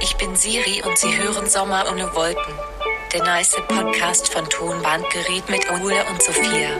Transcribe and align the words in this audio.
Ich 0.00 0.16
bin 0.16 0.34
Siri 0.34 0.82
und 0.86 0.96
Sie 0.98 1.16
hören 1.16 1.48
Sommer 1.48 1.84
ohne 1.90 2.14
Wolken. 2.14 2.54
Der 3.12 3.22
nice 3.24 3.56
Podcast 3.68 4.32
von 4.32 4.48
Tonbandgerät 4.48 5.48
mit 5.48 5.70
Ole 5.70 5.94
und 6.10 6.22
Sophia. 6.22 6.70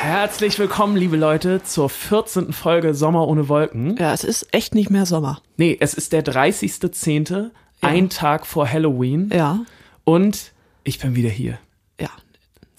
Herzlich 0.00 0.58
willkommen, 0.58 0.96
liebe 0.96 1.16
Leute, 1.16 1.62
zur 1.64 1.90
14. 1.90 2.52
Folge 2.52 2.94
Sommer 2.94 3.26
ohne 3.28 3.48
Wolken. 3.48 3.96
Ja, 3.96 4.12
es 4.14 4.24
ist 4.24 4.46
echt 4.52 4.74
nicht 4.74 4.90
mehr 4.90 5.06
Sommer. 5.06 5.40
Nee, 5.56 5.76
es 5.80 5.94
ist 5.94 6.12
der 6.12 6.24
30.10., 6.24 7.50
ein 7.80 8.08
Tag 8.08 8.46
vor 8.46 8.70
Halloween. 8.70 9.30
Ja, 9.34 9.60
Und 10.04 10.52
ich 10.84 10.98
bin 10.98 11.14
wieder 11.14 11.28
hier. 11.30 11.58
ja. 12.00 12.08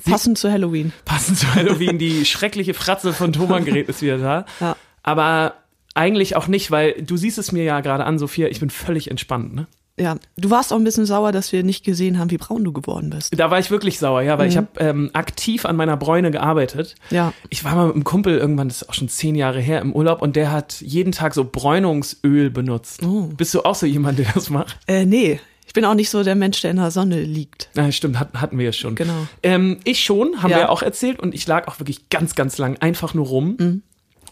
Passend 0.04 0.38
zu 0.38 0.52
Halloween. 0.52 0.92
Passend 1.06 1.38
zu 1.40 1.54
Halloween, 1.54 1.98
die 2.00 2.26
schreckliche 2.26 2.74
Fratze 2.74 3.14
von 3.14 3.34
Thomann 3.34 3.66
Gerät 3.66 3.90
ist 3.90 4.02
wieder 4.02 4.18
da. 4.18 4.46
Ja. 4.60 4.76
Aber 5.04 5.56
eigentlich 5.96 6.36
auch 6.36 6.48
nicht, 6.48 6.70
weil 6.72 6.94
du 7.02 7.18
siehst 7.18 7.38
es 7.40 7.52
mir 7.52 7.64
ja 7.64 7.80
gerade 7.82 8.04
an, 8.06 8.20
Sophia, 8.20 8.48
ich 8.48 8.60
bin 8.60 8.70
völlig 8.70 9.10
entspannt, 9.10 9.56
ne? 9.56 9.66
Ja, 9.98 10.18
du 10.36 10.50
warst 10.50 10.74
auch 10.74 10.78
ein 10.78 10.84
bisschen 10.84 11.06
sauer, 11.06 11.32
dass 11.32 11.54
wir 11.54 11.64
nicht 11.64 11.86
gesehen 11.86 12.20
haben, 12.20 12.30
wie 12.30 12.38
braun 12.38 12.66
du 12.66 12.74
geworden 12.74 13.12
bist. 13.12 13.32
Da 13.40 13.50
war 13.50 13.60
ich 13.60 13.72
wirklich 13.72 13.98
sauer, 13.98 14.22
ja, 14.24 14.38
weil 14.38 14.50
ich 14.50 14.58
habe 14.58 14.68
ähm, 14.80 15.10
aktiv 15.14 15.64
an 15.66 15.78
meiner 15.78 15.96
Bräune 15.96 16.32
gearbeitet. 16.32 16.96
Mhm. 17.10 17.16
Ja. 17.16 17.34
Ich 17.50 17.64
war 17.64 17.76
mal 17.76 17.86
mit 17.88 17.96
einem 17.96 18.04
Kumpel 18.04 18.38
irgendwann, 18.38 18.68
das 18.68 18.82
ist 18.82 18.90
auch 18.90 18.94
schon 18.94 19.08
zehn 19.08 19.36
Jahre 19.36 19.62
her, 19.62 19.80
im 19.80 19.94
Urlaub 19.94 20.22
und 20.22 20.36
der 20.36 20.52
hat 20.52 20.82
jeden 20.82 21.14
Tag 21.14 21.34
so 21.34 21.46
Bräunungsöl 21.46 22.50
benutzt. 22.50 23.04
Oh. 23.04 23.30
Bist 23.38 23.54
du 23.54 23.62
auch 23.64 23.76
so 23.76 23.86
jemand, 23.86 24.20
der 24.20 24.28
das 24.34 24.50
macht? 24.50 24.78
Äh, 24.88 25.06
nee, 25.06 25.40
ich 25.66 25.72
bin 25.72 25.86
auch 25.86 25.94
nicht 25.96 26.10
so 26.10 26.24
der 26.24 26.36
Mensch, 26.36 26.60
der 26.60 26.72
in 26.72 26.78
der 26.78 26.92
Sonne 26.92 27.22
liegt. 27.22 27.70
Ja, 27.78 27.90
stimmt, 27.92 28.20
hat, 28.20 28.34
hatten 28.34 28.58
wir 28.58 28.66
ja 28.66 28.74
schon. 28.74 28.96
Genau. 28.96 29.28
Ähm, 29.44 29.80
ich 29.86 30.04
schon, 30.04 30.44
haben 30.44 30.52
Ja. 30.52 30.58
wir 30.58 30.64
ja 30.64 30.70
auch 30.70 30.82
erzählt 30.82 31.22
und 31.22 31.34
ich 31.34 31.48
lag 31.48 31.70
auch 31.70 31.80
wirklich 31.80 32.10
ganz, 32.10 32.36
ganz 32.36 32.58
lang 32.58 32.76
einfach 32.82 33.14
nur 33.14 33.28
rum 33.28 33.56
Mhm. 33.58 33.82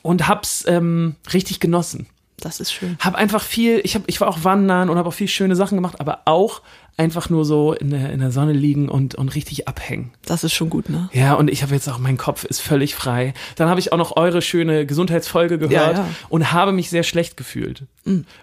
Und 0.04 0.28
hab's 0.28 0.64
ähm, 0.68 1.16
richtig 1.34 1.60
genossen. 1.60 2.06
Das 2.38 2.60
ist 2.60 2.74
schön. 2.74 2.98
Hab 3.00 3.16
einfach 3.16 3.42
viel, 3.42 3.80
ich, 3.84 3.96
hab, 3.96 4.04
ich 4.08 4.20
war 4.20 4.28
auch 4.28 4.44
wandern 4.44 4.90
und 4.90 4.98
habe 4.98 5.08
auch 5.08 5.14
viel 5.14 5.30
schöne 5.30 5.56
Sachen 5.56 5.78
gemacht, 5.78 6.00
aber 6.00 6.24
auch 6.26 6.62
einfach 6.98 7.30
nur 7.30 7.46
so 7.46 7.74
in 7.74 7.90
der, 7.90 8.12
in 8.12 8.20
der 8.20 8.32
Sonne 8.32 8.52
liegen 8.54 8.90
und, 8.90 9.16
und 9.16 9.34
richtig 9.34 9.68
abhängen. 9.68 10.12
Das 10.26 10.44
ist 10.44 10.54
schon 10.54 10.70
gut, 10.70 10.90
ne? 10.90 11.10
Ja, 11.14 11.34
und 11.36 11.50
ich 11.50 11.64
habe 11.64 11.74
jetzt 11.74 11.88
auch, 11.88 11.98
mein 12.00 12.18
Kopf 12.18 12.44
ist 12.44 12.60
völlig 12.60 12.96
frei. 12.96 13.34
Dann 13.56 13.70
habe 13.70 13.80
ich 13.80 13.94
auch 13.94 13.98
noch 13.98 14.16
eure 14.18 14.42
schöne 14.42 14.86
Gesundheitsfolge 14.86 15.58
gehört 15.58 15.72
Ja, 15.98 16.04
ja. 16.04 16.10
und 16.30 16.52
habe 16.52 16.72
mich 16.72 16.90
sehr 16.90 17.04
schlecht 17.04 17.38
gefühlt, 17.38 17.84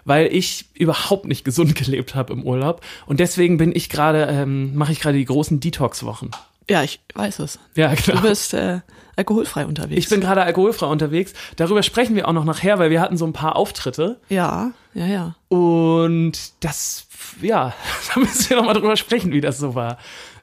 weil 0.03 0.33
ich 0.33 0.65
überhaupt 0.73 1.25
nicht 1.25 1.45
gesund 1.45 1.75
gelebt 1.83 2.15
habe 2.15 2.33
im 2.33 2.43
Urlaub. 2.43 2.81
Und 3.05 3.19
deswegen 3.19 3.57
bin 3.57 3.71
ich 3.73 3.87
gerade, 3.89 4.23
ähm, 4.23 4.75
mache 4.75 4.91
ich 4.91 4.99
gerade 4.99 5.17
die 5.17 5.25
großen 5.25 5.59
Detox-Wochen. 5.59 6.31
Ja, 6.69 6.83
ich 6.83 6.99
weiß 7.15 7.39
es. 7.39 7.59
Ja, 7.75 7.93
genau. 7.93 8.21
Du 8.21 8.27
bist 8.27 8.53
äh, 8.53 8.79
alkoholfrei 9.15 9.65
unterwegs. 9.65 9.99
Ich 9.99 10.09
bin 10.09 10.21
gerade 10.21 10.43
alkoholfrei 10.43 10.85
unterwegs. 10.87 11.33
Darüber 11.55 11.83
sprechen 11.83 12.15
wir 12.15 12.27
auch 12.27 12.33
noch 12.33 12.45
nachher, 12.45 12.79
weil 12.79 12.89
wir 12.91 13.01
hatten 13.01 13.17
so 13.17 13.25
ein 13.25 13.33
paar 13.33 13.55
Auftritte. 13.55 14.19
Ja, 14.29 14.71
ja, 14.93 15.05
ja. 15.05 15.35
Und 15.49 16.33
das, 16.63 17.07
ja, 17.41 17.73
da 18.13 18.19
müssen 18.19 18.49
wir 18.49 18.57
noch 18.57 18.65
mal 18.65 18.73
drüber 18.73 18.95
sprechen, 18.95 19.31
wie 19.31 19.41
das 19.41 19.57
so 19.57 19.75
war. 19.75 19.97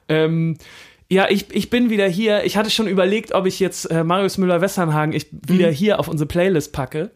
Ähm, 0.08 0.58
ja, 1.10 1.26
ich, 1.30 1.46
ich 1.54 1.70
bin 1.70 1.88
wieder 1.88 2.06
hier. 2.08 2.44
Ich 2.44 2.56
hatte 2.58 2.68
schon 2.70 2.86
überlegt, 2.88 3.32
ob 3.32 3.46
ich 3.46 3.60
jetzt 3.60 3.90
äh, 3.90 4.04
Marius 4.04 4.36
Müller-Westernhagen 4.38 5.14
ich 5.14 5.28
wieder 5.32 5.70
hier 5.70 5.98
auf 6.00 6.08
unsere 6.08 6.26
Playlist 6.28 6.72
packe. 6.72 7.10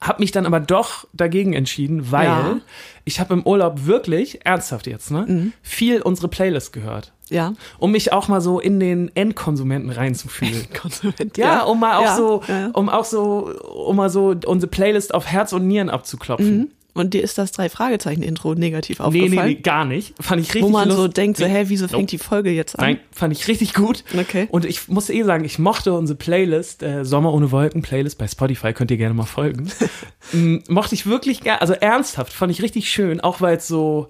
Hab 0.00 0.20
mich 0.20 0.30
dann 0.30 0.46
aber 0.46 0.60
doch 0.60 1.08
dagegen 1.12 1.54
entschieden, 1.54 2.12
weil 2.12 2.26
Ja. 2.26 2.60
ich 3.04 3.18
habe 3.18 3.34
im 3.34 3.44
Urlaub 3.44 3.86
wirklich, 3.86 4.46
ernsthaft 4.46 4.86
jetzt, 4.86 5.10
ne, 5.10 5.50
viel 5.60 6.02
unsere 6.02 6.28
Playlist 6.28 6.72
gehört. 6.72 7.12
Ja. 7.30 7.52
Um 7.78 7.92
mich 7.92 8.12
auch 8.12 8.28
mal 8.28 8.40
so 8.40 8.58
in 8.60 8.80
den 8.80 9.10
Endkonsumenten 9.14 9.90
reinzufühlen. 9.90 10.66
Konsument. 10.78 11.36
Ja, 11.36 11.62
um 11.64 11.80
mal 11.80 11.96
auch 11.98 12.02
ja, 12.02 12.16
so, 12.16 12.42
Ja. 12.48 12.70
um 12.72 12.88
auch 12.88 13.04
so, 13.04 13.52
um 13.86 13.96
mal 13.96 14.10
so 14.10 14.34
unsere 14.46 14.70
Playlist 14.70 15.14
auf 15.14 15.26
Herz 15.26 15.52
und 15.52 15.66
Nieren 15.66 15.90
abzuklopfen. 15.90 16.72
Und 16.94 17.14
dir 17.14 17.22
ist 17.22 17.38
das 17.38 17.52
drei 17.52 17.68
Fragezeichen 17.68 18.24
Intro 18.24 18.54
negativ 18.54 18.98
Nee, 18.98 19.04
aufgefallen? 19.04 19.30
nee, 19.50 19.54
nee, 19.54 19.60
gar 19.60 19.84
nicht. 19.84 20.14
Fand 20.20 20.40
ich 20.40 20.48
richtig 20.48 20.62
Wo 20.64 20.68
man 20.68 20.90
so 20.90 21.04
lust- 21.04 21.16
denkt, 21.16 21.36
so, 21.38 21.44
Nee. 21.44 21.50
hä, 21.52 21.64
wieso 21.68 21.84
Nope. 21.84 21.96
fängt 21.96 22.10
die 22.10 22.18
Folge 22.18 22.50
jetzt 22.50 22.76
an? 22.76 22.84
Nein, 22.86 23.00
fand 23.12 23.32
ich 23.32 23.46
richtig 23.46 23.72
gut. 23.74 24.02
Okay. 24.18 24.48
Und 24.50 24.64
ich 24.64 24.88
muss 24.88 25.08
eh 25.08 25.22
sagen, 25.22 25.44
ich 25.44 25.60
mochte 25.60 25.92
unsere 25.92 26.16
Playlist, 26.18 26.82
äh, 26.82 27.04
Sommer 27.04 27.32
ohne 27.32 27.52
Wolken 27.52 27.82
Playlist 27.82 28.18
bei 28.18 28.26
Spotify, 28.26 28.72
könnt 28.72 28.90
ihr 28.90 28.96
gerne 28.96 29.14
mal 29.14 29.26
folgen. 29.26 29.70
M, 30.32 30.64
mochte 30.68 30.96
ich 30.96 31.06
wirklich 31.06 31.42
gerne, 31.42 31.60
also 31.60 31.72
ernsthaft, 31.74 32.32
fand 32.32 32.50
ich 32.50 32.62
richtig 32.62 32.90
schön, 32.90 33.20
auch 33.20 33.40
weil 33.40 33.58
es 33.58 33.68
so 33.68 34.08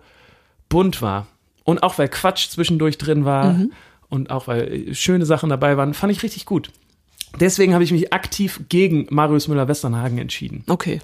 bunt 0.70 1.03
war. 1.03 1.26
Und 1.69 1.83
auch 1.83 1.99
weil 1.99 2.09
Quatsch 2.09 2.49
zwischendurch 2.49 2.97
drin 2.97 3.27
war 3.27 3.53
Mhm. 3.53 3.73
und 4.09 4.31
auch 4.31 4.47
weil 4.47 4.89
äh, 4.89 4.95
schöne 4.95 5.27
Sachen 5.27 5.51
dabei 5.51 5.77
waren, 5.77 5.93
fand 5.93 6.11
ich 6.12 6.23
richtig 6.23 6.47
gut. 6.47 6.71
Deswegen 7.39 7.75
habe 7.75 7.84
ich 7.84 7.93
mich 7.93 8.11
aktiv 8.15 8.61
gegen 8.71 9.06
Marius 9.11 9.49
Müller-Westernhagen 9.49 10.17
entschieden. 10.17 10.65
Okay. 10.67 11.01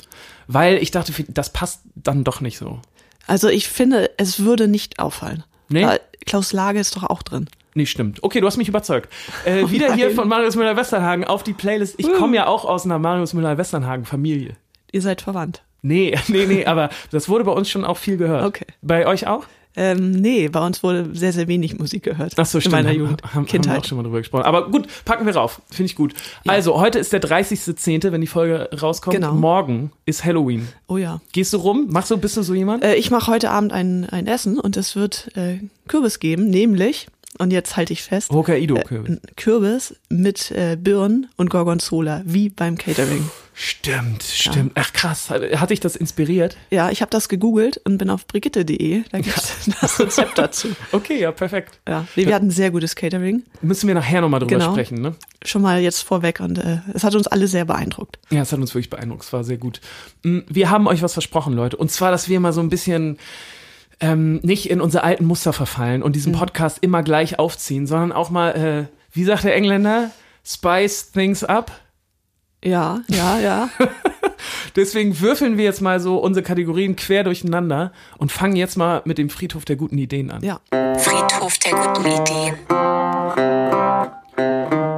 Weil 0.46 0.78
ich 0.78 0.90
dachte, 0.90 1.12
das 1.28 1.52
passt 1.52 1.82
dann 1.94 2.24
doch 2.24 2.40
nicht 2.40 2.56
so. 2.56 2.80
Also 3.26 3.48
ich 3.48 3.68
finde, 3.68 4.10
es 4.16 4.40
würde 4.40 4.66
nicht 4.66 5.00
auffallen. 5.00 5.44
Nee? 5.68 5.82
Da- 5.82 5.98
Klaus 6.24 6.54
Lage 6.54 6.78
ist 6.80 6.96
doch 6.96 7.02
auch 7.04 7.22
drin. 7.22 7.46
Nee, 7.74 7.84
stimmt. 7.84 8.22
Okay, 8.22 8.40
du 8.40 8.46
hast 8.46 8.56
mich 8.56 8.68
überzeugt. 8.68 9.12
Äh, 9.44 9.68
wieder 9.70 9.92
hier 9.94 10.06
Nein. 10.06 10.14
von 10.14 10.28
Marius 10.28 10.56
Müller-Westernhagen 10.56 11.24
auf 11.24 11.42
die 11.42 11.52
Playlist. 11.52 11.96
Ich 11.98 12.10
komme 12.14 12.36
ja 12.36 12.46
auch 12.46 12.64
aus 12.64 12.86
einer 12.86 12.98
Marius 12.98 13.34
Müller-Westernhagen-Familie. 13.34 14.56
Ihr 14.92 15.02
seid 15.02 15.20
verwandt. 15.20 15.62
Nee, 15.82 16.16
nee, 16.28 16.46
nee, 16.46 16.64
aber 16.64 16.88
das 17.10 17.28
wurde 17.28 17.44
bei 17.44 17.52
uns 17.52 17.68
schon 17.68 17.84
auch 17.84 17.98
viel 17.98 18.16
gehört. 18.16 18.44
Okay. 18.46 18.66
Bei 18.80 19.06
euch 19.06 19.26
auch? 19.26 19.44
Ähm, 19.76 20.12
nee, 20.12 20.48
bei 20.48 20.64
uns 20.64 20.82
wurde 20.82 21.08
sehr, 21.14 21.32
sehr 21.32 21.48
wenig 21.48 21.78
Musik 21.78 22.04
gehört. 22.04 22.34
Ach 22.36 22.46
so, 22.46 22.58
In 22.58 22.62
stimmt. 22.62 22.72
meiner 22.76 22.90
Haben- 22.90 22.96
Jugend, 22.98 23.22
Haben, 23.22 23.34
haben 23.34 23.42
wir 23.44 23.50
Kindheit. 23.50 23.78
auch 23.80 23.84
schon 23.84 23.96
mal 23.96 24.04
drüber 24.04 24.18
gesprochen. 24.18 24.44
Aber 24.44 24.70
gut, 24.70 24.86
packen 25.04 25.26
wir 25.26 25.34
rauf. 25.34 25.60
Finde 25.70 25.86
ich 25.86 25.96
gut. 25.96 26.14
Also, 26.46 26.78
heute 26.80 26.98
ist 27.00 27.12
der 27.12 27.20
30.10., 27.20 28.12
wenn 28.12 28.20
die 28.20 28.26
Folge 28.26 28.68
rauskommt. 28.80 29.14
Genau. 29.16 29.34
Morgen 29.34 29.90
ist 30.06 30.24
Halloween. 30.24 30.68
Oh 30.86 30.96
ja. 30.96 31.20
Gehst 31.32 31.52
du 31.52 31.56
rum? 31.56 31.88
Machst 31.90 32.10
du, 32.10 32.16
bist 32.18 32.36
du 32.36 32.42
so 32.42 32.54
jemand? 32.54 32.84
Äh, 32.84 32.94
ich 32.94 33.10
mache 33.10 33.30
heute 33.32 33.50
Abend 33.50 33.72
ein, 33.72 34.08
ein 34.08 34.26
Essen 34.26 34.58
und 34.60 34.76
es 34.76 34.94
wird 34.96 35.30
äh, 35.36 35.58
Kürbis 35.88 36.20
geben, 36.20 36.48
nämlich, 36.50 37.08
und 37.38 37.52
jetzt 37.52 37.76
halte 37.76 37.92
ich 37.92 38.02
fest, 38.02 38.30
Hokkaido-Kürbis. 38.30 39.08
ein 39.10 39.20
Kürbis 39.36 39.96
mit 40.08 40.50
äh, 40.52 40.76
Birnen 40.80 41.26
und 41.36 41.50
Gorgonzola, 41.50 42.22
wie 42.24 42.48
beim 42.48 42.78
Catering. 42.78 43.28
Stimmt, 43.56 44.24
stimmt. 44.24 44.72
Ach 44.74 44.92
krass. 44.92 45.30
Hat 45.30 45.70
dich 45.70 45.78
das 45.78 45.94
inspiriert? 45.94 46.56
Ja, 46.70 46.90
ich 46.90 47.00
habe 47.02 47.10
das 47.10 47.28
gegoogelt 47.28 47.80
und 47.84 47.98
bin 47.98 48.10
auf 48.10 48.26
brigitte.de, 48.26 49.04
da 49.12 49.20
gibt's 49.20 49.54
das 49.80 50.00
Rezept 50.00 50.36
dazu. 50.38 50.68
Okay, 50.90 51.20
ja, 51.20 51.30
perfekt. 51.30 51.78
Ja, 51.88 52.04
nee, 52.16 52.26
wir 52.26 52.34
hatten 52.34 52.50
sehr 52.50 52.70
gutes 52.72 52.96
Catering, 52.96 53.44
Müssen 53.62 53.86
wir 53.86 53.94
nachher 53.94 54.20
nochmal 54.20 54.40
drüber 54.40 54.56
Genau. 54.56 54.72
sprechen, 54.72 55.00
ne? 55.00 55.14
schon 55.44 55.62
mal 55.62 55.80
jetzt 55.80 56.00
vorweg 56.02 56.40
und 56.40 56.58
äh, 56.58 56.78
es 56.94 57.04
hat 57.04 57.14
uns 57.14 57.26
alle 57.26 57.46
sehr 57.48 57.64
beeindruckt. 57.66 58.18
Ja, 58.30 58.42
es 58.42 58.50
hat 58.52 58.58
uns 58.58 58.74
wirklich 58.74 58.90
beeindruckt. 58.90 59.22
Es 59.24 59.32
war 59.32 59.44
sehr 59.44 59.58
gut. 59.58 59.80
Mm, 60.22 60.38
Wir 60.48 60.70
haben 60.70 60.86
euch 60.88 61.02
was 61.02 61.12
versprochen, 61.12 61.52
Leute. 61.54 61.76
Und 61.76 61.90
zwar, 61.92 62.10
dass 62.10 62.28
wir 62.30 62.40
mal 62.40 62.52
so 62.54 62.60
ein 62.62 62.70
bisschen 62.70 63.18
ähm, 64.00 64.40
nicht 64.42 64.70
in 64.70 64.80
unsere 64.80 65.04
alten 65.04 65.26
Muster 65.26 65.52
verfallen 65.52 66.02
und 66.02 66.16
diesen 66.16 66.32
Podcast 66.32 66.78
immer 66.80 67.02
gleich 67.02 67.38
aufziehen, 67.38 67.86
sondern 67.86 68.10
auch 68.10 68.30
mal, 68.30 68.50
äh, 68.90 68.96
wie 69.12 69.24
sagt 69.24 69.44
der 69.44 69.54
Engländer, 69.54 70.10
spice 70.44 71.12
things 71.12 71.44
up. 71.44 71.70
Ja, 72.64 73.00
ja, 73.08 73.38
ja. 73.38 73.68
Deswegen 74.76 75.20
würfeln 75.20 75.56
wir 75.58 75.64
jetzt 75.64 75.80
mal 75.80 76.00
so 76.00 76.16
unsere 76.18 76.42
Kategorien 76.42 76.96
quer 76.96 77.22
durcheinander 77.22 77.92
und 78.18 78.32
fangen 78.32 78.56
jetzt 78.56 78.76
mal 78.76 79.02
mit 79.04 79.18
dem 79.18 79.30
Friedhof 79.30 79.64
der 79.64 79.76
guten 79.76 79.98
Ideen 79.98 80.30
an. 80.30 80.42
ja. 80.42 80.60
Friedhof 80.98 81.58
der 81.58 81.72
guten 81.72 82.06
Ideen. 82.06 82.54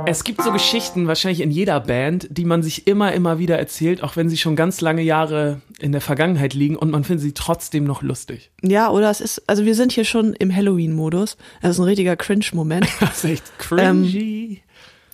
Es 0.08 0.22
gibt 0.22 0.40
so 0.42 0.52
Geschichten, 0.52 1.08
wahrscheinlich 1.08 1.40
in 1.40 1.50
jeder 1.50 1.80
Band, 1.80 2.28
die 2.30 2.44
man 2.44 2.62
sich 2.62 2.86
immer, 2.86 3.12
immer 3.12 3.40
wieder 3.40 3.58
erzählt, 3.58 4.04
auch 4.04 4.14
wenn 4.14 4.28
sie 4.28 4.36
schon 4.36 4.54
ganz 4.54 4.80
lange 4.80 5.02
Jahre 5.02 5.60
in 5.80 5.90
der 5.90 6.00
Vergangenheit 6.00 6.54
liegen 6.54 6.76
und 6.76 6.92
man 6.92 7.02
findet 7.02 7.22
sie 7.24 7.34
trotzdem 7.34 7.82
noch 7.84 8.02
lustig. 8.02 8.52
Ja, 8.62 8.88
oder 8.90 9.10
es 9.10 9.20
ist, 9.20 9.42
also 9.48 9.64
wir 9.64 9.74
sind 9.74 9.90
hier 9.90 10.04
schon 10.04 10.32
im 10.34 10.54
Halloween-Modus. 10.54 11.36
Das 11.60 11.72
ist 11.72 11.78
ein 11.80 11.84
richtiger 11.84 12.14
Cringe-Moment. 12.16 12.86
Das 13.00 13.24
ist 13.24 13.30
echt 13.30 13.58
cringy. 13.58 14.62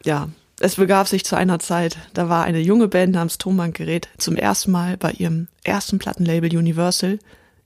ja, 0.04 0.28
es 0.62 0.76
begab 0.76 1.08
sich 1.08 1.24
zu 1.24 1.36
einer 1.36 1.58
Zeit, 1.58 1.98
da 2.14 2.28
war 2.28 2.44
eine 2.44 2.60
junge 2.60 2.88
Band 2.88 3.12
namens 3.12 3.38
Tonbandgerät 3.38 4.08
zum 4.18 4.36
ersten 4.36 4.70
Mal 4.70 4.96
bei 4.96 5.12
ihrem 5.12 5.48
ersten 5.64 5.98
Plattenlabel 5.98 6.56
Universal 6.56 7.18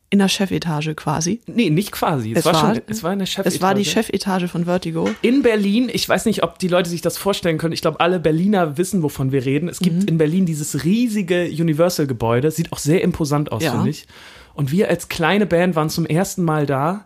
in 0.08 0.20
der 0.20 0.28
Chefetage 0.28 0.94
quasi. 0.94 1.40
Nee, 1.46 1.68
nicht 1.68 1.90
quasi. 1.90 2.30
Es, 2.32 2.38
Es 2.38 2.44
war, 2.44 2.54
war- 2.54 2.74
schon, 2.74 2.82
es 2.86 3.02
war 3.02 3.10
eine 3.10 3.26
Chefetage. 3.26 3.54
Es 3.56 3.60
war 3.60 3.74
die 3.74 3.84
Chefetage 3.84 4.46
von 4.48 4.64
Vertigo. 4.64 5.10
In 5.22 5.42
Berlin, 5.42 5.90
ich 5.92 6.08
weiß 6.08 6.26
nicht, 6.26 6.44
ob 6.44 6.58
die 6.60 6.68
Leute 6.68 6.88
sich 6.88 7.00
das 7.02 7.18
vorstellen 7.18 7.58
können. 7.58 7.72
Ich 7.72 7.80
glaube, 7.82 7.98
alle 8.00 8.20
Berliner 8.20 8.78
wissen, 8.78 9.02
wovon 9.02 9.32
wir 9.32 9.44
reden. 9.44 9.68
Es 9.68 9.80
gibt 9.80 10.08
in 10.08 10.16
Berlin 10.16 10.46
dieses 10.46 10.84
riesige 10.84 11.46
Universal-Gebäude. 11.46 12.50
Sieht 12.52 12.72
auch 12.72 12.78
sehr 12.78 13.02
imposant 13.02 13.50
aus, 13.50 13.64
Ja. 13.64 13.72
finde 13.72 13.90
ich. 13.90 14.06
Und 14.54 14.70
wir 14.70 14.88
als 14.88 15.08
kleine 15.08 15.44
Band 15.44 15.74
waren 15.74 15.90
zum 15.90 16.06
ersten 16.06 16.42
Mal 16.44 16.66
da 16.66 17.04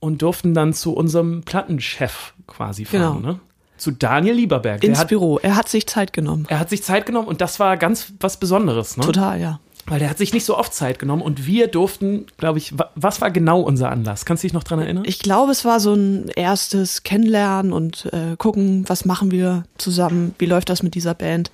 und 0.00 0.22
durften 0.22 0.54
dann 0.54 0.72
zu 0.72 0.94
unserem 0.94 1.42
Plattenchef 1.42 2.32
quasi 2.48 2.84
fahren. 2.86 3.18
Genau. 3.18 3.32
Ne? 3.34 3.40
Zu 3.82 3.90
Daniel 3.90 4.34
Lieberberg. 4.36 4.84
Ins 4.84 5.00
hat, 5.00 5.08
Büro. 5.08 5.38
Er 5.42 5.56
hat 5.56 5.68
sich 5.68 5.86
Zeit 5.88 6.12
genommen. 6.12 6.46
er 6.48 6.60
hat 6.60 6.70
sich 6.70 6.82
Zeit 6.84 7.04
genommen 7.04 7.26
und 7.26 7.40
das 7.40 7.58
war 7.58 7.76
ganz 7.76 8.12
was 8.20 8.36
Besonderes. 8.36 8.96
Ne? 8.96 9.04
Total, 9.04 9.40
ja. 9.40 9.58
Weil 9.86 9.98
der 9.98 10.08
hat 10.08 10.18
sich 10.18 10.32
nicht 10.32 10.44
so 10.44 10.56
oft 10.56 10.72
Zeit 10.72 11.00
genommen 11.00 11.22
und 11.22 11.44
wir 11.44 11.66
durften, 11.66 12.26
glaube 12.38 12.58
ich, 12.58 12.78
wa- 12.78 12.90
was 12.94 13.20
war 13.20 13.32
genau 13.32 13.60
unser 13.60 13.90
Anlass? 13.90 14.24
Kannst 14.24 14.44
du 14.44 14.46
dich 14.46 14.52
noch 14.52 14.62
dran 14.62 14.78
erinnern? 14.78 15.02
Ich 15.04 15.18
glaube, 15.18 15.50
es 15.50 15.64
war 15.64 15.80
so 15.80 15.94
ein 15.94 16.28
erstes 16.36 17.02
Kennenlernen 17.02 17.72
und 17.72 18.08
äh, 18.12 18.36
gucken, 18.38 18.84
was 18.86 19.04
machen 19.04 19.32
wir 19.32 19.64
zusammen, 19.78 20.36
wie 20.38 20.46
läuft 20.46 20.68
das 20.68 20.84
mit 20.84 20.94
dieser 20.94 21.14
Band. 21.14 21.50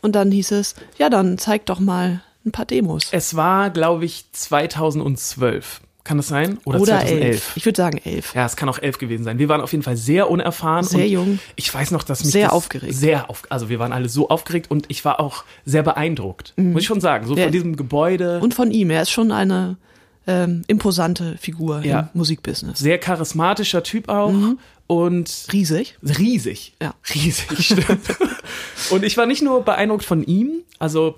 Und 0.00 0.16
dann 0.16 0.32
hieß 0.32 0.50
es, 0.50 0.74
ja, 0.98 1.08
dann 1.08 1.38
zeig 1.38 1.66
doch 1.66 1.78
mal 1.78 2.22
ein 2.44 2.50
paar 2.50 2.64
Demos. 2.66 3.04
Es 3.12 3.36
war, 3.36 3.70
glaube 3.70 4.04
ich, 4.06 4.24
2012. 4.32 5.80
Kann 6.04 6.16
das 6.16 6.26
sein? 6.28 6.58
Oder, 6.64 6.80
Oder 6.80 6.98
2011? 6.98 7.24
elf. 7.24 7.52
Ich 7.56 7.64
würde 7.64 7.76
sagen 7.76 7.98
elf. 8.04 8.34
Ja, 8.34 8.44
es 8.44 8.56
kann 8.56 8.68
auch 8.68 8.78
elf 8.80 8.98
gewesen 8.98 9.22
sein. 9.22 9.38
Wir 9.38 9.48
waren 9.48 9.60
auf 9.60 9.70
jeden 9.70 9.84
Fall 9.84 9.96
sehr 9.96 10.28
unerfahren. 10.30 10.84
Sehr 10.84 11.06
jung. 11.06 11.38
Ich 11.54 11.72
weiß 11.72 11.92
noch, 11.92 12.02
dass 12.02 12.24
mich 12.24 12.32
Sehr 12.32 12.46
das 12.46 12.52
aufgeregt. 12.54 12.94
Sehr 12.94 13.30
auf, 13.30 13.42
also 13.50 13.68
wir 13.68 13.78
waren 13.78 13.92
alle 13.92 14.08
so 14.08 14.28
aufgeregt 14.28 14.68
und 14.70 14.86
ich 14.88 15.04
war 15.04 15.20
auch 15.20 15.44
sehr 15.64 15.84
beeindruckt. 15.84 16.54
Muss 16.56 16.82
ich 16.82 16.88
schon 16.88 17.00
sagen. 17.00 17.26
So 17.28 17.34
Der- 17.36 17.44
von 17.44 17.52
diesem 17.52 17.76
Gebäude. 17.76 18.40
Und 18.40 18.52
von 18.54 18.72
ihm. 18.72 18.90
Er 18.90 19.02
ist 19.02 19.10
schon 19.10 19.30
eine 19.30 19.76
ähm, 20.26 20.62
imposante 20.66 21.36
Figur 21.38 21.82
Ja. 21.84 22.00
im 22.12 22.18
Musikbusiness. 22.18 22.78
sehr 22.80 22.98
charismatischer 22.98 23.82
Typ 23.84 24.08
auch. 24.08 24.32
Und 24.88 25.46
Riesig. 25.52 25.96
riesig. 26.02 26.74
Ja. 26.82 26.94
Riesig, 27.14 27.58
stimmt. 27.64 28.00
und 28.90 29.04
ich 29.04 29.16
war 29.16 29.26
nicht 29.26 29.42
nur 29.42 29.62
beeindruckt 29.64 30.04
von 30.04 30.22
ihm, 30.24 30.62
also, 30.78 31.14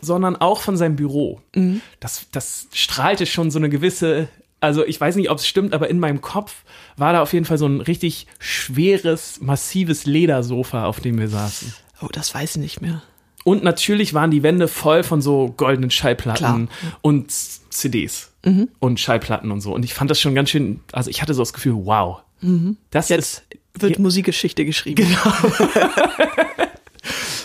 sondern 0.00 0.36
auch 0.36 0.60
von 0.60 0.76
seinem 0.76 0.96
Büro. 0.96 1.40
Mhm. 1.54 1.80
Das, 2.00 2.26
das 2.32 2.68
strahlte 2.72 3.26
schon 3.26 3.50
so 3.50 3.58
eine 3.58 3.68
gewisse, 3.68 4.28
also 4.60 4.84
ich 4.84 5.00
weiß 5.00 5.16
nicht, 5.16 5.30
ob 5.30 5.38
es 5.38 5.46
stimmt, 5.46 5.72
aber 5.74 5.88
in 5.88 5.98
meinem 5.98 6.20
Kopf 6.20 6.64
war 6.96 7.12
da 7.12 7.22
auf 7.22 7.32
jeden 7.32 7.44
Fall 7.44 7.58
so 7.58 7.66
ein 7.66 7.80
richtig 7.80 8.26
schweres, 8.38 9.40
massives 9.40 10.06
Ledersofa, 10.06 10.84
auf 10.84 11.00
dem 11.00 11.18
wir 11.18 11.28
saßen. 11.28 11.72
Oh, 12.02 12.08
das 12.12 12.34
weiß 12.34 12.56
ich 12.56 12.62
nicht 12.62 12.80
mehr. 12.80 13.02
Und 13.44 13.64
natürlich 13.64 14.14
waren 14.14 14.30
die 14.30 14.42
Wände 14.42 14.68
voll 14.68 15.02
von 15.02 15.22
so 15.22 15.54
goldenen 15.56 15.90
Schallplatten 15.90 16.38
Klar. 16.38 16.58
Mhm. 16.58 16.68
und 17.02 17.30
CDs 17.32 18.32
und 18.78 18.98
Schallplatten 18.98 19.50
und 19.50 19.60
so. 19.60 19.74
Und 19.74 19.84
ich 19.84 19.92
fand 19.94 20.10
das 20.10 20.18
schon 20.20 20.34
ganz 20.34 20.48
schön, 20.50 20.80
also 20.92 21.10
ich 21.10 21.20
hatte 21.20 21.34
so 21.34 21.42
das 21.42 21.52
Gefühl, 21.52 21.74
wow. 21.84 22.20
Das 22.40 22.48
Mhm. 22.48 22.76
Jetzt 22.94 23.10
ist, 23.10 23.42
wird 23.74 23.98
Musikgeschichte 23.98 24.64
geschrieben. 24.64 25.06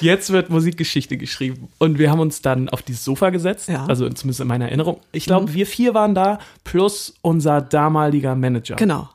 jetzt 0.02 0.32
wird 0.32 0.50
Musikgeschichte 0.50 1.18
geschrieben. 1.18 1.70
Und 1.78 2.00
wir 2.00 2.10
haben 2.12 2.20
uns 2.20 2.42
dann 2.42 2.70
auf 2.70 2.82
dieses 2.82 3.04
Sofa 3.04 3.30
gesetzt, 3.30 3.70
Ja. 3.70 3.84
Mhm. 3.84 3.90
also 3.90 4.10
zumindest 4.10 4.40
in 4.42 4.48
meiner 4.48 4.66
Erinnerung. 4.66 5.00
Ich 5.12 5.26
glaube, 5.26 5.54
wir 5.54 5.66
vier 5.68 5.94
waren 5.94 6.16
da, 6.16 6.40
plus 6.64 7.14
unser 7.22 7.62
damaliger 7.62 8.36
Manager. 8.36 8.76
Genau. 8.76 9.10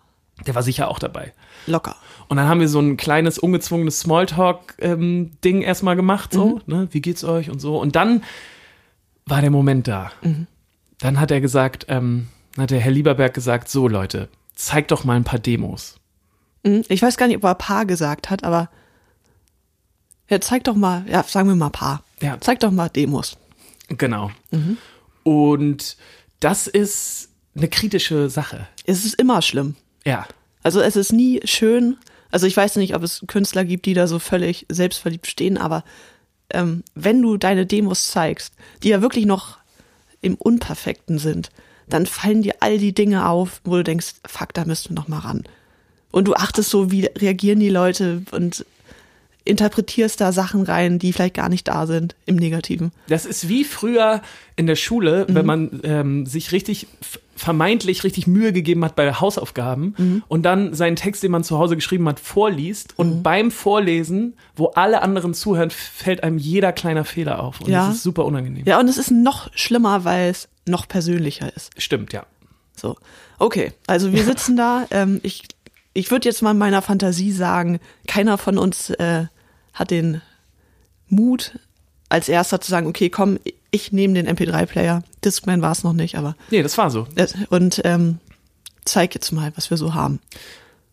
Der 0.46 0.54
war 0.54 0.62
sicher 0.62 0.88
auch 0.88 0.98
dabei. 1.00 1.32
Locker. 1.66 1.96
Und 2.28 2.36
dann 2.36 2.46
haben 2.48 2.60
wir 2.60 2.68
so 2.68 2.78
ein 2.80 2.96
kleines, 2.96 3.38
ungezwungenes 3.38 4.00
Smalltalk-Ding 4.00 5.62
erstmal 5.62 5.96
gemacht, 5.96 6.32
so, 6.32 6.46
Mhm. 6.46 6.62
ne, 6.66 6.88
wie 6.92 7.00
geht's 7.00 7.24
euch 7.24 7.50
und 7.50 7.60
so. 7.60 7.78
Und 7.80 7.96
dann 7.96 8.22
war 9.26 9.40
der 9.40 9.50
Moment 9.50 9.88
da. 9.88 10.12
Mhm. 10.22 10.46
Dann 10.98 11.20
hat 11.20 11.30
er 11.30 11.40
gesagt, 11.40 11.86
ähm, 11.88 12.28
hat 12.56 12.70
der 12.70 12.80
Herr 12.80 12.92
Lieberberg 12.92 13.34
gesagt, 13.34 13.68
so 13.68 13.88
Leute, 13.88 14.28
zeigt 14.54 14.90
doch 14.90 15.04
mal 15.04 15.16
ein 15.16 15.24
paar 15.24 15.38
Demos. 15.38 15.96
Mhm. 16.64 16.84
Ich 16.88 17.02
weiß 17.02 17.16
gar 17.16 17.26
nicht, 17.26 17.36
ob 17.36 17.44
er 17.44 17.54
Paar 17.54 17.86
gesagt 17.86 18.30
hat, 18.30 18.44
aber 18.44 18.68
ja, 20.28 20.40
zeig 20.40 20.64
doch 20.64 20.74
mal, 20.74 21.04
ja, 21.08 21.22
sagen 21.22 21.48
wir 21.48 21.56
mal 21.56 21.70
Paar. 21.70 22.02
Ja. 22.20 22.38
Zeig 22.40 22.60
doch 22.60 22.70
mal 22.70 22.88
Demos. 22.88 23.36
Genau. 23.88 24.30
Und 25.22 25.96
das 26.40 26.66
ist 26.66 27.30
eine 27.56 27.68
kritische 27.68 28.28
Sache. 28.30 28.68
Es 28.84 29.04
ist 29.04 29.14
immer 29.14 29.42
schlimm. 29.42 29.76
Ja. 30.04 30.26
Also 30.62 30.80
es 30.80 30.96
ist 30.96 31.12
nie 31.12 31.40
schön. 31.44 31.96
Also 32.30 32.46
ich 32.46 32.56
weiß 32.56 32.76
nicht, 32.76 32.94
ob 32.94 33.02
es 33.02 33.24
Künstler 33.26 33.64
gibt, 33.64 33.86
die 33.86 33.94
da 33.94 34.06
so 34.06 34.18
völlig 34.18 34.66
selbstverliebt 34.68 35.26
stehen, 35.26 35.56
aber 35.56 35.82
ähm, 36.50 36.82
wenn 36.94 37.22
du 37.22 37.36
deine 37.36 37.66
Demos 37.66 38.08
zeigst, 38.08 38.54
die 38.82 38.88
ja 38.88 39.02
wirklich 39.02 39.26
noch 39.26 39.58
im 40.20 40.34
Unperfekten 40.34 41.18
sind, 41.18 41.50
dann 41.88 42.06
fallen 42.06 42.42
dir 42.42 42.56
all 42.60 42.78
die 42.78 42.92
Dinge 42.92 43.28
auf, 43.28 43.60
wo 43.64 43.76
du 43.76 43.84
denkst, 43.84 44.14
fuck, 44.26 44.52
da 44.52 44.64
müssten 44.64 44.90
wir 44.90 44.96
noch 44.96 45.08
mal 45.08 45.20
ran. 45.20 45.44
Und 46.10 46.26
du 46.26 46.34
achtest 46.34 46.70
so, 46.70 46.90
wie 46.90 47.06
reagieren 47.06 47.60
die 47.60 47.68
Leute 47.68 48.22
und 48.30 48.64
interpretierst 49.48 50.20
da 50.20 50.32
Sachen 50.32 50.62
rein, 50.62 50.98
die 50.98 51.12
vielleicht 51.12 51.34
gar 51.34 51.48
nicht 51.48 51.66
da 51.68 51.86
sind, 51.86 52.14
im 52.26 52.36
Negativen. 52.36 52.92
Das 53.08 53.24
ist 53.24 53.48
wie 53.48 53.64
früher 53.64 54.20
in 54.56 54.66
der 54.66 54.76
Schule, 54.76 55.26
wenn 55.28 55.46
man 55.46 55.80
ähm, 55.84 56.26
sich 56.26 56.52
richtig 56.52 56.86
vermeintlich 57.34 58.02
richtig 58.04 58.26
Mühe 58.26 58.52
gegeben 58.52 58.84
hat 58.84 58.96
bei 58.96 59.12
Hausaufgaben 59.12 60.22
und 60.28 60.42
dann 60.42 60.74
seinen 60.74 60.96
Text, 60.96 61.22
den 61.22 61.30
man 61.30 61.44
zu 61.44 61.56
Hause 61.58 61.76
geschrieben 61.76 62.08
hat, 62.08 62.18
vorliest 62.18 62.98
und 62.98 63.22
beim 63.22 63.50
Vorlesen, 63.52 64.34
wo 64.56 64.66
alle 64.74 65.02
anderen 65.02 65.34
zuhören, 65.34 65.70
fällt 65.70 66.24
einem 66.24 66.36
jeder 66.38 66.72
kleiner 66.72 67.04
Fehler 67.04 67.40
auf 67.42 67.60
und 67.60 67.68
Ja. 67.70 67.86
das 67.86 67.96
ist 67.96 68.02
super 68.02 68.24
unangenehm. 68.24 68.64
Ja, 68.66 68.80
und 68.80 68.88
es 68.88 68.98
ist 68.98 69.10
noch 69.12 69.50
schlimmer, 69.54 70.04
weil 70.04 70.30
es 70.30 70.48
noch 70.66 70.88
persönlicher 70.88 71.54
ist. 71.56 71.70
Stimmt, 71.80 72.12
ja. 72.12 72.26
So, 72.74 72.96
okay, 73.38 73.72
also 73.86 74.12
wir 74.12 74.24
sitzen 74.24 74.56
da. 74.56 74.86
Ähm, 74.90 75.20
ich 75.22 75.44
ich 75.94 76.10
würde 76.10 76.28
jetzt 76.28 76.42
mal 76.42 76.52
in 76.52 76.58
meiner 76.58 76.82
Fantasie 76.82 77.32
sagen, 77.32 77.80
keiner 78.06 78.36
von 78.38 78.58
uns 78.58 78.90
äh, 78.90 79.24
hat 79.78 79.90
den 79.90 80.20
Mut, 81.08 81.58
als 82.08 82.28
erster 82.28 82.60
zu 82.60 82.70
sagen, 82.70 82.86
okay, 82.86 83.10
komm, 83.10 83.38
ich 83.70 83.92
nehme 83.92 84.14
den 84.14 84.28
MP3-Player. 84.28 85.02
Discman 85.24 85.62
war 85.62 85.72
es 85.72 85.84
noch 85.84 85.92
nicht, 85.92 86.16
aber 86.16 86.36
Nee, 86.50 86.62
das 86.62 86.76
war 86.78 86.90
so. 86.90 87.06
äh, 87.16 87.26
und 87.50 87.80
ähm, 87.84 88.18
zeig 88.84 89.14
jetzt 89.14 89.30
mal, 89.32 89.52
was 89.56 89.70
wir 89.70 89.76
so 89.76 89.94
haben. 89.94 90.20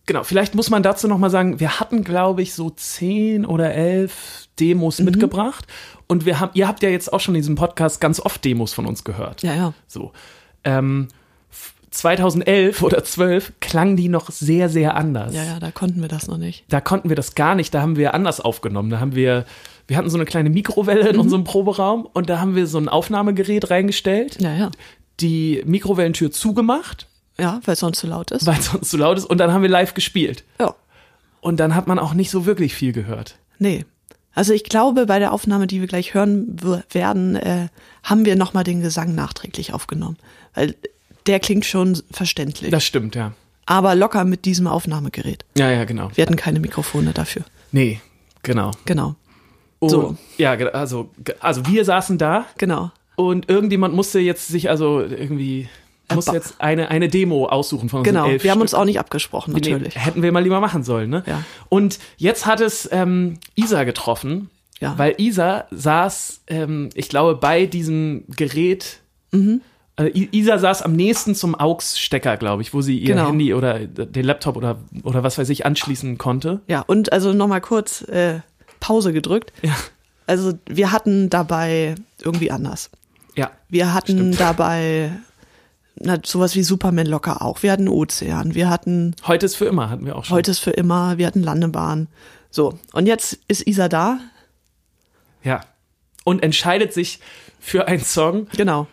Genau, 0.08 0.24
vielleicht 0.24 0.54
muss 0.54 0.70
man 0.70 0.84
dazu 0.84 1.08
noch 1.08 1.18
mal 1.18 1.30
sagen, 1.32 1.60
wir 1.60 1.80
hatten, 1.80 2.04
glaube 2.04 2.42
ich, 2.44 2.54
so 2.54 2.70
zehn 2.70 3.46
oder 3.46 3.74
elf 3.74 4.48
Demos 4.60 5.00
Mhm. 5.00 5.06
mitgebracht 5.06 5.66
und 6.08 6.26
wir 6.26 6.40
haben, 6.40 6.52
ihr 6.54 6.68
habt 6.68 6.84
ja 6.84 6.90
jetzt 6.90 7.12
auch 7.12 7.20
schon 7.20 7.34
in 7.36 7.42
diesem 7.42 7.56
Podcast 7.56 8.00
ganz 8.00 8.20
oft 8.20 8.44
Demos 8.46 8.74
von 8.74 8.86
uns 8.86 9.04
gehört. 9.04 9.42
Ja, 9.42 9.56
ja. 9.56 9.74
So. 9.88 10.12
Ähm, 10.64 11.08
2011 11.98 12.82
oder 12.84 13.04
12 13.04 13.54
klangen 13.60 13.96
die 13.98 14.10
noch 14.10 14.30
sehr, 14.32 14.70
sehr 14.70 14.96
anders. 14.96 15.34
Ja, 15.34 15.44
ja, 15.44 15.60
da 15.60 15.72
konnten 15.72 16.02
wir 16.02 16.08
das 16.08 16.28
noch 16.28 16.38
nicht. 16.38 16.64
Da 16.70 16.82
konnten 16.82 17.10
wir 17.10 17.16
das 17.16 17.36
gar 17.36 17.56
nicht, 17.56 17.74
da 17.74 17.82
haben 17.82 17.96
wir 17.98 18.14
anders 18.14 18.40
aufgenommen. 18.42 18.90
Da 18.90 19.00
haben 19.00 19.16
wir, 19.16 19.46
wir 19.88 19.98
hatten 19.98 20.10
so 20.10 20.18
eine 20.18 20.26
kleine 20.26 20.50
Mikrowelle 20.50 21.04
Mhm. 21.04 21.10
in 21.10 21.18
unserem 21.20 21.44
Proberaum 21.44 22.08
und 22.14 22.30
da 22.30 22.40
haben 22.40 22.56
wir 22.56 22.68
so 22.68 22.78
ein 22.78 22.90
Aufnahmegerät 22.90 23.70
reingestellt, 23.70 24.42
Ja, 24.42 24.54
ja. 24.56 24.72
die 25.20 25.62
Mikrowellentür 25.66 26.32
zugemacht, 26.32 27.08
Ja, 27.40 27.60
weil 27.66 27.74
es 27.74 27.80
sonst 27.80 28.00
zu 28.00 28.08
laut 28.08 28.32
ist. 28.32 28.46
weil 28.46 28.60
es 28.60 28.66
sonst 28.72 28.90
zu 28.90 28.98
laut 28.98 29.18
ist 29.18 29.26
und 29.26 29.38
dann 29.40 29.52
haben 29.54 29.62
wir 29.62 29.70
live 29.70 29.94
gespielt. 29.94 30.44
Ja. 30.60 30.76
Und 31.42 31.60
dann 31.60 31.76
hat 31.76 31.88
man 31.88 32.00
auch 32.00 32.14
nicht 32.14 32.32
so 32.32 32.46
wirklich 32.46 32.74
viel 32.74 32.92
gehört. 32.92 33.38
Nee. 33.60 33.86
Also 34.34 34.52
ich 34.52 34.64
glaube, 34.66 35.06
bei 35.06 35.20
der 35.20 35.32
Aufnahme, 35.32 35.66
die 35.68 35.80
wir 35.80 35.88
gleich 35.88 36.14
hören 36.14 36.58
werden, 36.92 37.38
äh, 37.38 37.68
haben 38.04 38.26
wir 38.26 38.36
nochmal 38.36 38.66
den 38.66 38.82
Gesang 38.82 39.16
nachträglich 39.16 39.74
aufgenommen. 39.74 40.18
Weil 40.54 40.76
der 41.28 41.40
klingt 41.40 41.66
schon 41.66 42.02
verständlich. 42.12 42.72
Das 42.72 42.84
stimmt, 42.86 43.16
ja. 43.16 43.34
aber 43.66 43.96
locker 43.96 44.24
mit 44.26 44.46
diesem 44.46 44.68
Aufnahmegerät. 44.68 45.46
Ja, 45.58 45.72
ja, 45.72 45.84
genau. 45.86 46.10
Wir 46.16 46.24
hatten 46.24 46.36
keine 46.36 46.60
Mikrofone 46.60 47.12
dafür. 47.14 47.44
Nee, 47.72 48.00
genau. 48.44 48.72
Genau. 48.86 49.16
Und, 49.80 49.90
So. 49.90 50.18
Ja, 50.38 50.52
also, 50.54 51.10
also 51.40 51.66
wir 51.68 51.84
saßen 51.86 52.18
da 52.18 52.46
Genau. 52.58 52.92
und 53.16 53.50
irgendjemand 53.50 53.94
musste 53.94 54.20
jetzt 54.20 54.48
sich 54.48 54.70
also 54.70 55.02
irgendwie, 55.02 55.68
muss 56.14 56.28
jetzt 56.28 56.56
eine, 56.62 56.90
eine 56.90 57.10
Demo 57.10 57.48
aussuchen 57.48 57.90
von 57.90 58.00
unseren 58.00 58.14
Genau. 58.14 58.26
Wir 58.28 58.52
haben 58.52 58.58
Stück. 58.58 58.62
uns 58.62 58.74
auch 58.74 58.86
nicht 58.86 59.00
abgesprochen, 59.00 59.54
Nee, 59.54 59.60
natürlich. 59.72 59.96
hätten 59.96 60.22
wir 60.24 60.32
mal 60.32 60.44
lieber 60.44 60.60
machen 60.60 60.84
sollen, 60.84 61.10
ne? 61.10 61.24
Ja. 61.26 61.44
Und 61.70 62.00
jetzt 62.18 62.46
hat 62.46 62.62
es 62.62 62.88
ähm, 62.92 63.40
Isa 63.56 63.84
getroffen, 63.84 64.50
Ja. 64.80 64.94
weil 64.98 65.16
Isa 65.18 65.66
saß, 65.72 66.42
ähm, 66.48 66.90
ich 66.94 67.10
glaube, 67.10 67.36
bei 67.36 67.66
diesem 67.66 68.24
Gerät. 68.36 69.00
Mhm. 69.32 69.62
Also 69.98 70.12
Isa 70.14 70.58
saß 70.58 70.82
am 70.82 70.94
nächsten 70.94 71.36
zum 71.36 71.56
AUX-Stecker, 71.56 72.36
glaube 72.38 72.62
ich, 72.62 72.74
wo 72.74 72.82
sie 72.82 72.98
ihr 73.00 73.16
Genau. 73.16 73.28
Handy 73.28 73.54
oder 73.54 73.80
den 73.80 74.26
Laptop 74.26 74.58
oder, 74.58 74.78
oder 75.04 75.24
was 75.24 75.38
weiß 75.38 75.48
ich 75.50 75.66
anschließen 75.66 76.18
konnte. 76.18 76.60
Ja, 76.68 76.82
und 76.82 77.14
also 77.14 77.32
nochmal 77.32 77.62
kurz 77.62 78.02
äh, 78.02 78.40
Pause 78.82 79.14
gedrückt. 79.14 79.54
Ja. 79.62 79.74
Also 80.28 80.54
wir 80.68 80.92
hatten 80.92 81.30
dabei 81.30 81.96
irgendwie 82.22 82.52
anders. 82.52 82.90
Ja. 83.36 83.52
Wir 83.70 83.94
hatten 83.94 84.36
dabei 84.36 85.12
na, 85.98 86.18
sowas 86.26 86.56
wie 86.56 86.64
Superman 86.64 87.06
locker 87.06 87.42
auch. 87.42 87.64
Wir 87.64 87.72
hatten 87.72 87.88
Ozean, 87.88 88.54
wir 88.54 88.70
hatten 88.70 89.16
Heute 89.26 89.46
ist 89.46 89.56
für 89.56 89.66
immer, 89.66 89.90
hatten 89.90 90.06
wir 90.06 90.18
auch 90.18 90.26
schon. 90.26 90.36
Heute 90.36 90.52
ist 90.52 90.60
für 90.60 90.72
immer, 90.72 91.18
wir 91.18 91.26
hatten 91.28 91.42
Landebahn. 91.42 92.08
So, 92.50 92.78
und 92.92 93.06
jetzt 93.06 93.40
ist 93.48 93.66
Isa 93.66 93.88
da. 93.88 94.20
Ja. 95.44 95.62
Und 96.26 96.44
entscheidet 96.44 96.92
sich 96.92 97.20
für 97.60 97.88
einen 97.88 98.04
Song, 98.04 98.48
Genau. 98.58 98.88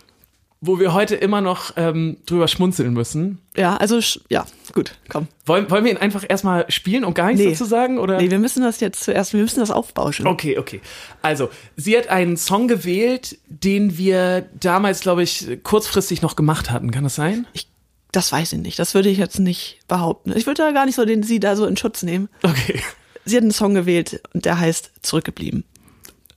Wo 0.64 0.78
wir 0.78 0.95
heute 0.95 1.16
immer 1.16 1.40
noch 1.40 1.73
ähm, 1.76 2.19
drüber 2.25 2.47
schmunzeln 2.47 2.92
müssen. 2.95 3.38
Ja, 3.57 3.76
also 3.78 3.99
ja, 4.28 4.47
gut, 4.73 4.92
komm. 5.09 5.26
Wollen, 5.45 5.69
wollen 5.71 5.85
wir 5.85 5.90
ihn 5.90 5.99
einfach 5.99 6.25
erstmal 6.26 6.71
spielen 6.71 7.04
und 7.04 7.14
gar 7.14 7.26
nichts 7.26 7.42
Nee. 7.42 7.50
dazu 7.50 7.64
sagen? 7.64 7.99
Oder? 7.99 8.19
Nee, 8.23 8.31
wir 8.31 8.38
müssen 8.38 8.62
das 8.62 8.78
jetzt 8.78 9.02
zuerst, 9.02 9.33
wir 9.33 9.42
müssen 9.42 9.59
das 9.59 9.73
aufbauschen. 9.73 10.25
Okay, 10.28 10.59
okay. 10.59 10.81
Also, 11.21 11.50
sie 11.76 11.97
hat 11.99 12.07
einen 12.09 12.37
Song 12.37 12.69
gewählt, 12.69 13.38
den 13.49 13.99
wir 13.99 14.49
damals, 14.61 15.00
glaube 15.00 15.25
ich, 15.25 15.59
kurzfristig 15.64 16.23
noch 16.23 16.37
gemacht 16.37 16.71
hatten. 16.71 16.92
Kann 16.92 17.02
das 17.02 17.16
sein? 17.16 17.47
Ich, 17.54 17.66
das 18.12 18.31
weiß 18.31 18.52
ich 18.52 18.61
nicht. 18.61 18.78
Das 18.78 18.95
würde 18.95 19.09
ich 19.09 19.19
jetzt 19.19 19.40
nicht 19.40 19.81
behaupten. 19.88 20.33
Ich 20.37 20.47
würde 20.47 20.62
da 20.62 20.71
gar 20.71 20.87
nicht 20.87 20.95
so 20.95 21.04
den 21.04 21.25
sie 21.25 21.40
da 21.40 21.57
so 21.57 21.66
in 21.66 21.76
Schutz 21.76 22.04
nehmen. 22.04 22.28
Okay. 22.45 22.81
Sie 23.25 23.37
hat 23.37 23.42
einen 23.42 23.50
Song 23.50 23.75
gewählt 23.75 24.21
und 24.33 24.45
der 24.45 24.61
heißt 24.61 24.92
Zurückgeblieben. 25.02 25.64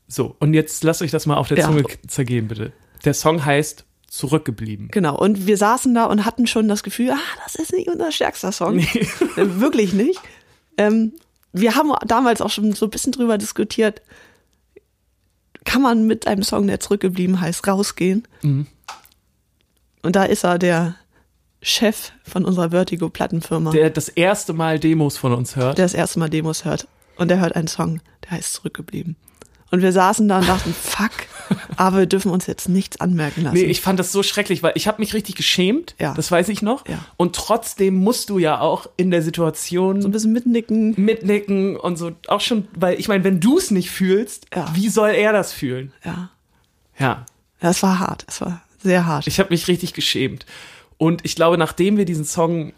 So, 0.08 0.36
und 0.40 0.56
jetzt 0.56 0.84
lasst 0.84 1.02
euch 1.04 1.12
das 1.12 1.28
mal 1.28 1.36
auf 1.38 1.48
der 1.48 1.60
Ja. 1.60 1.66
Zunge 1.68 1.84
zergehen, 2.08 2.48
bitte. 2.48 2.74
Der 3.06 3.14
Song 3.14 3.46
heißt 3.46 3.86
Zurückgeblieben. 4.16 4.88
Genau. 4.92 5.18
Und 5.18 5.46
wir 5.48 5.58
saßen 5.58 5.94
da 5.94 6.06
und 6.06 6.26
hatten 6.26 6.48
schon 6.48 6.68
das 6.68 6.84
Gefühl, 6.84 7.12
ah, 7.12 7.20
das 7.44 7.56
ist 7.56 7.74
nicht 7.74 7.90
unser 7.90 8.12
stärkster 8.12 8.52
Song. 8.52 8.80
Äh, 9.38 9.60
Wirklich 9.60 9.92
nicht. 9.94 10.20
Ähm, 10.78 11.14
wir 11.52 11.76
haben 11.76 11.92
damals 12.06 12.42
auch 12.42 12.50
schon 12.50 12.72
so 12.74 12.86
ein 12.86 12.90
bisschen 12.90 13.12
drüber 13.12 13.38
diskutiert. 13.38 14.02
kann 15.66 15.82
man 15.82 16.06
mit 16.08 16.28
einem 16.28 16.44
Song, 16.44 16.68
der 16.68 16.80
zurückgeblieben 16.80 17.42
heißt, 17.42 17.68
rausgehen. 17.68 18.28
Mhm. 18.42 18.68
Und 20.04 20.16
da 20.16 20.24
ist 20.24 20.44
er 20.46 20.60
der 20.60 20.96
Chef 21.62 22.12
von 22.24 22.46
unserer 22.46 22.70
Vertigo-Plattenfirma, 22.70 23.72
Der 23.72 23.90
das 23.90 24.08
erste 24.08 24.54
Mal 24.54 24.80
Demos 24.80 25.18
von 25.18 25.34
uns 25.34 25.56
hört. 25.56 25.78
der 25.78 25.86
das 25.86 25.94
erste 25.96 26.20
Mal 26.20 26.30
Demos 26.30 26.64
hört. 26.64 26.88
Und 27.18 27.30
der 27.30 27.40
hört 27.40 27.56
einen 27.56 27.68
Song, 27.68 28.02
der 28.24 28.32
heißt 28.32 28.54
Zurückgeblieben. 28.54 29.16
Und 29.72 29.82
wir 29.82 29.92
saßen 29.92 30.28
da 30.28 30.40
und 30.40 30.48
dachten, 30.48 30.74
fuck, 30.74 31.12
aber 31.78 32.00
wir 32.00 32.06
dürfen 32.06 32.32
uns 32.32 32.48
jetzt 32.48 32.70
nichts 32.70 33.00
anmerken 33.00 33.42
lassen. 33.44 33.56
Nee, 33.56 33.64
ich 33.66 33.82
fand 33.82 34.00
das 34.00 34.12
so 34.12 34.24
schrecklich, 34.24 34.64
weil 34.64 34.74
ich 34.76 34.88
habe 34.88 35.02
mich 35.02 35.14
richtig 35.14 35.36
geschämt, 35.36 35.96
Ja. 36.00 36.14
das 36.14 36.32
weiß 36.32 36.50
ich 36.50 36.62
noch. 36.62 36.88
Ja. 36.88 37.00
Und 37.18 37.36
trotzdem 37.36 37.96
musst 37.96 38.30
du 38.30 38.38
ja 38.40 38.60
auch 38.60 38.88
in 38.98 39.12
der 39.12 39.22
Situation 39.22 40.02
so 40.02 40.08
ein 40.08 40.12
bisschen 40.12 40.32
mitnicken. 40.34 40.94
mitnicken 40.98 41.76
und 41.78 41.98
so 41.98 42.12
auch 42.28 42.42
schon, 42.42 42.68
weil 42.76 43.00
ich 43.00 43.08
meine, 43.08 43.24
wenn 43.24 43.40
du 43.40 43.58
es 43.58 43.72
nicht 43.72 43.90
fühlst, 43.92 44.48
Ja. 44.56 44.70
wie 44.74 44.90
soll 44.90 45.10
er 45.12 45.34
das 45.34 45.54
fühlen? 45.54 45.92
Ja. 46.04 46.30
Ja, 46.98 47.26
ja, 47.62 47.70
es 47.70 47.84
war 47.84 48.00
hart. 48.00 48.26
Es 48.28 48.40
war 48.42 48.62
sehr 48.82 49.06
hart. 49.06 49.28
ich 49.28 49.40
habe 49.40 49.50
mich 49.50 49.68
richtig 49.68 49.94
geschämt. 49.94 50.46
Und 50.98 51.26
ich 51.26 51.36
glaube, 51.36 51.58
nachdem 51.58 51.98
wir 51.98 52.06
diesen 52.06 52.24
Song 52.24 52.72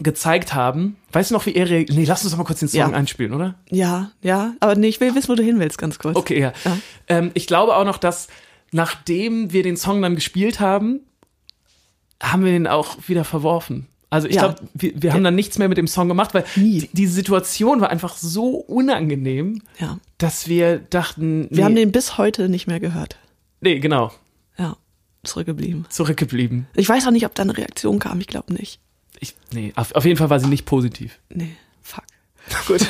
gezeigt 0.00 0.54
haben, 0.54 0.96
weißt 1.12 1.30
du 1.30 1.34
noch, 1.34 1.46
wie 1.46 1.54
er 1.54 1.68
reagiert? 1.68 1.96
Nee, 1.98 2.04
lass 2.04 2.22
uns 2.24 2.32
doch 2.32 2.38
mal 2.38 2.44
kurz 2.44 2.60
den 2.60 2.68
Song 2.68 2.78
Ja. 2.80 2.88
einspielen, 2.90 3.32
oder? 3.34 3.54
ja, 3.70 4.10
ja. 4.22 4.54
Aber 4.60 4.74
nee, 4.74 4.88
ich 4.88 5.00
will 5.00 5.14
wissen, 5.14 5.28
wo 5.28 5.34
du 5.34 5.42
hin 5.42 5.60
willst, 5.60 5.78
ganz 5.78 5.98
kurz. 5.98 6.16
Okay, 6.16 6.40
ja. 6.40 6.52
Ja. 6.64 6.78
Ähm, 7.08 7.30
ich 7.34 7.46
glaube 7.46 7.76
auch 7.76 7.84
noch, 7.84 7.98
dass 7.98 8.28
nachdem 8.72 9.52
wir 9.52 9.62
den 9.62 9.76
Song 9.76 10.00
dann 10.00 10.14
gespielt 10.14 10.60
haben, 10.60 11.00
haben 12.22 12.44
wir 12.44 12.52
den 12.52 12.66
auch 12.66 12.96
wieder 13.06 13.24
verworfen. 13.24 13.86
Also 14.08 14.28
ich 14.28 14.36
Ja. 14.36 14.42
glaube, 14.48 14.56
wir, 14.74 14.92
wir 15.02 15.12
haben 15.12 15.24
dann 15.24 15.34
nichts 15.34 15.58
mehr 15.58 15.68
mit 15.68 15.78
dem 15.78 15.86
Song 15.86 16.08
gemacht, 16.08 16.34
weil 16.34 16.44
die, 16.56 16.88
die 16.92 17.06
Situation 17.06 17.80
war 17.80 17.90
einfach 17.90 18.16
so 18.16 18.56
unangenehm, 18.56 19.62
Ja. 19.78 19.98
dass 20.18 20.48
wir 20.48 20.78
dachten, 20.78 21.48
Wir 21.50 21.58
nee, 21.58 21.64
haben 21.64 21.74
den 21.76 21.92
bis 21.92 22.18
heute 22.18 22.48
nicht 22.48 22.66
mehr 22.66 22.80
gehört. 22.80 23.18
nee, 23.60 23.78
genau, 23.78 24.10
Ja. 24.58 24.76
Zurückgeblieben. 25.24 25.86
zurückgeblieben. 25.88 26.66
Ich 26.74 26.88
weiß 26.88 27.06
auch 27.06 27.10
nicht, 27.12 27.24
ob 27.26 27.34
da 27.34 27.42
eine 27.42 27.56
Reaktion 27.56 27.98
kam. 28.00 28.20
Ich 28.20 28.26
glaube 28.26 28.52
nicht. 28.52 28.80
Ich, 29.22 29.36
nee, 29.52 29.72
auf, 29.76 29.94
auf 29.94 30.04
jeden 30.04 30.18
Fall 30.18 30.30
war 30.30 30.40
sie 30.40 30.48
nicht 30.48 30.66
positiv. 30.66 31.20
Nee. 31.28 31.54
Fuck. 31.80 32.02
Gut. 32.66 32.80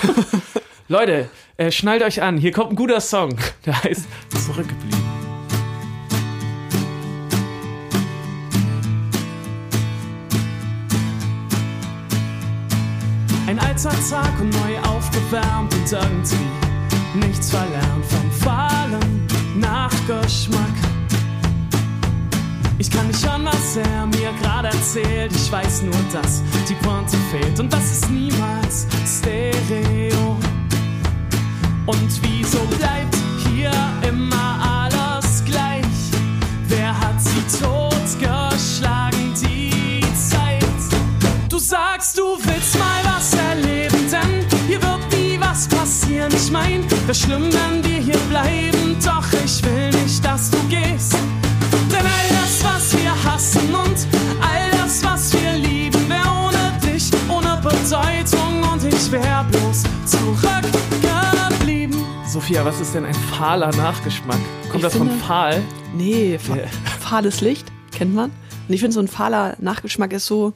Leute, 0.88 1.28
äh, 1.58 1.70
schnallt 1.70 2.02
euch 2.02 2.22
an, 2.22 2.38
hier 2.38 2.52
kommt 2.52 2.70
ein 2.70 2.76
guter 2.76 3.02
Song, 3.02 3.36
der 3.66 3.84
heißt 3.84 4.06
Zurückgeblieben. 4.46 4.98
Ein 13.46 13.58
alter 13.58 13.90
Tag 14.08 14.40
und 14.40 14.48
neu 14.48 14.78
aufgewärmt 14.88 15.74
und 15.74 15.92
irgendwie 15.92 17.26
nichts 17.26 17.50
verlernt 17.50 18.06
vom 18.06 18.32
fahlen 18.32 19.26
Nachgeschmack. 19.60 20.71
Ich 22.82 22.90
kann 22.90 23.06
nicht 23.06 23.24
hören, 23.24 23.44
was 23.44 23.76
er 23.76 24.06
mir 24.06 24.32
gerade 24.42 24.66
erzählt. 24.66 25.30
Ich 25.36 25.52
weiß 25.52 25.82
nur, 25.82 25.94
dass 26.12 26.42
die 26.68 26.74
Pointe 26.74 27.16
fehlt 27.30 27.60
und 27.60 27.72
das 27.72 27.92
ist 27.92 28.10
niemals 28.10 28.88
Stereo. 29.06 30.36
Und 31.86 32.22
wieso 32.22 32.58
bleibt 32.76 33.16
hier 33.46 33.70
immer 34.02 34.82
alles 34.82 35.44
gleich? 35.44 35.84
Wer 36.66 36.98
hat 36.98 37.22
sie 37.22 37.44
totgeschlagen, 37.60 39.32
die 39.40 40.00
Zeit? 40.16 40.64
Du 41.48 41.58
sagst, 41.58 42.18
du 42.18 42.36
willst 42.42 42.76
mal 42.80 43.14
was 43.14 43.32
erleben, 43.34 44.10
denn 44.10 44.44
hier 44.66 44.82
wird 44.82 45.12
nie 45.12 45.38
was 45.38 45.68
passieren. 45.68 46.32
Ich 46.34 46.50
mein, 46.50 46.90
wäre 46.90 47.14
schlimm, 47.14 47.44
wenn 47.44 47.84
wir 47.84 47.98
hier 48.00 48.18
bleiben, 48.28 48.96
doch 49.04 49.31
Sophia, 62.42 62.64
was 62.64 62.80
ist 62.80 62.92
denn 62.96 63.04
ein 63.04 63.14
fahler 63.14 63.70
Nachgeschmack? 63.76 64.40
Kommt 64.64 64.74
Ich 64.74 64.82
das 64.82 64.96
von 64.96 65.08
finde- 65.08 65.24
fahl? 65.24 65.62
Nee, 65.94 66.38
fa 66.38 66.56
Ja. 66.56 66.66
fahles 66.98 67.40
Licht, 67.40 67.68
kennt 67.92 68.12
man. 68.16 68.32
Und 68.66 68.74
ich 68.74 68.80
finde, 68.80 68.94
so 68.94 68.98
ein 68.98 69.06
fahler 69.06 69.54
Nachgeschmack 69.60 70.12
ist 70.12 70.26
so 70.26 70.52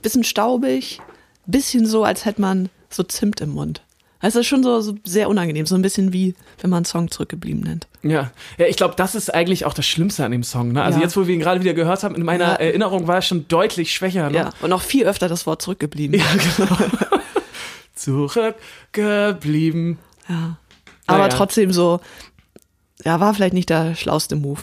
bisschen 0.00 0.24
staubig, 0.24 0.98
bisschen 1.44 1.84
so, 1.84 2.04
als 2.04 2.24
hätte 2.24 2.40
man 2.40 2.70
so 2.88 3.02
Zimt 3.02 3.42
im 3.42 3.50
Mund. 3.50 3.82
Also 4.18 4.40
ist 4.40 4.46
schon 4.46 4.62
so, 4.62 4.80
so 4.80 4.94
sehr 5.04 5.28
unangenehm, 5.28 5.66
so 5.66 5.74
ein 5.74 5.82
bisschen 5.82 6.14
wie, 6.14 6.34
wenn 6.62 6.70
man 6.70 6.78
einen 6.78 6.84
Song 6.86 7.10
zurückgeblieben 7.10 7.60
nennt. 7.60 7.86
Ja, 8.02 8.30
ja 8.56 8.64
ich 8.66 8.76
glaube, 8.78 8.94
das 8.96 9.14
ist 9.14 9.34
eigentlich 9.34 9.66
auch 9.66 9.74
das 9.74 9.86
Schlimmste 9.86 10.24
an 10.24 10.32
dem 10.32 10.42
Song. 10.42 10.72
Ne? 10.72 10.82
Also 10.82 11.00
Ja. 11.00 11.04
jetzt, 11.04 11.18
wo 11.18 11.26
wir 11.26 11.34
ihn 11.34 11.40
gerade 11.40 11.60
wieder 11.60 11.74
gehört 11.74 12.02
haben, 12.02 12.14
in 12.14 12.24
meiner 12.24 12.52
Ja. 12.52 12.54
Erinnerung 12.54 13.06
war 13.08 13.16
er 13.16 13.22
schon 13.22 13.46
deutlich 13.48 13.92
schwächer. 13.92 14.30
Ne? 14.30 14.36
Ja, 14.38 14.50
und 14.62 14.72
auch 14.72 14.80
viel 14.80 15.04
öfter 15.04 15.28
das 15.28 15.44
Wort 15.46 15.60
zurückgeblieben. 15.60 16.18
Ja, 16.18 16.24
genau. 16.56 16.78
Zurückgeblieben. 17.94 19.98
Ja. 20.30 20.56
Aber 21.06 21.18
Naja. 21.26 21.28
trotzdem 21.36 21.72
so, 21.72 22.00
ja, 23.04 23.20
war 23.20 23.34
vielleicht 23.34 23.54
nicht 23.54 23.68
der 23.70 23.94
schlauste 23.94 24.36
Move. 24.36 24.62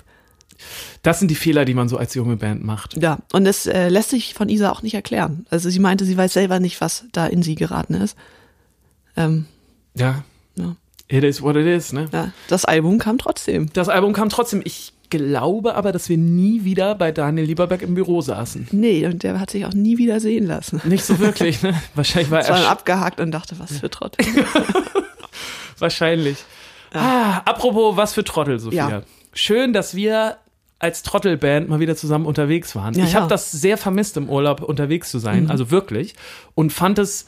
Das 1.01 1.19
sind 1.19 1.29
die 1.29 1.35
Fehler, 1.35 1.65
die 1.65 1.73
man 1.73 1.89
so 1.89 1.97
als 1.97 2.13
junge 2.13 2.38
Band 2.38 2.63
macht. 2.63 2.95
Ja, 3.01 3.19
und 3.33 3.45
es 3.45 3.65
äh, 3.65 3.89
lässt 3.89 4.09
sich 4.12 4.33
von 4.33 4.47
Isa 4.50 4.71
auch 4.71 4.81
nicht 4.81 4.93
erklären. 4.93 5.45
Also 5.50 5.69
sie 5.69 5.79
meinte, 5.79 6.05
sie 6.05 6.15
weiß 6.17 6.31
selber 6.33 6.59
nicht, 6.59 6.79
was 6.79 7.05
da 7.12 7.25
in 7.27 7.43
sie 7.43 7.55
geraten 7.55 7.95
ist. 7.95 8.15
Ähm, 9.17 9.45
Ja. 9.95 10.23
Ja. 10.55 10.75
It 11.09 11.23
is 11.23 11.41
what 11.41 11.55
it 11.57 11.65
is, 11.67 11.91
ne? 11.91 12.07
ja, 12.13 12.31
das 12.47 12.63
Album 12.65 12.97
kam 12.97 13.17
trotzdem. 13.17 13.69
Das 13.73 13.89
Album 13.89 14.13
kam 14.13 14.29
trotzdem. 14.29 14.62
Ich 14.63 14.93
glaube 15.09 15.75
aber, 15.75 15.91
dass 15.91 16.07
wir 16.09 16.17
nie 16.17 16.63
wieder 16.63 16.95
bei 16.95 17.12
Daniel 17.12 17.45
Lieberberg 17.45 17.81
im 17.83 17.93
Büro 17.93 18.21
saßen. 18.21 18.69
Nee, 18.71 19.05
und 19.05 19.21
der 19.21 19.39
hat 19.39 19.50
sich 19.51 19.65
auch 19.65 19.73
nie 19.73 19.97
wieder 19.97 20.19
sehen 20.19 20.47
lassen. 20.47 20.81
Nicht 20.85 21.03
so 21.05 21.19
wirklich, 21.19 21.62
ne? 21.62 21.79
Wahrscheinlich 21.95 22.31
war 22.31 22.39
war 22.39 22.45
er 22.47 22.53
dann 22.55 22.63
sch- 22.63 22.67
abgehakt 22.67 23.19
und 23.19 23.31
dachte, 23.31 23.59
was 23.59 23.77
für 23.77 23.89
Trott. 23.89 24.15
wahrscheinlich. 25.84 26.38
Ah, 26.94 27.38
apropos, 27.46 27.96
was 27.98 28.13
für 28.16 28.24
Trottel, 28.24 28.60
Sophia. 28.60 28.90
Ja. 28.90 29.02
Schön, 29.34 29.74
dass 29.74 29.94
wir 29.96 30.38
als 30.80 31.02
Trottelband 31.04 31.70
mal 31.70 31.80
wieder 31.80 31.96
zusammen 31.96 32.25
unterwegs 32.25 32.75
waren. 32.75 32.94
Ja, 32.94 33.06
ich 33.06 33.16
habe 33.16 33.25
ja. 33.25 33.30
das 33.30 33.52
sehr 33.52 33.78
vermisst, 33.78 34.18
im 34.18 34.30
Urlaub 34.30 34.62
unterwegs 34.62 35.12
zu 35.12 35.18
Mhm. 35.18 35.22
sein, 35.22 35.52
also 35.52 35.72
wirklich. 35.72 36.16
Und 36.56 36.74
fand 36.74 37.00
es 37.00 37.25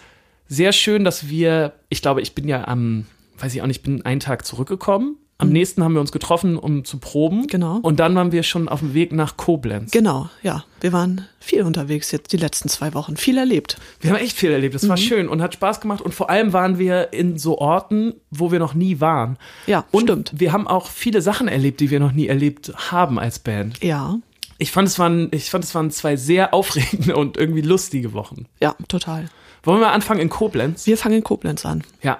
sehr 0.47 0.71
schön, 0.71 1.03
dass 1.03 1.29
wir, 1.29 1.73
ich 1.89 2.01
glaube, 2.01 2.21
ich 2.21 2.35
bin 2.35 2.47
ja 2.47 2.67
am, 2.67 3.05
weiß 3.39 3.53
ich 3.55 3.61
auch 3.61 3.67
nicht, 3.67 3.81
bin 3.83 4.05
einen 4.05 4.19
Tag 4.19 4.45
zurückgekommen. 4.45 5.17
Am 5.37 5.49
nächsten 5.49 5.83
haben 5.83 5.93
wir 5.93 5.99
uns 5.99 6.13
getroffen, 6.13 6.55
um 6.57 6.85
zu 6.85 6.97
proben. 6.97 7.41
Mhm. 7.41 7.47
Genau. 7.47 7.77
Und 7.81 7.99
dann 7.99 8.15
waren 8.15 8.31
wir 8.31 8.41
schon 8.43 8.69
auf 8.69 8.79
dem 8.79 8.93
Weg 8.93 9.11
nach 9.11 9.35
Koblenz. 9.35 9.91
genau, 9.91 10.29
ja. 10.43 10.63
Wir 10.79 10.93
waren 10.93 11.27
viel 11.41 11.63
unterwegs 11.63 12.11
jetzt 12.11 12.31
die 12.31 12.37
letzten 12.37 12.69
zwei 12.69 12.93
Wochen. 12.93 13.17
Viel 13.17 13.37
erlebt. 13.37 13.77
Wir 13.99 14.11
haben 14.11 14.17
echt 14.19 14.37
viel 14.37 14.51
erlebt. 14.51 14.75
Das 14.75 14.83
Mhm. 14.83 14.89
war 14.89 14.97
schön 14.97 15.27
und 15.27 15.41
hat 15.41 15.53
Spaß 15.53 15.81
gemacht. 15.81 15.99
Und 16.01 16.13
vor 16.13 16.29
allem 16.29 16.53
waren 16.53 16.77
wir 16.79 17.11
in 17.11 17.37
so 17.37 17.57
Orten, 17.57 18.13
wo 18.31 18.51
wir 18.53 18.59
noch 18.59 18.73
nie 18.75 19.01
waren. 19.01 19.37
Ja, 19.67 19.83
und 19.91 20.03
stimmt. 20.03 20.31
wir 20.37 20.53
haben 20.53 20.67
auch 20.67 20.87
viele 20.87 21.21
Sachen 21.21 21.47
erlebt, 21.49 21.81
die 21.81 21.89
wir 21.89 21.99
noch 21.99 22.13
nie 22.13 22.27
erlebt 22.27 22.71
haben 22.91 23.19
als 23.19 23.39
Band. 23.39 23.83
Ja, 23.83 24.17
Ich 24.57 24.71
fand, 24.71 24.87
es 24.87 24.97
waren, 24.99 25.27
ich 25.31 25.49
fand, 25.49 25.65
es 25.65 25.75
waren 25.75 25.91
zwei 25.91 26.15
sehr 26.15 26.53
aufregende 26.53 27.17
und 27.17 27.35
irgendwie 27.35 27.59
lustige 27.61 28.13
Wochen. 28.13 28.45
ja, 28.61 28.73
total. 28.87 29.25
Wollen 29.63 29.79
wir 29.81 29.87
mal 29.87 29.93
anfangen 29.93 30.21
in 30.21 30.29
Koblenz? 30.29 30.85
Wir 30.87 30.97
fangen 30.97 31.15
in 31.15 31.23
Koblenz 31.25 31.65
an. 31.65 31.83
Ja. 32.03 32.19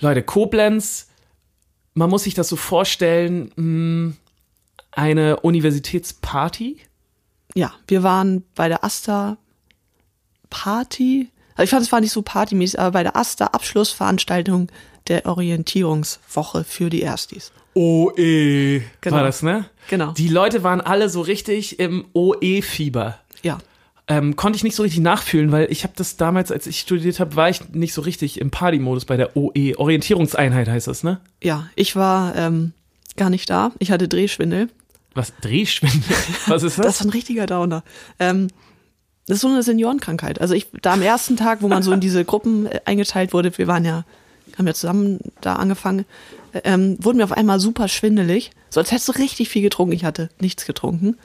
Leute, 0.00 0.22
Koblenz, 0.22 1.06
man 1.96 2.10
muss 2.10 2.22
sich 2.24 2.34
das 2.34 2.48
so 2.48 2.56
vorstellen, 2.56 3.50
mh, 3.56 4.12
eine 4.92 5.40
Universitätsparty. 5.40 6.78
Ja, 7.54 7.72
wir 7.88 8.02
waren 8.02 8.44
bei 8.54 8.68
der 8.68 8.84
Asta 8.84 9.38
Party. 10.50 11.30
Also 11.54 11.64
ich 11.64 11.70
fand, 11.70 11.82
es 11.82 11.90
war 11.92 12.00
nicht 12.00 12.12
so 12.12 12.22
partymäßig, 12.22 12.78
aber 12.78 12.92
bei 12.92 13.02
der 13.02 13.16
Asta 13.16 13.46
Abschlussveranstaltung 13.46 14.70
der 15.08 15.24
Orientierungswoche 15.26 16.64
für 16.64 16.90
die 16.90 17.00
Erstis. 17.02 17.50
OE 17.74 18.82
Genau. 19.00 19.16
war 19.16 19.22
das, 19.22 19.42
ne? 19.42 19.66
Genau. 19.88 20.12
Die 20.12 20.28
Leute 20.28 20.62
waren 20.62 20.80
alle 20.80 21.08
so 21.08 21.20
richtig 21.22 21.78
im 21.78 22.06
OE-Fieber. 22.12 23.18
Ja, 23.42 23.58
Ähm, 24.08 24.36
konnte 24.36 24.56
ich 24.56 24.62
nicht 24.62 24.76
so 24.76 24.84
richtig 24.84 25.00
nachfühlen, 25.00 25.50
weil 25.50 25.70
ich 25.70 25.82
habe 25.82 25.94
das 25.96 26.16
damals, 26.16 26.52
als 26.52 26.68
ich 26.68 26.78
studiert 26.78 27.18
habe, 27.18 27.34
war 27.34 27.50
ich 27.50 27.68
nicht 27.70 27.92
so 27.92 28.02
richtig 28.02 28.40
im 28.40 28.52
Party-Modus 28.52 29.04
bei 29.04 29.16
der 29.16 29.36
OE. 29.36 29.74
Orientierungseinheit 29.76 30.68
heißt 30.68 30.86
das, 30.86 31.02
ne? 31.02 31.20
ja. 31.42 31.68
Ich 31.74 31.96
war 31.96 32.36
ähm, 32.36 32.72
gar 33.16 33.30
nicht 33.30 33.50
da. 33.50 33.72
Ich 33.80 33.90
hatte 33.90 34.06
Drehschwindel. 34.06 34.68
Was? 35.14 35.32
Drehschwindel? 35.40 36.16
Was 36.46 36.62
ist 36.62 36.78
das? 36.78 36.86
Das 36.86 37.00
war 37.00 37.06
ein 37.06 37.10
richtiger 37.10 37.46
Downer. 37.46 37.82
Ähm, 38.20 38.48
das 39.26 39.36
ist 39.36 39.42
so 39.42 39.48
eine 39.48 39.62
Seniorenkrankheit. 39.62 40.40
Also 40.40 40.54
ich, 40.54 40.68
da 40.82 40.92
am 40.92 41.02
ersten 41.02 41.36
Tag, 41.36 41.62
wo 41.62 41.68
man 41.68 41.82
so 41.82 41.90
in 41.90 42.00
diese 42.00 42.24
Gruppen 42.24 42.66
äh, 42.66 42.80
eingeteilt 42.84 43.32
wurde, 43.32 43.56
wir 43.58 43.66
waren 43.66 43.84
ja, 43.84 44.04
haben 44.56 44.66
ja 44.68 44.74
zusammen 44.74 45.18
da 45.40 45.54
angefangen, 45.54 46.04
äh, 46.52 46.60
ähm, 46.64 46.96
wurden 47.00 47.16
mir 47.16 47.24
auf 47.24 47.32
einmal 47.32 47.58
super 47.58 47.88
schwindelig. 47.88 48.52
So 48.70 48.78
als 48.78 48.92
hättest 48.92 49.08
du 49.08 49.12
richtig 49.12 49.48
viel 49.48 49.62
getrunken. 49.62 49.94
Ich 49.94 50.04
hatte 50.04 50.30
nichts 50.38 50.64
getrunken. 50.64 51.16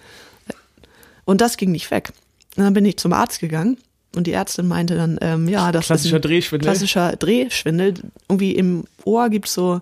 Und 1.25 1.41
das 1.41 1.57
ging 1.57 1.71
nicht 1.71 1.91
weg. 1.91 2.11
Und 2.57 2.63
dann 2.63 2.73
bin 2.73 2.85
ich 2.85 2.97
zum 2.97 3.13
Arzt 3.13 3.39
gegangen 3.39 3.77
und 4.15 4.27
die 4.27 4.33
Ärztin 4.33 4.67
meinte 4.67 4.95
dann, 4.95 5.17
ähm, 5.21 5.47
ja, 5.47 5.71
das 5.71 5.85
Klassischer 5.85 6.17
ist 6.17 6.25
ein 6.25 6.29
Drehschwindel. 6.29 6.65
Klassischer 6.69 7.15
Drehschwindel. 7.15 7.93
Irgendwie 8.29 8.51
im 8.53 8.83
Ohr 9.05 9.29
gibt's 9.29 9.53
so 9.53 9.81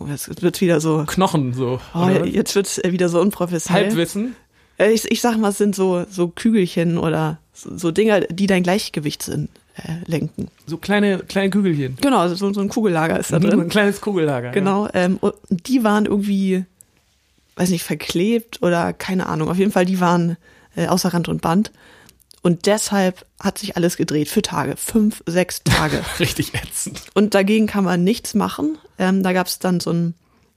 Oh, 0.00 0.06
jetzt 0.06 0.42
wird 0.42 0.60
wieder 0.62 0.80
so. 0.80 1.04
Knochen 1.06 1.52
so. 1.52 1.78
Oh, 1.94 2.08
jetzt 2.08 2.54
wird 2.54 2.66
es 2.66 2.80
wieder 2.82 3.08
so 3.10 3.20
unprofessionell. 3.20 3.84
Halbwissen. 3.86 4.34
Äh, 4.78 4.90
Ich, 4.92 5.04
ich 5.10 5.20
sag 5.20 5.36
mal, 5.36 5.50
es 5.50 5.58
sind 5.58 5.74
so, 5.76 6.04
so 6.10 6.28
Kügelchen 6.28 6.96
oder 6.98 7.38
so, 7.52 7.76
so 7.76 7.90
Dinger, 7.90 8.22
die 8.22 8.46
dein 8.46 8.62
Gleichgewichtssinn 8.62 9.48
äh, 9.76 10.10
lenken. 10.10 10.48
So 10.66 10.78
kleine, 10.78 11.18
kleine 11.18 11.50
Kügelchen. 11.50 11.98
Genau, 12.00 12.26
so, 12.28 12.52
so 12.52 12.60
ein 12.60 12.68
Kugellager 12.70 13.20
ist 13.20 13.32
da 13.32 13.38
Mhm, 13.38 13.42
drin. 13.44 13.60
Ein 13.60 13.68
kleines 13.68 14.00
Kugellager. 14.00 14.50
Genau, 14.50 14.88
ähm, 14.94 15.18
und 15.20 15.34
die 15.50 15.84
waren 15.84 16.06
irgendwie, 16.06 16.64
weiß 17.56 17.68
nicht, 17.70 17.84
verklebt 17.84 18.62
oder 18.62 18.94
keine 18.94 19.26
Ahnung. 19.26 19.50
Auf 19.50 19.58
jeden 19.58 19.72
Fall, 19.72 19.84
die 19.84 20.00
waren 20.00 20.36
äh, 20.76 20.86
außer 20.86 21.12
Rand 21.12 21.28
und 21.28 21.42
Band. 21.42 21.72
Und 22.42 22.66
deshalb 22.66 23.24
hat 23.38 23.58
sich 23.58 23.76
alles 23.76 23.96
gedreht 23.96 24.28
für 24.28 24.42
Tage, 24.42 24.76
fünf, 24.76 25.22
sechs 25.26 25.62
Tage. 25.62 26.02
Richtig 26.18 26.54
ätzend. 26.54 27.02
Und 27.14 27.34
dagegen 27.34 27.68
kann 27.68 27.84
man 27.84 28.02
nichts 28.02 28.34
machen. 28.34 28.78
Ähm, 28.98 29.22
da 29.22 29.32
gab 29.32 29.46
es 29.46 29.60
dann 29.60 29.78
so 29.78 29.90
ein, 29.92 30.14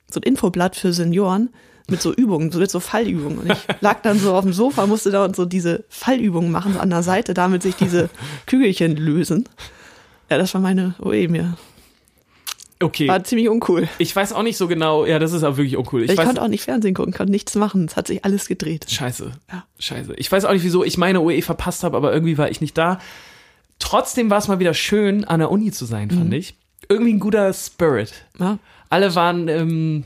so 0.10 0.20
ein 0.20 0.24
Infoblatt 0.24 0.76
für 0.76 0.94
Senioren 0.94 1.50
mit 1.88 2.02
so 2.02 2.12
Übungen, 2.12 2.52
so 2.52 2.58
mit 2.58 2.72
so 2.72 2.80
Fallübungen. 2.80 3.38
Und 3.40 3.52
ich 3.52 3.60
lag 3.82 4.02
dann 4.02 4.20
so 4.20 4.34
auf 4.34 4.44
dem 4.44 4.54
Sofa, 4.54 4.88
musste 4.88 5.12
da 5.12 5.26
und 5.26 5.36
so 5.36 5.46
diese 5.46 5.84
Fallübungen 5.90 6.52
machen, 6.52 6.74
so 6.74 6.80
an 6.80 6.90
der 6.90 7.04
Seite, 7.04 7.36
damit 7.36 7.62
sich 7.62 7.76
diese 7.76 8.10
Kügelchen 8.48 8.96
lösen. 8.96 9.48
Ja, 10.30 10.40
das 10.40 10.56
war 10.56 10.62
meine 10.62 10.96
OE 11.00 11.28
mir. 11.28 11.56
Okay. 12.82 13.08
War 13.08 13.24
ziemlich 13.24 13.48
uncool. 13.50 13.88
Ich 14.00 14.14
weiß 14.16 14.34
auch 14.34 14.44
nicht 14.44 14.58
so 14.58 14.68
genau. 14.68 15.06
Ja, 15.06 15.18
das 15.18 15.32
ist 15.32 15.44
auch 15.44 15.56
wirklich 15.58 15.78
uncool. 15.78 16.04
Ich, 16.04 16.12
Ich, 16.12 16.18
weiß, 16.18 16.26
konnte 16.26 16.42
auch 16.42 16.48
nicht 16.50 16.64
Fernsehen 16.64 16.94
gucken, 16.94 17.14
konnte 17.14 17.32
nichts 17.32 17.56
machen. 17.56 17.86
Es 17.86 17.96
hat 17.96 18.08
sich 18.08 18.26
alles 18.26 18.48
gedreht. 18.48 18.86
Scheiße. 18.90 19.32
Ja. 19.52 19.66
Scheiße. 19.80 20.14
Ich 20.18 20.30
weiß 20.32 20.44
auch 20.46 20.52
nicht, 20.54 20.64
wieso 20.64 20.84
ich 20.84 20.98
meine 20.98 21.22
OE 21.22 21.42
verpasst 21.42 21.84
habe, 21.86 21.96
aber 21.96 22.14
irgendwie 22.14 22.38
war 22.38 22.50
ich 22.52 22.60
nicht 22.62 22.78
da. 22.78 23.00
Trotzdem 23.80 24.30
war 24.30 24.40
es 24.40 24.48
mal 24.48 24.60
wieder 24.60 24.74
schön, 24.74 25.24
an 25.26 25.40
der 25.40 25.52
Uni 25.52 25.72
zu 25.72 25.86
sein, 25.86 26.10
Mhm. 26.12 26.18
fand 26.18 26.34
ich. 26.34 26.56
Irgendwie 26.90 27.14
ein 27.14 27.20
guter 27.20 27.52
Spirit. 27.54 28.14
Ja, 28.40 28.60
Alle 28.90 29.16
waren, 29.16 29.48
ähm, 29.48 30.04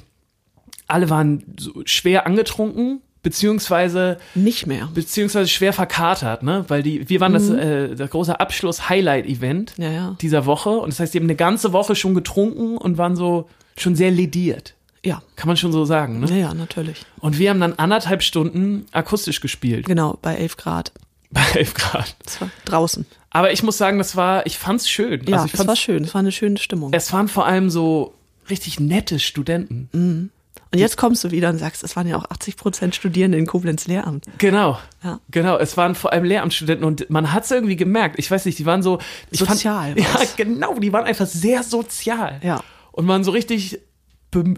alle 0.87 1.09
waren 1.09 1.43
so 1.59 1.81
schwer 1.85 2.25
angetrunken, 2.25 3.01
beziehungsweise, 3.21 4.17
nicht 4.35 4.67
mehr. 4.67 4.89
beziehungsweise 4.93 5.47
schwer 5.49 5.73
verkatert, 5.73 6.43
ne? 6.43 6.65
Weil 6.67 6.83
die, 6.83 7.09
wir 7.09 7.19
waren 7.19 7.33
das, 7.33 7.49
äh, 7.49 7.95
das 7.95 8.09
große 8.09 8.39
Abschluss-Highlight-Event 8.39 9.77
Mhm. 9.77 9.83
Ja, 9.83 9.91
ja. 9.91 10.15
dieser 10.21 10.45
Woche. 10.45 10.69
Und 10.69 10.89
das 10.93 10.99
heißt, 10.99 11.13
die 11.13 11.17
haben 11.19 11.25
eine 11.25 11.35
ganze 11.35 11.73
Woche 11.73 11.95
schon 11.95 12.13
getrunken 12.15 12.77
und 12.77 12.97
waren 12.97 13.15
so 13.15 13.47
schon 13.77 13.95
sehr 13.95 14.11
lediert. 14.11 14.75
Ja, 15.05 15.21
Kann 15.37 15.47
man 15.47 15.55
schon 15.55 15.71
so 15.71 15.85
sagen, 15.85 16.19
ne? 16.19 16.27
ja, 16.29 16.35
ja, 16.35 16.53
natürlich. 16.53 17.05
Und 17.19 17.39
wir 17.39 17.51
haben 17.51 17.61
dann 17.61 17.73
anderthalb 17.73 18.21
Stunden 18.21 18.85
akustisch 18.91 19.39
gespielt. 19.39 19.85
Genau, 19.85 20.17
bei 20.21 20.35
11 20.35 20.57
Grad. 20.57 20.91
Bei 21.31 21.43
11 21.53 21.73
Grad. 21.75 22.15
Das 22.25 22.41
war 22.41 22.49
draußen. 22.65 23.05
Aber 23.29 23.53
ich 23.53 23.61
muss 23.61 23.77
sagen, 23.77 23.99
das 23.99 24.15
war, 24.15 24.47
ich 24.47 24.57
fand's 24.57 24.89
schön. 24.89 25.23
Ja, 25.27 25.35
also 25.43 25.45
ich 25.45 25.53
es 25.53 25.67
war 25.67 25.75
schön. 25.75 26.03
Es 26.03 26.15
war 26.15 26.19
eine 26.19 26.31
schöne 26.31 26.57
Stimmung. 26.57 26.91
es 26.91 27.13
waren 27.13 27.27
vor 27.27 27.45
allem 27.45 27.69
so 27.69 28.15
richtig 28.49 28.79
nette 28.79 29.19
Studenten. 29.19 30.31
Und 30.71 30.77
jetzt 30.77 30.97
kommst 30.97 31.23
du 31.23 31.31
wieder 31.31 31.49
und 31.49 31.57
sagst, 31.57 31.83
es 31.83 31.95
waren 31.95 32.07
ja 32.07 32.15
auch 32.15 32.29
80 32.29 32.55
Prozent 32.55 32.95
Studierende 32.95 33.37
in 33.37 33.47
Koblenz 33.47 33.87
Lehramt. 33.87 34.25
Genau. 34.37 34.77
Ja. 35.03 35.19
Genau, 35.31 35.57
es 35.57 35.77
waren 35.77 35.95
vor 35.95 36.13
allem 36.13 36.25
Lehramtsstudenten 36.25 36.85
und 36.85 37.09
man 37.09 37.33
hat's 37.33 37.49
irgendwie 37.49 37.75
gemerkt. 37.75 38.19
Ich 38.19 38.29
weiß 38.29 38.45
nicht, 38.45 38.59
die 38.59 38.65
waren 38.67 38.83
so 38.83 38.99
ich 39.31 39.39
Sozial 39.39 39.95
Fand, 39.95 39.99
ja, 39.99 40.21
genau, 40.37 40.77
die 40.77 40.93
waren 40.93 41.05
einfach 41.05 41.25
sehr 41.25 41.63
sozial. 41.63 42.39
Ja. 42.43 42.61
Und 42.91 43.05
man 43.05 43.23
so 43.23 43.31
richtig 43.31 43.79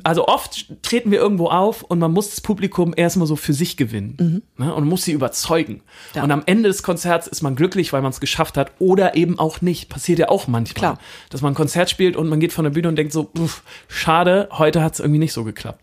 also 0.03 0.27
oft 0.27 0.65
treten 0.81 1.11
wir 1.11 1.19
irgendwo 1.19 1.47
auf 1.47 1.83
und 1.83 1.99
man 1.99 2.11
muss 2.11 2.29
das 2.31 2.41
Publikum 2.41 2.93
erstmal 2.95 3.25
so 3.25 3.37
für 3.37 3.53
sich 3.53 3.77
gewinnen 3.77 4.43
ne, 4.57 4.73
und 4.73 4.85
muss 4.85 5.05
sie 5.05 5.13
überzeugen. 5.13 5.75
Mhm. 5.75 5.81
Ja. 6.15 6.23
Und 6.23 6.31
am 6.31 6.43
Ende 6.45 6.67
des 6.67 6.83
Konzerts 6.83 7.27
ist 7.27 7.41
man 7.41 7.55
glücklich, 7.55 7.93
weil 7.93 8.01
man 8.01 8.11
es 8.11 8.19
geschafft 8.19 8.57
hat 8.57 8.73
oder 8.79 9.15
eben 9.15 9.39
auch 9.39 9.61
nicht. 9.61 9.87
Passiert 9.87 10.19
ja 10.19 10.29
auch 10.29 10.47
manchmal, 10.47 10.79
Klar. 10.93 10.99
dass 11.29 11.41
man 11.41 11.53
ein 11.53 11.55
Konzert 11.55 11.89
spielt 11.89 12.17
und 12.17 12.27
man 12.27 12.41
geht 12.41 12.51
von 12.51 12.65
der 12.65 12.71
Bühne 12.71 12.89
und 12.89 12.97
denkt 12.97 13.13
so, 13.13 13.31
uff, 13.39 13.63
schade, 13.87 14.49
heute 14.51 14.83
hat 14.83 14.93
es 14.93 14.99
irgendwie 14.99 15.19
nicht 15.19 15.33
so 15.33 15.45
geklappt. 15.45 15.81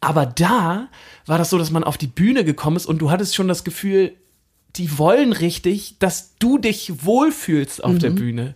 Aber 0.00 0.24
da 0.24 0.88
war 1.26 1.38
das 1.38 1.50
so, 1.50 1.58
dass 1.58 1.72
man 1.72 1.82
auf 1.82 1.98
die 1.98 2.06
Bühne 2.06 2.44
gekommen 2.44 2.76
ist 2.76 2.86
und 2.86 2.98
du 2.98 3.10
hattest 3.10 3.34
schon 3.34 3.48
das 3.48 3.64
Gefühl, 3.64 4.12
die 4.76 4.96
wollen 4.96 5.32
richtig, 5.32 5.98
dass 5.98 6.36
du 6.38 6.58
dich 6.58 7.04
wohlfühlst 7.04 7.82
auf 7.82 7.98
der 7.98 8.10
Bühne. 8.10 8.54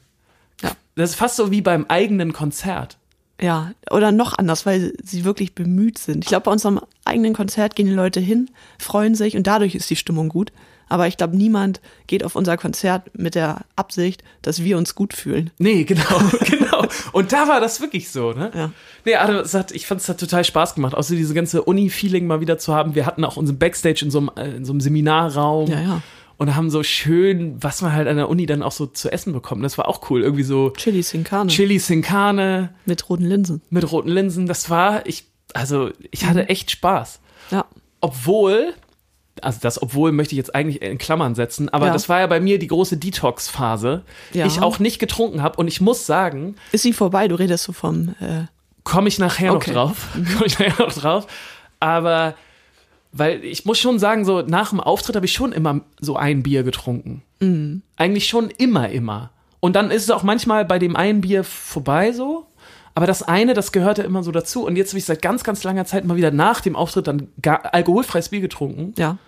Mhm. 0.61 0.69
Ja. 0.69 0.77
Das 0.95 1.11
ist 1.11 1.17
fast 1.17 1.35
so 1.35 1.51
wie 1.51 1.63
beim 1.63 1.87
eigenen 1.89 2.33
Konzert. 2.33 2.99
Ja, 3.43 3.73
oder 3.91 4.13
noch 4.13 4.39
anders, 4.39 4.65
weil 4.67 4.93
sie 5.03 5.25
wirklich 5.25 5.55
bemüht 5.55 5.99
sind. 5.99 6.25
Ich 6.25 6.29
glaube, 6.29 6.45
bei 6.45 6.53
unserem 6.53 6.81
eigenen 7.05 7.35
Konzert 7.35 7.75
gehen 7.75 7.87
die 7.87 7.93
Leute 7.93 8.21
hin, 8.21 8.51
freuen 8.79 9.15
sich 9.17 9.37
und 9.37 9.47
dadurch 9.47 9.75
ist 9.75 9.91
die 9.91 9.97
Stimmung 9.97 10.29
gut. 10.29 10.53
Aber 10.89 11.09
ich 11.09 11.17
glaube, 11.17 11.37
niemand 11.37 11.81
geht 12.07 12.23
auf 12.23 12.37
unser 12.37 12.59
Konzert 12.59 13.19
mit 13.19 13.35
der 13.35 13.63
Absicht, 13.77 14.23
dass 14.43 14.63
wir 14.63 14.77
uns 14.77 14.95
gut 14.95 15.15
fühlen. 15.15 15.51
Nee, 15.59 15.85
genau, 15.85 16.21
genau. 16.45 16.85
Und 17.13 17.33
da 17.33 17.49
war 17.49 17.61
das 17.61 17.81
wirklich 17.81 18.11
so, 18.11 18.33
ne? 18.33 18.51
Ja. 18.55 18.73
Nee, 19.07 19.15
also 19.15 19.39
es 19.41 19.55
hat, 19.55 19.73
ich 19.73 19.87
fand 19.87 20.03
es 20.03 20.09
hat 20.11 20.21
total 20.21 20.45
Spaß 20.45 20.75
gemacht, 20.75 20.95
außer 20.95 21.15
diese 21.15 21.33
ganze 21.33 21.63
Uni-Feeling 21.63 22.27
mal 22.27 22.43
wieder 22.43 22.59
zu 22.59 22.75
haben. 22.75 22.95
Wir 22.95 23.07
hatten 23.07 23.25
auch 23.25 23.39
unseren 23.39 23.59
Backstage 23.59 24.05
in 24.05 24.11
so 24.11 24.19
einem, 24.19 24.31
äh, 24.37 24.57
in 24.57 24.65
so 24.67 24.73
einem 24.73 24.81
Seminarraum. 24.81 25.71
Ja, 25.71 25.81
ja. 25.81 26.03
Und 26.43 26.57
haben 26.57 26.71
so 26.71 26.83
schön, 26.83 27.63
was 27.63 27.83
man 27.83 27.93
halt 27.93 28.09
an 28.09 28.17
der 28.17 28.29
Uni 28.29 28.47
dann 28.47 28.63
auch 28.63 28.73
so 28.73 28.87
zu 28.87 29.13
essen 29.13 29.33
bekommt. 29.33 29.65
Das 29.65 29.79
war 29.79 29.87
auch 29.89 30.11
cool. 30.11 30.23
Irgendwie 30.23 30.43
so 30.43 30.71
Chili 30.71 31.03
Sin 31.03 31.23
Carne 31.23 31.49
Chili 31.51 31.79
Sin 31.79 32.03
Carne 32.03 32.75
mit 32.85 33.09
roten 33.09 33.25
Linsen. 33.25 33.63
mit 33.71 33.91
roten 33.93 34.09
Linsen. 34.09 34.47
Das 34.47 34.69
war, 34.69 35.07
ich, 35.07 35.25
also 35.55 35.91
ich 36.11 36.25
hatte 36.25 36.49
echt 36.49 36.71
Spaß. 36.73 37.21
Ja. 37.53 37.65
Obwohl, 38.01 38.75
also 39.41 39.59
das 39.63 39.81
obwohl 39.81 40.11
möchte 40.11 40.35
ich 40.35 40.39
jetzt 40.39 40.53
eigentlich 40.55 40.83
in 40.83 40.99
Klammern 40.99 41.35
setzen, 41.37 41.69
aber 41.69 41.87
Ja. 41.87 41.93
das 41.93 42.09
war 42.09 42.19
ja 42.21 42.27
bei 42.27 42.41
mir 42.41 42.59
die 42.59 42.67
große 42.67 42.97
Detox-Phase. 42.97 44.03
Ja. 44.33 44.47
Ich 44.47 44.61
auch 44.61 44.79
nicht 44.81 44.99
getrunken 44.99 45.43
habe 45.43 45.57
und 45.59 45.69
ich 45.69 45.81
muss 45.81 46.07
sagen, 46.07 46.57
Ist 46.73 46.83
sie 46.83 46.93
vorbei? 46.93 47.29
Du 47.29 47.37
redest 47.37 47.63
so 47.65 47.73
vom, 47.73 48.17
äh, 48.21 48.47
komme 48.83 49.07
ich 49.07 49.19
nachher 49.21 49.55
Okay. 49.55 49.71
noch 49.71 49.77
drauf. 49.77 50.09
Komme 50.35 50.47
ich 50.47 50.59
nachher 50.59 50.85
noch 50.87 50.93
drauf. 50.93 51.27
Aber 51.79 52.35
weil 53.13 53.45
ich 53.45 53.65
muss 53.65 53.79
schon 53.79 53.99
sagen, 53.99 54.25
so 54.25 54.43
nach 54.43 54.71
dem 54.71 54.81
Auftritt 54.81 55.17
habe 55.17 55.27
ich 55.27 55.33
schon 55.33 55.53
immer 55.53 55.83
so 56.01 56.17
ein 56.17 56.43
Bier 56.43 56.63
getrunken. 56.63 57.23
Mhm. 57.41 57.83
Eigentlich 57.97 58.29
schon 58.29 58.51
immer, 58.51 58.89
immer. 58.89 59.31
Und 59.61 59.77
dann 59.77 59.91
ist 59.91 60.03
es 60.03 60.11
auch 60.11 60.23
manchmal 60.23 60.65
bei 60.65 60.79
dem 60.79 60.97
einen 60.97 61.21
Bier 61.21 61.45
vorbei 61.45 62.13
so. 62.13 62.47
Aber 62.95 63.07
das 63.07 63.23
eine, 63.23 63.55
das 63.55 63.73
gehörte 63.73 64.03
immer 64.03 64.23
so 64.23 64.33
dazu. 64.33 64.67
Und 64.67 64.77
jetzt 64.77 64.91
habe 64.91 64.99
ich 64.99 65.05
seit 65.05 65.23
ganz, 65.23 65.45
ganz 65.45 65.63
langer 65.65 65.85
Zeit 65.85 66.05
mal 66.05 66.17
wieder 66.17 66.31
nach 66.31 66.61
dem 66.61 66.77
Auftritt 66.77 67.07
dann 67.07 67.29
alkoholfreies 67.45 68.31
Bier 68.31 68.41
getrunken. 68.41 68.95
ja. 68.99 69.19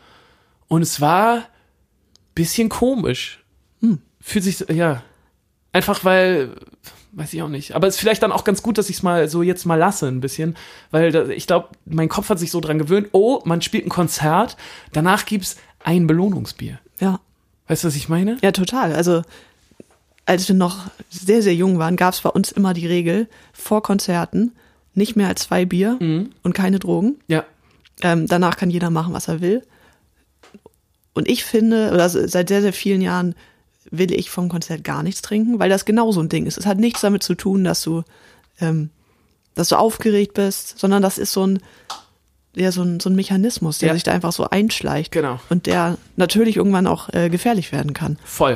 Und 0.66 0.80
es 0.82 1.00
war 1.00 1.42
bisschen 2.34 2.68
komisch. 2.68 3.44
Hm. 3.80 4.00
Fühlt 4.20 4.44
sich, 4.44 4.64
ja, 4.70 5.02
einfach 5.72 6.04
weil, 6.04 6.56
weiß 7.16 7.32
ich 7.32 7.42
auch 7.42 7.48
nicht. 7.48 7.74
Aber 7.74 7.86
es 7.86 7.94
ist 7.94 8.00
vielleicht 8.00 8.22
dann 8.22 8.32
auch 8.32 8.44
ganz 8.44 8.62
gut, 8.62 8.78
dass 8.78 8.90
ich 8.90 8.96
es 8.96 9.02
mal 9.02 9.28
so 9.28 9.42
jetzt 9.42 9.64
mal 9.64 9.76
lasse 9.76 10.08
ein 10.08 10.20
bisschen, 10.20 10.56
weil 10.90 11.12
da, 11.12 11.28
ich 11.28 11.46
glaube, 11.46 11.68
mein 11.86 12.08
Kopf 12.08 12.28
hat 12.28 12.38
sich 12.38 12.50
so 12.50 12.60
dran 12.60 12.78
gewöhnt, 12.78 13.08
oh, 13.12 13.40
man 13.44 13.62
spielt 13.62 13.86
ein 13.86 13.90
Konzert, 13.90 14.56
danach 14.92 15.26
gibt's 15.26 15.56
ein 15.82 16.06
Belohnungsbier. 16.06 16.78
Ja. 17.00 17.20
Weißt 17.68 17.84
du, 17.84 17.88
was 17.88 17.96
ich 17.96 18.08
meine? 18.08 18.36
Ja, 18.42 18.52
total. 18.52 18.92
Also, 18.92 19.22
als 20.26 20.48
wir 20.48 20.56
noch 20.56 20.90
sehr, 21.08 21.42
sehr 21.42 21.54
jung 21.54 21.78
waren, 21.78 21.96
gab 21.96 22.14
es 22.14 22.20
bei 22.20 22.30
uns 22.30 22.52
immer 22.52 22.74
die 22.74 22.86
Regel, 22.86 23.28
vor 23.52 23.82
Konzerten 23.82 24.52
nicht 24.94 25.16
mehr 25.16 25.28
als 25.28 25.42
zwei 25.42 25.64
Bier 25.64 25.98
und 26.00 26.52
keine 26.54 26.78
Drogen. 26.78 27.16
Ja. 27.26 27.44
Ähm, 28.02 28.26
danach 28.26 28.56
kann 28.56 28.70
jeder 28.70 28.90
machen, 28.90 29.12
was 29.12 29.28
er 29.28 29.40
will. 29.40 29.62
Und 31.14 31.28
ich 31.28 31.44
finde, 31.44 31.90
oder 31.92 32.08
seit 32.08 32.48
sehr, 32.48 32.62
sehr 32.62 32.72
vielen 32.72 33.00
Jahren 33.00 33.34
will 33.90 34.12
ich 34.12 34.30
vom 34.30 34.48
Konzert 34.48 34.84
gar 34.84 35.02
nichts 35.02 35.22
trinken, 35.22 35.58
weil 35.58 35.68
das 35.70 35.84
genau 35.84 36.10
so 36.12 36.20
ein 36.20 36.28
Ding 36.28 36.46
ist. 36.46 36.58
Es 36.58 36.66
hat 36.66 36.78
nichts 36.78 37.00
damit 37.02 37.22
zu 37.22 37.34
tun, 37.34 37.64
dass 37.64 37.82
du, 37.82 38.02
ähm, 38.60 38.90
dass 39.54 39.68
du 39.68 39.76
aufgeregt 39.76 40.34
bist, 40.34 40.78
sondern 40.78 41.02
das 41.02 41.18
ist 41.18 41.32
so 41.32 41.46
ein, 41.46 41.60
ja, 42.56 42.70
so 42.72 42.82
ein, 42.82 43.00
so 43.00 43.10
ein 43.10 43.16
Mechanismus, 43.16 43.78
der 43.78 43.88
Ja. 43.88 43.94
sich 43.94 44.02
da 44.04 44.12
einfach 44.12 44.32
so 44.32 44.48
einschleicht. 44.48 45.12
Genau. 45.12 45.40
Und 45.50 45.66
der 45.66 45.98
natürlich 46.16 46.56
irgendwann 46.56 46.86
auch 46.86 47.08
äh, 47.12 47.28
gefährlich 47.28 47.72
werden 47.72 47.92
kann. 47.92 48.18
Voll. 48.24 48.54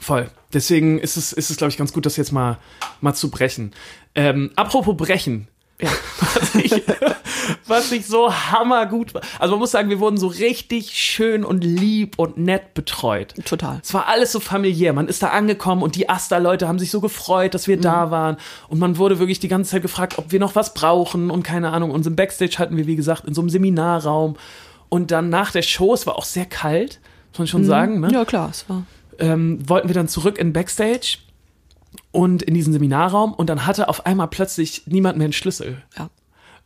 Voll. 0.00 0.28
Deswegen 0.52 0.98
ist 0.98 1.16
es, 1.16 1.32
ist 1.32 1.50
es 1.50 1.56
glaube 1.56 1.70
ich, 1.70 1.76
ganz 1.76 1.92
gut, 1.92 2.06
das 2.06 2.16
jetzt 2.16 2.32
mal, 2.32 2.58
mal 3.00 3.14
zu 3.14 3.30
brechen. 3.30 3.72
Ähm, 4.14 4.50
apropos 4.56 4.96
brechen. 4.96 5.48
Ja. 5.80 5.90
was 6.34 6.54
ich, 6.54 6.82
was 7.66 7.92
ich 7.92 8.06
so 8.06 8.32
hammergut 8.32 9.12
war. 9.12 9.20
Also 9.38 9.52
man 9.52 9.60
muss 9.60 9.70
sagen, 9.72 9.90
wir 9.90 10.00
wurden 10.00 10.16
so 10.16 10.26
richtig 10.28 10.90
schön 10.92 11.44
und 11.44 11.62
lieb 11.62 12.18
und 12.18 12.38
nett 12.38 12.72
betreut. 12.74 13.34
Total. 13.44 13.80
Es 13.82 13.92
war 13.92 14.06
alles 14.08 14.32
so 14.32 14.40
familiär. 14.40 14.92
Man 14.94 15.06
ist 15.08 15.22
da 15.22 15.28
angekommen 15.28 15.82
und 15.82 15.94
die 15.96 16.08
Asta-Leute 16.08 16.66
haben 16.66 16.78
sich 16.78 16.90
so 16.90 17.00
gefreut, 17.02 17.52
dass 17.54 17.68
wir 17.68 17.78
da 17.78 18.10
waren. 18.10 18.38
Und 18.68 18.78
man 18.78 18.96
wurde 18.96 19.18
wirklich 19.18 19.38
die 19.38 19.48
ganze 19.48 19.72
Zeit 19.72 19.82
gefragt, 19.82 20.16
ob 20.18 20.32
wir 20.32 20.40
noch 20.40 20.54
was 20.54 20.72
brauchen 20.72 21.30
und 21.30 21.42
keine 21.42 21.70
Ahnung. 21.72 21.90
Und 21.90 22.06
im 22.06 22.16
Backstage 22.16 22.56
hatten 22.58 22.76
wir, 22.78 22.86
wie 22.86 22.96
gesagt, 22.96 23.26
in 23.26 23.34
so 23.34 23.42
einem 23.42 23.50
Seminarraum. 23.50 24.36
Und 24.88 25.10
dann 25.10 25.28
nach 25.28 25.50
der 25.50 25.62
Show, 25.62 25.92
es 25.92 26.06
war 26.06 26.16
auch 26.16 26.24
sehr 26.24 26.46
kalt, 26.46 27.00
muss 27.32 27.38
man 27.40 27.48
schon 27.48 27.64
sagen. 27.64 28.00
Ne? 28.00 28.08
Ja, 28.12 28.24
klar, 28.24 28.48
es 28.50 28.66
war. 28.68 28.84
ähm, 29.18 29.58
wollten 29.68 29.88
wir 29.88 29.94
dann 29.94 30.08
zurück 30.08 30.38
in 30.38 30.52
Backstage 30.54 31.18
und 32.12 32.42
in 32.42 32.54
diesen 32.54 32.72
Seminarraum 32.72 33.32
und 33.34 33.48
dann 33.50 33.66
hatte 33.66 33.88
auf 33.88 34.06
einmal 34.06 34.28
plötzlich 34.28 34.82
niemand 34.86 35.18
mehr 35.18 35.26
einen 35.26 35.32
Schlüssel. 35.32 35.82
Ja. 35.98 36.10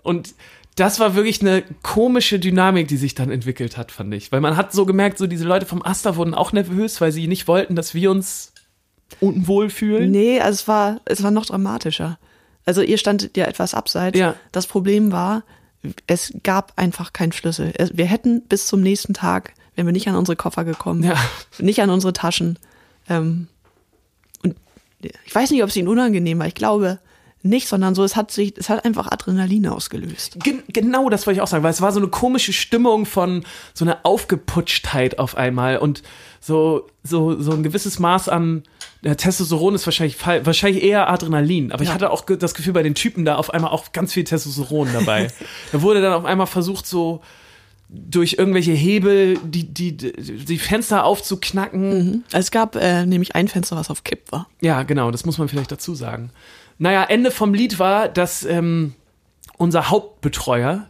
Und 0.02 0.34
das 0.76 0.98
war 1.00 1.14
wirklich 1.14 1.40
eine 1.42 1.62
komische 1.82 2.38
Dynamik, 2.38 2.88
die 2.88 2.96
sich 2.96 3.14
dann 3.14 3.30
entwickelt 3.30 3.76
hat, 3.76 3.92
fand 3.92 4.14
ich. 4.14 4.32
Weil 4.32 4.40
man 4.40 4.56
hat 4.56 4.72
so 4.72 4.86
gemerkt, 4.86 5.18
so 5.18 5.26
diese 5.26 5.44
Leute 5.44 5.66
vom 5.66 5.82
Asta 5.82 6.16
wurden 6.16 6.34
auch 6.34 6.52
nervös, 6.52 7.00
weil 7.00 7.12
sie 7.12 7.26
nicht 7.26 7.48
wollten, 7.48 7.74
dass 7.76 7.92
wir 7.94 8.10
uns 8.10 8.52
unwohl 9.20 9.68
fühlen. 9.68 10.10
Nee, 10.10 10.40
also 10.40 10.54
es 10.54 10.68
war, 10.68 11.00
es 11.04 11.22
war 11.22 11.30
noch 11.30 11.46
dramatischer. 11.46 12.18
Also 12.64 12.82
ihr 12.82 12.98
standet 12.98 13.36
ja 13.36 13.46
etwas 13.46 13.74
abseits. 13.74 14.18
Ja. 14.18 14.36
Das 14.52 14.66
Problem 14.66 15.12
war, 15.12 15.42
es 16.06 16.32
gab 16.42 16.72
einfach 16.76 17.12
keinen 17.12 17.32
Schlüssel. 17.32 17.72
Wir 17.92 18.06
hätten 18.06 18.42
bis 18.42 18.66
zum 18.66 18.80
nächsten 18.80 19.12
Tag, 19.14 19.54
wenn 19.74 19.86
wir 19.86 19.92
nicht 19.92 20.08
an 20.08 20.14
unsere 20.14 20.36
Koffer 20.36 20.64
gekommen, 20.64 21.02
Ja. 21.02 21.16
nicht 21.58 21.82
an 21.82 21.90
unsere 21.90 22.12
Taschen. 22.12 22.58
Ähm, 23.08 23.48
ich 25.24 25.34
weiß 25.34 25.50
nicht, 25.50 25.62
ob 25.62 25.68
es 25.70 25.76
ihnen 25.76 25.88
unangenehm 25.88 26.38
war. 26.38 26.46
Ich 26.46 26.54
glaube 26.54 26.98
nicht, 27.42 27.68
sondern 27.68 27.94
so, 27.94 28.04
es 28.04 28.16
hat 28.16 28.30
sich, 28.30 28.52
es 28.58 28.68
hat 28.68 28.84
einfach 28.84 29.10
Adrenalin 29.10 29.66
ausgelöst. 29.66 30.36
Gen 30.42 30.62
genau 30.68 31.08
das 31.08 31.26
wollte 31.26 31.38
ich 31.38 31.42
auch 31.42 31.46
sagen, 31.46 31.62
weil 31.64 31.70
es 31.70 31.80
war 31.80 31.90
so 31.90 31.98
eine 31.98 32.08
komische 32.08 32.52
Stimmung 32.52 33.06
von 33.06 33.44
so 33.72 33.84
einer 33.86 34.00
Aufgeputschtheit 34.02 35.18
auf 35.18 35.36
einmal 35.36 35.78
und 35.78 36.02
so, 36.40 36.86
so, 37.02 37.40
so 37.40 37.52
ein 37.52 37.62
gewisses 37.62 37.98
Maß 37.98 38.28
an 38.28 38.62
ja, 39.02 39.14
Testosteron 39.14 39.74
ist 39.74 39.86
wahrscheinlich, 39.86 40.18
wahrscheinlich 40.26 40.84
eher 40.84 41.08
Adrenalin, 41.08 41.72
aber 41.72 41.82
ich 41.82 41.88
Ja. 41.88 41.94
hatte 41.94 42.10
auch 42.10 42.26
das 42.26 42.52
Gefühl 42.52 42.74
bei 42.74 42.82
den 42.82 42.94
Typen 42.94 43.24
da 43.24 43.36
auf 43.36 43.48
einmal 43.54 43.70
auch 43.70 43.92
ganz 43.92 44.12
viel 44.12 44.24
Testosteron 44.24 44.88
dabei. 44.92 45.28
da 45.72 45.80
wurde 45.80 46.02
dann 46.02 46.12
auf 46.12 46.26
einmal 46.26 46.46
versucht 46.46 46.86
so 46.86 47.22
durch 47.92 48.36
irgendwelche 48.38 48.72
Hebel 48.72 49.38
die, 49.44 49.64
die, 49.64 49.96
die, 49.96 50.58
Fenster 50.58 51.04
aufzuknacken. 51.04 52.24
Es 52.32 52.50
gab 52.50 52.76
äh, 52.76 53.04
nämlich 53.04 53.34
ein 53.34 53.48
Fenster, 53.48 53.76
was 53.76 53.90
auf 53.90 54.04
Kipp 54.04 54.30
war. 54.30 54.48
Ja, 54.60 54.84
genau, 54.84 55.10
das 55.10 55.26
muss 55.26 55.38
man 55.38 55.48
vielleicht 55.48 55.72
dazu 55.72 55.94
sagen. 55.94 56.30
Naja, 56.78 57.04
Ende 57.04 57.30
vom 57.30 57.52
Lied 57.52 57.78
war, 57.78 58.08
dass 58.08 58.44
ähm, 58.44 58.94
unser 59.58 59.90
Hauptbetreuer 59.90 60.88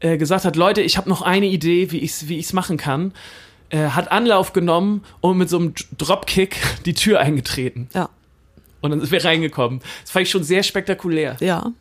äh, 0.00 0.18
gesagt 0.18 0.44
hat, 0.44 0.56
Leute, 0.56 0.82
ich 0.82 0.98
habe 0.98 1.08
noch 1.08 1.22
eine 1.22 1.46
Idee, 1.46 1.90
wie 1.90 1.98
ich 1.98 2.10
es 2.10 2.28
wie 2.28 2.38
ich's 2.38 2.52
machen 2.52 2.76
kann. 2.76 3.12
Äh, 3.70 3.88
hat 3.88 4.12
Anlauf 4.12 4.52
genommen 4.52 5.02
und 5.20 5.38
mit 5.38 5.48
so 5.48 5.58
einem 5.58 5.74
Dropkick 5.96 6.58
die 6.84 6.94
Tür 6.94 7.20
eingetreten. 7.20 7.88
Ja. 7.94 8.10
Und 8.82 8.90
dann 8.90 9.00
sind 9.00 9.10
wir 9.10 9.24
reingekommen. 9.24 9.80
Das 10.02 10.10
fand 10.10 10.24
ich 10.24 10.30
schon 10.30 10.44
sehr 10.44 10.62
spektakulär. 10.62 11.38
Ja. 11.40 11.72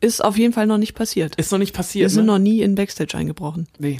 Ist 0.00 0.24
auf 0.24 0.36
jeden 0.38 0.52
Fall 0.52 0.66
noch 0.66 0.78
nicht 0.78 0.94
passiert. 0.94 1.34
Ist 1.36 1.50
noch 1.50 1.58
nicht 1.58 1.72
Wir 1.74 1.78
passiert, 1.78 2.10
sind 2.10 2.26
ne? 2.26 2.32
noch 2.32 2.38
nie 2.38 2.60
in 2.62 2.74
Backstage 2.74 3.16
eingebrochen. 3.16 3.66
Nee. 3.78 3.98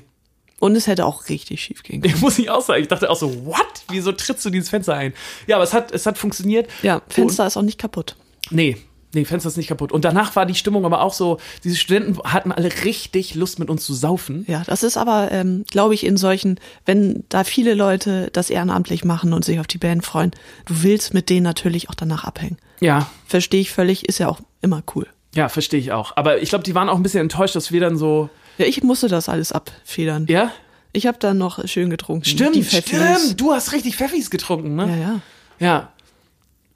Und 0.60 0.74
es 0.74 0.86
hätte 0.86 1.06
auch 1.06 1.28
richtig 1.28 1.62
schief 1.62 1.82
gehen 1.82 2.00
können. 2.02 2.14
Ich 2.14 2.20
muss 2.20 2.38
ich 2.38 2.50
auch 2.50 2.60
sagen. 2.62 2.82
Ich 2.82 2.88
dachte 2.88 3.08
auch 3.10 3.16
so, 3.16 3.46
what? 3.46 3.64
Wieso 3.90 4.12
trittst 4.12 4.44
du 4.44 4.50
dieses 4.50 4.68
Fenster 4.70 4.94
ein? 4.94 5.12
Ja, 5.46 5.56
aber 5.56 5.64
es 5.64 5.72
hat, 5.72 5.92
es 5.92 6.04
hat 6.06 6.18
funktioniert. 6.18 6.68
Ja, 6.82 7.02
Fenster 7.08 7.46
ist 7.46 7.56
auch 7.56 7.62
nicht 7.62 7.78
kaputt. 7.78 8.16
Nee, 8.50 8.76
nee, 9.14 9.24
Fenster 9.24 9.48
ist 9.48 9.56
nicht 9.56 9.68
kaputt. 9.68 9.92
Und 9.92 10.04
danach 10.04 10.34
war 10.34 10.46
die 10.46 10.56
Stimmung 10.56 10.84
aber 10.84 11.02
auch 11.02 11.14
so, 11.14 11.38
diese 11.62 11.76
Studenten 11.76 12.18
hatten 12.24 12.50
alle 12.50 12.70
richtig 12.84 13.34
Lust 13.36 13.58
mit 13.60 13.70
uns 13.70 13.84
zu 13.84 13.94
saufen. 13.94 14.44
Ja, 14.48 14.64
das 14.66 14.82
ist 14.82 14.96
aber, 14.96 15.30
ähm, 15.30 15.64
glaube 15.70 15.94
ich, 15.94 16.04
in 16.04 16.16
solchen, 16.16 16.58
wenn 16.86 17.24
da 17.28 17.44
viele 17.44 17.74
Leute 17.74 18.28
das 18.32 18.50
ehrenamtlich 18.50 19.04
machen 19.04 19.32
und 19.32 19.44
sich 19.44 19.60
auf 19.60 19.68
die 19.68 19.78
Band 19.78 20.04
freuen, 20.04 20.32
du 20.66 20.82
willst 20.82 21.14
mit 21.14 21.30
denen 21.30 21.44
natürlich 21.44 21.88
auch 21.88 21.94
danach 21.94 22.24
abhängen. 22.24 22.58
Ja, 22.80 23.10
Verstehe 23.26 23.60
ich 23.60 23.70
völlig, 23.70 24.08
ist 24.08 24.18
ja 24.18 24.28
auch 24.28 24.40
immer 24.60 24.82
cool. 24.94 25.06
Ja, 25.38 25.48
verstehe 25.48 25.78
ich 25.80 25.92
auch. 25.92 26.16
Aber 26.16 26.42
ich 26.42 26.48
glaube, 26.48 26.64
die 26.64 26.74
waren 26.74 26.88
auch 26.88 26.96
ein 26.96 27.02
bisschen 27.02 27.20
enttäuscht, 27.20 27.54
dass 27.54 27.70
wir 27.70 27.80
dann 27.80 27.96
so, 27.96 28.28
Ja, 28.58 28.66
ich 28.66 28.82
musste 28.82 29.06
das 29.08 29.28
alles 29.28 29.52
abfedern. 29.52 30.26
ja? 30.28 30.50
Ich 30.92 31.06
habe 31.06 31.18
dann 31.20 31.38
noch 31.38 31.66
schön 31.68 31.90
getrunken. 31.90 32.24
Stimmt, 32.24 32.64
stimmt. 32.64 33.38
Du 33.40 33.52
hast 33.52 33.72
richtig 33.72 33.96
Pfeffis 33.96 34.30
getrunken, 34.30 34.74
ne? 34.74 34.88
Ja, 34.88 34.96
ja. 34.96 35.20
Ja. 35.60 35.92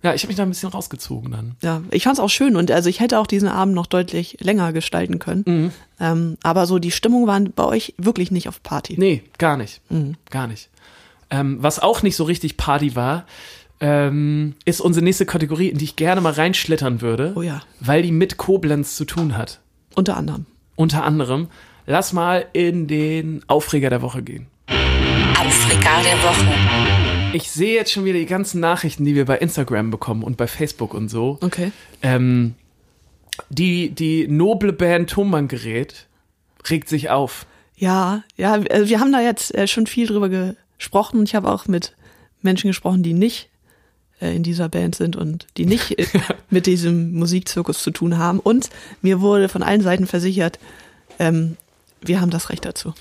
Ja, 0.05 0.15
ich 0.15 0.23
habe 0.23 0.29
mich 0.29 0.37
da 0.37 0.43
ein 0.43 0.49
bisschen 0.51 0.69
rausgezogen 0.69 1.31
dann. 1.33 1.57
Ja, 1.63 1.81
ich 1.91 2.05
fand's 2.05 2.21
auch 2.21 2.29
schön 2.29 2.55
und 2.57 2.71
also 2.71 2.89
ich 2.89 3.01
hätte 3.01 3.19
auch 3.19 3.27
diesen 3.27 3.49
Abend 3.49 3.75
noch 3.75 3.87
deutlich 3.87 4.37
länger 4.41 4.73
gestalten 4.73 5.19
können. 5.19 5.45
Mhm. 5.47 5.73
Ähm, 5.99 6.39
aber 6.43 6.67
so 6.67 6.79
die 6.79 6.91
Stimmung 6.91 7.27
war 7.27 7.41
bei 7.41 7.65
euch 7.65 7.95
wirklich 7.99 8.31
nicht 8.31 8.49
auf 8.49 8.63
Party. 8.63 8.95
Nee, 8.99 9.23
gar 9.39 9.57
nicht. 9.57 9.81
Mhm. 9.91 10.17
Gar 10.31 10.47
nicht. 10.49 10.69
Ähm, 11.31 11.57
was 11.61 11.79
auch 11.79 12.03
nicht 12.03 12.17
so 12.17 12.25
richtig 12.25 12.57
Party 12.57 12.95
war, 12.95 13.25
ähm, 13.83 14.55
ist 14.65 14.81
unsere 14.81 15.05
nächste 15.05 15.27
Kategorie, 15.27 15.69
in 15.69 15.77
die 15.77 15.85
ich 15.85 15.97
gerne 15.97 16.21
mal 16.21 16.33
reinschlittern 16.33 17.01
würde. 17.01 17.33
Oh 17.35 17.43
ja. 17.43 17.63
Weil 17.81 18.03
die 18.03 18.13
mit 18.13 18.37
Koblenz 18.37 18.97
zu 18.97 19.05
tun 19.05 19.37
hat. 19.37 19.61
Unter 19.97 20.17
anderem. 20.17 20.47
Unter 20.77 21.03
anderem. 21.03 21.49
Lass 21.85 22.13
mal 22.13 22.47
in 22.53 22.87
den 22.87 23.43
Aufreger 23.49 23.91
der 23.91 24.01
Woche 24.01 24.23
gehen. 24.23 24.47
Aufreger 24.69 26.01
der 26.05 26.17
Woche. 26.23 27.35
Ich 27.35 27.51
sehe 27.51 27.75
jetzt 27.75 27.91
schon 27.91 28.05
wieder 28.05 28.21
die 28.21 28.27
ganzen 28.27 28.61
Nachrichten, 28.61 29.05
die 29.05 29.17
wir 29.17 29.25
bei 29.25 29.39
Instagram 29.39 29.91
bekommen 29.91 30.23
und 30.23 30.37
bei 30.37 30.47
Facebook 30.47 30.95
und 30.95 31.09
so. 31.09 31.39
Okay. 31.41 31.73
Ähm, 32.03 32.55
die, 33.49 33.91
die 33.91 34.29
noble 34.29 34.73
Band 34.73 35.11
Tonbandgerät 35.11 36.07
regt 36.71 36.89
sich 36.89 37.11
auf. 37.11 37.47
Ja, 37.75 38.23
ja, 38.37 38.53
also 38.53 38.89
wir 38.89 39.01
haben 39.01 39.11
da 39.11 39.21
jetzt 39.21 39.53
äh, 39.57 39.67
schon 39.67 39.89
viel 39.89 40.07
drüber 40.07 40.29
gesprochen 40.29 41.19
und 41.19 41.29
ich 41.29 41.35
habe 41.35 41.51
auch 41.51 41.67
mit 41.67 41.97
Menschen 42.43 42.69
gesprochen, 42.69 43.03
die 43.03 43.15
nicht 43.15 43.47
äh, 43.47 43.52
in 44.31 44.43
dieser 44.43 44.69
Band 44.69 44.95
sind 44.95 45.17
und 45.17 45.47
die 45.57 45.67
nicht 45.67 45.99
äh, 45.99 46.07
mit 46.51 46.67
diesem 46.67 47.13
Musikzirkus 47.15 47.83
zu 47.83 47.91
tun 47.91 48.19
haben. 48.19 48.39
Und 48.39 48.71
mir 49.01 49.21
wurde 49.21 49.49
von 49.49 49.63
allen 49.63 49.81
Seiten 49.81 50.07
versichert, 50.07 50.59
ähm, 51.19 51.57
wir 52.05 52.21
haben 52.21 52.31
das 52.31 52.51
Recht 52.51 52.65
dazu. 52.65 52.95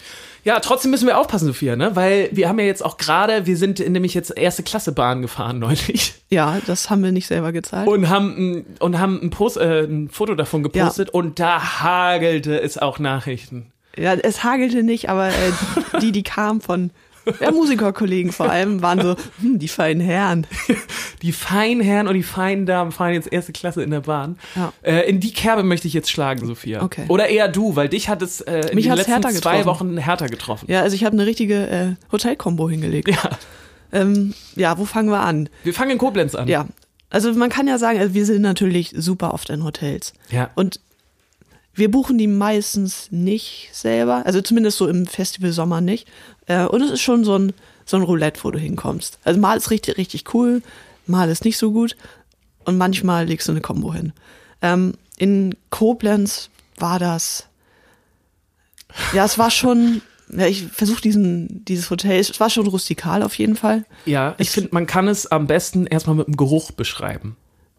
Ja, 0.44 0.60
trotzdem 0.60 0.92
müssen 0.92 1.08
wir 1.08 1.18
aufpassen, 1.20 1.46
Sophia, 1.46 1.76
ne? 1.76 1.96
Weil 1.96 2.30
wir 2.32 2.50
haben 2.50 2.60
ja 2.60 2.66
jetzt 2.66 2.84
auch 2.84 2.98
gerade, 2.98 3.46
wir 3.46 3.58
sind 3.58 3.80
nämlich 3.80 4.14
jetzt 4.14 4.36
erste 4.36 4.64
Klasse 4.64 4.92
Bahn 4.92 5.22
gefahren 5.22 5.60
neulich 5.60 6.16
Ja, 6.30 6.60
das 6.66 6.90
haben 6.90 7.04
wir 7.04 7.12
nicht 7.12 7.28
selber 7.28 7.52
gezahlt. 7.52 7.88
und 7.88 8.10
haben 8.10 8.36
ein, 8.38 8.66
und 8.80 9.00
haben 9.00 9.20
ein, 9.22 9.30
Post, 9.30 9.58
äh, 9.58 9.84
ein 9.84 10.10
Foto 10.10 10.36
davon 10.36 10.64
gepostet 10.64 11.10
und 11.10 11.40
da 11.40 11.82
hagelte 11.82 12.60
es 12.60 12.78
auch 12.78 13.00
Nachrichten. 13.00 13.72
Ja, 13.98 14.14
es 14.14 14.44
hagelte 14.44 14.84
nicht, 14.84 15.10
aber 15.10 15.30
äh, 15.30 15.52
die, 16.02 16.12
die 16.12 16.24
kamen 16.24 16.62
von 16.62 16.92
ja, 17.40 17.52
Musikerkollegen 17.52 18.32
vor 18.32 18.50
allem, 18.50 18.82
waren 18.82 19.02
so, 19.02 19.16
hm, 19.42 19.60
die 19.60 19.68
feinen 19.68 20.02
Herren. 20.02 20.48
Die 21.22 21.34
feinen 21.34 21.84
Herren 21.84 22.08
und 22.08 22.16
die 22.16 22.24
feinen 22.24 22.66
Damen 22.66 22.92
fahren 22.92 23.14
jetzt 23.14 23.32
erste 23.32 23.52
Klasse 23.52 23.84
in 23.84 23.92
der 23.92 24.00
Bahn. 24.00 24.40
Ja. 24.56 24.74
Äh, 24.82 25.08
in 25.08 25.20
die 25.20 25.32
Kerbe 25.32 25.62
möchte 25.62 25.88
ich 25.88 25.94
jetzt 25.94 26.10
schlagen, 26.10 26.48
Sophia. 26.48 26.82
Okay. 26.82 27.06
Oder 27.10 27.28
eher 27.28 27.48
du, 27.48 27.76
weil 27.76 27.90
dich 27.90 28.10
hat 28.10 28.24
es 28.24 28.42
äh, 28.42 28.70
in 28.70 28.76
Mich 28.76 28.88
den 28.88 28.96
letzten 28.96 29.22
zwei. 29.34 29.66
Wochen 29.66 29.98
härter 29.98 30.30
getroffen. 30.30 30.66
Ja, 30.68 30.82
also 30.82 30.96
ich 30.96 31.04
habe 31.04 31.14
eine 31.14 31.28
richtige 31.28 31.70
äh, 31.70 32.12
Hotelkombo 32.12 32.68
hingelegt. 32.68 33.10
Ja. 33.10 33.30
Ähm, 33.92 34.34
ja, 34.56 34.80
wo 34.80 34.86
fangen 34.86 35.10
wir 35.10 35.20
an? 35.20 35.48
Wir 35.64 35.76
fangen 35.76 35.92
in 35.92 35.98
Koblenz 36.00 36.34
an. 36.34 36.48
Ja, 36.48 36.66
also 37.12 37.32
man 37.34 37.50
kann 37.50 37.68
ja 37.68 37.78
sagen, 37.78 38.00
also 38.00 38.14
wir 38.14 38.26
sind 38.26 38.42
natürlich 38.42 38.94
super 38.98 39.34
oft 39.34 39.50
in 39.50 39.64
Hotels. 39.64 40.14
Ja. 40.32 40.50
Und 40.56 40.80
wir 41.74 41.90
buchen 41.90 42.18
die 42.18 42.28
meistens 42.28 43.12
nicht 43.12 43.70
selber, 43.72 44.26
also 44.26 44.42
zumindest 44.42 44.78
so 44.78 44.88
im 44.88 45.08
Festival 45.08 45.52
Sommer 45.52 45.82
nicht. 45.82 46.08
Äh, 46.48 46.66
und 46.66 46.82
es 46.82 46.92
ist 46.92 47.02
schon 47.02 47.24
so 47.24 47.38
ein, 47.38 47.54
so 47.86 47.98
ein 47.98 48.04
Roulette, 48.04 48.44
wo 48.44 48.52
du 48.52 48.60
hinkommst. 48.60 49.20
Also 49.24 49.40
mal 49.40 49.58
ist 49.58 49.72
richtig, 49.72 49.98
richtig 49.98 50.34
cool, 50.34 50.62
mal 51.08 51.30
ist 51.30 51.46
nicht 51.46 51.58
so 51.58 51.72
gut 51.72 51.96
und 52.66 52.78
manchmal 52.78 53.26
legst 53.26 53.48
du 53.48 53.54
eine 53.54 53.62
Combo 53.62 53.94
hin. 53.94 54.14
Ähm, 54.62 54.94
in 55.18 55.56
Koblenz 55.70 56.50
war 56.78 57.00
das, 57.00 57.48
ja, 59.14 59.24
es 59.24 59.38
war 59.38 59.52
schon, 59.52 60.02
ja, 60.30 60.48
ich 60.48 60.64
versuche 60.64 61.02
diesen, 61.02 61.64
dieses 61.66 61.90
Hotel, 61.90 62.20
es 62.20 62.40
war 62.40 62.50
schon 62.50 62.68
rustikal 62.68 63.24
auf 63.24 63.36
jeden 63.36 63.56
Fall. 63.56 63.86
Ja, 64.06 64.36
ich 64.38 64.50
finde, 64.50 64.70
man 64.74 64.88
kann 64.88 65.08
es 65.08 65.28
am 65.28 65.48
besten 65.48 65.86
erstmal 65.86 66.16
mit 66.16 66.28
dem 66.28 66.38
Geruch 66.38 66.72
beschreiben. 66.72 67.38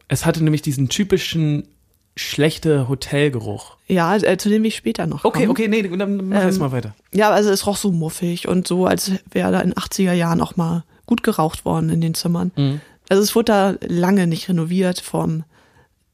Es 0.08 0.24
hatte 0.24 0.42
nämlich 0.42 0.62
diesen 0.62 0.88
typischen 0.88 1.68
schlechte 2.16 2.88
Hotelgeruch. 2.88 3.76
Ja, 3.86 4.14
äh, 4.16 4.36
zu 4.36 4.48
dem 4.48 4.64
ich 4.64 4.76
später 4.76 5.06
noch 5.06 5.24
Okay, 5.24 5.40
kommen. 5.40 5.50
okay, 5.50 5.68
nee, 5.68 5.82
dann 5.82 6.16
mach 6.28 6.36
Ähm, 6.36 6.46
erst 6.46 6.60
mal 6.60 6.72
weiter. 6.72 6.94
Ja, 7.12 7.30
also 7.30 7.50
es 7.50 7.66
roch 7.66 7.76
so 7.76 7.90
muffig 7.90 8.48
und 8.48 8.66
so, 8.68 8.86
als 8.86 9.12
wäre 9.30 9.50
da 9.52 9.60
in 9.60 9.72
80er 9.74 10.12
Jahren 10.12 10.40
auch 10.40 10.56
mal 10.56 10.84
gut 11.06 11.22
geraucht 11.22 11.64
worden 11.64 11.88
in 11.90 12.00
den 12.00 12.14
Zimmern. 12.14 12.80
Also 13.08 13.22
es 13.22 13.34
wurde 13.34 13.44
da 13.46 13.74
lange 13.86 14.26
nicht 14.26 14.48
renoviert. 14.48 15.00
Vom, 15.00 15.44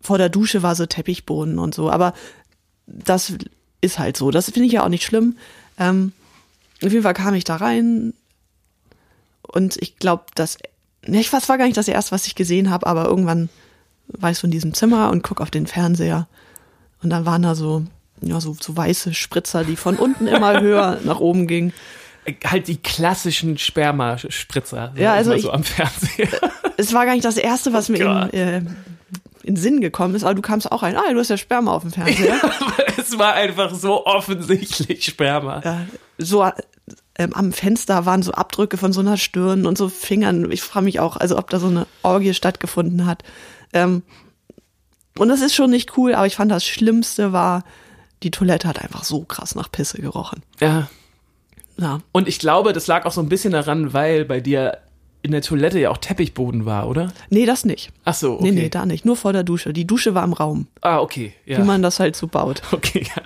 vor 0.00 0.18
der 0.18 0.28
Dusche 0.28 0.62
war 0.62 0.74
so 0.74 0.86
Teppichboden 0.86 1.58
und 1.58 1.74
so, 1.74 1.90
aber 1.90 2.14
das 2.86 3.32
ist 3.80 3.98
halt 3.98 4.16
so. 4.16 4.30
Das 4.30 4.46
finde 4.50 4.66
ich 4.66 4.72
ja 4.72 4.84
auch 4.84 4.88
nicht 4.88 5.04
schlimm. 5.04 5.36
Ähm, 5.78 6.12
auf 6.82 6.90
jeden 6.92 7.02
Fall 7.02 7.14
kam 7.14 7.34
ich 7.34 7.44
da 7.44 7.56
rein 7.56 8.14
und 9.42 9.76
ich 9.80 9.96
glaube, 9.98 10.24
dass 10.34 10.58
ne, 11.06 11.20
ich 11.20 11.32
weiß, 11.32 11.48
war 11.48 11.58
gar 11.58 11.64
nicht 11.66 11.76
das 11.76 11.88
erste, 11.88 12.12
was 12.12 12.26
ich 12.26 12.34
gesehen 12.34 12.70
habe, 12.70 12.86
aber 12.86 13.04
irgendwann 13.06 13.48
war 14.08 14.30
ich 14.30 14.38
so 14.38 14.46
in 14.46 14.50
diesem 14.50 14.74
Zimmer 14.74 15.10
und 15.10 15.22
guck 15.22 15.40
auf 15.40 15.50
den 15.50 15.66
Fernseher 15.66 16.26
und 17.02 17.10
dann 17.10 17.26
waren 17.26 17.42
da 17.42 17.54
so 17.54 17.84
ja 18.20 18.40
so, 18.40 18.56
so 18.60 18.76
weiße 18.76 19.14
Spritzer, 19.14 19.64
die 19.64 19.76
von 19.76 19.96
unten 19.96 20.26
immer 20.26 20.60
höher 20.60 20.98
nach 21.04 21.20
oben 21.20 21.46
gingen. 21.46 21.72
Halt 22.44 22.68
die 22.68 22.76
klassischen 22.76 23.56
Spermaspritzer. 23.58 24.92
Ja, 24.96 25.14
also 25.14 25.32
ich- 25.32 25.42
so 25.42 25.50
am 25.52 25.64
Fernseher. 25.64 26.28
Es 26.80 26.92
war 26.94 27.06
gar 27.06 27.12
nicht 27.14 27.24
das 27.24 27.36
erste, 27.36 27.72
was 27.72 27.88
mir 27.88 27.98
Gott. 27.98 28.32
in, 28.32 28.38
äh, 28.38 28.58
in 28.58 29.54
den 29.54 29.56
Sinn 29.56 29.80
gekommen 29.80 30.14
ist, 30.14 30.22
aber 30.22 30.34
du 30.34 30.42
kamst 30.42 30.70
auch 30.70 30.84
rein. 30.84 30.94
Ah, 30.96 31.12
du 31.12 31.18
hast 31.18 31.28
ja 31.28 31.36
Sperma 31.36 31.72
auf 31.72 31.82
dem 31.82 31.90
Fernseher. 31.90 32.36
es 32.96 33.18
war 33.18 33.34
einfach 33.34 33.74
so 33.74 34.06
offensichtlich 34.06 35.04
Sperma. 35.04 35.60
ja, 35.64 35.80
so 36.18 36.44
ähm, 37.18 37.32
am 37.34 37.52
Fenster 37.52 38.06
waren 38.06 38.22
so 38.22 38.30
Abdrücke 38.30 38.76
von 38.76 38.92
so 38.92 39.00
einer 39.00 39.16
Stirn 39.16 39.66
und 39.66 39.76
so 39.76 39.88
Fingern. 39.88 40.52
Ich 40.52 40.62
frage 40.62 40.84
mich 40.84 41.00
auch, 41.00 41.16
also 41.16 41.36
ob 41.36 41.50
da 41.50 41.58
so 41.58 41.66
eine 41.66 41.88
Orgie 42.04 42.32
stattgefunden 42.32 43.06
hat. 43.06 43.24
Ähm, 43.72 44.02
und 45.18 45.28
das 45.28 45.40
ist 45.40 45.54
schon 45.54 45.70
nicht 45.70 45.96
cool, 45.96 46.14
aber 46.14 46.26
ich 46.26 46.36
fand 46.36 46.50
das 46.50 46.64
Schlimmste 46.64 47.32
war, 47.32 47.64
die 48.22 48.30
Toilette 48.30 48.68
hat 48.68 48.80
einfach 48.82 49.04
so 49.04 49.24
krass 49.24 49.54
nach 49.54 49.70
Pisse 49.70 50.00
gerochen. 50.00 50.42
Ja. 50.60 50.88
Ja, 51.80 52.00
Und 52.10 52.26
ich 52.26 52.40
glaube, 52.40 52.72
das 52.72 52.88
lag 52.88 53.04
auch 53.06 53.12
so 53.12 53.20
ein 53.20 53.28
bisschen 53.28 53.52
daran, 53.52 53.92
weil 53.92 54.24
bei 54.24 54.40
dir 54.40 54.78
in 55.22 55.30
der 55.30 55.42
Toilette 55.42 55.78
ja 55.78 55.90
auch 55.90 55.98
Teppichboden 55.98 56.64
war, 56.66 56.88
oder? 56.88 57.12
Nee, 57.30 57.46
das 57.46 57.64
nicht. 57.64 57.92
Ach 58.04 58.14
so, 58.14 58.34
okay. 58.34 58.44
Nee, 58.44 58.50
nee, 58.62 58.68
da 58.68 58.84
nicht. 58.86 59.04
Nur 59.04 59.16
vor 59.16 59.32
der 59.32 59.44
Dusche. 59.44 59.72
Die 59.72 59.86
Dusche 59.86 60.14
war 60.14 60.24
im 60.24 60.32
Raum, 60.32 60.66
Ah, 60.80 60.98
okay. 60.98 61.34
Ja. 61.46 61.58
wie 61.58 61.62
man 61.62 61.82
das 61.82 62.00
halt 62.00 62.16
so 62.16 62.26
baut. 62.26 62.62
okay, 62.72 63.04
ja. 63.16 63.22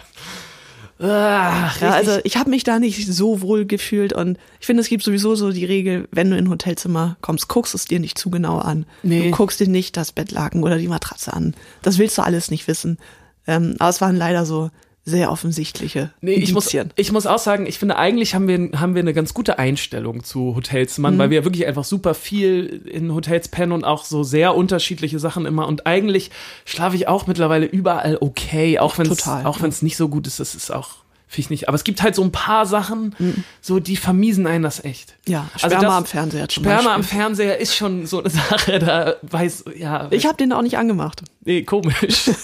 Ah, 1.03 1.71
Ja, 1.81 1.91
also 1.91 2.19
ich 2.25 2.37
habe 2.37 2.51
mich 2.51 2.65
da 2.65 2.79
nicht 2.79 3.07
so 3.13 3.41
wohl 3.41 3.67
gefühlt 3.67 4.13
und 4.13 4.39
ich 4.61 4.67
finde, 4.67 4.81
es 4.83 4.89
gibt 4.89 5.03
sowieso 5.03 5.35
so 5.35 5.51
die 5.51 5.65
Regel, 5.65 6.07
wenn 6.13 6.31
du 6.31 6.37
in 6.37 6.45
ein 6.47 6.51
Hotelzimmer 6.51 7.17
kommst, 7.21 7.49
guckst 7.49 7.75
es 7.75 7.87
dir 7.87 7.99
nicht 7.99 8.19
zu 8.19 8.31
genau 8.31 8.59
an. 8.59 8.87
Nee. 9.03 9.31
Du 9.31 9.37
guckst 9.37 9.59
dir 9.61 9.69
nicht 9.69 9.97
das 9.97 10.13
Bettlaken 10.13 10.63
oder 10.63 10.79
die 10.79 10.89
Matratze 10.89 11.33
an. 11.33 11.55
Das 11.83 11.99
willst 11.99 12.17
du 12.19 12.23
alles 12.23 12.51
nicht 12.51 12.69
wissen. 12.69 12.99
Ähm, 13.47 13.75
aber 13.81 13.91
es 13.91 14.01
waren 14.01 14.17
leider 14.17 14.47
so 14.47 14.71
sehr 15.05 15.33
offensichtliche 15.33 16.11
Nee, 16.21 16.35
ich 16.35 16.53
muss, 16.55 16.73
ich 16.95 17.11
muss 17.13 17.27
auch 17.27 17.39
sagen, 17.41 17.67
ich 17.67 17.79
finde, 17.81 17.97
eigentlich 17.97 18.37
haben 18.37 18.47
wir, 18.47 18.79
haben 18.79 18.95
wir 18.95 19.01
eine 19.03 19.13
ganz 19.13 19.35
gute 19.35 19.59
Einstellung 19.59 20.23
zu 20.23 20.55
Hotelzimmern, 20.55 21.15
Mhm. 21.15 21.19
weil 21.19 21.31
wir 21.31 21.45
wirklich 21.45 21.67
einfach 21.67 21.83
super 21.85 22.15
viel 22.15 22.83
in 22.87 23.13
Hotels 23.13 23.49
pennen 23.49 23.73
und 23.73 23.85
auch 23.85 24.05
so 24.05 24.23
sehr 24.23 24.55
unterschiedliche 24.55 25.19
Sachen 25.19 25.45
immer. 25.45 25.67
Und 25.67 25.87
eigentlich 25.87 26.31
schlafe 26.65 26.95
ich 26.95 27.09
auch 27.09 27.27
mittlerweile 27.27 27.67
überall 27.67 28.17
okay, 28.21 28.79
auch 28.79 28.97
wenn 28.99 29.07
es 29.11 29.27
auch 29.27 29.57
ja. 29.57 29.63
wenn 29.63 29.71
es 29.71 29.83
nicht 29.83 29.97
so 29.97 30.09
gut 30.09 30.29
ist, 30.29 30.39
das 30.39 30.55
ist 30.55 30.71
auch, 30.71 30.91
finde 31.27 31.47
ich 31.47 31.51
nicht. 31.51 31.69
Aber 31.69 31.75
es 31.75 31.83
gibt 31.83 32.01
halt 32.01 32.15
so 32.15 32.23
ein 32.23 32.31
paar 32.31 32.65
Sachen, 32.65 33.17
so 33.61 33.81
die 33.81 33.97
vermiesen 33.97 34.47
einen 34.47 34.63
das 34.63 34.85
echt. 34.85 35.17
Mhm. 35.27 35.33
Ja, 35.33 35.49
Also 35.55 35.67
Sperma 35.67 35.83
das- 35.83 35.95
am 35.97 36.05
Fernseher 36.07 36.49
zum 36.49 36.63
Sperma 36.63 36.95
am 36.95 37.01
Beispiel. 37.01 37.19
Fernseher 37.19 37.59
ist 37.59 37.75
schon 37.75 38.07
so 38.07 38.21
eine 38.21 38.31
Sache, 38.31 38.79
da 38.79 39.15
weiß, 39.23 39.65
ja. 39.77 40.07
Ich 40.11 40.27
habe 40.27 40.37
den 40.37 40.53
auch 40.53 40.63
nicht 40.63 40.79
angemacht. 40.79 41.23
Nee, 41.45 41.65
komisch. 41.65 42.31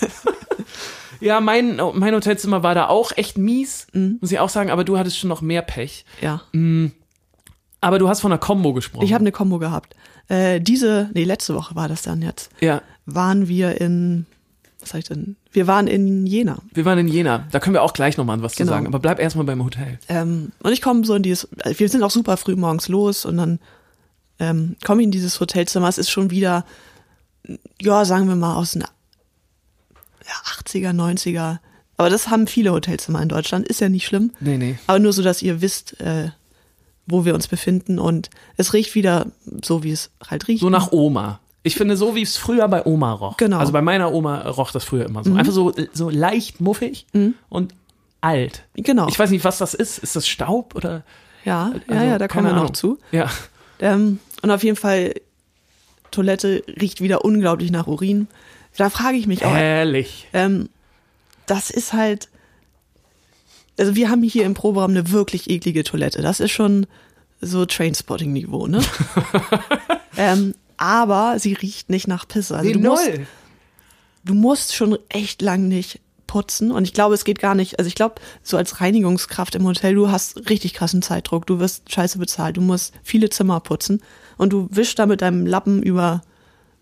ja, 1.20 1.40
mein, 1.40 1.81
mein 1.94 2.14
Hotelzimmer 2.14 2.62
war 2.62 2.74
da 2.74 2.88
auch 2.88 3.12
echt 3.16 3.38
mies, 3.38 3.87
Mhm. 3.92 4.18
muss 4.20 4.33
ich 4.33 4.38
auch 4.38 4.48
sagen, 4.48 4.70
aber 4.70 4.85
du 4.85 4.98
hattest 4.98 5.18
schon 5.18 5.28
noch 5.28 5.40
mehr 5.42 5.62
Pech. 5.62 6.04
Ja. 6.20 6.42
Aber 7.81 7.98
du 7.98 8.09
hast 8.09 8.20
von 8.20 8.33
einer 8.33 8.38
Combo 8.38 8.72
gesprochen. 8.72 9.04
Ich 9.04 9.12
habe 9.12 9.22
eine 9.22 9.33
Kombo 9.33 9.59
gehabt. 9.59 9.94
Äh, 10.28 10.61
diese, 10.61 11.11
nee, 11.14 11.24
letzte 11.24 11.54
Woche 11.54 11.74
war 11.74 11.88
das 11.88 12.02
dann 12.02 12.22
jetzt. 12.22 12.50
ja, 12.61 12.83
Waren 13.07 13.48
wir 13.48 13.81
in, 13.81 14.26
was 14.81 14.90
sag 14.90 14.98
ich 14.98 15.04
denn? 15.07 15.37
Wir 15.52 15.66
waren 15.66 15.87
in 15.87 16.26
Jena. 16.26 16.59
wir 16.74 16.85
waren 16.85 16.98
in 16.98 17.09
Jena. 17.09 17.46
Da 17.50 17.59
können 17.61 17.72
wir 17.74 17.83
auch 17.83 17.94
gleich 17.94 18.16
nochmal 18.18 18.42
was 18.42 18.54
Genau. 18.57 18.68
zu 18.68 18.74
sagen. 18.74 18.87
Aber 18.87 18.98
bleib 18.98 19.18
erstmal 19.18 19.46
beim 19.46 19.64
Hotel. 19.64 19.98
Ähm, 20.09 20.52
und 20.62 20.72
ich 20.72 20.83
komme 20.83 21.04
so 21.07 21.14
in 21.14 21.22
dieses, 21.22 21.48
wir 21.64 21.88
sind 21.88 22.02
auch 22.02 22.11
super 22.11 22.37
früh 22.37 22.54
morgens 22.57 22.88
los 22.88 23.24
und 23.24 23.38
dann 23.38 23.59
ähm, 24.40 24.76
komme 24.85 25.00
ich 25.00 25.07
in 25.07 25.11
dieses 25.11 25.40
Hotelzimmer. 25.40 25.88
Es 25.88 25.96
ist 25.98 26.11
schon 26.11 26.31
wieder, 26.31 26.64
ja, 27.81 28.04
sagen 28.04 28.28
wir 28.28 28.37
mal 28.37 28.54
aus 28.57 28.72
den 28.72 28.83
ja, 28.83 28.88
80er, 30.32 30.92
90er. 30.92 31.58
Aber 31.96 32.10
das 32.10 32.28
haben 32.28 32.46
viele 32.46 32.72
Hotelzimmer 32.72 33.20
in 33.22 33.28
Deutschland. 33.28 33.66
Ist 33.66 33.80
ja 33.80 33.88
nicht 33.88 34.06
schlimm. 34.06 34.32
Nee, 34.40 34.56
nee. 34.56 34.78
Aber 34.86 34.98
nur 34.98 35.12
so, 35.12 35.22
dass 35.22 35.42
ihr 35.42 35.60
wisst, 35.60 36.00
äh, 36.00 36.30
wo 37.06 37.24
wir 37.24 37.34
uns 37.34 37.48
befinden. 37.48 37.98
Und 37.98 38.30
es 38.56 38.72
riecht 38.72 38.94
wieder 38.94 39.26
so, 39.64 39.82
wie 39.82 39.90
es 39.90 40.10
halt 40.28 40.46
riecht. 40.48 40.60
So 40.60 40.70
nach 40.70 40.92
Oma. 40.92 41.40
Ich 41.64 41.74
finde, 41.74 41.96
so 41.96 42.14
wie 42.14 42.22
es 42.22 42.36
früher 42.36 42.68
bei 42.68 42.86
Oma 42.86 43.12
roch. 43.12 43.36
Genau. 43.36 43.56
Mhm. 43.56 43.60
Also 43.60 43.72
bei 43.72 43.82
meiner 43.82 44.12
Oma 44.12 44.42
roch 44.42 44.70
das 44.70 44.84
früher 44.84 45.06
immer 45.06 45.24
so. 45.24 45.34
Einfach 45.34 45.52
so, 45.52 45.72
so 45.92 46.08
leicht 46.08 46.60
muffig 46.60 47.06
und 47.48 47.74
alt. 48.20 48.64
Genau. 48.74 49.08
Ich 49.08 49.18
weiß 49.18 49.30
nicht, 49.30 49.44
was 49.44 49.58
das 49.58 49.74
ist. 49.74 49.98
Ist 49.98 50.16
das 50.16 50.26
Staub 50.28 50.74
oder? 50.74 51.02
ja, 51.44 51.72
ja, 51.88 51.94
Also, 51.94 52.04
ja, 52.04 52.18
da 52.18 52.28
kommen 52.28 52.46
wir 52.46 52.52
noch 52.54 52.70
zu. 52.70 52.98
Ja. 53.12 53.28
Ähm, 53.80 54.18
und 54.42 54.50
auf 54.50 54.62
jeden 54.62 54.76
Fall, 54.76 55.14
Toilette 56.10 56.62
riecht 56.80 57.00
wieder 57.00 57.24
unglaublich 57.24 57.70
nach 57.70 57.86
Urin. 57.86 58.28
Da 58.78 58.90
frage 58.90 59.16
ich 59.18 59.26
mich 59.26 59.44
auch, 59.44 59.54
Herrlich. 59.54 60.28
ähm, 60.32 60.68
das 61.46 61.68
ist 61.68 61.92
halt, 61.92 62.28
also 63.76 63.96
wir 63.96 64.08
haben 64.08 64.22
hier 64.22 64.44
im 64.46 64.54
Proberaum 64.54 64.92
eine 64.92 65.10
wirklich 65.10 65.50
eklige 65.50 65.82
Toilette. 65.82 66.22
Das 66.22 66.38
ist 66.38 66.52
schon 66.52 66.86
so 67.40 67.66
Trainspotting-Niveau, 67.66 68.68
ne? 68.68 68.80
ähm, 70.16 70.54
aber 70.76 71.40
sie 71.40 71.54
riecht 71.54 71.90
nicht 71.90 72.06
nach 72.06 72.26
Pisse. 72.28 72.56
Also 72.56 72.68
Nee, 72.68 72.74
du, 72.74 72.80
musst, 72.80 73.08
null. 73.08 73.26
du 74.24 74.34
musst 74.34 74.76
schon 74.76 74.96
echt 75.08 75.42
lang 75.42 75.66
nicht 75.66 76.00
putzen. 76.28 76.70
Und 76.70 76.84
ich 76.84 76.92
glaube, 76.92 77.14
es 77.16 77.24
geht 77.24 77.40
gar 77.40 77.56
nicht. 77.56 77.80
Also 77.80 77.88
ich 77.88 77.96
glaube, 77.96 78.16
so 78.44 78.56
als 78.56 78.80
Reinigungskraft 78.80 79.56
im 79.56 79.64
Hotel, 79.64 79.96
du 79.96 80.08
hast 80.08 80.48
richtig 80.48 80.74
krassen 80.74 81.02
Zeitdruck. 81.02 81.46
Du 81.48 81.58
wirst 81.58 81.92
scheiße 81.92 82.18
bezahlt. 82.18 82.56
Du 82.56 82.60
musst 82.60 82.94
viele 83.02 83.28
Zimmer 83.28 83.58
putzen. 83.58 84.02
Und 84.36 84.52
du 84.52 84.68
wischst 84.70 85.00
da 85.00 85.06
mit 85.06 85.20
deinem 85.20 85.46
Lappen 85.46 85.82
über 85.82 86.22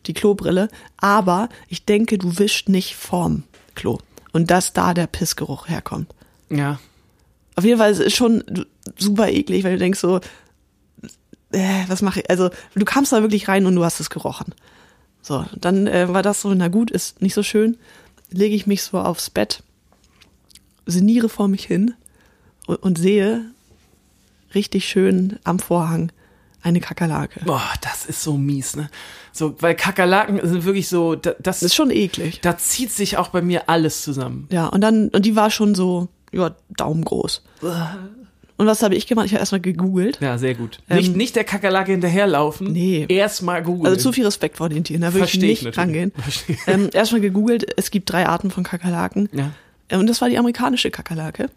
die 0.06 0.14
Klobrille. 0.14 0.68
Aber 0.96 1.48
ich 1.68 1.84
denke, 1.84 2.18
du 2.18 2.38
wischst 2.38 2.68
nicht 2.68 2.96
vorm 2.96 3.44
Klo. 3.74 3.98
Und 4.32 4.50
dass 4.50 4.72
da 4.72 4.94
der 4.94 5.06
Pissgeruch 5.06 5.68
herkommt. 5.68 6.14
Ja. 6.50 6.78
Auf 7.54 7.64
jeden 7.64 7.78
Fall 7.78 7.90
ist 7.90 8.00
es 8.00 8.14
schon 8.14 8.44
super 8.98 9.28
eklig, 9.28 9.64
weil 9.64 9.72
du 9.72 9.78
denkst 9.78 9.98
so, 9.98 10.20
äh, 11.52 11.84
was 11.88 12.02
mache 12.02 12.20
ich? 12.20 12.30
Also 12.30 12.50
du 12.74 12.84
kamst 12.84 13.12
da 13.12 13.22
wirklich 13.22 13.48
rein 13.48 13.66
und 13.66 13.74
du 13.74 13.84
hast 13.84 14.00
es 14.00 14.10
gerochen. 14.10 14.54
So, 15.22 15.44
dann 15.56 15.86
äh, 15.86 16.12
war 16.12 16.22
das 16.22 16.42
so, 16.42 16.52
na 16.54 16.68
gut, 16.68 16.90
ist 16.90 17.22
nicht 17.22 17.34
so 17.34 17.42
schön. 17.42 17.76
Lege 18.30 18.54
ich 18.54 18.66
mich 18.66 18.82
so 18.82 18.98
aufs 18.98 19.30
Bett, 19.30 19.62
sinniere 20.84 21.28
vor 21.28 21.48
mich 21.48 21.64
hin 21.64 21.94
und, 22.66 22.76
und 22.82 22.98
sehe 22.98 23.44
richtig 24.54 24.88
schön 24.88 25.38
am 25.44 25.58
Vorhang 25.58 26.12
eine 26.62 26.80
Kakerlake. 26.80 27.40
Boah, 27.44 27.72
das 27.80 27.95
ist 28.06 28.22
so 28.22 28.36
mies, 28.36 28.76
ne? 28.76 28.88
So, 29.32 29.54
weil 29.60 29.74
Kakerlaken 29.74 30.40
sind 30.48 30.64
wirklich 30.64 30.88
so, 30.88 31.14
da- 31.14 31.32
das, 31.38 31.60
Das 31.60 31.62
ist 31.62 31.74
schon 31.74 31.90
eklig. 31.90 32.40
da 32.40 32.56
zieht 32.56 32.90
sich 32.90 33.18
auch 33.18 33.28
bei 33.28 33.42
mir 33.42 33.68
alles 33.68 34.02
zusammen. 34.02 34.48
Ja, 34.50 34.66
und 34.68 34.80
dann, 34.80 35.08
und 35.10 35.26
die 35.26 35.36
war 35.36 35.50
schon 35.50 35.74
so, 35.74 36.08
ja, 36.32 36.54
daumengroß. 36.76 37.42
Und 38.58 38.66
was 38.66 38.82
habe 38.82 38.94
ich 38.94 39.06
gemacht? 39.06 39.26
Ich 39.26 39.32
habe 39.32 39.40
erstmal 39.40 39.60
gegoogelt. 39.60 40.18
Ja, 40.22 40.38
sehr 40.38 40.54
gut. 40.54 40.78
nicht, 40.88 41.10
Ähm, 41.10 41.16
nicht 41.18 41.36
der 41.36 41.44
Kakerlake 41.44 41.92
hinterherlaufen. 41.92 42.72
Nee. 42.72 43.04
Erstmal 43.08 43.62
googeln. 43.62 43.86
Also 43.86 44.00
zu 44.00 44.12
viel 44.12 44.24
Respekt 44.24 44.56
vor 44.56 44.70
den 44.70 44.82
Tieren, 44.82 45.02
da 45.02 45.12
würde 45.12 45.26
ich 45.26 45.38
nicht 45.38 45.62
natürlich. 45.64 45.76
rangehen. 45.78 46.12
Versteh. 46.16 46.56
Ähm, 46.66 46.88
erstmal 46.94 47.20
gegoogelt, 47.20 47.66
es 47.76 47.90
gibt 47.90 48.10
drei 48.10 48.26
Arten 48.26 48.50
von 48.50 48.64
Kakerlaken. 48.64 49.28
Ja. 49.32 49.50
Äh, 49.88 49.98
Und 49.98 50.06
das 50.06 50.22
war 50.22 50.30
die 50.30 50.38
amerikanische 50.38 50.90
Kakerlake. 50.90 51.50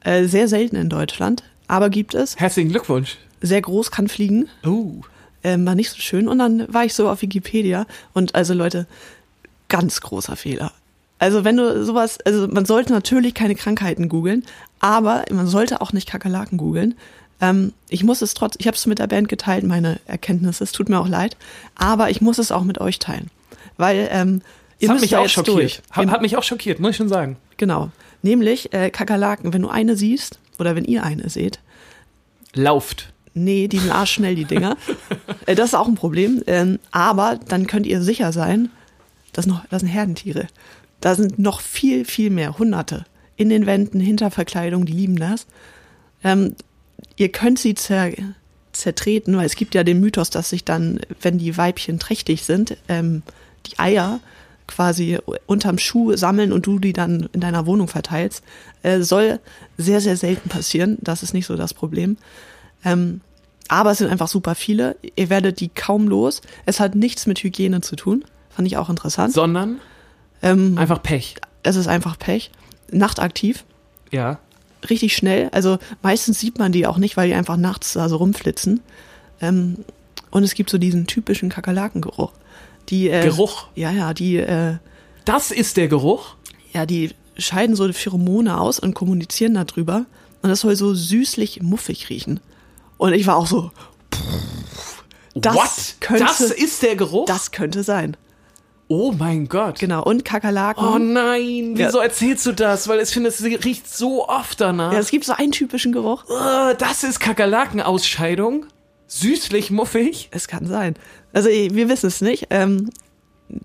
Äh, 0.00 0.24
sehr 0.24 0.48
selten 0.48 0.76
in 0.76 0.88
Deutschland, 0.88 1.42
aber 1.68 1.90
gibt 1.90 2.14
es. 2.14 2.36
Herzlichen 2.36 2.70
Glückwunsch. 2.70 3.18
Sehr 3.42 3.60
groß, 3.60 3.90
kann 3.90 4.08
fliegen. 4.08 4.48
Uh. 4.64 5.02
Ähm, 5.46 5.64
war 5.64 5.76
nicht 5.76 5.90
so 5.90 6.00
schön. 6.00 6.26
Und 6.26 6.40
dann 6.40 6.66
war 6.74 6.84
ich 6.84 6.92
so 6.92 7.08
auf 7.08 7.22
Wikipedia 7.22 7.86
und 8.12 8.34
also 8.34 8.52
Leute, 8.52 8.88
ganz 9.68 10.00
großer 10.00 10.34
Fehler. 10.34 10.72
Also 11.20 11.44
wenn 11.44 11.56
du 11.56 11.84
sowas, 11.84 12.18
also 12.24 12.48
man 12.48 12.66
sollte 12.66 12.92
natürlich 12.92 13.32
keine 13.32 13.54
Krankheiten 13.54 14.08
googeln, 14.08 14.44
aber 14.80 15.24
man 15.30 15.46
sollte 15.46 15.80
auch 15.80 15.92
nicht 15.92 16.08
Kakerlaken 16.08 16.58
googeln. 16.58 16.96
Ähm, 17.40 17.72
ich 17.88 18.02
muss 18.02 18.22
es 18.22 18.34
trotz, 18.34 18.56
ich 18.58 18.66
habe 18.66 18.76
es 18.76 18.86
mit 18.86 18.98
der 18.98 19.06
Band 19.06 19.28
geteilt, 19.28 19.62
meine 19.62 20.00
Erkenntnisse, 20.06 20.64
es 20.64 20.72
tut 20.72 20.88
mir 20.88 20.98
auch 20.98 21.06
leid, 21.06 21.36
aber 21.76 22.10
ich 22.10 22.20
muss 22.20 22.38
es 22.38 22.50
auch 22.50 22.64
mit 22.64 22.80
euch 22.80 22.98
teilen, 22.98 23.30
weil 23.76 24.08
ähm, 24.10 24.42
ihr 24.80 24.88
Das 24.88 24.96
hat 24.96 25.02
mich 25.02 25.14
auch 25.14 25.28
schockiert. 25.28 25.80
Hat, 25.92 26.10
hat 26.10 26.22
mich 26.22 26.36
auch 26.36 26.42
schockiert, 26.42 26.80
muss 26.80 26.90
ich 26.90 26.96
schon 26.96 27.08
sagen. 27.08 27.36
Genau, 27.56 27.92
nämlich 28.22 28.72
äh, 28.72 28.90
Kakerlaken, 28.90 29.52
wenn 29.52 29.62
du 29.62 29.68
eine 29.68 29.96
siehst 29.96 30.40
oder 30.58 30.74
wenn 30.74 30.84
ihr 30.84 31.04
eine 31.04 31.30
seht, 31.30 31.60
Lauft. 32.52 33.12
Nee, 33.36 33.68
die 33.68 33.78
sind 33.78 33.90
arschschnell, 33.90 34.34
die 34.34 34.46
Dinger. 34.46 34.76
Äh, 35.44 35.54
das 35.54 35.68
ist 35.68 35.74
auch 35.74 35.86
ein 35.86 35.94
Problem. 35.94 36.42
Ähm, 36.46 36.78
aber 36.90 37.38
dann 37.48 37.66
könnt 37.66 37.86
ihr 37.86 38.02
sicher 38.02 38.32
sein, 38.32 38.70
das, 39.32 39.44
sind 39.44 39.86
Herdentiere. 39.86 40.48
Da 41.00 41.14
sind 41.14 41.38
noch 41.38 41.60
viel, 41.60 42.04
viel 42.04 42.30
mehr, 42.30 42.58
Hunderte. 42.58 43.04
In 43.36 43.50
den 43.50 43.66
Wänden, 43.66 44.00
hinter 44.00 44.30
Verkleidung, 44.30 44.86
die 44.86 44.94
lieben 44.94 45.16
das. 45.16 45.46
Ähm, 46.24 46.56
ihr 47.16 47.30
könnt 47.30 47.58
sie 47.58 47.74
zer, 47.74 48.10
zertreten, 48.72 49.36
weil 49.36 49.44
es 49.44 49.54
gibt 49.56 49.74
ja 49.74 49.84
den 49.84 50.00
Mythos, 50.00 50.30
dass 50.30 50.48
sich 50.48 50.64
dann, 50.64 51.00
wenn 51.20 51.36
die 51.36 51.56
Weibchen 51.56 51.98
trächtig 51.98 52.44
sind, 52.44 52.78
ähm, 52.88 53.22
die 53.66 53.78
Eier 53.78 54.20
quasi 54.66 55.18
unterm 55.44 55.78
Schuh 55.78 56.16
sammeln 56.16 56.52
und 56.52 56.66
du 56.66 56.78
die 56.78 56.94
dann 56.94 57.28
in 57.32 57.40
deiner 57.40 57.66
Wohnung 57.66 57.88
verteilst. 57.88 58.42
Äh, 58.82 59.02
soll 59.02 59.40
sehr, 59.76 60.00
sehr 60.00 60.16
selten 60.16 60.48
passieren. 60.48 60.96
Das 61.02 61.22
ist 61.22 61.34
nicht 61.34 61.46
so 61.46 61.56
das 61.56 61.74
Problem. 61.74 62.16
Ähm, 62.84 63.20
aber 63.68 63.90
es 63.90 63.98
sind 63.98 64.10
einfach 64.10 64.28
super 64.28 64.54
viele. 64.54 64.96
Ihr 65.16 65.28
werdet 65.28 65.60
die 65.60 65.68
kaum 65.68 66.06
los. 66.08 66.40
Es 66.66 66.78
hat 66.80 66.94
nichts 66.94 67.26
mit 67.26 67.42
Hygiene 67.42 67.80
zu 67.80 67.96
tun. 67.96 68.24
Fand 68.50 68.66
ich 68.68 68.76
auch 68.76 68.88
interessant. 68.88 69.32
Sondern 69.34 69.80
Ähm, 70.42 70.78
einfach 70.78 71.02
Pech. 71.02 71.36
es 71.62 71.76
ist 71.76 71.88
einfach 71.88 72.18
Pech. 72.18 72.50
Nachtaktiv. 72.92 73.64
Ja. 74.12 74.38
Richtig 74.88 75.16
schnell. 75.16 75.48
Also 75.52 75.78
meistens 76.02 76.38
sieht 76.38 76.58
man 76.58 76.70
die 76.70 76.86
auch 76.86 76.98
nicht, 76.98 77.16
weil 77.16 77.28
die 77.28 77.34
einfach 77.34 77.56
nachts 77.56 77.94
da 77.94 78.08
so 78.08 78.16
rumflitzen. 78.16 78.80
Ähm, 79.40 79.78
und 80.30 80.44
es 80.44 80.54
gibt 80.54 80.70
so 80.70 80.78
diesen 80.78 81.06
typischen 81.06 81.48
Kakerlakengeruch. 81.48 82.32
Die, 82.88 83.08
äh, 83.10 83.24
Geruch. 83.24 83.66
Ja, 83.74 83.90
ja, 83.90 84.14
die, 84.14 84.36
äh, 84.36 84.76
Das 85.24 85.50
ist 85.50 85.76
der 85.76 85.88
Geruch. 85.88 86.36
ja, 86.72 86.86
die 86.86 87.10
scheiden 87.36 87.74
so 87.74 87.92
Pheromone 87.92 88.60
aus 88.60 88.78
und 88.78 88.94
kommunizieren 88.94 89.54
darüber. 89.54 90.06
Und 90.42 90.50
das 90.50 90.60
soll 90.60 90.76
so 90.76 90.94
süßlich 90.94 91.62
muffig 91.62 92.08
riechen. 92.10 92.38
Und 92.98 93.12
ich 93.12 93.26
war 93.26 93.36
auch 93.36 93.46
so, 93.46 93.70
Das 95.34 95.54
What? 95.54 95.96
könnte- 96.00 96.24
das 96.24 96.40
ist 96.40 96.82
der 96.82 96.96
Geruch? 96.96 97.26
das 97.26 97.50
könnte 97.50 97.82
sein. 97.82 98.16
oh 98.88 99.12
mein 99.18 99.48
Gott. 99.48 99.78
Genau. 99.80 100.02
Und 100.04 100.24
Kakerlaken. 100.24 100.84
Oh 100.84 100.98
nein, 100.98 101.72
wieso 101.74 101.98
Ja. 101.98 102.04
erzählst 102.04 102.46
du 102.46 102.52
das? 102.52 102.86
Weil 102.88 103.00
ich 103.00 103.08
finde, 103.10 103.28
es 103.30 103.42
riecht 103.42 103.92
so 103.92 104.28
oft 104.28 104.60
danach. 104.60 104.92
ja, 104.92 104.98
es 105.00 105.10
gibt 105.10 105.24
so 105.24 105.32
einen 105.32 105.50
typischen 105.52 105.90
Geruch. 105.92 106.24
Äh, 106.30 106.74
das 106.76 107.02
ist 107.04 107.18
Kakerlakenausscheidung. 107.20 108.66
Süßlich, 109.08 109.70
muffig? 109.72 110.28
Es 110.32 110.46
kann 110.48 110.66
sein. 110.66 110.94
Also 111.32 111.48
wir 111.48 111.88
wissen 111.88 112.06
es 112.06 112.20
nicht. 112.20 112.46
Ähm, 112.50 112.90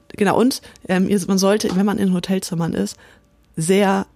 genau, 0.09 0.37
und 0.39 0.61
ähm, 0.89 1.07
man 1.27 1.37
sollte, 1.37 1.75
wenn 1.75 1.85
man 1.85 1.97
in 1.99 2.13
Hotelzimmern 2.13 2.73
ist, 2.73 2.97
sehr 3.55 4.07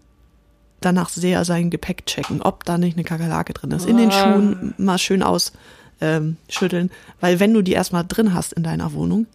danach 0.82 1.10
sehr 1.10 1.46
sein 1.46 1.70
Gepäck 1.70 2.06
checken, 2.06 2.42
ob 2.42 2.64
da 2.66 2.78
nicht 2.78 2.96
eine 2.98 3.04
Kakerlake 3.04 3.54
drin 3.54 3.72
ist. 3.72 3.86
In 3.88 3.98
den 3.98 4.10
Ah. 4.10 4.12
Schuhen 4.12 4.74
mal 4.78 4.98
schön 4.98 5.24
ausschütteln, 5.24 5.56
ähm, 6.02 6.90
weil 7.20 7.40
wenn 7.40 7.54
du 7.54 7.62
die 7.62 7.74
erstmal 7.74 8.06
drin 8.08 8.34
hast 8.34 8.54
in 8.54 8.64
deiner 8.64 8.94
Wohnung, 8.94 9.28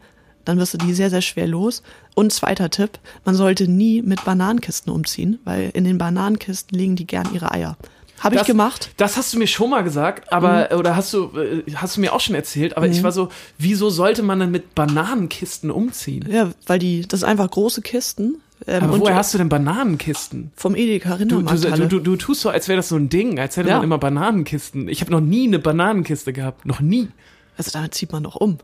dann 0.44 0.58
wirst 0.58 0.74
du 0.74 0.78
die 0.78 0.94
sehr, 0.94 1.10
sehr 1.10 1.22
schwer 1.22 1.46
los. 1.46 1.82
Und 2.14 2.32
zweiter 2.32 2.70
Tipp, 2.70 2.98
man 3.24 3.34
sollte 3.34 3.68
nie 3.68 4.02
mit 4.02 4.24
Bananenkisten 4.24 4.92
umziehen, 4.92 5.38
weil 5.44 5.70
in 5.74 5.84
den 5.84 5.98
Bananenkisten 5.98 6.76
legen 6.78 6.96
die 6.96 7.06
gern 7.06 7.28
ihre 7.34 7.52
Eier. 7.52 7.76
Habe 8.20 8.36
ich 8.36 8.44
gemacht. 8.44 8.90
Das 8.98 9.16
hast 9.16 9.32
du 9.32 9.38
mir 9.38 9.46
schon 9.46 9.70
mal 9.70 9.82
gesagt, 9.82 10.30
aber 10.30 10.68
Mhm. 10.72 10.78
oder 10.78 10.94
hast 10.94 11.12
du 11.14 11.30
äh, 11.38 11.62
hast 11.74 11.96
du 11.96 12.02
mir 12.02 12.12
auch 12.12 12.20
schon 12.20 12.34
erzählt, 12.34 12.76
aber 12.76 12.86
ich 12.86 13.02
war 13.02 13.12
so, 13.12 13.30
wieso 13.56 13.88
sollte 13.88 14.22
man 14.22 14.40
denn 14.40 14.50
mit 14.50 14.74
Bananenkisten 14.74 15.70
umziehen? 15.70 16.26
Ja, 16.30 16.50
weil 16.66 16.78
die, 16.78 17.00
das 17.08 17.20
sind 17.20 17.28
einfach 17.30 17.50
große 17.50 17.80
Kisten. 17.80 18.36
Ähm, 18.66 18.82
Aber 18.84 19.00
woher 19.00 19.14
hast 19.16 19.32
du 19.32 19.38
denn 19.38 19.48
Bananenkisten? 19.48 20.52
vom 20.54 20.74
Edeka 20.76 21.16
Du, 21.16 21.40
du, 21.42 21.54
du, 21.56 21.86
du, 21.88 21.98
du 22.00 22.16
tust 22.16 22.42
so, 22.42 22.50
als 22.50 22.68
wäre 22.68 22.76
das 22.76 22.88
so 22.88 22.96
ein 22.96 23.08
Ding, 23.08 23.38
als 23.38 23.56
hätte 23.56 23.68
Ja. 23.70 23.76
man 23.76 23.84
immer 23.84 23.98
Bananenkisten. 23.98 24.88
Ich 24.88 25.00
habe 25.00 25.10
noch 25.10 25.20
nie 25.20 25.46
eine 25.46 25.58
Bananenkiste 25.58 26.32
gehabt, 26.32 26.66
noch 26.66 26.80
nie. 26.80 27.08
Also 27.56 27.70
damit 27.72 27.94
zieht 27.94 28.12
man 28.12 28.22
doch 28.24 28.36
um. 28.36 28.58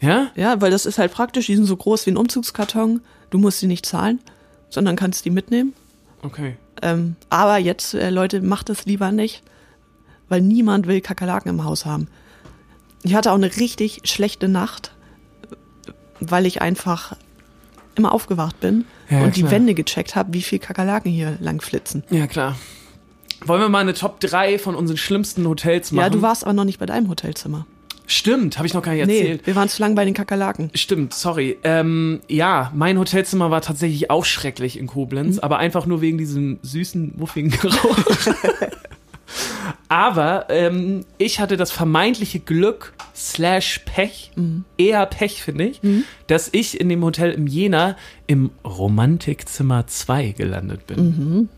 Ja? 0.00 0.30
Ja, 0.34 0.60
weil 0.60 0.70
das 0.72 0.86
ist 0.86 0.98
halt 0.98 1.12
praktisch, 1.12 1.46
die 1.46 1.54
sind 1.56 1.66
so 1.66 1.76
groß 1.76 2.06
wie 2.06 2.10
ein 2.10 2.16
Umzugskarton. 2.16 3.00
Du 3.30 3.38
musst 3.38 3.60
sie 3.60 3.68
nicht 3.68 3.86
zahlen, 3.86 4.18
sondern 4.70 4.96
kannst 4.96 5.24
die 5.24 5.30
mitnehmen. 5.30 5.72
Okay. 6.22 6.56
Ähm, 6.82 7.14
aber 7.30 7.58
jetzt, 7.58 7.94
äh, 7.94 8.10
Leute, 8.10 8.40
macht 8.40 8.68
das 8.68 8.84
lieber 8.86 9.12
nicht, 9.12 9.42
weil 10.28 10.40
niemand 10.40 10.88
will 10.88 11.00
Kakerlaken 11.00 11.48
im 11.50 11.64
Haus 11.64 11.86
haben. 11.86 12.08
Ich 13.04 13.14
hatte 13.14 13.30
auch 13.30 13.36
eine 13.36 13.54
richtig 13.56 14.00
schlechte 14.04 14.48
Nacht, 14.48 14.92
weil 16.20 16.46
ich 16.46 16.60
einfach 16.62 17.16
immer 17.96 18.12
aufgewacht 18.12 18.60
bin 18.60 18.84
Ja, 19.10 19.22
und 19.22 19.36
die 19.36 19.40
klar. 19.40 19.52
Wände 19.52 19.74
gecheckt 19.74 20.14
habe, 20.16 20.32
wie 20.34 20.42
viel 20.42 20.58
Kakerlaken 20.58 21.10
hier 21.10 21.36
lang 21.40 21.60
flitzen. 21.60 22.02
Ja, 22.10 22.26
klar. 22.26 22.56
Wollen 23.44 23.60
wir 23.60 23.68
mal 23.68 23.80
eine 23.80 23.94
Top 23.94 24.20
3 24.20 24.58
von 24.58 24.74
unseren 24.74 24.96
schlimmsten 24.96 25.46
Hotels 25.48 25.90
machen? 25.92 26.04
Ja, 26.04 26.10
du 26.10 26.22
warst 26.22 26.44
aber 26.44 26.52
noch 26.52 26.64
nicht 26.64 26.78
bei 26.78 26.86
deinem 26.86 27.08
Hotelzimmer. 27.08 27.66
Stimmt, 28.06 28.58
habe 28.58 28.66
ich 28.66 28.74
noch 28.74 28.82
gar 28.82 28.92
nicht 28.92 29.06
Nee, 29.06 29.18
erzählt. 29.20 29.46
wir 29.46 29.54
waren 29.56 29.68
zu 29.68 29.80
lang 29.80 29.94
bei 29.94 30.04
den 30.04 30.12
Kakerlaken. 30.12 30.70
Stimmt, 30.74 31.14
sorry. 31.14 31.56
Ähm, 31.64 32.20
ja, 32.28 32.70
mein 32.74 32.98
Hotelzimmer 32.98 33.50
war 33.50 33.62
tatsächlich 33.62 34.10
auch 34.10 34.24
schrecklich 34.24 34.78
in 34.78 34.86
Koblenz, 34.86 35.36
Mhm. 35.36 35.42
aber 35.42 35.58
einfach 35.58 35.86
nur 35.86 36.00
wegen 36.02 36.18
diesem 36.18 36.58
süßen, 36.62 37.14
muffigen 37.16 37.50
Geruch. 37.50 37.96
aber 39.88 40.46
ähm, 40.50 41.04
ich 41.18 41.40
hatte 41.40 41.56
das 41.56 41.70
vermeintliche 41.70 42.40
Glück 42.40 42.92
slash 43.14 43.80
Pech, 43.84 44.30
Mhm. 44.36 44.64
eher 44.78 45.04
Pech 45.06 45.42
finde 45.42 45.64
ich, 45.66 45.80
dass 46.26 46.48
ich 46.52 46.80
in 46.80 46.88
dem 46.88 47.04
Hotel 47.04 47.32
im 47.32 47.46
Jena 47.46 47.96
im 48.26 48.50
Romantikzimmer 48.64 49.86
2 49.86 50.30
gelandet 50.32 50.86
bin. 50.86 50.98
Mhm. 51.04 51.48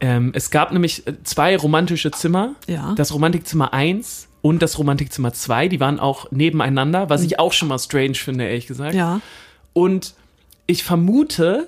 Ähm, 0.00 0.32
es 0.34 0.50
gab 0.50 0.72
nämlich 0.72 1.06
äh, 1.06 1.14
zwei 1.24 1.56
romantische 1.56 2.10
Zimmer. 2.10 2.54
Ja. 2.68 2.94
Das 2.96 3.12
Romantikzimmer 3.12 3.72
1 3.74 4.28
und 4.42 4.62
das 4.62 4.78
Romantikzimmer 4.78 5.32
2, 5.32 5.68
die 5.68 5.80
waren 5.80 5.98
auch 5.98 6.30
nebeneinander, 6.30 7.10
was 7.10 7.22
ich 7.24 7.38
auch 7.40 7.52
schon 7.52 7.68
mal 7.68 7.78
strange 7.78 8.14
finde, 8.14 8.44
ehrlich 8.46 8.66
gesagt. 8.68 8.92
Mhm. 8.94 8.98
Ja. 8.98 9.20
Und 9.72 10.14
ich 10.66 10.84
vermute, 10.84 11.66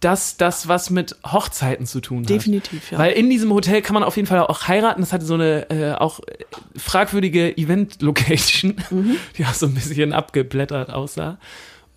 dass 0.00 0.36
das 0.36 0.68
was 0.68 0.90
mit 0.90 1.16
Hochzeiten 1.26 1.86
zu 1.86 2.00
tun 2.00 2.22
hat. 2.22 2.30
Definitiv, 2.30 2.92
ja. 2.92 2.98
Weil 2.98 3.12
in 3.12 3.28
diesem 3.28 3.52
Hotel 3.52 3.82
kann 3.82 3.94
man 3.94 4.04
auf 4.04 4.16
jeden 4.16 4.28
Fall 4.28 4.40
auch 4.40 4.68
heiraten. 4.68 5.00
Das 5.00 5.12
hatte 5.12 5.24
so 5.24 5.34
eine 5.34 5.68
äh, 5.70 5.92
auch 5.92 6.20
äh, 6.20 6.44
fragwürdige 6.76 7.56
Event-Location, 7.56 8.76
die 9.38 9.44
auch 9.44 9.54
so 9.54 9.66
ein 9.66 9.74
bisschen 9.74 10.12
abgeblättert 10.12 10.90
aussah. 10.90 11.38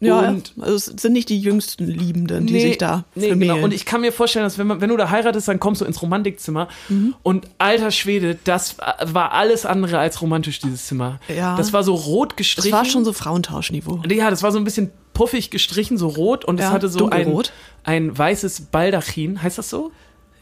Ja, 0.01 0.29
und 0.29 0.53
also 0.59 0.75
es 0.75 0.85
sind 0.85 1.13
nicht 1.13 1.29
die 1.29 1.39
jüngsten 1.39 1.85
Liebenden, 1.85 2.47
die 2.47 2.59
sich 2.59 2.77
da 2.79 3.05
nee, 3.15 3.27
vermählen. 3.27 3.53
genau. 3.55 3.63
Und 3.65 3.71
ich 3.73 3.85
kann 3.85 4.01
mir 4.01 4.11
vorstellen, 4.11 4.43
dass 4.43 4.57
wenn, 4.57 4.65
man, 4.67 4.81
wenn 4.81 4.89
du 4.89 4.97
da 4.97 5.09
heiratest, 5.11 5.47
dann 5.47 5.59
kommst 5.59 5.79
du 5.81 5.85
ins 5.85 6.01
Romantikzimmer. 6.01 6.67
Und 7.23 7.47
alter 7.59 7.91
Schwede, 7.91 8.37
das 8.43 8.77
war 9.05 9.31
alles 9.31 9.65
andere 9.65 9.99
als 9.99 10.21
romantisch, 10.21 10.59
dieses 10.59 10.87
Zimmer. 10.87 11.19
Ja. 11.33 11.55
Das 11.55 11.71
war 11.71 11.83
so 11.83 11.93
rot 11.93 12.31
das 12.31 12.37
gestrichen. 12.37 12.71
war 12.71 12.83
schon 12.85 13.05
so 13.05 13.13
Frauentauschniveau. 13.13 14.01
Ja, 14.09 14.29
das 14.29 14.41
war 14.43 14.51
so 14.51 14.57
ein 14.57 14.63
bisschen 14.63 14.89
puffig 15.13 15.51
gestrichen, 15.51 15.97
so 15.97 16.07
rot. 16.07 16.45
Und 16.45 16.59
es 16.59 16.65
Ja, 16.65 16.71
hatte 16.71 16.89
so 16.89 17.09
ein, 17.09 17.31
ein 17.83 18.17
weißes 18.17 18.61
Baldachin. 18.71 19.41
Heißt 19.43 19.57
das 19.59 19.69
so? 19.69 19.91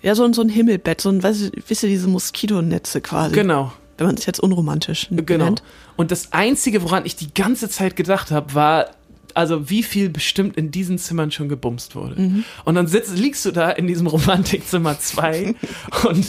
Ja, 0.01 0.15
so, 0.15 0.23
ein- 0.23 0.33
so 0.33 0.41
ein 0.41 0.47
Himmelbett, 0.49 1.01
so 1.01 1.09
ein, 1.09 1.21
weißt 1.21 1.41
du, 1.41 1.49
wisst 1.67 1.83
ihr, 1.83 1.89
diese 1.89 2.07
Moskitonetze 2.07 3.01
quasi. 3.01 3.35
Genau. 3.35 3.73
Wenn 3.97 4.07
man 4.07 4.15
es 4.15 4.25
jetzt 4.25 4.39
unromantisch 4.39 5.07
Genau. 5.11 5.43
nennt. 5.43 5.61
Und 5.97 6.11
das 6.11 6.31
Einzige, 6.31 6.83
woran 6.83 7.05
ich 7.05 7.17
die 7.17 7.33
ganze 7.33 7.67
Zeit 7.67 7.97
gedacht 7.97 8.31
habe, 8.31 8.55
war, 8.55 8.91
also 9.35 9.69
wie 9.69 9.83
viel 9.83 10.09
bestimmt 10.09 10.57
in 10.57 10.71
diesen 10.71 10.97
Zimmern 10.97 11.31
schon 11.31 11.49
gebumst 11.49 11.95
wurde. 11.95 12.19
Mhm. 12.21 12.43
Und 12.65 12.75
dann 12.75 12.87
sitzt, 12.87 13.17
liegst 13.17 13.45
du 13.45 13.51
da 13.51 13.69
in 13.71 13.87
diesem 13.87 14.07
Romantikzimmer 14.07 14.99
2 14.99 15.55
und, 16.07 16.25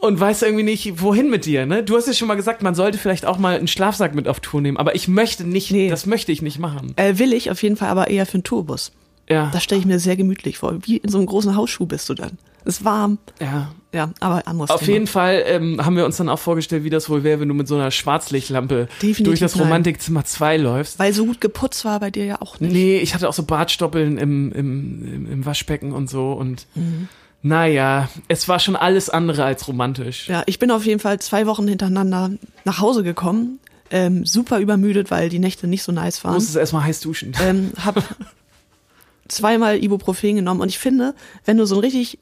und 0.00 0.20
weißt 0.20 0.42
irgendwie 0.42 0.64
nicht, 0.64 1.00
wohin 1.02 1.30
mit 1.30 1.44
dir. 1.46 1.66
Ne? 1.66 1.82
Du 1.82 1.96
hast 1.96 2.06
ja 2.06 2.12
schon 2.12 2.28
mal 2.28 2.34
gesagt, 2.36 2.62
man 2.62 2.74
sollte 2.74 2.98
vielleicht 2.98 3.26
auch 3.26 3.38
mal 3.38 3.56
einen 3.56 3.68
Schlafsack 3.68 4.14
mit 4.14 4.28
auf 4.28 4.40
Tour 4.40 4.60
nehmen, 4.60 4.76
aber 4.76 4.94
ich 4.94 5.08
möchte 5.08 5.44
nicht, 5.44 5.70
Nee. 5.70 5.88
das 5.90 6.06
möchte 6.06 6.32
ich 6.32 6.42
nicht 6.42 6.58
machen. 6.58 6.92
Äh, 6.96 7.18
will 7.18 7.32
ich 7.32 7.50
auf 7.50 7.62
jeden 7.62 7.76
Fall 7.76 7.88
aber 7.88 8.08
eher 8.08 8.26
für 8.26 8.34
einen 8.34 8.44
Tourbus. 8.44 8.92
Ja, 9.30 9.50
Das 9.52 9.62
stelle 9.62 9.80
ich 9.80 9.86
mir 9.86 9.98
sehr 9.98 10.16
gemütlich 10.16 10.58
vor. 10.58 10.78
Wie 10.86 10.96
in 10.96 11.10
so 11.10 11.18
einem 11.18 11.26
großen 11.26 11.54
Hausschuh 11.54 11.84
bist 11.86 12.08
du 12.08 12.14
dann. 12.14 12.38
Ist 12.64 12.84
warm. 12.84 13.18
ja. 13.40 13.70
Ja, 13.90 14.10
aber 14.20 14.46
anderes 14.46 14.68
Auf 14.68 14.80
Thema. 14.80 14.92
jeden 14.92 15.06
Fall 15.06 15.42
ähm, 15.46 15.82
haben 15.82 15.96
wir 15.96 16.04
uns 16.04 16.18
dann 16.18 16.28
auch 16.28 16.38
vorgestellt, 16.38 16.84
wie 16.84 16.90
das 16.90 17.08
wohl 17.08 17.24
wäre, 17.24 17.40
wenn 17.40 17.48
du 17.48 17.54
mit 17.54 17.66
so 17.66 17.74
einer 17.74 17.90
Schwarzlichtlampe 17.90 18.86
Definitiv 19.00 19.24
durch 19.24 19.40
das. 19.40 19.58
Romantikzimmer 19.58 20.26
2 20.26 20.58
läufst. 20.58 20.98
Weil 20.98 21.14
so 21.14 21.24
gut 21.24 21.40
geputzt 21.40 21.86
war 21.86 21.98
bei 21.98 22.10
dir 22.10 22.26
ja 22.26 22.42
auch 22.42 22.60
nicht. 22.60 22.70
Nee, 22.70 22.98
ich 22.98 23.14
hatte 23.14 23.26
auch 23.26 23.32
so 23.32 23.44
Bartstoppeln 23.44 24.18
im, 24.18 24.52
im, 24.52 25.26
im, 25.32 25.46
Waschbecken 25.46 25.92
und 25.92 26.10
so 26.10 26.32
und 26.32 26.66
Mhm. 26.74 27.08
naja, 27.40 28.10
es 28.28 28.46
war 28.46 28.58
schon 28.58 28.76
alles 28.76 29.08
andere 29.08 29.44
als 29.44 29.66
romantisch. 29.68 30.28
Ja, 30.28 30.42
ich 30.44 30.58
bin 30.58 30.70
auf 30.70 30.84
jeden 30.84 31.00
Fall 31.00 31.18
zwei 31.18 31.46
Wochen 31.46 31.66
hintereinander 31.66 32.32
nach 32.66 32.80
Hause 32.80 33.02
gekommen. 33.02 33.58
Ähm, 33.90 34.26
super 34.26 34.58
übermüdet, 34.58 35.10
weil 35.10 35.30
die 35.30 35.38
Nächte 35.38 35.66
nicht 35.66 35.82
so 35.82 35.92
nice 35.92 36.18
Du 36.18 36.24
waren. 36.24 36.34
musstest 36.34 36.58
erstmal 36.58 36.84
heiß 36.84 37.00
duschen. 37.00 37.32
ähm, 37.42 37.72
hab 37.82 38.04
zweimal 39.28 39.82
Ibuprofen 39.82 40.36
genommen 40.36 40.60
und 40.60 40.68
ich 40.68 40.78
finde, 40.78 41.14
wenn 41.46 41.56
du 41.56 41.64
so 41.66 41.76
einen 41.76 41.84
richtig 41.84 42.18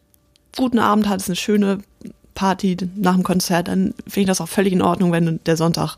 guten 0.56 0.78
Abend 0.78 1.08
hattest, 1.08 1.28
eine 1.28 1.36
schöne 1.36 1.78
Party 2.34 2.76
nach 2.96 3.14
dem 3.14 3.22
Konzert, 3.22 3.68
dann 3.68 3.94
finde 4.06 4.20
ich 4.20 4.26
das 4.26 4.40
auch 4.40 4.48
völlig 4.48 4.72
in 4.72 4.82
Ordnung, 4.82 5.12
wenn 5.12 5.40
der 5.46 5.56
Sonntag 5.56 5.96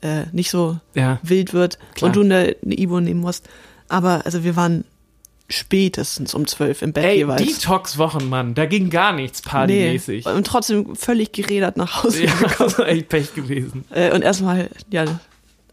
äh, 0.00 0.24
nicht 0.32 0.50
so 0.50 0.78
Ja. 0.94 1.18
wild 1.22 1.52
wird 1.52 1.78
Klar. 1.94 2.08
und 2.08 2.16
du 2.16 2.20
eine, 2.22 2.56
eine 2.64 2.78
Ibu 2.78 3.00
nehmen 3.00 3.20
musst. 3.20 3.48
Aber 3.88 4.22
also 4.24 4.44
wir 4.44 4.56
waren 4.56 4.84
spätestens 5.48 6.32
um 6.34 6.46
zwölf 6.46 6.80
im 6.82 6.92
Bett 6.92 7.04
Ey, 7.04 7.16
jeweils. 7.18 7.42
Detox-Wochen, 7.42 8.28
Mann. 8.28 8.54
Da 8.54 8.64
ging 8.66 8.88
gar 8.90 9.12
nichts 9.12 9.42
partymäßig. 9.42 10.24
Und 10.26 10.46
trotzdem 10.46 10.96
völlig 10.96 11.32
gerädert 11.32 11.76
nach 11.76 12.02
Hause 12.02 12.24
Ja, 12.24 12.32
gekommen. 12.34 12.54
das 12.58 12.78
war 12.78 12.88
echt 12.88 13.08
Pech 13.10 13.34
gewesen. 13.34 13.84
Äh, 13.90 14.12
und 14.14 14.22
erstmal, 14.22 14.70
ja, 14.90 15.04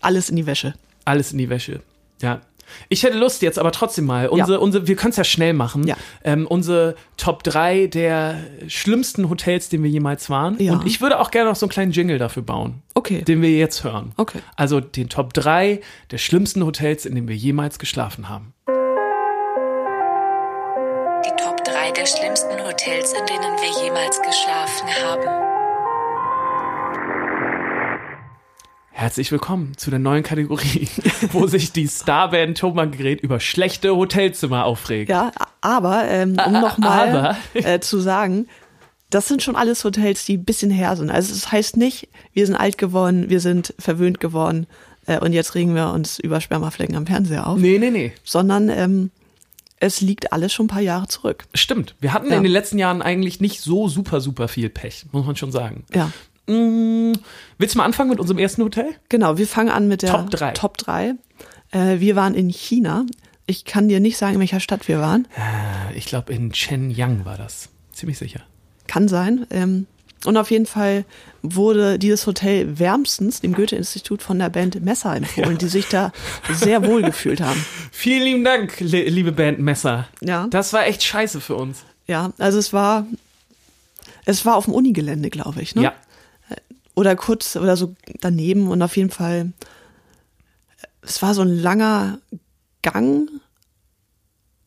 alles 0.01 0.29
in 0.29 0.35
die 0.35 0.45
Wäsche. 0.45 0.73
Alles 1.05 1.31
in 1.31 1.37
die 1.37 1.49
Wäsche. 1.49 1.79
Ja. 2.21 2.41
Ich 2.89 3.03
hätte 3.03 3.17
Lust 3.17 3.41
jetzt 3.41 3.59
aber 3.59 3.71
trotzdem 3.71 4.05
mal. 4.05 4.27
Unsere, 4.29 4.53
Ja. 4.53 4.57
unsere, 4.59 4.87
wir 4.87 4.95
können 4.95 5.11
es 5.11 5.17
ja 5.17 5.23
schnell 5.23 5.53
machen. 5.53 5.85
Ja. 5.87 5.95
Ähm, 6.23 6.47
unsere 6.47 6.95
Top 7.17 7.43
3 7.43 7.87
der 7.87 8.35
schlimmsten 8.67 9.29
Hotels, 9.29 9.69
den 9.69 9.83
wir 9.83 9.89
jemals 9.89 10.29
waren. 10.29 10.57
Ja. 10.59 10.73
Und 10.73 10.85
ich 10.87 11.01
würde 11.01 11.19
auch 11.19 11.31
gerne 11.31 11.49
noch 11.49 11.55
so 11.55 11.65
einen 11.65 11.71
kleinen 11.71 11.91
Jingle 11.91 12.17
dafür 12.17 12.43
bauen, 12.43 12.81
Okay. 12.93 13.21
den 13.23 13.41
wir 13.41 13.51
jetzt 13.51 13.83
hören. 13.83 14.11
Okay. 14.17 14.39
Also 14.55 14.79
den 14.79 15.09
Top 15.09 15.33
3 15.33 15.81
der 16.11 16.17
schlimmsten 16.17 16.65
Hotels, 16.65 17.05
in 17.05 17.15
denen 17.15 17.27
wir 17.27 17.35
jemals 17.35 17.79
geschlafen 17.79 18.29
haben. 18.29 18.53
Die 21.25 21.43
Top 21.43 21.63
3 21.63 21.91
der 21.91 22.05
schlimmsten 22.05 22.51
Hotels, 22.65 23.13
in 23.13 23.25
denen 23.25 23.55
wir 23.61 23.83
jemals 23.85 24.19
geschlafen 24.21 24.87
haben. 25.03 25.50
Herzlich 28.93 29.31
willkommen 29.31 29.73
zu 29.77 29.89
der 29.89 29.99
neuen 29.99 30.21
Kategorie, 30.23 30.87
wo 31.31 31.47
sich 31.47 31.71
die 31.71 31.87
Starband 31.87 32.57
Thomas 32.57 32.91
Gerät 32.91 33.21
über 33.21 33.39
schlechte 33.39 33.95
Hotelzimmer 33.95 34.65
aufregt. 34.65 35.09
Ja, 35.09 35.31
aber 35.61 36.05
ähm, 36.07 36.37
um 36.45 36.53
nochmal 36.53 37.37
äh, 37.53 37.79
zu 37.79 37.99
sagen, 37.99 38.47
das 39.09 39.27
sind 39.27 39.41
schon 39.43 39.55
alles 39.55 39.83
Hotels, 39.83 40.25
die 40.25 40.37
ein 40.37 40.43
bisschen 40.45 40.71
her 40.71 40.95
sind. 40.95 41.09
Also 41.09 41.33
es 41.33 41.51
heißt 41.51 41.77
nicht, 41.77 42.09
wir 42.33 42.45
sind 42.45 42.55
alt 42.55 42.77
geworden, 42.77 43.29
wir 43.29 43.39
sind 43.39 43.73
verwöhnt 43.79 44.19
geworden 44.19 44.67
äh, 45.07 45.19
und 45.19 45.33
jetzt 45.33 45.55
regen 45.55 45.73
wir 45.73 45.91
uns 45.91 46.19
über 46.19 46.41
Spermaflecken 46.41 46.95
am 46.95 47.07
Fernseher 47.07 47.47
auf, 47.47 47.57
Nee, 47.59 47.79
nee, 47.79 47.91
nee. 47.91 48.13
sondern 48.23 48.69
ähm, 48.69 49.09
es 49.79 49.99
liegt 50.01 50.31
alles 50.31 50.53
schon 50.53 50.65
ein 50.65 50.69
paar 50.69 50.81
Jahre 50.81 51.07
zurück. 51.07 51.45
Stimmt. 51.55 51.95
Wir 52.01 52.13
hatten 52.13 52.29
Ja. 52.29 52.37
in 52.37 52.43
den 52.43 52.51
letzten 52.51 52.77
Jahren 52.77 53.01
eigentlich 53.01 53.39
nicht 53.41 53.61
so 53.61 53.87
super, 53.87 54.21
super 54.21 54.47
viel 54.47 54.69
Pech, 54.69 55.05
muss 55.11 55.25
man 55.25 55.35
schon 55.37 55.51
sagen. 55.51 55.85
Ja, 55.93 56.11
Mm, 56.47 57.13
willst 57.57 57.75
du 57.75 57.77
mal 57.77 57.85
anfangen 57.85 58.09
mit 58.09 58.19
unserem 58.19 58.39
ersten 58.39 58.63
Hotel? 58.63 58.85
genau. 59.09 59.37
Wir 59.37 59.47
fangen 59.47 59.69
an 59.69 59.87
mit 59.87 60.01
der 60.01 60.11
Top 60.11 60.29
drei. 60.31 60.51
Top 60.51 60.77
3. 60.77 61.15
Äh, 61.71 61.99
wir 61.99 62.15
waren 62.15 62.35
in 62.35 62.49
China. 62.49 63.05
Ich 63.45 63.65
kann 63.65 63.87
dir 63.87 63.99
nicht 63.99 64.17
sagen, 64.17 64.35
in 64.35 64.39
welcher 64.39 64.59
Stadt 64.59 64.87
wir 64.87 64.99
waren. 64.99 65.27
Ich 65.95 66.05
glaube, 66.05 66.33
in 66.33 66.53
Shenyang 66.53 67.25
war 67.25 67.37
das. 67.37 67.69
Ziemlich 67.91 68.17
sicher. 68.17 68.41
Kann 68.87 69.07
sein. 69.07 69.45
Ähm, 69.49 69.87
Und 70.25 70.37
auf 70.37 70.51
jeden 70.51 70.65
Fall 70.67 71.03
wurde 71.41 71.97
dieses 71.99 72.27
Hotel 72.27 72.77
wärmstens 72.79 73.41
dem 73.41 73.53
Goethe-Institut 73.53 74.21
von 74.21 74.37
der 74.39 74.49
Band 74.49 74.81
Messer 74.83 75.15
empfohlen, 75.15 75.57
die 75.57 75.67
sich 75.67 75.87
da 75.87 76.11
sehr 76.51 76.85
wohl 76.85 77.01
gefühlt 77.01 77.41
haben. 77.41 77.63
Vielen 77.91 78.23
lieben 78.23 78.43
Dank, 78.43 78.79
li 78.79 79.09
liebe 79.09 79.31
Band 79.31 79.59
Messer. 79.59 80.07
Ja. 80.21 80.47
Das 80.49 80.71
war 80.73 80.85
echt 80.85 81.03
scheiße 81.03 81.41
für 81.41 81.55
uns. 81.55 81.83
Ja, 82.07 82.31
also 82.37 82.57
es 82.59 82.71
war, 82.73 83.05
es 84.25 84.45
war 84.45 84.55
auf 84.55 84.65
dem 84.65 84.73
Unigelände, 84.73 85.29
glaube 85.29 85.61
ich, 85.61 85.75
ne? 85.75 85.83
Ja. 85.83 85.93
Oder 86.95 87.15
kurz 87.15 87.55
oder 87.55 87.77
so 87.77 87.95
daneben 88.19 88.67
und 88.67 88.81
auf 88.81 88.97
jeden 88.97 89.11
Fall, 89.11 89.53
es 91.01 91.21
war 91.21 91.33
so 91.33 91.41
ein 91.41 91.55
langer 91.55 92.19
Gang 92.81 93.29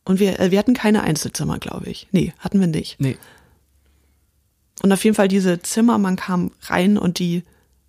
und 0.04 0.20
wir, 0.20 0.38
äh, 0.40 0.50
wir 0.50 0.58
hatten 0.58 0.74
keine 0.74 1.02
Einzelzimmer, 1.02 1.58
glaube 1.58 1.90
ich. 1.90 2.08
Nee, 2.12 2.32
hatten 2.38 2.60
wir 2.60 2.66
nicht. 2.66 3.00
Nee. 3.00 3.16
Und 4.82 4.92
auf 4.92 5.04
jeden 5.04 5.14
Fall 5.16 5.28
diese 5.28 5.60
Zimmer, 5.62 5.98
man 5.98 6.16
kam 6.16 6.50
rein 6.62 6.98
und 6.98 7.18
die 7.18 7.42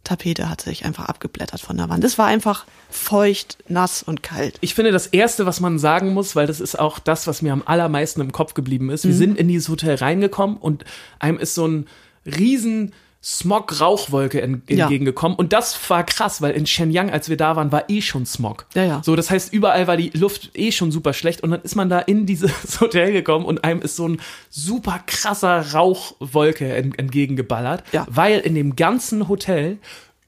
Tapete 0.04 0.50
hat 0.50 0.62
sich 0.62 0.86
einfach 0.86 1.06
abgeblättert 1.06 1.60
von 1.62 1.78
der 1.78 1.90
Wand. 1.90 2.04
Es 2.04 2.18
war 2.20 2.28
einfach 2.28 2.66
feucht, 2.92 3.58
nass 3.68 4.04
und 4.04 4.22
kalt. 4.22 4.58
Ich 4.62 4.76
finde, 4.76 4.92
das 4.92 5.08
Erste, 5.08 5.48
was 5.48 5.60
man 5.60 5.80
sagen 5.80 6.14
muss, 6.14 6.36
weil 6.36 6.46
das 6.46 6.60
ist 6.60 6.78
auch 6.78 7.00
das, 7.00 7.26
was 7.26 7.42
mir 7.42 7.52
am 7.54 7.64
allermeisten 7.66 8.22
im 8.22 8.32
Kopf 8.32 8.54
geblieben 8.54 8.92
ist, 8.92 9.04
wir 9.06 9.14
Mhm. 9.14 9.18
sind 9.18 9.38
in 9.40 9.48
dieses 9.48 9.68
Hotel 9.68 9.96
reingekommen 9.96 10.58
und 10.58 10.86
einem 11.20 11.40
ist 11.40 11.56
so 11.56 11.68
ein 11.68 11.88
riesen 12.26 12.94
Smog-Rauchwolke 13.26 14.42
en 14.42 14.62
Ja. 14.70 14.84
entgegengekommen. 14.84 15.36
Und 15.38 15.52
das 15.52 15.78
war 15.90 16.04
krass, 16.04 16.42
weil 16.42 16.52
in 16.54 16.66
Shenyang, 16.68 17.10
als 17.10 17.28
wir 17.28 17.38
da 17.38 17.56
waren, 17.56 17.72
war 17.72 17.90
eh 17.90 18.02
schon 18.02 18.26
Smog. 18.26 18.66
Ja, 18.76 18.84
ja. 18.84 19.02
So, 19.04 19.16
das 19.16 19.30
heißt, 19.32 19.52
überall 19.52 19.88
war 19.88 19.98
die 19.98 20.12
Luft 20.14 20.52
eh 20.54 20.72
schon 20.72 20.92
super 20.92 21.14
schlecht 21.14 21.42
und 21.42 21.52
dann 21.52 21.62
ist 21.62 21.76
man 21.76 21.90
da 21.90 22.00
in 22.00 22.26
dieses 22.26 22.52
Hotel 22.80 23.12
gekommen 23.12 23.46
und 23.46 23.64
einem 23.64 23.82
ist 23.82 23.96
so 23.96 24.08
ein 24.08 24.22
super 24.50 25.00
krasser 25.06 25.74
Rauchwolke 25.74 26.74
en 26.76 26.94
entgegengeballert, 26.98 27.84
Ja. 27.92 28.06
weil 28.10 28.40
in 28.40 28.54
dem 28.56 28.76
ganzen 28.76 29.28
Hotel 29.28 29.80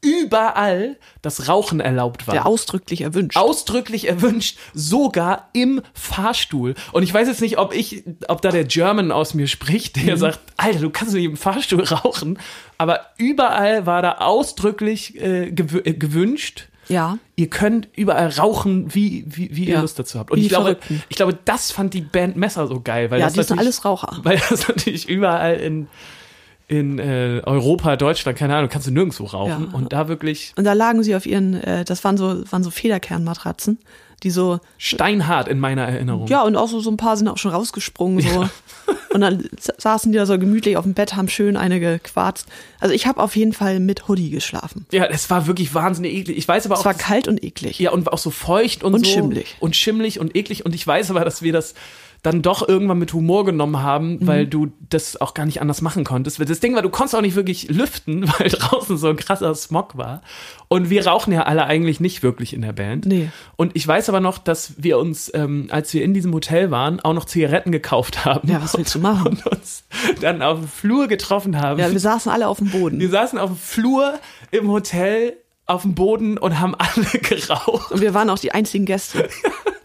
überall 0.02 0.96
das 1.24 1.48
Rauchen 1.50 1.80
erlaubt 1.80 2.28
war 2.28 2.34
Der 2.36 2.46
ausdrücklich 2.46 3.02
erwünscht. 3.02 3.36
ausdrücklich 3.36 4.08
erwünscht, 4.08 4.58
sogar 4.74 5.50
im 5.54 5.82
Fahrstuhl. 5.94 6.76
Und 6.92 7.02
ich 7.04 7.12
weiß 7.14 7.28
jetzt 7.28 7.42
nicht, 7.42 7.58
ob 7.58 7.74
ich, 7.74 8.04
ob 8.28 8.42
da 8.44 8.52
der 8.52 8.64
German 8.64 9.12
aus 9.12 9.34
mir 9.34 9.48
spricht, 9.48 9.96
der 9.96 10.16
Mhm. 10.16 10.20
sagt, 10.20 10.40
Alter, 10.56 10.80
du 10.82 10.90
kannst 10.92 11.16
nicht 11.16 11.26
im 11.26 11.36
Fahrstuhl 11.36 11.84
rauchen. 11.84 12.38
Aber 12.78 13.02
überall 13.18 13.86
war 13.86 14.02
da 14.02 14.18
ausdrücklich 14.20 15.20
äh, 15.22 15.52
gewü 15.52 15.80
äh, 15.84 15.94
gewünscht. 15.94 16.68
ja. 16.88 17.18
Ihr 17.36 17.50
könnt 17.50 17.88
überall 17.96 18.30
rauchen, 18.30 18.94
wie, 18.96 19.24
wie, 19.28 19.56
wie 19.56 19.66
ihr 19.66 19.76
Ja. 19.76 19.82
Lust 19.82 20.00
dazu 20.00 20.18
habt. 20.18 20.32
Und 20.32 20.38
Wie 20.40 20.44
ich 20.44 20.50
glaube, 20.50 20.64
Verrückten. 20.76 21.04
ich 21.08 21.16
glaube, 21.18 21.38
das 21.46 21.72
fand 21.72 21.94
die 21.94 22.02
Band 22.02 22.36
Messer 22.36 22.66
so 22.68 22.82
geil, 22.82 23.12
weil 23.12 23.20
Ja, 23.20 23.28
das 23.28 23.34
die 23.34 23.44
sind 23.44 23.60
alles 23.60 23.86
Raucher. 23.86 24.18
weil 24.24 24.40
das 24.50 24.68
natürlich 24.68 25.08
überall 25.08 25.56
in, 25.58 25.88
in 26.68 26.98
äh, 26.98 27.42
Europa, 27.46 27.96
Deutschland, 27.96 28.38
keine 28.38 28.56
Ahnung, 28.56 28.70
kannst 28.70 28.88
du 28.88 28.92
nirgendwo 28.92 29.26
rauchen. 29.26 29.68
Ja. 29.72 29.78
Und 29.78 29.94
da 29.94 30.08
wirklich 30.08 30.54
Und 30.56 30.64
da 30.66 30.74
lagen 30.74 31.04
sie 31.04 31.16
auf 31.16 31.26
ihren, 31.28 31.54
äh, 31.62 31.86
das 31.86 32.04
waren 32.04 32.18
so, 32.18 32.44
waren 32.52 32.64
so 32.64 32.72
Federkernmatratzen, 32.72 33.78
die 34.24 34.32
so, 34.32 34.60
steinhart 34.78 35.48
in 35.48 35.60
meiner 35.60 35.84
Erinnerung. 35.84 36.28
ja, 36.28 36.42
und 36.44 36.56
auch 36.56 36.68
so, 36.68 36.80
so 36.80 36.90
ein 36.90 36.98
paar 36.98 37.18
sind 37.18 37.28
auch 37.28 37.38
schon 37.38 37.52
rausgesprungen, 37.52 38.22
so. 38.22 38.50
Und 39.10 39.22
dann 39.22 39.50
sa- 39.60 39.74
saßen 39.78 40.12
die 40.12 40.18
da 40.18 40.26
so 40.26 40.38
gemütlich 40.38 40.78
auf 40.78 40.84
dem 40.84 40.94
Bett, 40.94 41.16
haben 41.16 41.28
schön 41.30 41.58
eine 41.58 41.80
gequarzt. 41.80 42.46
Also 42.80 42.94
ich 42.94 43.08
habe 43.08 43.22
auf 43.22 43.36
jeden 43.36 43.52
Fall 43.54 43.80
mit 43.80 44.08
Hoodie 44.08 44.30
geschlafen. 44.30 44.86
Ja, 44.92 45.06
es 45.06 45.30
war 45.30 45.48
wirklich 45.48 45.74
wahnsinnig 45.74 46.14
eklig. 46.14 46.38
Ich 46.38 46.48
weiß 46.48 46.66
aber 46.66 46.76
auch. 46.76 46.80
Es 46.80 46.86
war 46.86 46.94
kalt 46.94 47.28
und 47.28 47.44
eklig. 47.44 47.80
ja, 47.80 47.92
und 47.92 48.12
auch 48.12 48.18
so 48.18 48.30
feucht 48.32 48.84
und, 48.84 48.94
Und 48.94 49.06
so. 49.06 49.12
schimmlig. 49.12 49.56
Und 49.60 49.76
schimmlig 49.76 50.20
und 50.20 50.36
eklig. 50.36 50.66
Und 50.66 50.76
ich 50.76 50.86
weiß 50.86 51.10
aber, 51.12 51.24
dass 51.26 51.42
wir 51.42 51.52
das 51.54 51.74
dann 52.24 52.42
doch 52.42 52.68
irgendwann 52.68 52.98
mit 53.00 53.14
Humor 53.14 53.46
genommen 53.46 53.82
haben, 53.82 54.14
Mhm. 54.14 54.28
weil 54.28 54.48
du 54.48 54.68
das 54.90 55.20
auch 55.22 55.34
gar 55.34 55.46
nicht 55.46 55.62
anders 55.62 55.82
machen 55.82 56.04
konntest. 56.04 56.40
Das 56.50 56.60
Ding 56.60 56.76
war, 56.76 56.82
du 56.82 56.90
konntest 56.90 57.16
auch 57.16 57.22
nicht 57.22 57.36
wirklich 57.36 57.70
lüften, 57.70 58.28
weil 58.40 58.50
draußen 58.50 58.98
so 58.98 59.08
ein 59.10 59.16
krasser 59.16 59.54
Smog 59.56 59.98
war. 59.98 60.22
Und 60.68 60.90
wir 60.90 61.06
rauchen 61.08 61.32
ja 61.32 61.44
alle 61.44 61.66
eigentlich 61.66 62.00
nicht 62.00 62.24
wirklich 62.24 62.54
in 62.54 62.62
der 62.62 62.74
Band. 62.74 63.06
Nee. 63.06 63.30
Und 63.56 63.76
ich 63.76 63.88
weiß 63.88 64.10
aber 64.10 64.20
noch, 64.20 64.38
dass 64.38 64.74
wir 64.78 64.98
uns, 65.00 65.32
ähm, 65.34 65.68
als 65.72 65.94
wir 65.94 66.04
in 66.04 66.14
diesem 66.14 66.34
Hotel 66.34 66.72
waren, 66.72 67.00
auch 67.00 67.14
noch 67.14 67.26
Zigaretten 67.26 67.72
gekauft 67.72 68.26
haben. 68.26 68.50
Ja, 68.50 68.62
was 68.62 68.78
willst 68.78 68.94
du 68.96 69.00
machen? 69.00 69.28
Und 69.28 69.46
uns 69.48 69.84
dann 70.22 70.42
auf 70.42 70.60
dem 70.60 70.68
Flur 70.68 71.08
getroffen 71.08 71.62
haben. 71.62 71.80
Ja, 71.80 71.92
wir 71.92 72.00
saßen 72.00 72.32
alle 72.32 72.48
auf 72.48 72.58
dem 72.58 72.74
Wir 72.74 72.80
Boden. 72.80 73.10
saßen 73.10 73.40
auf 73.40 73.50
dem 73.52 73.58
Flur 73.58 74.16
im 74.52 74.68
Hotel 74.70 75.38
auf 75.66 75.82
dem 75.84 75.96
Boden 75.96 76.38
und 76.38 76.60
haben 76.62 76.76
alle 76.76 77.06
geraucht. 77.22 77.92
Und 77.92 78.00
wir 78.02 78.14
waren 78.14 78.30
auch 78.30 78.40
die 78.40 78.54
einzigen 78.54 78.86
Gäste. 78.86 79.28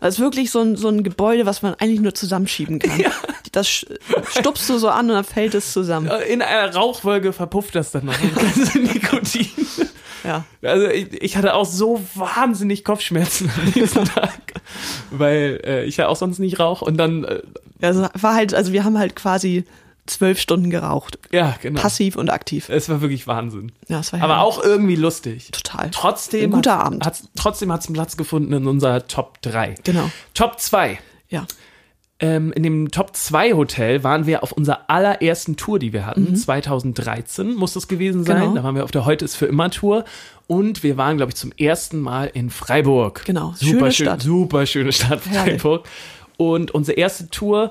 Das 0.02 0.14
ist 0.16 0.20
wirklich 0.20 0.50
so 0.50 0.60
ein, 0.60 0.76
so 0.76 0.88
ein 0.88 1.02
Gebäude, 1.04 1.46
was 1.46 1.62
man 1.62 1.74
eigentlich 1.74 2.00
nur 2.00 2.14
zusammenschieben 2.14 2.78
kann. 2.80 3.04
Das 3.52 3.68
sch- 3.68 3.86
stupst 4.38 4.68
du 4.68 4.78
so 4.78 4.88
an 4.88 5.08
und 5.08 5.14
dann 5.14 5.24
fällt 5.24 5.54
es 5.54 5.72
zusammen. 5.72 6.10
In 6.28 6.42
einer 6.42 6.74
Rauchwolke 6.74 7.32
verpufft 7.32 7.74
das 7.74 7.90
dann 7.92 8.06
noch. 8.06 8.14
Das 8.34 8.56
ganze 8.56 8.78
Nikotin. 8.80 9.46
Ja. 10.24 10.44
Also 10.62 10.86
ich, 10.88 11.12
ich 11.22 11.36
hatte 11.36 11.54
auch 11.54 11.64
so 11.66 12.00
wahnsinnig 12.14 12.84
Kopfschmerzen 12.84 13.50
an 13.64 13.72
diesem 13.72 14.04
Tag, 14.14 14.38
weil 15.10 15.60
äh, 15.64 15.84
ich 15.84 15.96
ja 15.96 16.08
auch 16.08 16.16
sonst 16.16 16.38
nicht 16.38 16.58
rauche 16.60 16.84
und 16.84 16.96
dann 16.96 17.24
äh, 17.24 17.40
Also 17.80 18.06
war 18.20 18.34
halt, 18.34 18.54
also 18.54 18.72
wir 18.72 18.84
haben 18.84 18.98
halt 18.98 19.16
quasi 19.16 19.64
zwölf 20.06 20.40
Stunden 20.40 20.70
geraucht. 20.70 21.18
ja 21.30 21.54
genau. 21.62 21.80
Passiv 21.80 22.16
und 22.16 22.30
aktiv. 22.30 22.68
Es 22.68 22.88
war 22.88 23.00
wirklich 23.00 23.26
Wahnsinn. 23.26 23.72
Ja, 23.88 24.00
es 24.00 24.12
war 24.12 24.20
Aber 24.22 24.36
herrlich. 24.38 24.54
auch 24.58 24.62
irgendwie 24.64 24.96
lustig. 24.96 25.50
Total. 25.52 25.90
Trotzdem 25.92 26.44
Ein 26.44 26.50
guter 26.50 26.74
hat's- 26.76 26.84
Abend. 26.86 27.06
Hat's, 27.06 27.28
trotzdem 27.36 27.72
hat 27.72 27.80
es 27.82 27.86
einen 27.86 27.94
Platz 27.94 28.16
gefunden 28.16 28.52
in 28.52 28.66
unserer 28.66 29.06
Top 29.06 29.40
3. 29.42 29.76
Genau. 29.84 30.10
Top 30.34 30.58
2. 30.58 30.98
Ja. 31.28 31.46
ähm, 32.20 32.52
in 32.52 32.62
dem 32.62 32.90
Top 32.90 33.16
2 33.16 33.54
Hotel 33.54 34.04
waren 34.04 34.26
wir 34.26 34.42
auf 34.42 34.52
unserer 34.52 34.88
allerersten 34.88 35.56
Tour, 35.56 35.78
die 35.78 35.92
wir 35.92 36.04
hatten. 36.06 36.24
Mhm. 36.30 36.36
2013 36.36 37.54
muss 37.54 37.72
das 37.72 37.88
gewesen 37.88 38.24
sein. 38.24 38.40
Genau. 38.42 38.54
Da 38.54 38.62
waren 38.64 38.74
wir 38.74 38.84
auf 38.84 38.90
der 38.90 39.04
Heute 39.06 39.24
ist 39.24 39.36
für 39.36 39.46
immer 39.46 39.70
Tour. 39.70 40.04
Und 40.46 40.82
wir 40.82 40.96
waren, 40.96 41.16
glaube 41.16 41.30
ich, 41.30 41.36
zum 41.36 41.52
ersten 41.56 42.00
Mal 42.00 42.26
in 42.34 42.50
Freiburg. 42.50 43.24
Genau. 43.24 43.54
Super 43.56 43.64
Schöne 43.70 43.92
schön, 43.92 44.06
Stadt. 44.06 44.22
super 44.22 44.66
schöne 44.66 44.92
Stadt, 44.92 45.20
Herrlich. 45.26 45.60
Freiburg. 45.62 45.88
Und 46.36 46.70
unsere 46.72 46.96
erste 46.98 47.28
Tour 47.30 47.70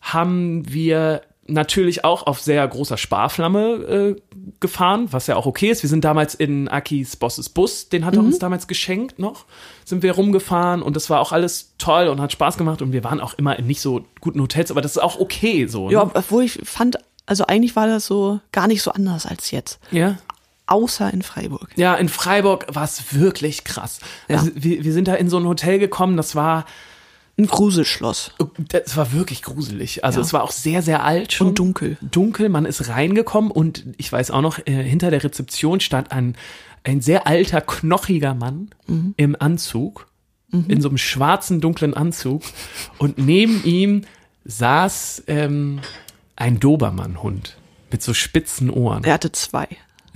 haben 0.00 0.70
wir 0.72 1.22
natürlich 1.52 2.04
auch 2.04 2.26
auf 2.26 2.40
sehr 2.40 2.66
großer 2.66 2.96
Sparflamme 2.96 4.16
äh, 4.16 4.16
gefahren, 4.60 5.08
was 5.10 5.26
ja 5.26 5.36
auch 5.36 5.46
okay 5.46 5.70
ist. 5.70 5.82
Wir 5.82 5.90
sind 5.90 6.04
damals 6.04 6.34
in 6.34 6.68
Akis 6.68 7.16
Bosses 7.16 7.48
Bus, 7.48 7.88
den 7.88 8.02
Mhm. 8.02 8.06
hat 8.06 8.14
er 8.16 8.20
uns 8.20 8.38
damals 8.38 8.66
geschenkt 8.68 9.18
noch, 9.18 9.44
sind 9.84 10.02
wir 10.02 10.12
rumgefahren 10.12 10.82
und 10.82 10.96
das 10.96 11.10
war 11.10 11.20
auch 11.20 11.32
alles 11.32 11.74
toll 11.78 12.08
und 12.08 12.20
hat 12.20 12.32
Spaß 12.32 12.56
gemacht 12.58 12.82
und 12.82 12.92
wir 12.92 13.04
waren 13.04 13.20
auch 13.20 13.34
immer 13.34 13.58
in 13.58 13.66
nicht 13.66 13.80
so 13.80 14.04
guten 14.20 14.40
Hotels, 14.40 14.70
aber 14.70 14.80
das 14.80 14.92
ist 14.92 15.02
auch 15.02 15.18
okay 15.20 15.66
so. 15.66 15.86
Ne? 15.88 15.94
Ja, 15.94 16.10
obwohl 16.14 16.44
ich 16.44 16.60
fand, 16.64 16.96
also 17.26 17.46
eigentlich 17.46 17.76
war 17.76 17.86
das 17.86 18.06
so 18.06 18.40
gar 18.52 18.66
nicht 18.66 18.82
so 18.82 18.92
anders 18.92 19.26
als 19.26 19.50
jetzt. 19.50 19.78
ja. 19.90 20.16
Außer 20.66 21.12
in 21.12 21.22
Freiburg. 21.22 21.70
Ja, 21.74 21.96
in 21.96 22.08
Freiburg 22.08 22.66
war 22.72 22.84
es 22.84 23.12
wirklich 23.12 23.64
krass. 23.64 23.98
Ja. 24.28 24.36
Also 24.38 24.52
wir, 24.54 24.84
wir 24.84 24.92
sind 24.92 25.08
da 25.08 25.14
in 25.14 25.28
so 25.28 25.36
ein 25.36 25.44
Hotel 25.44 25.80
gekommen, 25.80 26.16
das 26.16 26.36
war, 26.36 26.64
Ein 27.42 27.46
Gruselschloss. 27.46 28.32
das 28.68 28.96
war 28.96 29.12
wirklich 29.12 29.42
gruselig. 29.42 30.04
Also 30.04 30.20
Ja. 30.20 30.26
es 30.26 30.32
war 30.32 30.42
auch 30.42 30.50
sehr, 30.52 30.82
sehr 30.82 31.04
alt 31.04 31.32
schon. 31.32 31.48
Und 31.48 31.58
dunkel. 31.58 31.96
Dunkel, 32.00 32.48
man 32.48 32.66
ist 32.66 32.88
reingekommen 32.88 33.50
und 33.50 33.84
ich 33.96 34.10
weiß 34.12 34.30
auch 34.30 34.42
noch, 34.42 34.58
äh, 34.66 34.72
hinter 34.82 35.10
der 35.10 35.22
Rezeption 35.24 35.80
stand 35.80 36.12
ein, 36.12 36.36
ein 36.84 37.00
sehr 37.00 37.26
alter, 37.26 37.60
knochiger 37.60 38.34
Mann 38.34 38.70
Mhm. 38.86 39.14
im 39.16 39.36
Anzug, 39.38 40.06
in 40.52 40.80
so 40.80 40.88
einem 40.88 40.98
schwarzen, 40.98 41.60
dunklen 41.60 41.94
Anzug 41.94 42.42
und 42.98 43.18
neben 43.18 43.62
ihm 43.64 44.02
saß 44.44 45.22
ähm, 45.28 45.78
ein 46.34 46.58
Dobermann-Hund 46.58 47.56
mit 47.92 48.02
so 48.02 48.14
spitzen 48.14 48.68
Ohren. 48.70 49.04
Er 49.04 49.14
hatte 49.14 49.30
zwei. 49.32 49.68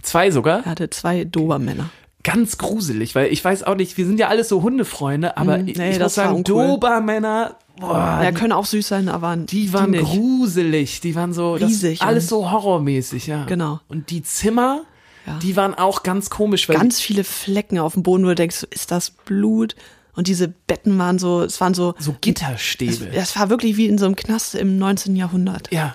Zwei 0.03 0.31
sogar. 0.33 0.65
Er 0.65 0.73
hatte 0.73 0.91
zwei 0.91 1.25
Dobermänner. 1.25 1.91
Ganz 2.25 2.59
gruselig, 2.59 3.15
weil 3.15 3.33
ich 3.33 3.45
weiß 3.45 3.63
auch 3.63 3.77
nicht, 3.77 3.97
wir 3.97 4.07
sind 4.07 4.19
ja 4.19 4.29
alles 4.29 4.49
so 4.49 4.63
Hundefreunde, 4.63 5.37
aber 5.37 5.61
ich, 5.61 5.77
nee, 5.77 5.91
ich 5.91 5.91
muss 5.91 5.99
das 5.99 6.15
sagen. 6.17 6.43
Dobermänner, 6.43 7.57
boah, 7.79 8.21
Ja, 8.23 8.33
können 8.33 8.53
auch 8.53 8.67
süß 8.67 8.89
sein, 8.89 9.09
aber 9.09 9.37
die 9.37 9.73
waren 9.73 9.91
nicht. 9.93 10.05
gruselig, 10.05 11.01
die 11.01 11.15
waren 11.15 11.33
so 11.33 11.57
das, 11.57 11.69
Riesig 11.71 12.03
alles 12.03 12.25
und- 12.25 12.29
so 12.31 12.51
horrormäßig, 12.51 13.27
ja. 13.27 13.45
Genau. 13.45 13.81
Und 13.89 14.11
die 14.11 14.23
Zimmer, 14.23 14.83
Ja. 15.27 15.39
die 15.39 15.55
waren 15.57 15.75
auch 15.75 16.03
ganz 16.03 16.31
komisch, 16.31 16.69
weil 16.69 16.77
ganz 16.77 17.01
viele 17.01 17.25
Flecken 17.25 17.79
auf 17.79 17.95
dem 17.95 18.03
Boden, 18.03 18.25
wo 18.25 18.29
du 18.29 18.35
denkst, 18.35 18.67
ist 18.71 18.91
das 18.91 19.11
Blut? 19.11 19.75
Und 20.17 20.29
diese 20.29 20.47
Betten 20.49 20.97
waren 20.99 21.19
so, 21.19 21.43
es 21.43 21.61
waren 21.61 21.75
so, 21.75 21.95
so 21.99 22.15
Gitterstäbe. 22.21 23.09
es 23.13 23.37
war 23.39 23.51
wirklich 23.51 23.77
wie 23.77 23.87
in 23.87 23.99
so 23.99 24.07
einem 24.07 24.15
Knast 24.17 24.55
im 24.55 24.79
19. 24.79 25.17
Jahrhundert. 25.17 25.71
ja. 25.73 25.95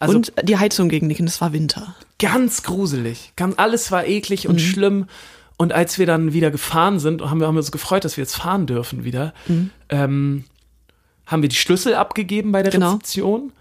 Also 0.00 0.14
und 0.14 0.32
die 0.44 0.56
Heizung 0.56 0.88
ging 0.88 1.08
nicht 1.08 1.18
und 1.20 1.26
es 1.26 1.40
war 1.40 1.52
Winter. 1.52 1.96
ganz 2.20 2.62
gruselig. 2.62 3.32
Ganz, 3.34 3.56
alles 3.58 3.90
war 3.90 4.06
eklig 4.06 4.44
Mhm. 4.44 4.50
und 4.50 4.60
schlimm. 4.60 5.06
Und 5.58 5.72
als 5.74 5.98
wir 5.98 6.06
dann 6.06 6.32
wieder 6.32 6.50
gefahren 6.50 6.98
sind, 7.00 7.20
haben 7.20 7.40
wir, 7.40 7.46
haben 7.46 7.54
wir 7.56 7.60
uns 7.60 7.72
gefreut, 7.72 8.04
dass 8.04 8.16
wir 8.16 8.22
jetzt 8.24 8.36
fahren 8.36 8.66
dürfen 8.66 9.04
wieder, 9.04 9.34
Mhm. 9.48 9.70
ähm, 9.90 10.44
haben 11.26 11.42
wir 11.42 11.48
die 11.50 11.56
Schlüssel 11.56 11.94
abgegeben 11.94 12.52
bei 12.52 12.62
der 12.62 12.72
Genau. 12.72 12.92
Rezeption. 12.92 13.52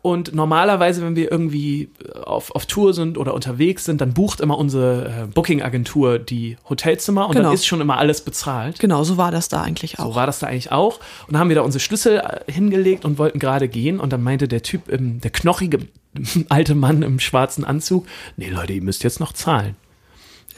Und 0.00 0.34
normalerweise, 0.34 1.00
wenn 1.02 1.14
wir 1.14 1.30
irgendwie 1.30 1.88
auf, 2.24 2.50
auf 2.56 2.66
Tour 2.66 2.92
sind 2.94 3.16
oder 3.18 3.34
unterwegs 3.34 3.84
sind, 3.84 4.00
dann 4.00 4.14
bucht 4.14 4.40
immer 4.40 4.58
unsere 4.58 5.06
äh, 5.06 5.26
Booking-Agentur 5.32 6.18
die 6.18 6.56
Hotelzimmer 6.68 7.26
und 7.26 7.34
Genau. 7.36 7.48
dann 7.48 7.54
ist 7.54 7.66
schon 7.66 7.80
immer 7.80 7.98
alles 7.98 8.20
bezahlt. 8.22 8.80
Genau, 8.80 9.04
so 9.04 9.16
war 9.16 9.30
das 9.30 9.48
da 9.48 9.62
eigentlich 9.62 9.96
So 9.98 10.02
auch. 10.04 10.16
war 10.16 10.26
das 10.26 10.40
da 10.40 10.48
eigentlich 10.48 10.72
auch. 10.72 10.98
Und 11.26 11.34
dann 11.34 11.38
haben 11.40 11.50
wir 11.50 11.56
da 11.56 11.62
unsere 11.62 11.78
Schlüssel 11.80 12.16
äh, 12.18 12.50
hingelegt 12.50 13.04
und 13.04 13.18
wollten 13.18 13.38
gerade 13.38 13.68
gehen. 13.68 14.00
Und 14.00 14.12
dann 14.12 14.22
meinte 14.24 14.48
der 14.48 14.62
Typ, 14.62 14.90
ähm, 14.92 15.20
der 15.20 15.30
knochige 15.30 15.78
alte 16.48 16.74
Mann 16.74 17.02
im 17.02 17.20
schwarzen 17.20 17.64
Anzug, 17.64 18.06
nee 18.36 18.48
Leute, 18.48 18.72
ihr 18.72 18.82
müsst 18.82 19.04
jetzt 19.04 19.20
noch 19.20 19.32
zahlen. 19.32 19.76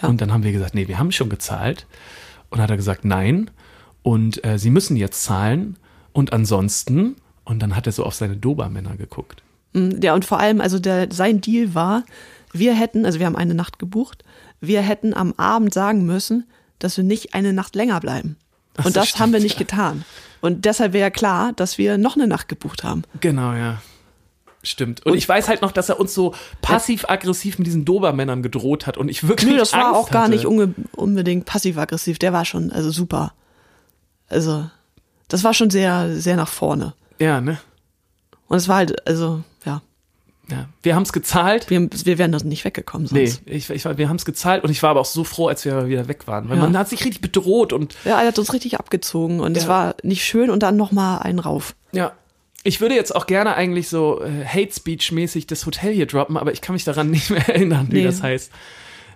Ja. 0.03 0.09
Und 0.09 0.21
dann 0.21 0.33
haben 0.33 0.43
wir 0.43 0.53
gesagt, 0.53 0.75
nee, 0.75 0.89
wir 0.89 0.99
haben 0.99 1.13
schon 1.13 1.29
gezahlt. 1.29 1.87
Und 2.51 2.61
hat 2.61 2.71
er 2.71 2.77
gesagt, 2.77 3.05
nein. 3.05 3.51
Und 4.03 4.45
äh, 4.45 4.59
sie 4.59 4.71
müssen 4.71 4.97
jetzt 4.97 5.25
zahlen. 5.25 5.77
Und 6.13 6.33
ansonsten, 6.33 7.17
und 7.45 7.61
dann 7.61 7.75
hat 7.75 7.87
er 7.87 7.93
so 7.93 8.05
auf 8.05 8.15
seine 8.15 8.37
Dobermänner 8.37 8.97
geguckt. 8.97 9.43
Mm, 9.73 10.01
Ja, 10.03 10.15
und 10.15 10.25
vor 10.25 10.39
allem, 10.39 10.61
also 10.61 10.79
der, 10.79 11.09
sein 11.13 11.41
Deal 11.41 11.75
war, 11.75 12.05
wir 12.53 12.75
hätten, 12.75 13.05
also 13.05 13.19
wir 13.19 13.27
haben 13.27 13.37
eine 13.37 13.55
Nacht 13.55 13.79
gebucht, 13.79 14.25
wir 14.61 14.81
hätten 14.81 15.15
am 15.15 15.35
Abend 15.37 15.75
sagen 15.75 16.07
müssen, 16.07 16.47
dass 16.79 16.97
wir 16.97 17.05
nicht 17.05 17.35
eine 17.35 17.53
Nacht 17.53 17.75
länger 17.75 18.01
bleiben. 18.01 18.37
Und 18.83 18.97
das 18.97 19.09
stimmt, 19.09 19.21
haben 19.21 19.33
wir 19.33 19.41
nicht 19.41 19.55
ja. 19.55 19.61
getan. 19.61 20.05
Und 20.41 20.65
deshalb 20.65 20.93
wäre 20.93 21.11
klar, 21.11 21.53
dass 21.55 21.79
wir 21.79 21.99
noch 21.99 22.17
eine 22.17 22.27
Nacht 22.27 22.49
gebucht 22.49 22.85
haben. 22.85 23.03
Genau, 23.21 23.53
ja. 23.55 23.81
Stimmt. 24.65 25.05
Und, 25.07 25.15
ich 25.15 25.29
weiß 25.29 25.49
halt 25.49 25.62
noch, 25.62 25.71
dass 25.73 25.89
er 25.89 26.01
uns 26.01 26.12
so 26.15 26.35
passiv-aggressiv 26.62 27.59
mit 27.59 27.67
diesen 27.67 27.85
Dobermännern 27.85 28.43
gedroht 28.43 28.87
hat 28.87 28.97
und 28.99 29.09
ich 29.09 29.29
wirklich 29.29 29.51
Nö, 29.53 29.57
das 29.59 29.73
war 29.73 29.87
Angst 29.87 30.01
auch 30.01 30.11
gar 30.11 30.23
hatte. 30.23 30.33
nicht 30.33 30.47
unge 30.47 30.75
unbedingt 30.97 31.45
passiv-aggressiv. 31.45 32.19
Der 32.19 32.33
war 32.33 32.45
schon, 32.45 32.73
also 32.73 32.91
super. 32.91 33.33
Also, 34.29 34.69
das 35.29 35.45
war 35.45 35.55
schon 35.55 35.71
sehr, 35.71 36.17
sehr 36.17 36.37
nach 36.37 36.49
vorne. 36.49 36.95
Ja, 37.19 37.41
ne? 37.41 37.59
Und 38.49 38.57
es 38.57 38.69
war 38.69 38.77
halt, 38.77 39.07
also, 39.07 39.43
ja, 39.65 39.83
Ja. 40.51 40.69
Wir 40.83 40.95
haben 40.95 41.03
es 41.05 41.12
gezahlt. 41.12 41.71
wir, 41.71 41.89
wir 41.91 42.19
wären 42.19 42.33
das 42.33 42.45
nicht 42.45 42.65
weggekommen 42.65 43.09
Nee, 43.11 43.27
sonst. 43.27 43.43
ich, 43.47 43.71
ich, 43.71 43.85
war- 43.85 43.97
wir 43.97 44.09
haben 44.09 44.17
es 44.17 44.25
gezahlt 44.27 44.62
und 44.65 44.71
ich 44.71 44.83
war 44.83 44.91
aber 44.91 45.01
auch 45.01 45.05
so 45.07 45.25
froh, 45.25 45.49
als 45.49 45.65
wir 45.65 45.89
wieder 45.89 46.07
weg 46.09 46.27
waren. 46.27 46.49
Weil 46.51 46.57
Ja. 46.59 46.62
man 46.65 46.77
hat 46.77 46.89
sich 46.89 47.03
richtig 47.05 47.23
bedroht 47.23 47.73
und 47.73 47.95
Ja, 48.05 48.21
er 48.21 48.29
hat 48.29 48.39
uns 48.39 48.53
richtig 48.53 48.79
abgezogen 48.79 49.41
und 49.41 49.57
es 49.57 49.65
Ja. 49.65 49.69
war 49.71 49.95
nicht 50.03 50.25
schön 50.25 50.51
und 50.51 50.62
dann 50.62 50.77
nochmal 50.77 51.21
einen 51.21 51.39
rauf. 51.39 51.75
ja. 51.93 52.12
Ich 52.65 52.81
würde 52.81 52.95
jetzt 52.97 53.15
auch 53.15 53.27
gerne 53.27 53.55
eigentlich 53.55 53.89
so 53.89 54.23
äh, 54.23 54.45
Hate 54.45 54.73
Speech-mäßig 54.73 55.47
das 55.47 55.65
Hotel 55.67 55.93
hier 55.93 56.07
droppen, 56.07 56.37
aber 56.37 56.53
ich 56.53 56.61
kann 56.61 56.73
mich 56.73 56.85
daran 56.85 57.11
nicht 57.12 57.31
mehr 57.31 57.49
erinnern, 57.49 57.89
wie 57.91 57.99
Nee. 57.99 58.05
das 58.05 58.23
heißt. 58.23 58.51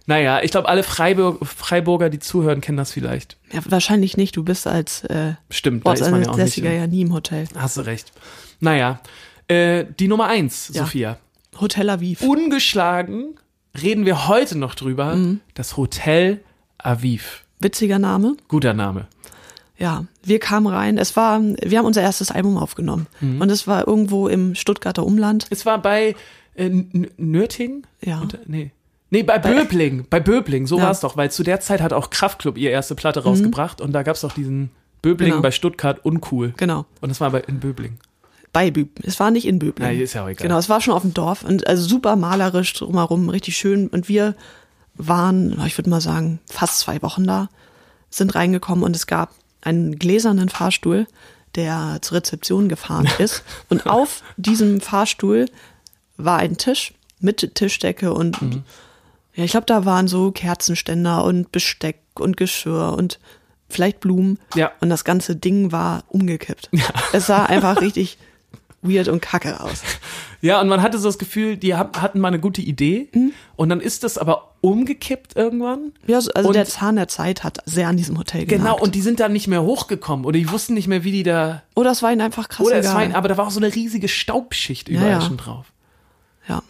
Naja, 0.06 0.40
ich 0.42 0.50
glaube, 0.52 0.68
alle 0.68 0.82
Freiburg, 0.82 1.44
Freiburger, 1.46 2.08
die 2.08 2.18
zuhören, 2.18 2.60
kennen 2.62 2.78
das 2.78 2.92
vielleicht. 2.92 3.36
Ja, 3.52 3.60
wahrscheinlich 3.66 4.16
nicht. 4.16 4.36
Du 4.36 4.42
bist 4.44 4.66
als 4.66 5.04
äh, 5.04 5.34
Stimmt, 5.50 5.86
da 5.86 5.92
ist 5.92 6.10
man 6.10 6.22
ja 6.22 6.30
auch 6.30 6.36
nicht. 6.36 6.56
Ja 6.56 6.86
nie 6.86 7.02
im 7.02 7.12
Hotel. 7.12 7.46
Hast 7.54 7.76
du 7.76 7.82
recht. 7.82 8.12
Naja, 8.60 9.00
äh, 9.48 9.84
die 9.98 10.08
Nummer 10.08 10.26
eins, 10.28 10.70
Ja. 10.72 10.84
Sophia. 10.84 11.18
Hotel 11.60 11.90
Aviv. 11.90 12.22
Ungeschlagen 12.22 13.34
reden 13.82 14.06
wir 14.06 14.28
heute 14.28 14.56
noch 14.56 14.74
drüber. 14.74 15.14
Mhm. 15.16 15.40
Das 15.54 15.76
Hotel 15.76 16.40
Aviv. 16.78 17.44
Witziger 17.60 17.98
Name. 17.98 18.36
Guter 18.48 18.72
Name. 18.74 19.08
Ja, 19.78 20.04
wir 20.24 20.40
kamen 20.40 20.66
rein. 20.66 20.98
Es 20.98 21.14
war, 21.16 21.40
wir 21.40 21.78
haben 21.78 21.86
unser 21.86 22.02
erstes 22.02 22.30
Album 22.32 22.58
aufgenommen. 22.58 23.06
Mhm. 23.20 23.40
Und 23.40 23.50
es 23.50 23.66
war 23.66 23.86
irgendwo 23.86 24.26
im 24.28 24.54
Stuttgarter 24.56 25.06
Umland. 25.06 25.46
Es 25.50 25.64
war 25.66 25.80
bei 25.80 26.16
äh, 26.56 26.68
Nürting? 27.16 27.86
Ja. 28.00 28.20
Und, 28.20 28.38
nee. 28.46 28.72
Nee, 29.10 29.22
bei 29.22 29.38
Böbling. 29.38 30.04
Bei 30.10 30.20
Böbling, 30.20 30.66
so 30.66 30.76
Ja. 30.76 30.80
Mhm. 30.82 30.84
war 30.86 30.90
es 30.92 31.00
doch. 31.00 31.16
Weil 31.16 31.30
zu 31.30 31.42
der 31.44 31.60
Zeit 31.60 31.80
hat 31.80 31.92
auch 31.92 32.10
Kraftklub 32.10 32.58
ihre 32.58 32.72
erste 32.72 32.94
Platte 32.94 33.22
rausgebracht 33.22 33.80
und 33.80 33.92
da 33.92 34.02
gab 34.02 34.16
es 34.16 34.22
doch 34.22 34.32
diesen 34.32 34.70
Böbling 35.00 35.30
Genau. 35.30 35.42
bei 35.42 35.50
Stuttgart 35.52 36.04
uncool. 36.04 36.52
Genau. 36.56 36.84
Und 37.00 37.08
das 37.08 37.20
war 37.20 37.30
bei, 37.30 37.40
in 37.40 37.60
Böbling. 37.60 37.98
Bei 38.52 38.70
Büb. 38.70 38.98
Es 39.04 39.20
war 39.20 39.30
nicht 39.30 39.46
in 39.46 39.58
Böbling. 39.60 39.88
Na, 39.88 40.02
ist 40.02 40.14
ja 40.14 40.24
auch 40.24 40.28
egal. 40.28 40.42
Genau, 40.42 40.58
es 40.58 40.68
war 40.68 40.80
schon 40.80 40.94
auf 40.94 41.02
dem 41.02 41.14
Dorf 41.14 41.44
und 41.44 41.66
also 41.68 41.86
super 41.86 42.16
malerisch 42.16 42.72
drumherum, 42.72 43.28
richtig 43.28 43.56
schön. 43.56 43.86
Und 43.88 44.08
wir 44.08 44.34
waren, 44.94 45.62
ich 45.66 45.78
würde 45.78 45.90
mal 45.90 46.00
sagen, 46.00 46.40
fast 46.50 46.80
zwei 46.80 47.00
Wochen 47.02 47.24
da, 47.24 47.48
sind 48.10 48.34
reingekommen 48.34 48.82
und 48.84 48.96
es 48.96 49.06
gab 49.06 49.30
einen 49.60 49.98
gläsernen 49.98 50.48
Fahrstuhl, 50.48 51.06
der 51.54 51.98
zur 52.02 52.18
Rezeption 52.18 52.68
gefahren 52.68 53.08
ist. 53.18 53.42
Und 53.68 53.86
auf 53.86 54.22
diesem 54.36 54.80
Fahrstuhl 54.80 55.46
war 56.16 56.38
ein 56.38 56.56
Tisch 56.56 56.94
mit 57.20 57.54
Tischdecke 57.54 58.12
und 58.12 58.40
Mhm. 58.42 58.62
ja, 59.34 59.44
ich 59.44 59.50
glaube, 59.52 59.66
da 59.66 59.84
waren 59.84 60.08
so 60.08 60.30
Kerzenständer 60.30 61.24
und 61.24 61.50
Besteck 61.52 62.00
und 62.14 62.36
Geschirr 62.36 62.94
und 62.96 63.18
vielleicht 63.68 64.00
Blumen. 64.00 64.38
Ja. 64.54 64.70
Und 64.80 64.88
das 64.90 65.04
ganze 65.04 65.36
Ding 65.36 65.72
war 65.72 66.04
umgekippt. 66.08 66.70
Es 67.12 67.26
sah 67.26 67.44
einfach 67.46 67.80
richtig 67.80 68.18
weird 68.82 69.08
und 69.08 69.20
kacke 69.20 69.60
aus. 69.60 69.82
Ja, 70.40 70.60
und 70.60 70.68
man 70.68 70.82
hatte 70.82 70.98
so 70.98 71.08
das 71.08 71.18
Gefühl, 71.18 71.56
die 71.56 71.74
hab- 71.74 72.00
hatten 72.00 72.20
mal 72.20 72.28
eine 72.28 72.38
gute 72.38 72.62
Idee 72.62 73.08
Mhm. 73.12 73.32
und 73.56 73.68
dann 73.70 73.80
ist 73.80 74.04
das 74.04 74.18
aber 74.18 74.54
umgekippt 74.60 75.34
irgendwann. 75.36 75.92
Ja, 76.06 76.20
so- 76.20 76.30
also 76.32 76.48
Und- 76.50 76.54
der 76.54 76.64
Zahn 76.66 76.94
der 76.96 77.08
Zeit 77.08 77.42
hat 77.44 77.58
sehr 77.66 77.88
an 77.88 77.96
diesem 77.96 78.16
Hotel 78.18 78.46
Genau, 78.46 78.64
genagt. 78.64 78.82
und 78.82 78.94
die 78.94 79.00
sind 79.02 79.18
dann 79.20 79.32
nicht 79.32 79.48
mehr 79.48 79.62
hochgekommen 79.62 80.24
oder 80.24 80.38
die 80.38 80.50
wussten 80.50 80.74
nicht 80.74 80.86
mehr, 80.86 81.02
wie 81.04 81.10
die 81.12 81.22
da. 81.24 81.62
Oder 81.74 81.90
es 81.90 82.02
war 82.02 82.12
ihnen 82.12 82.20
einfach 82.20 82.48
krass 82.48 82.64
Oder 82.66 82.76
es 82.76 82.86
war, 82.86 82.96
ein- 82.98 83.14
aber 83.14 83.28
da 83.28 83.36
war 83.36 83.46
auch 83.46 83.50
so 83.50 83.60
eine 83.60 83.74
riesige 83.74 84.06
Staubschicht 84.08 84.88
überall 84.88 85.10
ja. 85.10 85.20
schon 85.20 85.36
drauf. 85.38 85.72
ja. 86.48 86.62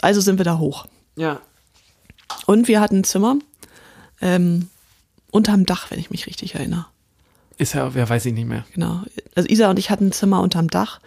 Also 0.00 0.20
sind 0.20 0.38
wir 0.38 0.44
da 0.44 0.58
hoch. 0.58 0.86
Ja. 1.16 1.40
Und 2.46 2.66
wir 2.66 2.80
hatten 2.80 2.98
ein 3.00 3.04
Zimmer 3.04 3.36
ähm, 4.20 4.68
unterm 5.30 5.66
Dach, 5.66 5.90
wenn 5.90 5.98
ich 5.98 6.10
mich 6.10 6.26
richtig 6.26 6.54
erinnere. 6.56 6.86
Ist 7.58 7.74
ja, 7.74 7.94
wer 7.94 8.08
weiß 8.08 8.24
ich 8.26 8.32
nicht 8.34 8.48
mehr. 8.48 8.64
Genau. 8.72 9.02
Also 9.34 9.48
Isa 9.48 9.68
und 9.70 9.78
ich 9.78 9.90
hatten 9.90 10.08
ein 10.08 10.12
Zimmer 10.12 10.40
unterm 10.40 10.68
Dach 10.68 11.00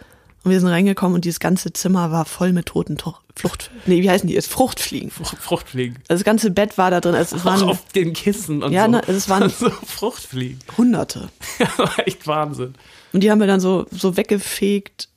und 0.46 0.52
wir 0.52 0.60
sind 0.60 0.68
reingekommen 0.68 1.14
und 1.16 1.24
dieses 1.24 1.40
ganze 1.40 1.72
Zimmer 1.72 2.10
war 2.12 2.24
voll 2.24 2.52
mit 2.52 2.66
toten 2.66 2.96
Flucht. 3.34 3.70
Nee, 3.84 4.00
wie 4.02 4.08
heißen 4.08 4.28
die 4.28 4.34
jetzt? 4.34 4.48
Fruchtfliegen. 4.48 5.10
Frucht, 5.10 5.36
Fruchtfliegen. 5.38 5.96
Also 6.08 6.20
das 6.20 6.24
ganze 6.24 6.50
Bett 6.52 6.78
war 6.78 6.90
da 6.90 7.00
drin. 7.00 7.14
Also 7.16 7.34
es 7.36 7.42
Auch 7.42 7.46
waren 7.46 7.62
auf 7.64 7.84
den 7.88 8.12
Kissen 8.12 8.62
und 8.62 8.72
Ja, 8.72 8.84
so. 8.84 8.92
ne, 8.92 9.02
es 9.08 9.28
waren- 9.28 9.50
so 9.58 9.68
Fruchtfliegen. 9.70 10.60
Hunderte. 10.78 11.28
Ja, 11.58 11.66
war 11.78 11.98
echt 12.06 12.26
Wahnsinn. 12.26 12.74
Und 13.12 13.22
die 13.22 13.30
haben 13.30 13.40
wir 13.40 13.46
dann 13.48 13.60
so, 13.60 13.86
so 13.90 14.16
weggefegt 14.16 15.08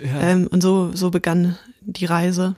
Ja. 0.00 0.20
ähm, 0.20 0.46
und 0.46 0.62
so, 0.62 0.92
so 0.94 1.10
begann 1.10 1.58
die 1.80 2.04
Reise. 2.04 2.54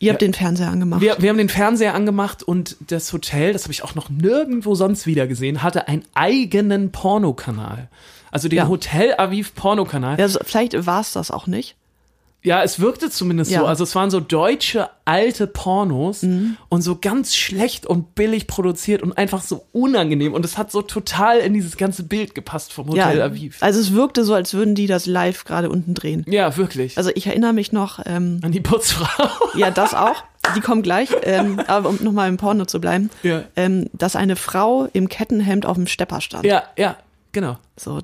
Ihr 0.00 0.12
habt 0.12 0.20
Ja. 0.20 0.28
den 0.28 0.34
Fernseher 0.34 0.68
angemacht. 0.70 1.00
Wir, 1.00 1.16
wir 1.20 1.30
haben 1.30 1.38
den 1.38 1.48
Fernseher 1.48 1.94
angemacht 1.94 2.42
und 2.42 2.76
das 2.88 3.10
Hotel, 3.14 3.52
das 3.54 3.62
habe 3.62 3.72
ich 3.72 3.82
auch 3.82 3.94
noch 3.94 4.10
nirgendwo 4.10 4.74
sonst 4.74 5.06
wieder 5.06 5.26
gesehen, 5.26 5.62
hatte 5.62 5.88
einen 5.88 6.04
eigenen 6.14 6.92
Pornokanal. 6.92 7.88
Also 8.34 8.48
den 8.48 8.56
Ja. 8.58 8.68
Hotel 8.68 9.14
Aviv 9.16 9.54
Pornokanal. 9.54 10.18
ja, 10.18 10.26
vielleicht 10.44 10.86
war 10.86 11.00
es 11.00 11.12
das 11.12 11.30
auch 11.30 11.46
nicht. 11.46 11.76
Ja, 12.42 12.62
es 12.62 12.78
wirkte 12.78 13.08
zumindest 13.08 13.50
Ja. 13.52 13.60
so. 13.60 13.66
Also 13.66 13.84
es 13.84 13.94
waren 13.94 14.10
so 14.10 14.20
deutsche 14.20 14.90
alte 15.06 15.46
Pornos 15.46 16.22
und 16.68 16.82
so 16.82 16.98
ganz 17.00 17.34
schlecht 17.34 17.86
und 17.86 18.14
billig 18.14 18.46
produziert 18.46 19.02
und 19.02 19.16
einfach 19.16 19.40
so 19.40 19.64
unangenehm. 19.72 20.34
Und 20.34 20.44
es 20.44 20.58
hat 20.58 20.70
so 20.70 20.82
total 20.82 21.38
in 21.38 21.54
dieses 21.54 21.78
ganze 21.78 22.02
Bild 22.02 22.34
gepasst 22.34 22.72
vom 22.74 22.88
Hotel 22.88 23.16
ja, 23.16 23.24
Aviv. 23.24 23.62
also 23.62 23.80
es 23.80 23.94
wirkte 23.94 24.24
so, 24.24 24.34
als 24.34 24.52
würden 24.52 24.74
die 24.74 24.86
das 24.86 25.06
live 25.06 25.44
gerade 25.44 25.70
unten 25.70 25.94
drehen. 25.94 26.26
Ja, 26.28 26.54
wirklich. 26.58 26.98
Also 26.98 27.10
ich 27.14 27.26
erinnere 27.26 27.54
mich 27.54 27.72
noch, 27.72 28.00
ähm, 28.04 28.40
An 28.42 28.52
die 28.52 28.60
Putzfrau. 28.60 29.28
ja, 29.56 29.70
das 29.70 29.94
auch. 29.94 30.22
Die 30.54 30.60
kommen 30.60 30.82
gleich, 30.82 31.08
ähm, 31.22 31.60
aber 31.66 31.88
um 31.88 31.98
nochmal 32.02 32.28
im 32.28 32.36
Porno 32.36 32.66
zu 32.66 32.78
bleiben, 32.78 33.08
Ja. 33.22 33.44
ähm, 33.56 33.88
dass 33.94 34.16
eine 34.16 34.36
Frau 34.36 34.86
im 34.92 35.08
Kettenhemd 35.08 35.64
auf 35.64 35.76
dem 35.78 35.86
Stepper 35.86 36.20
stand. 36.20 36.44
ja, 36.44 36.64
ja, 36.76 36.96
genau. 37.34 37.58
So, 37.76 38.00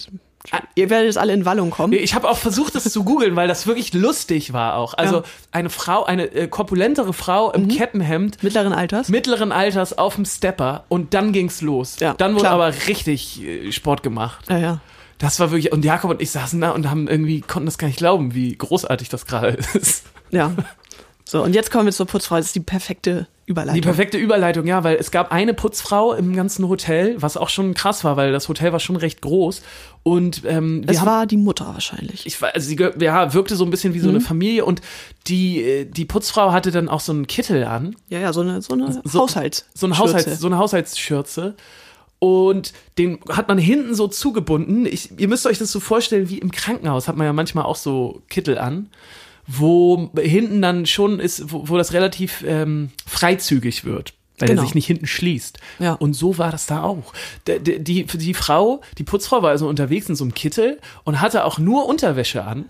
ihr 0.74 0.88
werdet 0.90 1.06
jetzt 1.06 1.18
alle 1.18 1.32
in 1.34 1.44
Wallung 1.44 1.70
kommen. 1.70 1.92
Ich 1.92 2.14
habe 2.14 2.28
auch 2.28 2.36
versucht, 2.38 2.74
das 2.74 2.84
zu 2.84 3.04
googeln, 3.04 3.36
weil 3.36 3.46
das 3.48 3.66
wirklich 3.66 3.92
lustig 3.92 4.52
war 4.52 4.76
auch. 4.76 4.94
Also 4.94 5.16
Ja. 5.18 5.22
eine 5.52 5.70
Frau, 5.70 6.04
eine 6.04 6.24
äh, 6.32 6.48
korpulentere 6.48 7.12
Frau 7.12 7.52
im 7.52 7.68
Kettenhemd, 7.68 8.42
Mittleren 8.42 8.72
Alters. 8.72 9.08
mittleren 9.08 9.52
Alters 9.52 9.96
auf 9.98 10.14
dem 10.16 10.24
Stepper 10.24 10.84
und 10.88 11.12
dann 11.14 11.32
ging's 11.32 11.60
los. 11.60 11.96
Ja, 12.00 12.14
dann 12.14 12.32
wurde 12.32 12.42
klar. 12.44 12.54
aber 12.54 12.72
richtig 12.88 13.42
äh, 13.42 13.70
Sport 13.72 14.02
gemacht. 14.02 14.46
ja, 14.50 14.58
ja. 14.58 14.80
Das 15.18 15.38
war 15.38 15.50
wirklich, 15.50 15.70
und 15.70 15.84
Jakob 15.84 16.10
und 16.12 16.22
ich 16.22 16.30
saßen 16.30 16.58
da 16.62 16.70
und 16.70 16.88
haben 16.88 17.06
irgendwie, 17.06 17.42
konnten 17.42 17.66
das 17.66 17.76
gar 17.76 17.88
nicht 17.88 17.98
glauben, 17.98 18.32
wie 18.34 18.56
großartig 18.56 19.10
das 19.10 19.26
gerade 19.26 19.48
ist. 19.74 20.04
Ja. 20.30 20.52
So, 21.26 21.42
und 21.44 21.52
jetzt 21.54 21.70
kommen 21.70 21.84
wir 21.84 21.92
zur 21.92 22.06
Putzfrau. 22.06 22.36
Das 22.38 22.46
ist 22.46 22.54
die 22.54 22.60
perfekte 22.60 23.26
Überleitung. 23.46 23.74
Die 23.74 23.80
perfekte 23.80 24.16
Überleitung, 24.18 24.66
ja, 24.66 24.84
weil 24.84 24.96
es 24.96 25.10
gab 25.10 25.32
eine 25.32 25.54
Putzfrau 25.54 26.12
im 26.14 26.34
ganzen 26.36 26.68
Hotel, 26.68 27.16
was 27.20 27.36
auch 27.36 27.48
schon 27.48 27.74
krass 27.74 28.04
war, 28.04 28.16
weil 28.16 28.30
das 28.32 28.48
Hotel 28.48 28.72
war 28.72 28.78
schon 28.80 28.94
recht 28.96 29.22
groß. 29.22 29.62
Und 30.04 30.42
ähm, 30.46 30.84
es 30.86 31.00
haben, 31.00 31.06
war 31.06 31.26
die 31.26 31.36
Mutter 31.36 31.66
wahrscheinlich. 31.66 32.26
ich 32.26 32.40
war, 32.40 32.54
also 32.54 32.68
sie 32.68 32.76
ja, 33.00 33.34
wirkte 33.34 33.56
so 33.56 33.64
ein 33.64 33.70
bisschen 33.70 33.92
wie 33.92 33.98
so 34.00 34.08
Mhm. 34.08 34.14
eine 34.16 34.24
Familie 34.24 34.64
und 34.64 34.80
die, 35.26 35.62
äh, 35.62 35.84
die 35.84 36.04
Putzfrau 36.04 36.52
hatte 36.52 36.70
dann 36.70 36.88
auch 36.88 37.00
so 37.00 37.12
einen 37.12 37.26
Kittel 37.26 37.64
an. 37.64 37.96
ja, 38.08 38.18
ja, 38.20 38.32
so 38.32 38.40
eine, 38.42 38.62
so 38.62 38.74
eine 38.74 39.00
So- 39.04 39.20
Haushalts. 39.20 39.66
So 39.74 39.86
eine. 39.86 39.98
Haushalts, 39.98 40.38
so 40.38 40.46
eine 40.46 40.58
Haushaltsschürze. 40.58 41.54
Und 42.20 42.74
den 42.98 43.18
hat 43.30 43.48
man 43.48 43.56
hinten 43.58 43.94
so 43.94 44.06
zugebunden. 44.06 44.84
Ich, 44.86 45.18
ihr 45.18 45.26
müsst 45.28 45.46
euch 45.46 45.58
das 45.58 45.72
so 45.72 45.80
vorstellen, 45.80 46.28
wie 46.28 46.38
im 46.38 46.50
Krankenhaus 46.52 47.08
hat 47.08 47.16
man 47.16 47.26
ja 47.26 47.32
manchmal 47.32 47.64
auch 47.64 47.76
so 47.76 48.22
Kittel 48.28 48.58
an, 48.58 48.90
wo 49.52 50.10
hinten 50.16 50.62
dann 50.62 50.86
schon 50.86 51.18
ist, 51.20 51.52
wo, 51.52 51.68
wo 51.68 51.76
das 51.76 51.92
relativ 51.92 52.44
ähm, 52.46 52.90
freizügig 53.06 53.84
wird. 53.84 54.14
Weil 54.38 54.48
Genau. 54.48 54.62
er 54.62 54.64
sich 54.66 54.74
nicht 54.74 54.86
hinten 54.86 55.06
schließt. 55.06 55.58
Ja. 55.80 55.92
Und 55.94 56.14
so 56.14 56.38
war 56.38 56.50
das 56.50 56.64
da 56.66 56.82
auch. 56.82 57.12
Die, 57.46 57.78
die, 57.82 58.04
die, 58.06 58.32
Frau, 58.34 58.80
die 58.96 59.04
Putzfrau 59.04 59.42
war 59.42 59.50
also 59.50 59.68
unterwegs 59.68 60.08
in 60.08 60.14
so 60.16 60.24
einem 60.24 60.32
Kittel 60.32 60.78
und 61.04 61.20
hatte 61.20 61.44
auch 61.44 61.58
nur 61.58 61.86
Unterwäsche 61.86 62.44
an. 62.44 62.64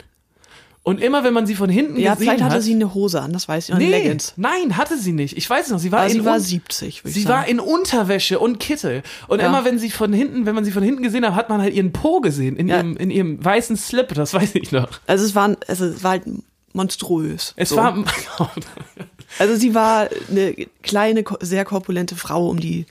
Und 0.83 1.01
immer, 1.01 1.23
wenn 1.25 1.35
man 1.35 1.47
sie 1.47 1.55
von 1.55 1.69
hinten 1.69 2.01
Ja, 2.01 2.15
gesehen 2.15 2.25
vielleicht 2.25 2.43
hatte 2.43 2.55
hat, 2.57 2.63
sie 2.63 2.75
eine 2.75 2.95
Hose 2.95 3.21
an, 3.21 3.33
das 3.35 3.47
weiß 3.47 3.69
ich, 3.69 3.75
und 3.75 3.81
nee, 3.83 3.91
Leggings. 3.91 4.33
nein, 4.37 4.79
hatte 4.79 4.97
sie 4.99 5.13
nicht. 5.13 5.37
Ich 5.37 5.49
weiß 5.49 5.69
noch, 5.69 5.79
sie 5.79 5.93
war 5.93 6.01
Aber 6.01 6.09
in 6.11 6.15
sie 6.15 6.25
war 6.25 6.37
Un- 6.37 6.41
70, 6.41 7.05
würde 7.05 7.13
Sie 7.13 7.21
ich 7.21 7.29
war 7.29 7.41
sagen. 7.43 7.51
in 7.51 7.61
Unterwäsche 7.61 8.39
und 8.41 8.59
Kittel. 8.59 9.03
Und 9.29 9.41
Ja. 9.41 9.47
immer 9.47 9.65
wenn 9.67 9.79
sie 9.79 9.91
von 9.91 10.13
hinten, 10.15 10.47
wenn 10.47 10.55
man 10.55 10.65
sie 10.65 10.73
von 10.73 10.83
hinten 10.83 11.03
gesehen 11.03 11.25
hat, 11.27 11.35
hat 11.35 11.51
man 11.51 11.61
halt 11.61 11.75
ihren 11.75 11.93
Po 11.93 12.21
gesehen 12.23 12.57
in, 12.57 12.67
Ja. 12.67 12.79
ihrem, 12.79 12.97
in 12.97 13.11
ihrem 13.11 13.45
weißen 13.45 13.77
Slip, 13.77 14.09
das 14.15 14.33
weiß 14.35 14.55
ich 14.55 14.73
noch. 14.73 14.89
Also 15.07 15.25
es 15.27 15.35
war, 15.35 15.55
also 15.69 15.85
es 15.85 16.03
war 16.03 16.13
halt 16.13 16.23
monströs. 16.73 17.55
Es 17.57 17.71
so. 17.71 17.77
war 17.77 17.97
Also 19.39 19.55
sie 19.55 19.75
war 19.75 20.09
eine 20.29 20.55
kleine, 20.83 21.25
sehr 21.41 21.65
korpulente 21.65 22.17
Frau 22.17 22.49
um 22.49 22.59
die 22.59 22.87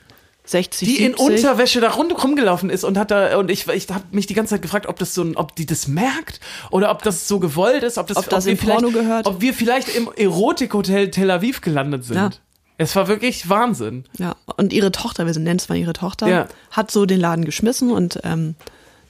60, 0.46 0.88
die 0.88 1.04
in 1.04 1.16
70. 1.16 1.28
Unterwäsche 1.46 1.80
da 1.80 1.92
rund 1.92 2.24
rumgelaufen 2.24 2.70
ist 2.72 2.84
und 2.84 2.98
hat 2.98 3.12
da 3.12 3.38
und 3.38 3.52
ich 3.52 3.68
ich 3.68 3.88
habe 3.90 4.04
mich 4.12 4.26
die 4.26 4.34
ganze 4.34 4.56
Zeit 4.56 4.62
gefragt, 4.64 4.88
ob 4.88 4.98
das 4.98 5.14
so 5.14 5.22
ein, 5.22 5.36
ob 5.36 5.56
die 5.56 5.66
das 5.68 5.88
merkt 5.88 6.40
oder 6.72 6.90
ob 6.92 7.04
das 7.04 7.28
so 7.28 7.40
gewollt 7.40 7.84
ist, 7.84 7.98
ob 8.00 8.08
das 8.08 8.18
Ob 8.18 8.30
das 8.30 8.46
wir 8.46 8.54
im 8.54 8.58
vielleicht, 8.58 8.80
Porno 8.80 8.92
gehört. 8.98 9.28
ob 9.28 9.42
wir 9.42 9.54
vielleicht 9.54 9.90
im 9.96 10.10
Erotikhotel 10.16 11.12
Tel 11.12 11.30
Aviv 11.30 11.62
gelandet 11.62 12.06
sind. 12.06 12.16
Ja. 12.18 12.30
Es 12.78 12.96
war 12.96 13.08
wirklich 13.10 13.50
Wahnsinn. 13.50 14.06
Ja, 14.18 14.36
und 14.56 14.72
ihre 14.72 14.92
Tochter, 14.92 15.26
wir 15.28 15.34
nennen 15.34 15.60
es 15.60 15.68
mal 15.70 15.78
ihre 15.78 15.94
Tochter, 15.94 16.28
Ja. 16.28 16.48
hat 16.72 16.90
so 16.90 17.06
den 17.06 17.20
Laden 17.20 17.44
geschmissen 17.46 17.92
und 17.92 18.20
ähm, 18.24 18.56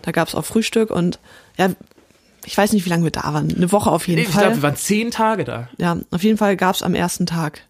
da 0.01 0.11
gab 0.11 0.27
es 0.27 0.35
auch 0.35 0.43
Frühstück 0.43 0.89
und 0.89 1.19
ja, 1.57 1.69
ich 2.49 2.57
weiß 2.57 2.73
nicht, 2.73 2.83
wie 2.85 2.89
lange 2.89 3.03
wir 3.03 3.11
da 3.11 3.31
waren. 3.33 3.53
Eine 3.55 3.71
Woche 3.71 3.91
auf 3.91 4.07
jeden 4.07 4.21
Ich 4.21 4.29
Fall. 4.29 4.41
glaube, 4.45 4.55
wir 4.57 4.63
waren 4.63 4.75
zehn 4.75 5.11
Tage 5.11 5.43
da. 5.43 5.69
ja, 5.77 5.97
auf 6.11 6.23
jeden 6.23 6.37
Fall 6.37 6.57
gab 6.57 6.75
es 6.75 6.81
am 6.83 6.95
ersten 6.95 7.25
Tag 7.27 7.61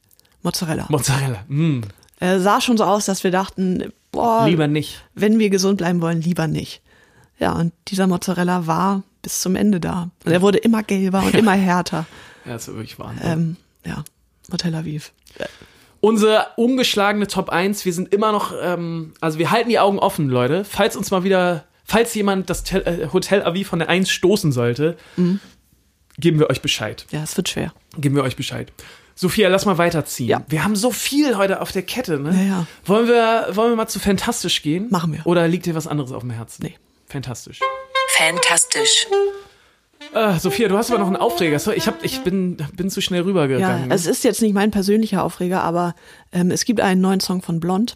Mozzarella. 0.41 0.85
Mozzarella. 0.89 1.43
Mm, 1.49 1.81
äh, 2.21 2.39
sah 2.39 2.61
schon 2.61 2.77
so 2.77 2.85
aus, 2.85 3.05
dass 3.05 3.23
wir 3.25 3.31
dachten, 3.31 3.91
boah, 4.11 4.45
lieber 4.47 4.67
nicht. 4.67 5.03
wenn 5.15 5.37
wir 5.37 5.49
gesund 5.49 5.77
bleiben 5.79 6.01
wollen, 6.01 6.21
lieber 6.21 6.47
nicht. 6.47 6.81
Ja, 7.39 7.51
und 7.53 7.73
dieser 7.89 8.07
Mozzarella 8.07 8.67
war 8.67 9.03
bis 9.21 9.41
zum 9.41 9.55
Ende 9.57 9.79
da. 9.81 10.09
Und 10.25 10.31
er 10.31 10.41
wurde 10.41 10.57
immer 10.59 10.81
gelber 10.83 11.23
und 11.23 11.35
immer 11.35 11.53
härter. 11.53 12.05
Ja, 12.45 12.53
das 12.53 12.67
war 12.69 12.75
wirklich 12.75 12.97
Wahnsinn. 12.97 13.27
Ähm, 13.29 13.55
ja, 13.85 14.03
Hotel 14.51 14.73
Aviv. 14.73 15.11
Unsere 16.01 16.47
ungeschlagene 16.55 17.27
Top 17.27 17.49
1, 17.49 17.83
wir 17.83 17.91
sind 17.93 18.13
immer 18.13 18.31
noch, 18.31 18.53
ähm, 18.61 19.13
also 19.19 19.37
wir 19.37 19.51
halten 19.51 19.67
die 19.69 19.77
Augen 19.77 19.99
offen, 19.99 20.29
Leute. 20.29 20.63
Falls 20.63 20.95
uns 20.95 21.11
mal 21.11 21.23
wieder, 21.25 21.65
falls 21.89 22.13
jemand 22.13 22.49
das 22.49 22.71
äh, 22.71 23.07
Hotel 23.11 23.43
Aviv 23.43 23.67
von 23.67 23.79
der 23.79 23.89
1 23.89 24.09
stoßen 24.09 24.51
sollte, 24.51 24.95
Mhm. 25.17 25.39
geben 26.17 26.39
wir 26.39 26.49
euch 26.49 26.61
Bescheid. 26.61 27.05
Ja, 27.11 27.23
es 27.23 27.35
wird 27.35 27.49
schwer. 27.49 27.73
Geben 27.97 28.15
wir 28.15 28.23
euch 28.23 28.35
Bescheid. 28.35 28.71
Sophia, 29.15 29.49
lass 29.49 29.65
mal 29.65 29.77
weiterziehen. 29.77 30.29
Ja. 30.29 30.45
Wir 30.47 30.63
haben 30.63 30.77
so 30.77 30.91
viel 30.91 31.35
heute 31.35 31.59
auf 31.61 31.71
der 31.73 31.81
Kette, 31.81 32.19
ne? 32.19 32.31
Ja, 32.31 32.41
ja. 32.43 32.67
Wollen 32.85 33.07
wir, 33.07 33.47
wollen 33.51 33.71
wir 33.71 33.75
mal 33.75 33.87
zu 33.87 33.99
Fantastisch 33.99 34.61
gehen? 34.61 34.87
Machen 34.91 35.11
wir. 35.11 35.25
Oder 35.27 35.47
liegt 35.49 35.65
dir 35.65 35.75
was 35.75 35.87
anderes 35.87 36.13
auf 36.13 36.21
dem 36.21 36.29
Herzen? 36.29 36.63
Nee. 36.63 36.75
Fantastisch. 37.07 37.59
Fantastisch. 38.17 39.07
Äh, 40.13 40.39
Sophia, 40.39 40.67
du 40.69 40.77
hast 40.77 40.89
aber 40.89 40.99
noch 40.99 41.07
einen 41.07 41.17
Aufreger. 41.17 41.59
So, 41.59 41.71
ich, 41.71 41.85
hab, 41.87 42.03
ich 42.03 42.21
bin, 42.21 42.57
bin 42.73 42.89
zu 42.89 43.01
schnell 43.01 43.21
Ja, 43.21 43.25
rübergegangen. 43.25 43.87
ne? 43.89 43.93
es 43.93 44.05
ist 44.05 44.23
jetzt 44.23 44.41
nicht 44.41 44.53
mein 44.53 44.71
persönlicher 44.71 45.23
Aufreger, 45.23 45.61
aber 45.63 45.95
ähm, 46.31 46.49
es 46.51 46.63
gibt 46.65 46.79
einen 46.81 47.01
neuen 47.01 47.19
Song 47.19 47.41
von 47.41 47.59
Blond 47.59 47.95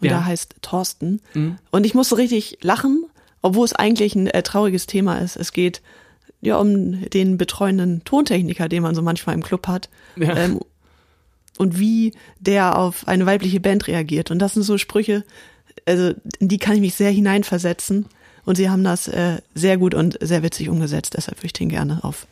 und 0.00 0.06
Ja. 0.06 0.12
Mhm. 0.12 0.16
der 0.18 0.26
heißt 0.26 0.56
Thorsten. 0.62 1.22
Und 1.70 1.86
ich 1.86 1.94
musste 1.94 2.16
richtig 2.18 2.58
lachen, 2.60 3.04
obwohl 3.42 3.64
es 3.64 3.72
eigentlich 3.72 4.14
ein 4.14 4.26
äh, 4.26 4.42
trauriges 4.42 4.86
Thema 4.86 5.18
ist. 5.18 5.36
Es 5.36 5.52
geht 5.52 5.82
ja 6.40 6.56
um 6.56 7.08
den 7.10 7.38
betreuenden 7.38 8.04
Tontechniker, 8.04 8.68
den 8.68 8.82
man 8.82 8.94
so 8.94 9.02
manchmal 9.02 9.34
im 9.34 9.42
Club 9.42 9.66
hat. 9.66 9.88
Ja. 10.16 10.36
Ähm, 10.36 10.60
und 11.58 11.78
wie 11.78 12.14
der 12.38 12.78
auf 12.78 13.08
eine 13.08 13.26
weibliche 13.26 13.60
Band 13.60 13.88
reagiert. 13.88 14.30
Und 14.30 14.38
das 14.38 14.54
sind 14.54 14.62
so 14.62 14.78
Sprüche, 14.78 15.24
also 15.86 16.12
in 16.38 16.48
die 16.48 16.58
kann 16.58 16.76
ich 16.76 16.80
mich 16.80 16.94
sehr 16.94 17.10
hineinversetzen. 17.10 18.06
Und 18.44 18.56
sie 18.56 18.70
haben 18.70 18.84
das 18.84 19.08
äh, 19.08 19.42
sehr 19.54 19.76
gut 19.76 19.94
und 19.94 20.16
sehr 20.20 20.42
witzig 20.42 20.68
umgesetzt. 20.68 21.14
Deshalb 21.16 21.38
würde 21.38 21.46
ich 21.46 21.52
den 21.52 21.68
gerne 21.68 22.02
auf 22.02 22.26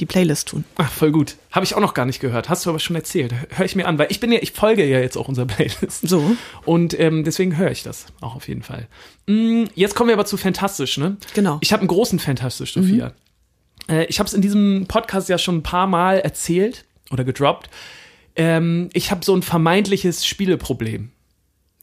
die 0.00 0.06
Playlist 0.06 0.48
tun. 0.48 0.64
Ach, 0.76 0.90
voll 0.90 1.12
gut. 1.12 1.36
Habe 1.52 1.64
ich 1.64 1.74
auch 1.74 1.80
noch 1.80 1.94
gar 1.94 2.06
nicht 2.06 2.20
gehört. 2.20 2.48
Hast 2.48 2.64
du 2.66 2.70
aber 2.70 2.78
schon 2.78 2.96
erzählt. 2.96 3.32
Hör 3.50 3.64
ich 3.66 3.76
mir 3.76 3.86
an, 3.86 3.98
weil 3.98 4.08
ich 4.10 4.18
bin 4.20 4.32
ja, 4.32 4.38
ich 4.42 4.52
folge 4.52 4.84
ja 4.84 4.98
jetzt 4.98 5.16
auch 5.16 5.28
unserer 5.28 5.46
Playlist. 5.46 6.08
So. 6.08 6.36
Und 6.64 6.98
ähm, 6.98 7.22
deswegen 7.24 7.56
höre 7.56 7.70
ich 7.70 7.82
das 7.82 8.06
auch 8.20 8.34
auf 8.34 8.48
jeden 8.48 8.62
Fall. 8.62 8.88
Mm, 9.26 9.64
jetzt 9.74 9.94
kommen 9.94 10.08
wir 10.08 10.14
aber 10.14 10.24
zu 10.24 10.36
Fantastisch, 10.36 10.98
ne? 10.98 11.16
Genau. 11.34 11.58
Ich 11.60 11.72
habe 11.72 11.80
einen 11.80 11.88
großen 11.88 12.18
Fantastisch, 12.18 12.72
Sophia. 12.74 13.12
Äh, 13.88 14.06
ich 14.06 14.18
habe 14.18 14.26
es 14.26 14.34
in 14.34 14.42
diesem 14.42 14.86
Podcast 14.88 15.28
ja 15.28 15.38
schon 15.38 15.58
ein 15.58 15.62
paar 15.62 15.86
Mal 15.86 16.18
erzählt 16.20 16.84
oder 17.10 17.24
gedroppt. 17.24 17.68
Ähm, 18.36 18.88
ich 18.92 19.10
habe 19.10 19.24
so 19.24 19.34
ein 19.34 19.42
vermeintliches 19.42 20.24
Spieleproblem 20.24 21.10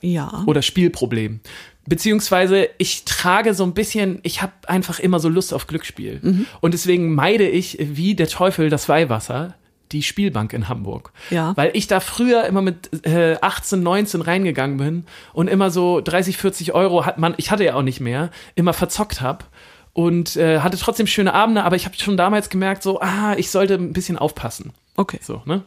Ja. 0.01 0.43
oder 0.47 0.61
Spielproblem. 0.61 1.41
Beziehungsweise 1.87 2.69
ich 2.77 3.05
trage 3.05 3.53
so 3.53 3.63
ein 3.63 3.73
bisschen, 3.73 4.19
ich 4.23 4.41
habe 4.41 4.51
einfach 4.67 4.99
immer 4.99 5.19
so 5.19 5.29
Lust 5.29 5.53
auf 5.53 5.67
Glücksspiel. 5.67 6.19
Mhm. 6.21 6.45
Und 6.59 6.73
deswegen 6.73 7.15
meide 7.15 7.47
ich 7.47 7.77
wie 7.79 8.13
der 8.13 8.27
Teufel 8.27 8.69
das 8.69 8.89
Weihwasser 8.89 9.55
die 9.91 10.03
Spielbank 10.03 10.53
in 10.53 10.67
Hamburg. 10.67 11.11
Ja. 11.29 11.55
Weil 11.55 11.71
ich 11.73 11.87
da 11.87 11.99
früher 11.99 12.45
immer 12.45 12.61
mit 12.61 13.05
äh, 13.05 13.37
18, 13.39 13.81
19 13.81 14.21
reingegangen 14.21 14.77
bin 14.77 15.05
und 15.33 15.47
immer 15.47 15.71
so 15.71 16.01
30, 16.01 16.37
40 16.37 16.73
Euro 16.73 17.05
hat 17.05 17.17
man, 17.17 17.33
ich 17.37 17.51
hatte 17.51 17.63
ja 17.63 17.75
auch 17.75 17.83
nicht 17.83 18.01
mehr, 18.01 18.29
immer 18.55 18.73
verzockt 18.73 19.21
hab 19.21 19.45
und 19.93 20.35
äh, 20.35 20.59
hatte 20.59 20.77
trotzdem 20.77 21.07
schöne 21.07 21.33
Abende, 21.33 21.63
aber 21.63 21.75
ich 21.75 21.85
habe 21.85 21.95
schon 21.97 22.17
damals 22.17 22.49
gemerkt, 22.49 22.83
so, 22.83 22.99
ah, 22.99 23.35
ich 23.37 23.49
sollte 23.49 23.75
ein 23.75 23.93
bisschen 23.93 24.17
aufpassen. 24.17 24.73
Okay. 24.95 25.19
So, 25.21 25.41
ne? 25.45 25.63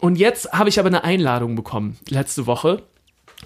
Und 0.00 0.16
jetzt 0.16 0.52
habe 0.52 0.68
ich 0.68 0.80
aber 0.80 0.88
eine 0.88 1.04
Einladung 1.04 1.54
bekommen, 1.54 1.98
letzte 2.08 2.46
Woche. 2.46 2.82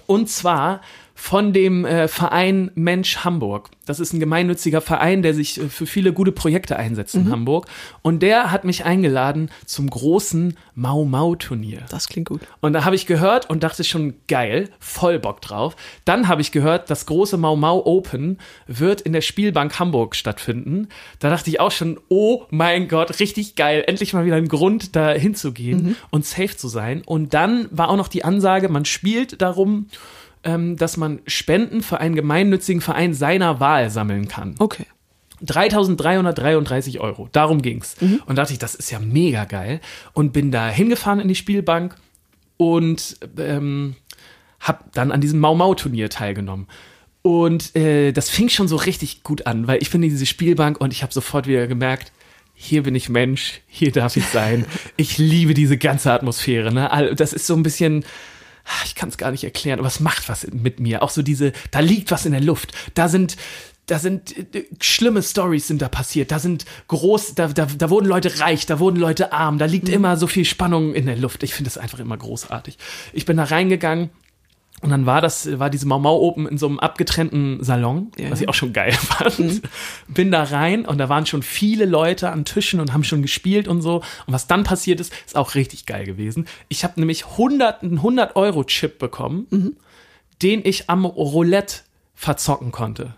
Und 0.05 0.29
zwar 0.29 0.81
von 1.19 1.51
dem 1.51 1.83
äh, 1.83 2.07
Verein 2.07 2.69
Mensch 2.75 3.25
Hamburg. 3.25 3.71
Das 3.87 3.99
ist 3.99 4.13
ein 4.13 4.19
gemeinnütziger 4.19 4.81
Verein, 4.81 5.23
der 5.23 5.33
sich 5.33 5.59
äh, 5.59 5.67
für 5.67 5.87
viele 5.87 6.13
gute 6.13 6.31
Projekte 6.31 6.77
einsetzt 6.77 7.15
in 7.15 7.31
Hamburg. 7.31 7.65
Und 8.03 8.21
der 8.21 8.51
hat 8.51 8.65
mich 8.65 8.85
eingeladen 8.85 9.49
zum 9.65 9.89
großen 9.89 10.55
Mau 10.75 11.05
Mau 11.05 11.33
Turnier. 11.33 11.81
Das 11.89 12.07
klingt 12.07 12.29
gut. 12.29 12.41
Und 12.61 12.73
da 12.73 12.85
habe 12.85 12.95
ich 12.95 13.07
gehört 13.07 13.49
und 13.49 13.63
dachte 13.63 13.83
schon, 13.83 14.13
geil, 14.27 14.69
voll 14.79 15.17
Bock 15.17 15.41
drauf. 15.41 15.75
Dann 16.05 16.27
habe 16.27 16.41
ich 16.41 16.51
gehört, 16.51 16.91
das 16.91 17.07
große 17.07 17.37
Mau 17.37 17.55
Mau 17.55 17.83
Open 17.83 18.37
wird 18.67 19.01
in 19.01 19.11
der 19.11 19.21
Spielbank 19.21 19.79
Hamburg 19.79 20.15
stattfinden. 20.15 20.87
Da 21.17 21.31
dachte 21.31 21.49
ich 21.49 21.59
auch 21.59 21.71
schon, 21.71 21.99
oh 22.09 22.43
mein 22.51 22.87
Gott, 22.87 23.19
richtig 23.19 23.55
geil. 23.55 23.83
Endlich 23.87 24.13
mal 24.13 24.25
wieder 24.25 24.35
ein 24.35 24.47
Grund, 24.47 24.95
da 24.95 25.13
hinzugehen 25.13 25.95
und 26.11 26.25
safe 26.25 26.55
zu 26.55 26.67
sein. 26.67 27.01
Und 27.03 27.33
dann 27.33 27.67
war 27.71 27.89
auch 27.89 27.97
noch 27.97 28.07
die 28.07 28.23
Ansage, 28.23 28.69
man 28.69 28.85
spielt 28.85 29.41
darum, 29.41 29.87
ähm, 30.43 30.77
dass 30.77 30.97
man 30.97 31.19
Spenden 31.27 31.81
für 31.81 31.99
einen 31.99 32.15
gemeinnützigen 32.15 32.81
Verein 32.81 33.13
seiner 33.13 33.59
Wahl 33.59 33.89
sammeln 33.89 34.27
kann. 34.27 34.55
Okay. 34.59 34.85
3.333 35.45 36.99
Euro. 36.99 37.29
Darum 37.31 37.61
ging's. 37.61 37.95
Und 38.25 38.37
dachte 38.37 38.53
ich, 38.53 38.59
das 38.59 38.73
ist 38.73 38.89
ja 38.89 38.99
mega 38.99 39.45
geil. 39.45 39.81
Und 40.13 40.33
bin 40.33 40.51
da 40.51 40.67
hingefahren 40.67 41.19
in 41.19 41.27
die 41.27 41.35
Spielbank 41.35 41.95
und 42.57 43.17
ähm, 43.37 43.95
hab 44.59 44.91
dann 44.93 45.11
an 45.11 45.21
diesem 45.21 45.39
Mau 45.39 45.53
Mau 45.53 45.75
Turnier 45.75 46.09
teilgenommen. 46.09 46.67
Und 47.21 47.75
äh, 47.75 48.13
das 48.13 48.29
fing 48.29 48.49
schon 48.49 48.67
so 48.67 48.77
richtig 48.77 49.21
gut 49.23 49.45
an, 49.45 49.67
weil 49.67 49.81
ich 49.81 49.91
bin 49.91 50.01
in 50.01 50.09
diese 50.09 50.25
Spielbank 50.25 50.79
und 50.79 50.93
ich 50.93 51.03
habe 51.03 51.13
sofort 51.13 51.45
wieder 51.45 51.67
gemerkt, 51.67 52.11
hier 52.53 52.83
bin 52.83 52.95
ich 52.95 53.09
Mensch, 53.09 53.61
hier 53.67 53.91
darf 53.91 54.17
ich 54.17 54.25
sein. 54.25 54.65
Ich 54.97 55.19
liebe 55.19 55.53
diese 55.53 55.77
ganze 55.77 56.11
Atmosphäre. 56.11 56.73
Ne? 56.73 57.13
Das 57.15 57.33
ist 57.33 57.45
so 57.45 57.53
ein 57.53 57.61
bisschen, 57.61 58.03
ich 58.85 58.95
kann 58.95 59.09
es 59.09 59.17
gar 59.17 59.31
nicht 59.31 59.43
erklären, 59.43 59.79
aber 59.79 59.87
es 59.87 59.99
macht 59.99 60.29
was 60.29 60.47
mit 60.51 60.79
mir. 60.79 61.03
Auch 61.03 61.09
so 61.09 61.21
diese, 61.21 61.53
da 61.71 61.79
liegt 61.79 62.11
was 62.11 62.25
in 62.25 62.31
der 62.31 62.41
Luft. 62.41 62.73
Da 62.93 63.09
sind, 63.09 63.37
da 63.85 63.99
sind 63.99 64.55
äh, 64.55 64.65
schlimme 64.81 65.23
Stories 65.23 65.67
sind 65.67 65.81
da 65.81 65.89
passiert. 65.89 66.31
Da 66.31 66.39
sind 66.39 66.65
groß, 66.87 67.35
da, 67.35 67.47
da, 67.47 67.65
da 67.65 67.89
wurden 67.89 68.07
Leute 68.07 68.39
reich, 68.39 68.65
da 68.65 68.79
wurden 68.79 68.97
Leute 68.97 69.33
arm. 69.33 69.57
Da 69.57 69.65
liegt 69.65 69.89
immer 69.89 70.17
so 70.17 70.27
viel 70.27 70.45
Spannung 70.45 70.93
in 70.93 71.05
der 71.05 71.17
Luft. 71.17 71.43
Ich 71.43 71.53
finde 71.53 71.69
das 71.69 71.77
einfach 71.77 71.99
immer 71.99 72.17
großartig. 72.17 72.77
Ich 73.13 73.25
bin 73.25 73.37
da 73.37 73.45
reingegangen. 73.45 74.09
Und 74.81 74.91
dann 74.91 75.07
war 75.07 75.21
das, 75.21 75.57
war 75.59 75.71
diese 75.71 75.87
Mau 75.87 75.97
Mau 75.97 76.15
Open 76.21 76.47
in 76.47 76.59
so 76.59 76.67
einem 76.67 76.77
abgetrennten 76.79 77.63
Salon, 77.63 78.11
Ja. 78.17 78.29
was 78.29 78.41
ich 78.41 78.47
auch 78.47 78.53
schon 78.53 78.73
geil 78.73 78.91
fand. 78.93 79.63
Bin 80.07 80.31
da 80.31 80.43
rein 80.43 80.85
und 80.85 80.99
da 80.99 81.09
waren 81.09 81.25
schon 81.25 81.41
viele 81.41 81.85
Leute 81.85 82.29
an 82.29 82.45
Tischen 82.45 82.79
und 82.79 82.93
haben 82.93 83.03
schon 83.03 83.23
gespielt 83.23 83.67
und 83.67 83.81
so. 83.81 83.95
Und 84.27 84.33
was 84.33 84.45
dann 84.45 84.63
passiert 84.63 84.99
ist, 84.99 85.11
ist 85.25 85.35
auch 85.35 85.55
richtig 85.55 85.87
geil 85.87 86.05
gewesen. 86.05 86.47
Ich 86.67 86.83
habe 86.83 86.99
nämlich 86.99 87.25
100, 87.25 87.81
einen 87.81 87.97
100 87.97 88.35
Euro 88.35 88.63
Chip 88.65 88.99
bekommen, 88.99 89.75
den 90.43 90.61
ich 90.63 90.89
am 90.91 91.05
Roulette 91.05 91.77
verzocken 92.13 92.71
konnte. 92.71 93.15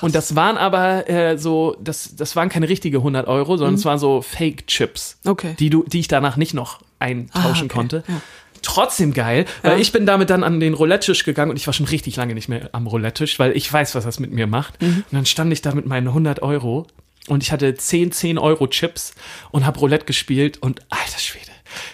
Und 0.00 0.14
das 0.14 0.34
waren 0.34 0.56
aber 0.56 1.08
äh, 1.08 1.38
so, 1.38 1.76
das, 1.80 2.16
das 2.16 2.34
waren 2.34 2.48
keine 2.48 2.68
richtige 2.68 2.98
100 2.98 3.28
Euro, 3.28 3.56
sondern 3.56 3.74
es 3.76 3.84
waren 3.84 3.98
so 4.00 4.20
Fake-Chips, 4.22 5.18
Okay. 5.24 5.54
die, 5.58 5.70
du, 5.70 5.84
die 5.84 6.00
ich 6.00 6.08
danach 6.08 6.36
nicht 6.36 6.54
noch 6.54 6.80
eintauschen 6.98 7.44
Ah, 7.44 7.50
okay. 7.50 7.68
konnte. 7.68 8.04
Ja. 8.08 8.20
Trotzdem 8.62 9.12
geil, 9.12 9.44
weil 9.62 9.72
Ja. 9.72 9.78
ich 9.78 9.92
bin 9.92 10.06
damit 10.06 10.30
dann 10.30 10.44
an 10.44 10.60
den 10.60 10.74
Roulette-Tisch 10.74 11.24
gegangen 11.24 11.50
und 11.50 11.56
ich 11.56 11.66
war 11.66 11.74
schon 11.74 11.86
richtig 11.86 12.16
lange 12.16 12.34
nicht 12.34 12.48
mehr 12.48 12.70
am 12.72 12.86
Roulette-Tisch, 12.86 13.38
weil 13.38 13.56
ich 13.56 13.72
weiß, 13.72 13.94
was 13.94 14.04
das 14.04 14.18
mit 14.20 14.32
mir 14.32 14.46
macht. 14.46 14.80
Mhm. 14.82 14.88
Und 14.88 15.04
dann 15.12 15.26
stand 15.26 15.52
ich 15.52 15.62
da 15.62 15.74
mit 15.74 15.86
meinen 15.86 16.08
100 16.08 16.42
Euro 16.42 16.86
und 17.28 17.42
ich 17.42 17.52
hatte 17.52 17.74
10 17.74 18.12
10 18.12 18.38
Euro 18.38 18.66
Chips 18.68 19.14
und 19.50 19.66
habe 19.66 19.78
Roulette 19.80 20.04
gespielt 20.04 20.58
und 20.62 20.80
alter 20.90 21.18
Schwede. 21.18 21.46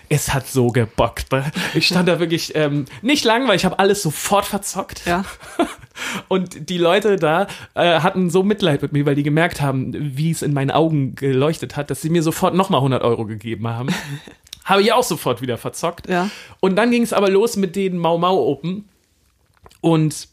Es 0.09 0.33
hat 0.35 0.47
so 0.47 0.69
gebockt. 0.69 1.33
Ne? 1.33 1.51
Ich 1.75 1.87
stand 1.87 2.07
da 2.09 2.21
wirklich 2.21 2.55
ähm, 2.55 2.85
nicht 3.01 3.25
lang, 3.25 3.49
weil 3.49 3.57
ich 3.57 3.65
habe 3.65 3.79
alles 3.79 4.03
sofort 4.03 4.45
verzockt. 4.45 5.07
Ja. 5.07 5.25
Und 6.29 6.69
die 6.71 6.79
Leute 6.79 7.17
da 7.17 7.47
äh, 7.75 8.01
hatten 8.01 8.31
so 8.31 8.43
Mitleid 8.43 8.83
mit 8.83 8.93
mir, 8.93 9.07
weil 9.07 9.15
die 9.15 9.23
gemerkt 9.23 9.61
haben, 9.61 9.93
wie 10.17 10.31
es 10.31 10.43
in 10.43 10.53
meinen 10.53 10.71
Augen 10.71 11.15
geleuchtet 11.15 11.77
hat, 11.77 11.91
dass 11.91 12.01
sie 12.03 12.11
mir 12.11 12.23
sofort 12.23 12.55
nochmal 12.55 12.79
100 12.81 13.03
Euro 13.03 13.25
gegeben 13.27 13.67
haben. 13.69 13.89
Habe 14.65 14.83
ich 14.83 14.93
auch 14.93 15.03
sofort 15.03 15.43
wieder 15.43 15.59
verzockt. 15.59 16.09
Ja. 16.09 16.31
Und 16.61 16.77
dann 16.77 16.91
ging 16.91 17.03
es 17.03 17.13
aber 17.13 17.31
los 17.31 17.57
mit 17.57 17.77
den 17.77 17.99
Mau 17.99 18.19
Mau 18.19 18.37
Open. 18.37 18.89
Und 19.81 20.29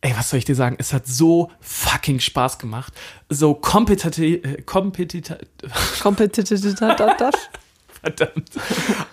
ey, 0.00 0.12
was 0.16 0.30
soll 0.30 0.38
ich 0.38 0.44
dir 0.44 0.54
sagen? 0.54 0.76
Es 0.78 0.92
hat 0.92 1.06
so 1.06 1.50
fucking 1.60 2.20
Spaß 2.20 2.58
gemacht. 2.58 2.92
So 3.28 3.54
kompetitiv, 3.54 4.44
äh, 4.44 4.62
kompetitiv, 4.62 5.36
Competitive. 6.00 6.60
verdammt. 8.02 8.50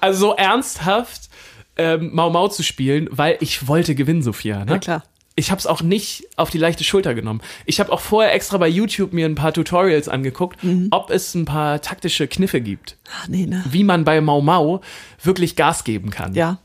Also 0.01 0.19
so 0.19 0.35
ernsthaft 0.35 1.29
ähm, 1.77 2.13
Mau 2.13 2.29
Mau 2.29 2.47
zu 2.49 2.63
spielen, 2.63 3.07
weil 3.11 3.37
ich 3.39 3.67
wollte 3.67 3.95
gewinnen, 3.95 4.21
Sophia. 4.21 4.59
Ne? 4.59 4.65
Na 4.67 4.79
klar. 4.79 5.03
Ich 5.39 5.51
habe 5.51 5.59
es 5.59 5.65
auch 5.67 5.81
nicht 5.81 6.25
auf 6.35 6.49
die 6.49 6.57
leichte 6.57 6.83
Schulter 6.83 7.13
genommen. 7.15 7.39
Ich 7.65 7.79
habe 7.79 7.91
auch 7.93 8.01
vorher 8.01 8.33
extra 8.33 8.57
bei 8.57 8.67
YouTube 8.67 9.13
mir 9.13 9.25
ein 9.25 9.35
paar 9.35 9.53
Tutorials 9.53 10.09
angeguckt, 10.09 10.59
ob 10.91 11.09
es 11.11 11.33
ein 11.33 11.45
paar 11.45 11.81
taktische 11.81 12.27
Kniffe 12.27 12.59
gibt, 12.61 12.97
Ach, 13.15 13.27
nee, 13.29 13.45
ne? 13.45 13.63
wie 13.69 13.83
man 13.83 14.03
bei 14.03 14.19
Mau 14.21 14.41
Mau 14.41 14.81
wirklich 15.23 15.55
Gas 15.55 15.83
geben 15.85 16.09
kann. 16.09 16.33
Ja. 16.33 16.57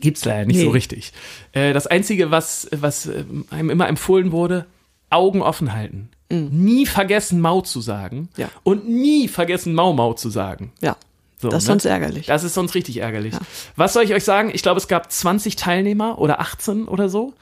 Gibt's 0.00 0.24
leider 0.24 0.46
nicht 0.46 0.56
Nee. 0.56 0.64
so 0.64 0.70
richtig. 0.70 1.12
Äh, 1.52 1.72
das 1.72 1.86
Einzige, 1.86 2.30
was, 2.30 2.68
was 2.72 3.06
ähm, 3.06 3.44
einem 3.50 3.68
immer 3.70 3.88
empfohlen 3.88 4.32
wurde, 4.32 4.66
Augen 5.10 5.42
offen 5.42 5.72
halten. 5.74 6.08
Nie 6.30 6.84
vergessen 6.86 7.40
Mau 7.40 7.62
zu 7.62 7.80
sagen 7.80 8.20
Mhm. 8.20 8.28
Ja. 8.42 8.48
und 8.62 8.88
nie 8.88 9.28
vergessen 9.28 9.74
Mau 9.74 9.92
Mau 9.92 10.12
zu 10.14 10.30
sagen. 10.30 10.72
Ja. 10.80 10.96
So, 11.40 11.48
das 11.48 11.62
ist 11.62 11.68
ne? 11.68 11.72
sonst 11.74 11.84
ärgerlich. 11.84 12.26
Das 12.26 12.42
ist 12.42 12.54
sonst 12.54 12.74
richtig 12.74 12.96
ärgerlich. 12.96 13.32
Was 13.76 13.92
soll 13.92 14.02
ich 14.02 14.12
euch 14.12 14.24
sagen? 14.24 14.50
Ich 14.52 14.62
glaube, 14.62 14.78
es 14.78 14.88
gab 14.88 15.10
20 15.12 15.54
Teilnehmer 15.54 16.18
oder 16.18 16.40
18 16.40 16.86
oder 16.88 17.08
so. 17.08 17.32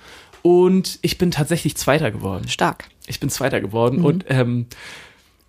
Und 0.46 1.00
ich 1.02 1.18
bin 1.18 1.32
tatsächlich 1.32 1.76
Zweiter 1.76 2.12
geworden. 2.12 2.46
Stark. 2.46 2.84
Ich 3.08 3.18
bin 3.18 3.30
Zweiter 3.30 3.60
geworden. 3.60 4.04
Und 4.04 4.26
ähm, 4.28 4.66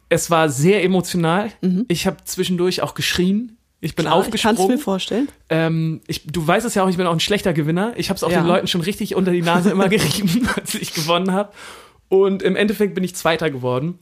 es 0.10 0.32
war 0.32 0.50
sehr 0.50 0.84
emotional. 0.84 1.52
Mhm. 1.62 1.86
Ich 1.88 2.08
habe 2.08 2.18
zwischendurch 2.26 2.82
auch 2.82 2.96
geschrien. 2.96 3.58
Ich 3.80 3.94
bin 3.94 4.06
Klar, 4.08 4.20
ich 4.22 4.24
kann 4.24 4.34
es 4.34 4.44
mir 4.44 4.50
aufgesprungen. 4.50 4.78
vorstellen. 4.80 5.28
Ähm, 5.50 6.02
ich, 6.08 6.26
du 6.26 6.48
weißt 6.48 6.66
es 6.66 6.74
ja 6.74 6.84
auch, 6.84 6.90
ich 6.90 6.98
bin 6.98 7.06
auch 7.06 7.14
ein 7.14 7.20
schlechter 7.20 7.54
Gewinner. 7.54 7.94
Ich 7.96 8.10
habe 8.10 8.18
es 8.18 8.24
auch 8.24 8.32
Ja. 8.32 8.42
den 8.42 8.48
Leuten 8.48 8.66
schon 8.66 8.82
richtig 8.82 9.14
unter 9.14 9.32
die 9.32 9.44
Nase 9.44 9.70
immer 9.70 9.88
gerieben, 9.90 10.50
als 10.56 10.74
ich 10.74 10.96
gewonnen 10.96 11.32
habe. 11.32 11.52
Und 12.10 12.42
im 12.42 12.56
Endeffekt 12.56 12.96
bin 12.96 13.04
ich 13.04 13.14
Zweiter 13.14 13.52
geworden. 13.52 14.00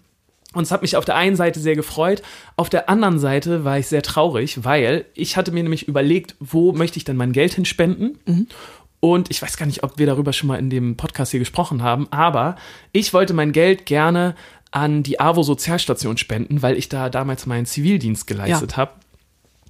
Und 0.53 0.63
es 0.63 0.71
hat 0.71 0.81
mich 0.81 0.95
auf 0.95 1.03
der 1.03 1.15
einen 1.17 1.35
Seite 1.35 1.59
sehr 1.59 1.75
gefreut, 1.75 2.21
auf 2.55 2.69
der 2.69 2.87
anderen 2.89 3.19
Seite 3.19 3.65
war 3.65 3.77
ich 3.77 3.87
sehr 3.87 4.01
traurig, 4.01 4.63
weil 4.63 5.03
ich 5.13 5.35
hatte 5.35 5.51
mir 5.51 5.61
nämlich 5.63 5.89
überlegt, 5.89 6.35
wo 6.39 6.71
möchte 6.71 6.95
ich 6.97 7.03
denn 7.03 7.17
mein 7.17 7.33
Geld 7.33 7.53
hinspenden? 7.55 8.47
Und 9.05 9.29
ich 9.29 9.39
weiß 9.39 9.57
gar 9.57 9.67
nicht, 9.67 9.83
ob 9.83 9.99
wir 9.99 10.07
darüber 10.07 10.33
schon 10.33 10.47
mal 10.47 10.57
in 10.57 10.71
dem 10.71 10.97
Podcast 10.97 11.29
hier 11.29 11.39
gesprochen 11.39 11.83
haben, 11.83 12.07
aber 12.09 12.55
ich 12.91 13.13
wollte 13.13 13.35
mein 13.35 13.51
Geld 13.51 13.85
gerne 13.85 14.33
an 14.71 15.03
die 15.03 15.19
AWO 15.19 15.43
Sozialstation 15.43 16.17
spenden, 16.17 16.63
weil 16.63 16.75
ich 16.75 16.89
da 16.89 17.11
damals 17.11 17.45
meinen 17.45 17.67
Zivildienst 17.67 18.25
geleistet 18.25 18.77
habe. 18.77 18.93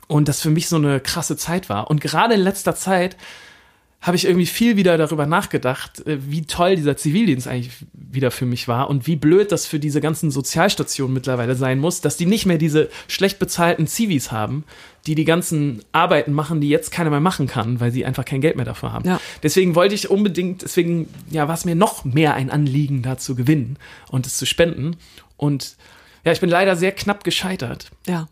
Und 0.07 0.29
das 0.29 0.39
für 0.39 0.51
mich 0.51 0.69
so 0.69 0.77
eine 0.77 1.01
krasse 1.01 1.35
Zeit 1.35 1.67
war. 1.67 1.89
Und 1.89 1.99
gerade 1.99 2.35
in 2.35 2.39
letzter 2.39 2.75
Zeit 2.75 3.17
habe 3.99 4.15
ich 4.15 4.23
irgendwie 4.23 4.45
viel 4.45 4.77
wieder 4.77 4.97
darüber 4.97 5.25
nachgedacht, 5.25 6.07
äh, 6.07 6.17
wie 6.31 6.43
toll 6.43 6.77
dieser 6.77 6.95
Zivildienst 6.95 7.49
eigentlich 7.49 7.73
wieder 7.91 8.31
für 8.31 8.45
mich 8.45 8.69
war 8.69 8.89
und 8.89 9.05
wie 9.05 9.17
blöd 9.17 9.51
das 9.51 9.65
für 9.65 9.79
diese 9.79 9.99
ganzen 9.99 10.31
Sozialstationen 10.31 11.13
mittlerweile 11.13 11.55
sein 11.55 11.79
muss, 11.79 11.99
dass 11.99 12.15
die 12.15 12.25
nicht 12.25 12.45
mehr 12.45 12.57
diese 12.57 12.89
schlecht 13.09 13.37
bezahlten 13.37 13.85
Zivis 13.85 14.31
haben, 14.31 14.63
die 15.07 15.15
die 15.15 15.25
ganzen 15.25 15.83
Arbeiten 15.91 16.33
machen, 16.33 16.61
die 16.61 16.69
jetzt 16.69 16.91
keiner 16.91 17.09
mehr 17.09 17.19
machen 17.19 17.47
kann, 17.47 17.79
weil 17.79 17.91
sie 17.91 18.05
einfach 18.05 18.25
kein 18.25 18.41
Geld 18.41 18.55
mehr 18.55 18.65
dafür 18.65 18.91
haben. 18.91 19.07
Ja. 19.07 19.19
Deswegen 19.43 19.75
wollte 19.75 19.93
ich 19.93 20.09
unbedingt, 20.09 20.63
deswegen 20.63 21.07
ja, 21.29 21.47
war 21.47 21.53
es 21.53 21.65
mir 21.65 21.75
noch 21.75 22.05
mehr 22.05 22.33
ein 22.33 22.49
Anliegen, 22.49 23.03
da 23.03 23.17
zu 23.17 23.35
gewinnen 23.35 23.77
und 24.09 24.25
es 24.25 24.37
zu 24.37 24.45
spenden. 24.45 24.97
Und 25.37 25.77
ja, 26.23 26.31
ich 26.31 26.39
bin 26.39 26.49
leider 26.49 26.75
sehr 26.75 26.91
knapp 26.91 27.23
gescheitert. 27.23 27.91
Ja. 28.07 28.27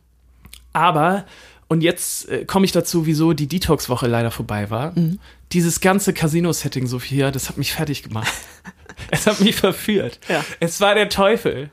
Aber, 0.74 1.26
und 1.68 1.82
jetzt 1.82 2.28
äh, 2.30 2.46
komme 2.46 2.66
ich 2.66 2.72
dazu, 2.72 3.06
wieso 3.06 3.34
die 3.34 3.48
Detox-Woche 3.48 4.08
leider 4.08 4.32
vorbei 4.32 4.72
war. 4.72 4.98
Mhm. 4.98 5.20
Dieses 5.52 5.80
ganze 5.80 6.14
Casino-Setting, 6.14 6.88
Sophia, 6.88 7.30
das 7.30 7.50
hat 7.50 7.58
mich 7.58 7.72
fertig 7.74 8.02
gemacht. 8.02 8.34
es 9.12 9.28
hat 9.28 9.40
mich 9.40 9.56
verführt. 9.56 10.20
Ja. 10.28 10.44
Es 10.60 10.82
war 10.82 10.96
der 10.96 11.10
Teufel. 11.10 11.70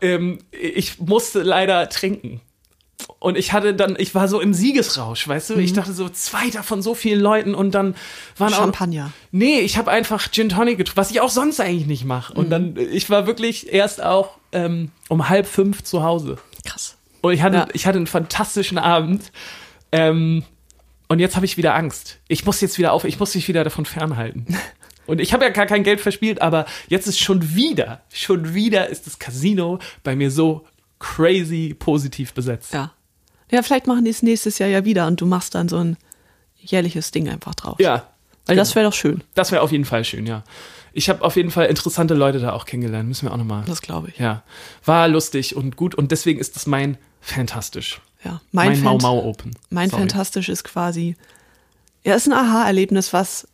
Ähm, 0.00 0.38
ich 0.52 1.00
musste 1.00 1.42
leider 1.42 1.88
trinken. 1.88 2.40
Und 3.18 3.36
ich 3.36 3.52
hatte 3.52 3.74
dann, 3.74 3.96
ich 3.98 4.14
war 4.14 4.26
so 4.28 4.40
im 4.40 4.54
Siegesrausch, 4.54 5.26
weißt 5.28 5.50
du? 5.50 5.54
Ich 5.56 5.72
dachte 5.72 5.92
so, 5.92 6.08
zweiter 6.08 6.62
von 6.62 6.80
so 6.82 6.94
vielen 6.94 7.20
Leuten 7.20 7.54
und 7.54 7.72
dann 7.74 7.94
waren 8.38 8.52
auch. 8.54 8.58
Champagner. 8.58 9.12
Nee, 9.32 9.60
ich 9.60 9.76
habe 9.76 9.90
einfach 9.90 10.30
Gin 10.30 10.48
Tonic 10.48 10.78
getrunken, 10.78 10.96
was 10.98 11.10
ich 11.10 11.20
auch 11.20 11.28
sonst 11.30 11.60
eigentlich 11.60 11.86
nicht 11.86 12.04
mache. 12.04 12.32
Und 12.34 12.50
dann, 12.50 12.76
ich 12.76 13.10
war 13.10 13.26
wirklich 13.26 13.72
erst 13.72 14.02
auch 14.02 14.38
ähm, 14.52 14.90
um 15.08 15.28
halb 15.28 15.46
fünf 15.46 15.82
zu 15.84 16.02
Hause. 16.02 16.38
Krass. 16.64 16.96
Und 17.20 17.32
ich 17.34 17.42
hatte, 17.42 17.56
Ja. 17.56 17.68
ich 17.72 17.86
hatte 17.86 17.98
einen 17.98 18.06
fantastischen 18.06 18.78
Abend. 18.78 19.30
Ähm, 19.92 20.44
und 21.08 21.18
jetzt 21.18 21.36
habe 21.36 21.46
ich 21.46 21.56
wieder 21.56 21.74
Angst. 21.74 22.18
Ich 22.28 22.44
muss 22.46 22.60
jetzt 22.60 22.78
wieder 22.78 22.92
auf, 22.92 23.04
ich 23.04 23.18
muss 23.20 23.34
mich 23.34 23.46
wieder 23.48 23.62
davon 23.64 23.84
fernhalten. 23.86 24.46
Und 25.06 25.20
ich 25.20 25.32
habe 25.32 25.44
ja 25.44 25.50
gar 25.50 25.66
kein 25.66 25.84
Geld 25.84 26.00
verspielt, 26.00 26.42
aber 26.42 26.66
jetzt 26.88 27.06
ist 27.06 27.20
schon 27.20 27.54
wieder, 27.54 28.00
schon 28.12 28.54
wieder 28.54 28.88
ist 28.88 29.06
das 29.06 29.20
Casino 29.20 29.78
bei 30.02 30.16
mir 30.16 30.32
so 30.32 30.64
crazy 30.98 31.74
positiv 31.78 32.32
besetzt. 32.34 32.72
Ja. 32.72 32.92
Ja, 33.50 33.62
vielleicht 33.62 33.86
machen 33.86 34.04
die 34.04 34.10
es 34.10 34.22
nächstes 34.22 34.58
Jahr 34.58 34.68
ja 34.68 34.84
wieder 34.84 35.06
und 35.06 35.20
du 35.20 35.26
machst 35.26 35.54
dann 35.54 35.68
so 35.68 35.76
ein 35.78 35.96
jährliches 36.56 37.12
Ding 37.12 37.28
einfach 37.28 37.54
draus. 37.54 37.76
Ja, 37.78 38.08
Weil 38.46 38.56
das 38.56 38.74
wäre 38.74 38.86
doch 38.86 38.94
schön. 38.94 39.22
das 39.34 39.52
wäre 39.52 39.62
auf 39.62 39.70
jeden 39.72 39.84
Fall 39.84 40.04
schön, 40.04 40.26
ja. 40.26 40.42
Ich 40.92 41.08
habe 41.08 41.22
auf 41.22 41.36
jeden 41.36 41.50
Fall 41.50 41.66
interessante 41.66 42.14
Leute 42.14 42.40
da 42.40 42.52
auch 42.54 42.64
kennengelernt, 42.64 43.06
müssen 43.06 43.26
wir 43.28 43.32
auch 43.32 43.36
nochmal. 43.36 43.62
Das 43.66 43.82
glaube 43.82 44.08
ich. 44.08 44.18
Ja, 44.18 44.42
war 44.84 45.06
lustig 45.08 45.54
und 45.54 45.76
gut 45.76 45.94
und 45.94 46.10
deswegen 46.10 46.40
ist 46.40 46.56
das 46.56 46.66
mein 46.66 46.96
fantastisch. 47.20 48.00
Ja. 48.24 48.40
Mein, 48.50 48.70
Mein, 48.72 48.82
Mau 48.82 48.98
Mau 48.98 49.22
Open. 49.24 49.52
mein 49.70 49.90
Sorry. 49.90 50.02
Fantastisch 50.02 50.48
ist 50.48 50.64
quasi, 50.64 51.14
ja, 52.04 52.14
ist 52.14 52.26
ein 52.26 52.32
Aha-Erlebnis, 52.32 53.12
was 53.12 53.46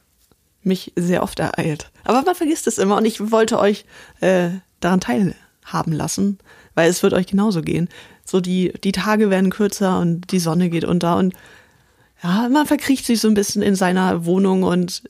mich 0.62 0.92
sehr 0.96 1.22
oft 1.22 1.38
ereilt. 1.40 1.90
Aber 2.04 2.22
man 2.22 2.34
vergisst 2.34 2.66
es 2.66 2.78
immer 2.78 2.96
und 2.96 3.04
ich 3.04 3.30
wollte 3.32 3.58
euch 3.58 3.84
äh, 4.20 4.50
daran 4.80 5.00
teilhaben 5.00 5.92
lassen, 5.92 6.38
weil 6.74 6.90
es 6.90 7.02
wird 7.02 7.12
euch 7.12 7.26
genauso 7.26 7.62
gehen. 7.62 7.88
So 8.24 8.40
die, 8.40 8.72
die 8.84 8.92
Tage 8.92 9.30
werden 9.30 9.50
kürzer 9.50 9.98
und 10.00 10.30
die 10.32 10.38
Sonne 10.38 10.70
geht 10.70 10.84
unter 10.84 11.16
und 11.16 11.34
ja, 12.22 12.48
man 12.48 12.66
verkriecht 12.66 13.04
sich 13.04 13.20
so 13.20 13.28
ein 13.28 13.34
bisschen 13.34 13.62
in 13.62 13.74
seiner 13.74 14.24
Wohnung 14.24 14.62
und 14.62 15.02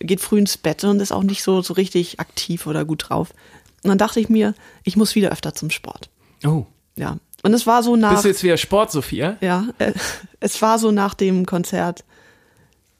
geht 0.00 0.20
früh 0.20 0.38
ins 0.38 0.56
Bett 0.56 0.82
und 0.84 1.00
ist 1.00 1.12
auch 1.12 1.22
nicht 1.22 1.42
so, 1.42 1.62
so 1.62 1.74
richtig 1.74 2.20
aktiv 2.20 2.66
oder 2.66 2.84
gut 2.84 3.08
drauf. 3.08 3.34
Und 3.82 3.90
dann 3.90 3.98
dachte 3.98 4.18
ich 4.18 4.28
mir, 4.28 4.54
ich 4.82 4.96
muss 4.96 5.14
wieder 5.14 5.30
öfter 5.30 5.54
zum 5.54 5.70
Sport. 5.70 6.08
Oh. 6.44 6.66
Ja. 6.96 7.18
Und 7.42 7.52
es 7.52 7.66
war 7.66 7.82
so 7.82 7.96
nach. 7.96 8.12
Bist 8.12 8.24
du 8.24 8.28
jetzt 8.28 8.42
wieder 8.42 8.56
Sport, 8.56 8.90
Sophia? 8.90 9.36
Ja, 9.42 9.66
äh, 9.78 9.92
es 10.40 10.60
war 10.62 10.78
so 10.78 10.90
nach 10.90 11.14
dem 11.14 11.44
Konzert, 11.44 12.04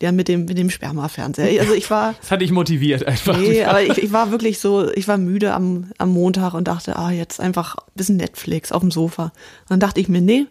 ja, 0.03 0.13
mit 0.13 0.29
dem, 0.29 0.45
mit 0.45 0.59
dem 0.59 0.71
Spermafernseher. 0.71 1.61
Also 1.61 1.75
ich 1.75 1.91
war, 1.91 2.15
Das 2.21 2.31
hat 2.31 2.41
dich 2.41 2.51
motiviert 2.51 3.07
einfach. 3.07 3.39
nee, 3.39 3.65
aber 3.65 3.83
ich, 3.83 3.99
ich 3.99 4.13
war 4.13 4.31
wirklich 4.31 4.59
so, 4.59 4.91
ich 4.93 5.09
war 5.09 5.17
müde 5.19 5.55
am, 5.55 5.91
am 5.99 6.11
Montag 6.11 6.55
und 6.55 6.69
dachte, 6.69 6.97
ah, 6.97 7.11
jetzt 7.11 7.41
einfach 7.41 7.77
ein 7.77 7.93
bisschen 7.95 8.17
Netflix 8.17 8.73
auf 8.73 8.81
dem 8.81 8.91
Sofa. 8.91 9.25
Und 9.25 9.71
dann 9.71 9.81
dachte 9.81 10.01
ich 10.01 10.09
mir, 10.09 10.21
nee, 10.21 10.47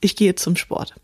ich 0.00 0.16
gehe 0.16 0.28
jetzt 0.28 0.42
zum 0.42 0.56
Sport. 0.56 0.94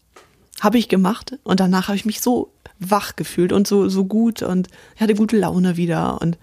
Habe 0.60 0.78
ich 0.78 0.88
gemacht 0.88 1.38
und 1.42 1.60
danach 1.60 1.88
habe 1.88 1.96
ich 1.96 2.06
mich 2.06 2.20
so 2.20 2.52
wach 2.78 3.16
gefühlt 3.16 3.52
und 3.52 3.66
so, 3.66 3.88
so 3.88 4.04
gut 4.04 4.42
und 4.42 4.68
ich 4.94 5.00
hatte 5.00 5.14
gute 5.14 5.36
Laune 5.36 5.76
wieder 5.76 6.20
und 6.20 6.38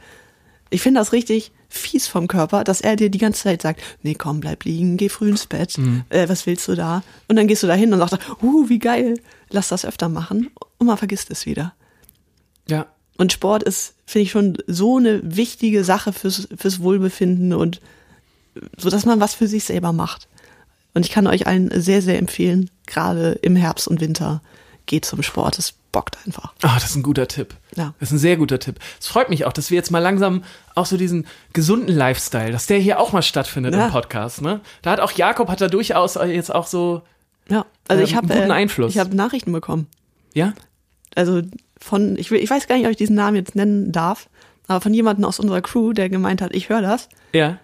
ich 0.70 0.82
finde 0.82 1.00
das 1.00 1.14
richtig 1.14 1.52
fies 1.70 2.08
vom 2.08 2.28
Körper, 2.28 2.64
dass 2.64 2.82
er 2.82 2.96
dir 2.96 3.10
die 3.10 3.18
ganze 3.18 3.44
Zeit 3.44 3.62
sagt, 3.62 3.82
nee, 4.02 4.16
komm, 4.16 4.40
bleib 4.40 4.64
liegen, 4.64 4.98
geh 4.98 5.10
früh 5.10 5.30
ins 5.30 5.48
Bett, 5.48 5.80
äh, 6.10 6.30
was 6.30 6.46
willst 6.46 6.68
du 6.68 6.76
da? 6.76 7.04
Und 7.28 7.36
dann 7.36 7.48
gehst 7.48 7.64
du 7.64 7.68
da 7.68 7.74
hin 7.74 7.94
und 7.94 8.00
sagst, 8.00 8.20
uh, 8.42 8.70
wie 8.70 8.80
geil, 8.80 9.16
lass 9.54 9.70
das 9.70 9.86
öfter 9.86 10.10
machen 10.10 10.50
und 10.78 10.88
man 10.88 10.98
vergisst 10.98 11.32
es 11.32 11.46
wieder. 11.46 11.74
Ja. 12.68 12.88
Und 13.18 13.32
Sport 13.32 13.64
ist, 13.64 13.94
finde 14.06 14.24
ich, 14.24 14.32
schon 14.32 14.58
so 14.68 14.98
eine 14.98 15.22
wichtige 15.24 15.84
Sache 15.84 16.12
fürs, 16.12 16.48
fürs 16.58 16.82
Wohlbefinden 16.82 17.54
und 17.54 17.80
so, 18.78 18.90
dass 18.90 19.06
man 19.06 19.20
was 19.20 19.36
für 19.36 19.48
sich 19.48 19.64
selber 19.64 19.94
macht. 19.94 20.28
Und 20.96 21.06
ich 21.06 21.12
kann 21.12 21.28
euch 21.28 21.48
allen 21.48 21.70
sehr, 21.80 22.02
sehr 22.02 22.20
empfehlen, 22.20 22.70
gerade 22.88 23.34
im 23.42 23.56
Herbst 23.56 23.88
und 23.88 24.02
Winter, 24.02 24.42
geht 24.86 25.06
zum 25.06 25.24
Sport. 25.24 25.58
Es 25.60 25.74
bockt 25.92 26.18
einfach. 26.26 26.54
Ah, 26.62 26.74
das 26.76 26.86
ist 26.86 26.96
ein 26.96 27.04
guter 27.04 27.28
Tipp. 27.28 27.56
Ja. 27.76 27.94
Das 28.00 28.10
ist 28.10 28.14
ein 28.16 28.20
sehr 28.20 28.38
guter 28.38 28.60
Tipp. 28.60 28.80
Es 29.00 29.08
freut 29.08 29.30
mich 29.30 29.46
auch, 29.46 29.54
dass 29.54 29.70
wir 29.70 29.76
jetzt 29.76 29.92
mal 29.92 30.00
langsam 30.00 30.44
auch 30.76 30.86
so 30.88 30.98
diesen 30.98 31.28
gesunden 31.54 31.96
Lifestyle, 31.96 32.52
dass 32.52 32.66
der 32.68 32.80
hier 32.80 33.00
auch 33.00 33.12
mal 33.12 33.22
stattfindet 33.22 33.74
Ja. 33.76 33.86
im 33.86 33.92
Podcast, 33.92 34.42
ne? 34.42 34.60
Da 34.82 34.92
hat 34.92 35.00
auch 35.00 35.12
Jakob 35.12 35.50
hat 35.50 35.62
da 35.62 35.68
durchaus 35.68 36.16
jetzt 36.16 36.54
auch 36.54 36.66
so, 36.68 37.04
also 37.88 38.02
Ähm, 38.02 38.08
ich 38.08 38.16
habe 38.16 38.28
guten 38.28 38.52
Einfluss. 38.52 38.94
ich 38.94 39.00
habe 39.00 39.16
Nachrichten 39.16 39.52
bekommen. 39.52 39.88
ja? 40.34 40.54
Also 41.16 41.42
von, 41.80 42.18
ich, 42.18 42.32
will, 42.32 42.40
ich 42.40 42.50
weiß 42.50 42.68
gar 42.68 42.76
nicht, 42.76 42.86
ob 42.86 42.92
ich 42.92 42.98
diesen 42.98 43.16
Namen 43.16 43.36
jetzt 43.36 43.56
nennen 43.56 43.92
darf, 43.92 44.30
aber 44.68 44.82
von 44.82 44.94
jemandem 44.94 45.26
aus 45.26 45.40
unserer 45.40 45.62
Crew, 45.62 45.94
der 45.94 46.10
gemeint 46.10 46.42
hat, 46.42 46.56
ich 46.56 46.70
höre 46.70 46.82
das. 46.82 47.08
Ja. 47.34 47.60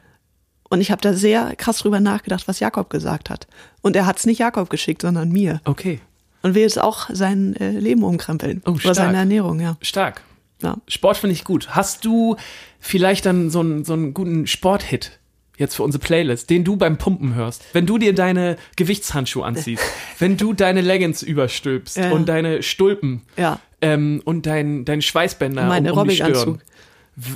Und 0.70 0.82
ich 0.82 0.92
habe 0.92 1.02
da 1.02 1.14
sehr 1.14 1.56
krass 1.56 1.80
drüber 1.80 2.00
nachgedacht, 2.00 2.48
was 2.48 2.60
Jakob 2.60 2.92
gesagt 2.92 3.32
hat. 3.32 3.48
Und 3.82 3.96
er 3.96 4.06
hat 4.06 4.20
es 4.20 4.28
nicht 4.28 4.38
Jakob 4.38 4.70
geschickt, 4.70 5.02
sondern 5.02 5.30
mir. 5.32 5.62
Okay. 5.66 6.00
Und 6.44 6.54
will 6.54 6.62
jetzt 6.62 6.80
auch 6.80 7.10
sein 7.12 7.56
äh, 7.56 7.72
Leben 7.72 8.04
umkrempeln. 8.04 8.62
Oh, 8.66 8.72
Oder 8.72 8.80
stark. 8.80 8.96
seine 8.98 9.18
Ernährung, 9.18 9.60
ja. 9.60 9.78
Stark. 9.82 10.22
ja. 10.62 10.78
Sport 10.88 11.18
finde 11.18 11.34
ich 11.34 11.44
gut. 11.44 11.70
Hast 11.76 12.06
du 12.06 12.36
vielleicht 12.80 13.26
dann 13.26 13.50
so 13.50 13.62
einen, 13.62 13.84
so 13.84 13.94
einen 13.94 14.14
guten 14.14 14.46
Sporthit 14.46 15.19
jetzt 15.60 15.76
für 15.76 15.84
unsere 15.84 16.04
Playlist, 16.04 16.50
den 16.50 16.64
du 16.64 16.76
beim 16.76 16.98
Pumpen 16.98 17.36
hörst? 17.36 17.64
Wenn 17.74 17.86
du 17.86 18.00
dir 18.00 18.16
deine 18.16 18.58
Gewichtshandschuhe 18.78 19.46
anziehst, 19.46 19.84
wenn 20.20 20.36
du 20.38 20.54
deine 20.54 20.82
Leggings 20.82 21.22
überstülpst 21.22 21.98
Ja. 21.98 22.12
und 22.12 22.28
deine 22.28 22.64
Stulpen 22.64 23.22
Ja. 23.38 23.60
ähm, 23.82 24.22
und 24.26 24.48
dein, 24.48 24.86
dein 24.86 25.02
Schweißbänder 25.04 25.68
Mein 25.68 25.90
um, 25.92 25.98
um 26.00 26.08
die 26.08 26.16
Stirn. 26.16 26.60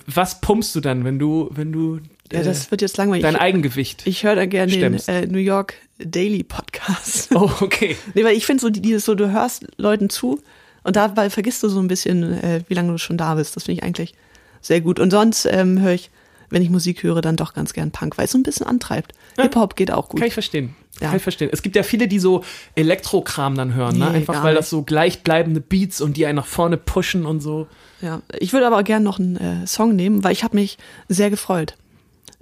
Was 0.08 0.40
pumpst 0.42 0.74
du 0.76 0.80
dann, 0.80 1.04
wenn 1.04 1.20
du, 1.20 1.50
wenn 1.52 1.72
du 1.74 2.00
Ja, 2.32 2.40
äh, 2.40 2.44
das 2.44 2.72
wird 2.72 2.82
jetzt 2.82 2.98
langweilig. 2.98 3.24
dein 3.24 3.36
Ich- 3.36 3.42
Eigengewicht? 3.42 4.08
Ich 4.08 4.24
höre 4.24 4.36
da 4.36 4.46
gerne 4.46 4.72
den 4.72 4.80
stemmst. 5.00 5.10
äh, 5.10 5.28
New 5.28 5.38
York 5.40 5.74
Daily 6.00 6.44
Podcast. 6.44 7.30
oh, 7.36 7.52
okay. 7.60 7.98
nee, 8.14 8.24
weil 8.24 8.36
ich 8.38 8.46
finde 8.46 8.62
so 8.62 8.70
die- 8.70 8.82
dieses 8.82 9.04
so, 9.06 9.14
du 9.16 9.32
hörst 9.32 9.66
Leuten 9.78 10.10
zu 10.10 10.40
und 10.84 10.96
dabei 10.96 11.30
vergisst 11.30 11.62
du 11.64 11.70
so 11.70 11.80
ein 11.82 11.88
bisschen, 11.90 12.24
äh, 12.42 12.62
wie 12.70 12.74
lange 12.74 12.94
du 12.94 12.98
schon 12.98 13.18
da 13.18 13.36
bist. 13.36 13.56
Das 13.58 13.64
finde 13.66 13.80
ich 13.80 13.84
eigentlich 13.84 14.14
sehr 14.62 14.80
gut. 14.80 15.00
Und 15.02 15.12
sonst 15.12 15.46
ähm, 15.52 15.82
höre 15.82 15.94
ich, 15.94 16.10
wenn 16.54 16.62
ich 16.62 16.70
Musik 16.70 17.04
höre, 17.04 17.22
dann 17.22 17.36
doch 17.36 17.54
ganz 17.54 17.74
gern 17.74 17.92
Punk, 17.92 18.18
weil 18.18 18.26
es 18.26 18.32
so 18.32 18.38
ein 18.38 18.44
bisschen 18.44 18.66
antreibt. 18.66 19.14
Ja. 19.38 19.44
Hip-Hop 19.44 19.76
geht 19.76 19.92
auch 19.92 20.08
gut. 20.08 20.20
Kann 20.20 20.28
ich 20.28 20.34
verstehen. 20.34 20.76
Ja. 21.02 21.08
Kann 21.08 21.18
ich 21.18 21.24
verstehen. 21.24 21.50
Es 21.52 21.64
gibt 21.64 21.76
ja 21.76 21.84
viele, 21.84 22.08
die 22.08 22.20
so 22.20 22.44
Elektrokram 22.76 23.56
dann 23.56 23.74
hören, 23.74 23.98
ne? 23.98 24.12
Nee, 24.12 24.18
Einfach 24.18 24.44
weil 24.44 24.54
das 24.54 24.70
so 24.70 24.84
gleichbleibende 24.84 25.60
Beats 25.60 26.00
und 26.00 26.16
die 26.16 26.28
einen 26.28 26.36
nach 26.36 26.46
vorne 26.46 26.78
pushen 26.78 27.26
und 27.26 27.42
so. 27.42 27.68
Ja, 28.02 28.22
ich 28.38 28.54
würde 28.54 28.68
aber 28.68 28.84
gerne 28.84 29.04
noch 29.04 29.20
einen 29.20 29.36
äh, 29.38 29.68
Song 29.68 29.96
nehmen, 29.96 30.24
weil 30.24 30.32
ich 30.32 30.44
habe 30.44 30.56
mich 30.56 30.78
sehr 31.10 31.32
gefreut. 31.32 31.76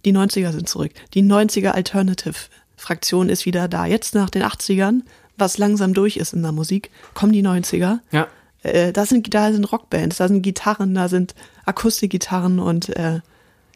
Die 0.04 0.14
90er 0.14 0.52
sind 0.52 0.68
zurück. 0.68 0.92
Die 1.14 1.24
90er 1.24 1.70
Alternative 1.70 2.36
Fraktion 2.76 3.30
ist 3.30 3.46
wieder 3.46 3.68
da. 3.68 3.86
Jetzt 3.86 4.16
nach 4.16 4.30
den 4.30 4.44
80ern, 4.44 5.02
was 5.38 5.58
langsam 5.58 5.94
durch 5.94 6.18
ist 6.18 6.34
in 6.34 6.42
der 6.42 6.52
Musik, 6.52 6.90
kommen 7.14 7.32
die 7.32 7.44
90er. 7.44 8.00
Ja. 8.12 8.28
Äh, 8.64 8.92
da 8.92 9.06
sind 9.06 9.34
da 9.34 9.52
sind 9.54 9.72
Rockbands, 9.72 10.18
da 10.18 10.28
sind 10.28 10.42
Gitarren, 10.42 10.94
da 10.96 11.08
sind 11.08 11.36
Akustikgitarren 11.66 12.60
und 12.60 12.90
äh, 12.98 13.22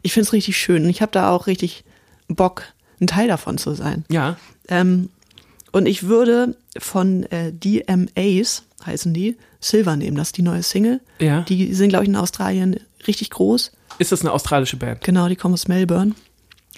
ich 0.06 0.12
finde 0.12 0.28
es 0.28 0.32
richtig 0.32 0.56
schön. 0.56 0.84
Und 0.84 0.90
ich 0.90 1.02
habe 1.02 1.10
da 1.10 1.30
auch 1.30 1.48
richtig 1.48 1.84
Bock, 2.28 2.62
ein 3.00 3.08
Teil 3.08 3.26
davon 3.26 3.58
zu 3.58 3.74
sein. 3.74 4.04
Ja. 4.08 4.36
Ähm, 4.68 5.10
und 5.72 5.86
ich 5.86 6.04
würde 6.04 6.56
von 6.78 7.24
äh, 7.24 7.52
DMAs, 7.52 8.62
heißen 8.86 9.12
die, 9.12 9.36
Silver 9.60 9.96
nehmen. 9.96 10.16
Das 10.16 10.28
ist 10.28 10.36
die 10.36 10.42
neue 10.42 10.62
Single. 10.62 11.00
Ja. 11.18 11.40
Die 11.42 11.74
sind, 11.74 11.88
glaube 11.88 12.04
ich, 12.04 12.08
in 12.08 12.14
Australien 12.16 12.78
richtig 13.08 13.30
groß. 13.30 13.72
Ist 13.98 14.12
das 14.12 14.20
eine 14.20 14.30
australische 14.30 14.76
Band? 14.76 15.02
Genau, 15.02 15.28
die 15.28 15.34
kommen 15.34 15.54
aus 15.54 15.66
Melbourne. 15.66 16.14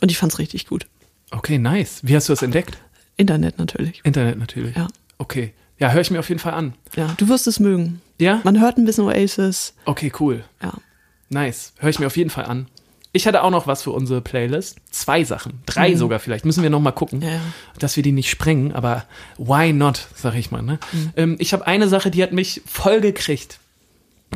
Und 0.00 0.10
ich 0.10 0.16
fand's 0.16 0.38
richtig 0.38 0.66
gut. 0.66 0.86
Okay, 1.30 1.58
nice. 1.58 2.00
Wie 2.02 2.16
hast 2.16 2.30
du 2.30 2.32
das 2.32 2.40
entdeckt? 2.40 2.78
Internet 3.18 3.58
natürlich. 3.58 4.00
Internet 4.04 4.38
natürlich. 4.38 4.74
Ja. 4.74 4.88
Okay. 5.18 5.52
Ja, 5.78 5.92
höre 5.92 6.00
ich 6.00 6.10
mir 6.10 6.18
auf 6.18 6.28
jeden 6.30 6.40
Fall 6.40 6.54
an. 6.54 6.74
Ja, 6.96 7.14
du 7.18 7.28
wirst 7.28 7.46
es 7.46 7.60
mögen. 7.60 8.00
Ja? 8.18 8.40
Man 8.44 8.58
hört 8.58 8.78
ein 8.78 8.86
bisschen 8.86 9.04
Oasis. 9.04 9.74
Okay, 9.84 10.10
cool. 10.18 10.44
Ja. 10.62 10.72
Nice. 11.28 11.74
Höre 11.78 11.90
ich 11.90 11.98
mir 11.98 12.06
auf 12.06 12.16
jeden 12.16 12.30
Fall 12.30 12.46
an. 12.46 12.68
Ich 13.12 13.26
hatte 13.26 13.42
auch 13.42 13.50
noch 13.50 13.66
was 13.66 13.82
für 13.82 13.90
unsere 13.90 14.20
Playlist. 14.20 14.76
Zwei 14.90 15.24
Sachen. 15.24 15.60
Drei 15.66 15.94
sogar 15.96 16.18
vielleicht. 16.18 16.44
Müssen 16.44 16.62
wir 16.62 16.70
noch 16.70 16.80
mal 16.80 16.92
gucken, 16.92 17.20
Mhm. 17.20 17.24
Ja, 17.24 17.40
dass 17.78 17.96
wir 17.96 18.02
die 18.02 18.12
nicht 18.12 18.28
sprengen. 18.30 18.72
Aber 18.72 19.04
why 19.38 19.72
not, 19.72 20.06
sag 20.14 20.34
ich 20.34 20.50
mal. 20.50 20.62
Ne? 20.62 20.78
Mhm. 20.92 21.12
Ähm, 21.16 21.36
ich 21.38 21.52
habe 21.52 21.66
eine 21.66 21.88
Sache, 21.88 22.10
die 22.10 22.22
hat 22.22 22.32
mich 22.32 22.60
voll 22.66 23.00
gekriegt. 23.00 23.58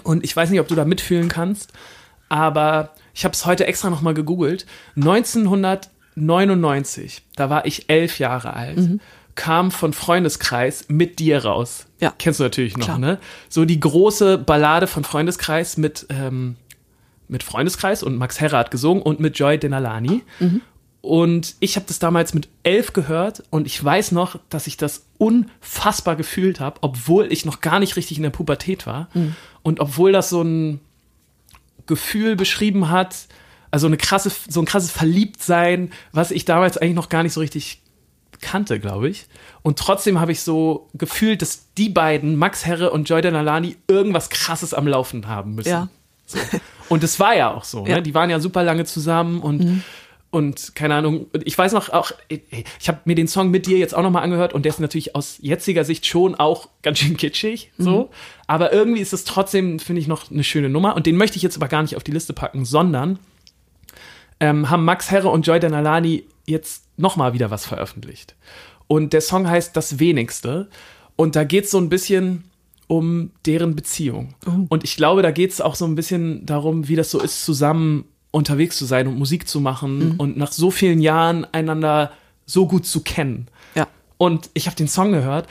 Und 0.04 0.24
ich 0.24 0.34
weiß 0.34 0.48
nicht, 0.50 0.60
ob 0.60 0.68
du 0.68 0.74
da 0.74 0.84
mitfühlen 0.86 1.28
kannst. 1.28 1.70
Aber 2.30 2.90
ich 3.14 3.24
habe 3.24 3.34
es 3.34 3.44
heute 3.44 3.66
extra 3.66 3.90
noch 3.90 4.00
mal 4.00 4.14
gegoogelt. 4.14 4.64
1999, 6.16 7.22
da 7.36 7.50
war 7.50 7.66
ich 7.66 7.88
elf 7.88 8.18
Jahre 8.18 8.54
alt, 8.54 8.78
Mhm. 8.78 9.00
kam 9.34 9.70
von 9.70 9.92
Freundeskreis 9.92 10.86
mit 10.88 11.18
dir 11.18 11.44
raus. 11.44 11.86
Ja. 12.00 12.12
Kennst 12.18 12.40
du 12.40 12.44
natürlich 12.44 12.76
noch, 12.76 12.86
Klar. 12.86 12.98
ne? 12.98 13.18
So 13.48 13.64
die 13.64 13.80
große 13.80 14.38
Ballade 14.38 14.86
von 14.86 15.04
Freundeskreis 15.04 15.76
mit, 15.76 16.06
ähm, 16.10 16.56
mit 17.32 17.42
Freundeskreis 17.42 18.02
und 18.02 18.16
Max 18.16 18.40
Herre 18.40 18.58
hat 18.58 18.70
gesungen 18.70 19.02
und 19.02 19.18
mit 19.18 19.38
Joy 19.38 19.58
Denalani. 19.58 20.22
Und 21.00 21.56
ich 21.58 21.74
habe 21.74 21.86
das 21.88 21.98
damals 21.98 22.34
mit 22.34 22.48
elf 22.62 22.92
gehört 22.92 23.42
und 23.50 23.66
ich 23.66 23.82
weiß 23.82 24.12
noch, 24.12 24.38
dass 24.50 24.68
ich 24.68 24.76
das 24.76 25.06
unfassbar 25.18 26.14
gefühlt 26.14 26.60
habe, 26.60 26.78
obwohl 26.82 27.32
ich 27.32 27.44
noch 27.44 27.60
gar 27.60 27.80
nicht 27.80 27.96
richtig 27.96 28.18
in 28.18 28.22
der 28.22 28.30
Pubertät 28.30 28.86
war. 28.86 29.08
Und 29.62 29.80
obwohl 29.80 30.12
das 30.12 30.28
so 30.28 30.42
ein 30.42 30.80
Gefühl 31.86 32.36
beschrieben 32.36 32.90
hat, 32.90 33.26
also 33.72 33.86
eine 33.86 33.96
krasse, 33.96 34.30
so 34.48 34.60
ein 34.60 34.66
krasses 34.66 34.92
Verliebtsein, 34.92 35.90
was 36.12 36.30
ich 36.30 36.44
damals 36.44 36.76
eigentlich 36.76 36.94
noch 36.94 37.08
gar 37.08 37.22
nicht 37.22 37.32
so 37.32 37.40
richtig 37.40 37.80
kannte, 38.40 38.78
glaube 38.78 39.08
ich. 39.08 39.26
Und 39.62 39.78
trotzdem 39.78 40.20
habe 40.20 40.32
ich 40.32 40.42
so 40.42 40.90
gefühlt, 40.94 41.40
dass 41.40 41.72
die 41.78 41.88
beiden, 41.88 42.36
Max 42.36 42.66
Herre 42.66 42.90
und 42.90 43.08
Joy 43.08 43.22
Denalani, 43.22 43.76
irgendwas 43.88 44.28
krasses 44.28 44.74
am 44.74 44.86
Laufen 44.86 45.26
haben 45.26 45.54
müssen. 45.54 45.70
Ja. 45.70 45.88
Und 46.88 47.02
es 47.02 47.18
war 47.20 47.34
ja 47.34 47.54
auch 47.54 47.64
so. 47.64 47.86
Ja. 47.86 47.96
Ne? 47.96 48.02
Die 48.02 48.14
waren 48.14 48.30
ja 48.30 48.40
super 48.40 48.62
lange 48.62 48.84
zusammen 48.84 49.40
und, 49.40 49.82
und 50.30 50.74
keine 50.74 50.94
Ahnung. 50.96 51.26
Ich 51.44 51.56
weiß 51.56 51.72
noch 51.72 51.88
auch, 51.90 52.12
ich 52.28 52.88
habe 52.88 53.00
mir 53.04 53.14
den 53.14 53.28
Song 53.28 53.50
mit 53.50 53.66
dir 53.66 53.78
jetzt 53.78 53.94
auch 53.94 54.02
nochmal 54.02 54.22
angehört 54.22 54.52
und 54.52 54.64
der 54.64 54.70
ist 54.70 54.80
natürlich 54.80 55.14
aus 55.14 55.38
jetziger 55.40 55.84
Sicht 55.84 56.06
schon 56.06 56.34
auch 56.34 56.68
ganz 56.82 56.98
schön 56.98 57.16
kitschig. 57.16 57.70
So. 57.78 58.10
Aber 58.46 58.72
irgendwie 58.72 59.00
ist 59.00 59.12
es 59.12 59.24
trotzdem, 59.24 59.78
finde 59.78 60.00
ich, 60.00 60.08
noch 60.08 60.30
eine 60.30 60.44
schöne 60.44 60.68
Nummer. 60.68 60.96
Und 60.96 61.06
den 61.06 61.16
möchte 61.16 61.36
ich 61.36 61.42
jetzt 61.42 61.56
aber 61.56 61.68
gar 61.68 61.82
nicht 61.82 61.96
auf 61.96 62.04
die 62.04 62.12
Liste 62.12 62.32
packen, 62.32 62.64
sondern 62.64 63.18
ähm, 64.40 64.68
haben 64.68 64.84
Max 64.84 65.10
Herre 65.10 65.28
und 65.28 65.46
Joy 65.46 65.60
Denalani 65.60 66.24
jetzt 66.46 66.84
nochmal 66.96 67.32
wieder 67.32 67.50
was 67.50 67.64
veröffentlicht. 67.64 68.34
Und 68.88 69.12
der 69.12 69.20
Song 69.20 69.48
heißt 69.48 69.76
Das 69.76 69.98
Wenigste. 69.98 70.68
Und 71.16 71.36
da 71.36 71.44
geht 71.44 71.64
es 71.64 71.70
so 71.70 71.78
ein 71.78 71.88
bisschen 71.88 72.44
um 72.92 73.30
deren 73.46 73.74
Beziehung. 73.74 74.34
Und 74.68 74.84
ich 74.84 74.96
glaube, 74.96 75.22
da 75.22 75.30
geht 75.30 75.50
es 75.50 75.62
auch 75.62 75.76
so 75.76 75.86
ein 75.86 75.94
bisschen 75.94 76.44
darum, 76.44 76.88
wie 76.88 76.94
das 76.94 77.10
so 77.10 77.20
ist, 77.20 77.42
zusammen 77.42 78.04
unterwegs 78.32 78.76
zu 78.76 78.84
sein 78.84 79.06
und 79.06 79.18
Musik 79.18 79.48
zu 79.48 79.60
machen 79.60 80.16
und 80.18 80.36
nach 80.36 80.52
so 80.52 80.70
vielen 80.70 81.00
Jahren 81.00 81.46
einander 81.52 82.12
so 82.44 82.66
gut 82.66 82.84
zu 82.84 83.00
kennen. 83.00 83.46
Ja. 83.74 83.88
Und 84.18 84.50
ich 84.52 84.66
habe 84.66 84.76
den 84.76 84.88
Song 84.88 85.12
gehört 85.12 85.48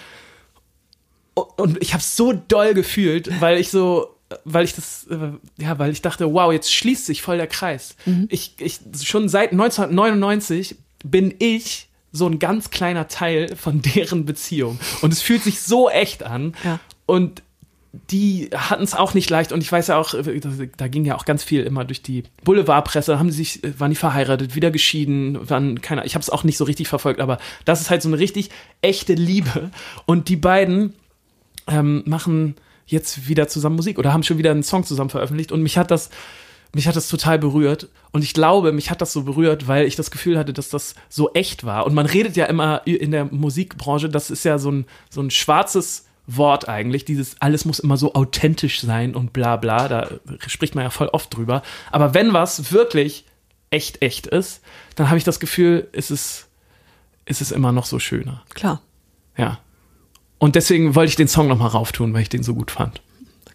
und 1.33 1.81
ich 1.81 1.95
habe 1.95 2.03
so 2.03 2.31
doll 2.31 2.75
gefühlt, 2.75 3.41
weil 3.41 3.57
ich 3.57 3.71
so, 3.71 4.15
weil 4.45 4.63
ich 4.63 4.75
das, 4.75 5.07
äh, 5.09 5.31
ja, 5.57 5.79
weil 5.79 5.91
ich 5.91 6.03
dachte, 6.03 6.31
wow, 6.31 6.53
jetzt 6.53 6.71
schließt 6.71 7.07
sich 7.07 7.23
voll 7.23 7.37
der 7.37 7.47
Kreis. 7.47 7.95
Ich, 8.29 8.53
ich, 8.59 8.81
schon 9.01 9.29
seit 9.29 9.51
1999 9.51 10.75
bin 11.03 11.33
ich 11.39 11.87
so 12.11 12.27
ein 12.27 12.37
ganz 12.37 12.69
kleiner 12.69 13.07
Teil 13.07 13.55
von 13.55 13.81
deren 13.81 14.25
Beziehung. 14.25 14.79
Und 15.01 15.11
es 15.11 15.23
fühlt 15.23 15.43
sich 15.43 15.61
so 15.61 15.89
echt 15.89 16.21
an. 16.21 16.53
Ja. 16.63 16.79
Und 17.11 17.43
die 18.09 18.49
hatten 18.55 18.83
es 18.83 18.93
auch 18.93 19.13
nicht 19.13 19.29
leicht. 19.29 19.51
Und 19.51 19.59
ich 19.59 19.69
weiß 19.69 19.87
ja 19.87 19.97
auch, 19.97 20.13
äh, 20.13 20.39
da, 20.77 20.87
ging 20.87 21.03
ja 21.03 21.17
auch 21.17 21.25
ganz 21.25 21.43
viel 21.43 21.63
immer 21.63 21.83
durch 21.83 22.01
die 22.01 22.23
Boulevardpresse, 22.45 23.19
haben 23.19 23.29
sie 23.29 23.43
sich, 23.43 23.65
äh, 23.65 23.77
waren 23.77 23.91
die 23.91 23.97
verheiratet, 23.97 24.55
wieder 24.55 24.71
geschieden, 24.71 25.37
waren 25.49 25.81
keine, 25.81 26.05
ich 26.05 26.15
habe 26.15 26.21
es 26.21 26.29
auch 26.29 26.45
nicht 26.45 26.55
so 26.55 26.63
richtig 26.63 26.87
verfolgt, 26.87 27.19
aber 27.19 27.37
das 27.65 27.81
ist 27.81 27.89
halt 27.89 28.01
so 28.01 28.07
eine 28.07 28.17
richtig 28.17 28.49
echte 28.81 29.13
Liebe. 29.13 29.71
Und 30.05 30.29
die 30.29 30.37
beiden 30.37 30.93
ähm, 31.67 32.03
machen 32.05 32.55
jetzt 32.85 33.27
wieder 33.27 33.49
zusammen 33.49 33.75
Musik 33.75 33.99
oder 33.99 34.13
haben 34.13 34.23
schon 34.23 34.37
wieder 34.37 34.51
einen 34.51 34.63
Song 34.63 34.85
zusammen 34.85 35.09
veröffentlicht. 35.09 35.51
Und 35.51 35.61
mich 35.61 35.77
hat 35.77 35.91
das 35.91 36.11
mich 36.73 36.87
hat 36.87 36.95
das 36.95 37.09
total 37.09 37.37
berührt. 37.37 37.89
Und 38.13 38.23
ich 38.23 38.33
glaube, 38.33 38.71
mich 38.71 38.89
hat 38.89 39.01
das 39.01 39.11
so 39.11 39.23
berührt, 39.23 39.67
weil 39.67 39.85
ich 39.85 39.97
das 39.97 40.09
Gefühl 40.09 40.37
hatte, 40.37 40.53
dass 40.53 40.69
das 40.69 40.95
so 41.09 41.33
echt 41.33 41.65
war. 41.65 41.85
Und 41.85 41.93
man 41.93 42.05
redet 42.05 42.37
ja 42.37 42.45
immer 42.45 42.87
in 42.87 43.11
der 43.11 43.25
Musikbranche, 43.25 44.07
das 44.07 44.31
ist 44.31 44.45
ja 44.45 44.57
so 44.57 44.71
ein 44.71 44.85
so 45.09 45.19
ein 45.19 45.29
schwarzes 45.29 46.05
Wort 46.27 46.69
eigentlich, 46.69 47.05
dieses 47.05 47.35
alles 47.41 47.65
muss 47.65 47.79
immer 47.79 47.97
so 47.97 48.13
authentisch 48.13 48.81
sein 48.81 49.15
und 49.15 49.33
bla 49.33 49.57
bla, 49.57 49.87
da 49.87 50.09
spricht 50.47 50.75
man 50.75 50.83
ja 50.83 50.89
voll 50.89 51.07
oft 51.07 51.35
drüber. 51.35 51.61
Aber 51.91 52.13
wenn 52.13 52.33
was 52.33 52.71
wirklich 52.71 53.25
echt, 53.69 54.01
echt 54.01 54.27
ist, 54.27 54.61
dann 54.95 55.07
habe 55.07 55.17
ich 55.17 55.23
das 55.23 55.39
Gefühl, 55.39 55.87
ist 55.91 56.11
es, 56.11 56.47
ist 57.25 57.41
es 57.41 57.51
immer 57.51 57.71
noch 57.71 57.85
so 57.85 57.99
schöner. 57.99 58.43
Klar. 58.53 58.81
Ja. 59.37 59.59
Und 60.37 60.55
deswegen 60.55 60.95
wollte 60.95 61.09
ich 61.09 61.15
den 61.15 61.27
Song 61.27 61.47
nochmal 61.47 61.69
rauftun, 61.69 62.13
weil 62.13 62.21
ich 62.21 62.29
den 62.29 62.43
so 62.43 62.53
gut 62.53 62.71
fand. 62.71 63.01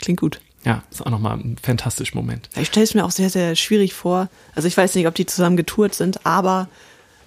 Klingt 0.01 0.21
gut. 0.21 0.41
Ja, 0.65 0.83
ist 0.91 1.05
auch 1.05 1.11
nochmal 1.11 1.39
ein 1.39 1.57
fantastischer 1.63 2.17
Moment. 2.17 2.49
Ich 2.57 2.69
stelle 2.69 2.85
es 2.85 2.95
mir 2.95 3.05
auch 3.05 3.13
sehr, 3.13 3.31
sehr 3.31 3.55
schwierig 3.55 3.95
vor. 3.95 4.29
Also 4.55 4.67
ich 4.67 4.77
weiß 4.77 4.97
nicht, 4.97 5.07
ob 5.07 5.15
die 5.15 5.27
zusammen 5.27 5.57
getourt 5.57 5.95
sind, 5.95 6.27
aber 6.27 6.69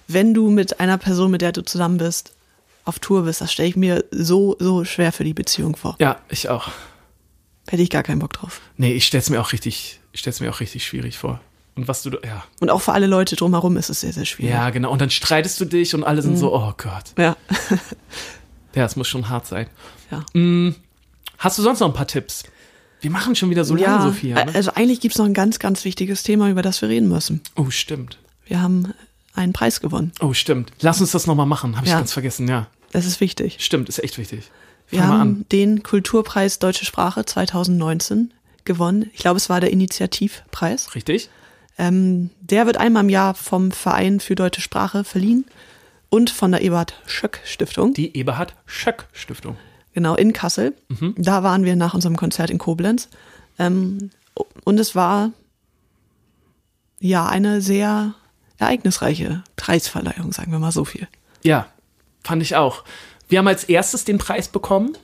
wenn 0.08 0.34
du 0.34 0.50
mit 0.50 0.80
einer 0.80 0.98
Person, 0.98 1.30
mit 1.30 1.40
der 1.40 1.52
du 1.52 1.62
zusammen 1.62 1.96
bist, 1.96 2.32
auf 2.90 2.98
Tour 2.98 3.22
bist, 3.22 3.40
das 3.40 3.50
stelle 3.52 3.68
ich 3.70 3.76
mir 3.76 4.04
so, 4.10 4.56
so 4.58 4.84
schwer 4.84 5.12
für 5.12 5.24
die 5.24 5.32
Beziehung 5.34 5.74
vor. 5.76 5.96
Ja, 5.98 6.18
ich 6.28 6.48
auch. 6.50 6.68
Hätte 7.68 7.82
ich 7.82 7.88
gar 7.90 8.02
keinen 8.02 8.18
Bock 8.18 8.32
drauf. 8.34 8.60
Nee, 8.76 8.92
ich 8.92 9.06
stell's 9.06 9.30
mir 9.30 9.40
auch 9.40 9.52
richtig, 9.52 10.00
ich 10.12 10.20
stell's 10.20 10.40
mir 10.40 10.50
auch 10.50 10.60
richtig 10.60 10.84
schwierig 10.84 11.16
vor. 11.18 11.40
Und 11.76 11.88
was 11.88 12.02
du, 12.02 12.10
ja. 12.24 12.44
Und 12.60 12.68
auch 12.68 12.80
für 12.82 12.92
alle 12.92 13.06
Leute 13.06 13.36
drumherum 13.36 13.76
ist 13.78 13.88
es 13.90 14.00
sehr, 14.00 14.12
sehr 14.12 14.26
schwierig. 14.26 14.52
Ja, 14.52 14.68
genau. 14.70 14.90
Und 14.90 15.00
dann 15.00 15.08
streitest 15.10 15.58
du 15.60 15.64
dich 15.64 15.94
und 15.94 16.04
alle 16.04 16.20
sind 16.20 16.36
so, 16.36 16.54
oh 16.54 16.72
Gott. 16.76 17.04
Ja. 17.16 17.36
Ja, 18.74 18.84
es 18.84 18.94
muss 18.94 19.08
schon 19.08 19.28
hart 19.28 19.46
sein. 19.48 19.66
ja. 20.12 20.24
Hast 21.38 21.58
du 21.58 21.62
sonst 21.62 21.80
noch 21.80 21.88
ein 21.88 21.94
paar 21.94 22.06
Tipps? 22.06 22.44
Wir 23.00 23.10
machen 23.10 23.34
schon 23.34 23.50
wieder 23.50 23.64
so 23.64 23.74
lange, 23.74 23.86
ja, 23.86 24.02
Sophia. 24.02 24.44
Ne? 24.44 24.54
also 24.54 24.72
eigentlich 24.74 25.00
gibt 25.00 25.14
es 25.14 25.18
noch 25.18 25.24
ein 25.26 25.34
ganz, 25.34 25.58
ganz 25.58 25.84
wichtiges 25.84 26.22
Thema, 26.22 26.50
über 26.50 26.62
das 26.62 26.82
wir 26.82 26.88
reden 26.88 27.08
müssen. 27.08 27.40
Oh, 27.56 27.70
stimmt. 27.70 28.18
Wir 28.44 28.60
haben 28.62 28.92
einen 29.34 29.52
Preis 29.52 29.80
gewonnen. 29.80 30.12
Oh, 30.20 30.34
stimmt. 30.34 30.70
Lass 30.82 31.00
uns 31.00 31.10
das 31.12 31.26
nochmal 31.26 31.46
machen. 31.46 31.76
Habe 31.76 31.86
ich 31.86 31.92
Ja. 31.92 31.98
ganz 31.98 32.12
vergessen, 32.12 32.46
ja. 32.46 32.66
Das 32.92 33.06
ist 33.06 33.20
wichtig. 33.20 33.56
Stimmt, 33.60 33.88
ist 33.88 34.02
echt 34.02 34.18
wichtig. 34.18 34.50
Wir 34.88 35.00
Fang 35.00 35.08
mal 35.08 35.18
haben 35.18 35.48
den 35.50 35.82
Kulturpreis 35.82 36.58
Deutsche 36.58 36.84
Sprache 36.84 37.24
2019 37.24 38.32
gewonnen. 38.64 39.10
Ich 39.14 39.20
glaube, 39.20 39.36
es 39.36 39.48
war 39.48 39.60
der 39.60 39.70
Initiativpreis. 39.70 40.94
Richtig? 40.94 41.30
Ähm, 41.78 42.30
der 42.40 42.66
wird 42.66 42.76
einmal 42.76 43.04
im 43.04 43.08
Jahr 43.08 43.34
vom 43.34 43.70
Verein 43.70 44.20
für 44.20 44.34
deutsche 44.34 44.60
Sprache 44.60 45.04
verliehen 45.04 45.46
und 46.10 46.30
von 46.30 46.50
der 46.50 46.62
Eberhard 46.62 47.00
Schöck 47.06 47.40
Stiftung. 47.44 47.94
Die 47.94 48.16
Eberhard 48.16 48.54
Schöck 48.66 49.06
Stiftung. 49.12 49.56
Genau, 49.92 50.14
in 50.14 50.32
Kassel. 50.32 50.74
Da 51.16 51.42
waren 51.42 51.64
wir 51.64 51.74
nach 51.76 51.94
unserem 51.94 52.16
Konzert 52.16 52.50
in 52.50 52.58
Koblenz. 52.58 53.08
Ähm, 53.58 54.10
und 54.64 54.78
es 54.78 54.94
war 54.94 55.32
ja 57.00 57.26
eine 57.26 57.60
sehr 57.60 58.14
ereignisreiche 58.58 59.42
Preisverleihung, 59.56 60.32
sagen 60.32 60.52
wir 60.52 60.58
mal 60.58 60.72
so 60.72 60.84
viel. 60.84 61.08
Ja, 61.42 61.68
fand 62.30 62.42
ich 62.42 62.54
auch. 62.54 62.84
Wir 63.28 63.40
haben 63.40 63.48
als 63.48 63.64
erstes 63.64 64.04
den 64.04 64.18
Preis 64.18 64.46
bekommen. 64.48 64.96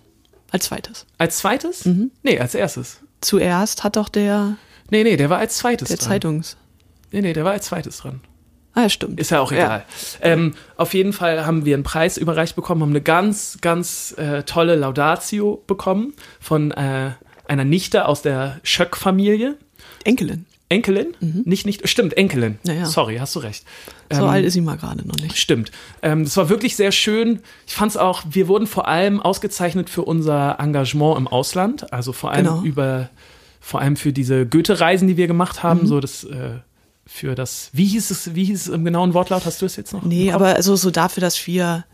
Als 0.53 0.67
zweites. 0.67 1.07
Als 1.19 1.39
zweites? 1.39 1.85
Mhm. 1.85 2.13
Nee, 2.23 2.39
als 2.39 2.55
erstes. 2.55 3.01
Zuerst 3.21 3.83
hat 3.83 3.97
doch 3.97 4.09
der, 4.09 4.57
Nee, 4.91 5.03
nee, 5.03 5.17
der 5.17 5.29
war 5.29 5.39
als 5.39 5.57
zweites 5.57 5.89
der 5.89 5.97
dran. 5.97 6.07
Zeitungs. 6.09 6.57
Nee, 7.11 7.23
nee, 7.23 7.33
der 7.33 7.45
war 7.45 7.51
als 7.53 7.67
zweites 7.67 7.99
dran. 7.99 8.21
Ah, 8.75 8.83
ja, 8.83 8.89
stimmt. 8.89 9.19
Ist 9.19 9.31
ja 9.31 9.41
auch 9.41 9.51
egal. 9.51 9.85
Ähm, 10.21 10.55
auf 10.77 10.95
jeden 10.95 11.13
Fall 11.13 11.47
haben 11.47 11.65
wir 11.65 11.75
einen 11.75 11.83
Preis 11.83 12.17
überreicht 12.17 12.55
bekommen, 12.55 12.83
haben 12.83 12.91
eine 12.91 13.01
ganz, 13.01 13.59
ganz 13.61 14.15
äh, 14.19 14.45
tolle 14.45 14.77
Laudatio 14.77 15.65
bekommen 15.67 16.13
von 16.39 16.71
äh, 16.71 17.11
einer 17.49 17.65
Nichte 17.65 18.07
aus 18.07 18.23
der 18.23 18.61
Schöck-Familie. 18.63 19.57
Enkelin. 20.05 20.47
Enkelin? 20.69 21.15
Nicht, 21.21 21.65
nicht, 21.65 21.89
stimmt, 21.89 22.17
Enkelin. 22.17 22.59
Ja, 22.65 22.73
ja. 22.73 22.87
Sorry, 22.87 23.19
hast 23.19 23.37
du 23.37 23.39
recht. 23.39 23.65
So 24.13 24.23
Ähm, 24.25 24.29
alt 24.29 24.45
ist 24.45 24.55
sie 24.55 24.61
mal 24.61 24.77
gerade 24.77 25.07
noch 25.07 25.15
nicht. 25.17 25.37
Stimmt. 25.39 25.71
Ähm, 26.03 26.25
das 26.25 26.37
war 26.37 26.49
wirklich 26.49 26.75
sehr 26.75 26.91
schön. 26.91 27.41
Ich 27.69 27.75
fand 27.75 27.91
es 27.93 27.97
auch, 27.97 28.25
wir 28.29 28.49
wurden 28.49 28.67
vor 28.67 28.89
allem 28.89 29.21
ausgezeichnet 29.21 29.89
für 29.91 30.03
unser 30.03 30.59
Engagement 30.59 31.19
im 31.19 31.29
Ausland. 31.29 31.93
Also 31.93 32.13
vor 32.13 32.33
allem 32.33 32.47
Genau. 32.47 32.63
über, 32.63 33.11
vor 33.61 33.81
allem 33.81 33.95
für 33.97 34.13
diese 34.13 34.45
Goethe-Reisen, 34.45 35.07
die 35.07 35.17
wir 35.17 35.29
gemacht 35.29 35.63
haben. 35.63 35.83
Mhm. 35.83 35.87
So 35.87 36.01
das, 36.01 36.25
äh, 36.25 36.59
für 37.07 37.37
das, 37.37 37.71
wie 37.73 37.85
hieß 37.87 38.11
es, 38.11 38.35
wie 38.35 38.45
hieß 38.45 38.63
es 38.63 38.69
im 38.69 38.85
genauen 38.85 39.15
Wortlaut? 39.15 39.47
Hast 39.47 39.63
du 39.63 39.67
es 39.67 39.77
jetzt 39.77 39.93
noch? 39.93 40.03
Nee, 40.03 40.33
aber 40.33 40.57
also 40.57 40.75
so 40.75 40.91
dafür, 40.91 41.21
dass 41.21 41.47
wir 41.47 41.85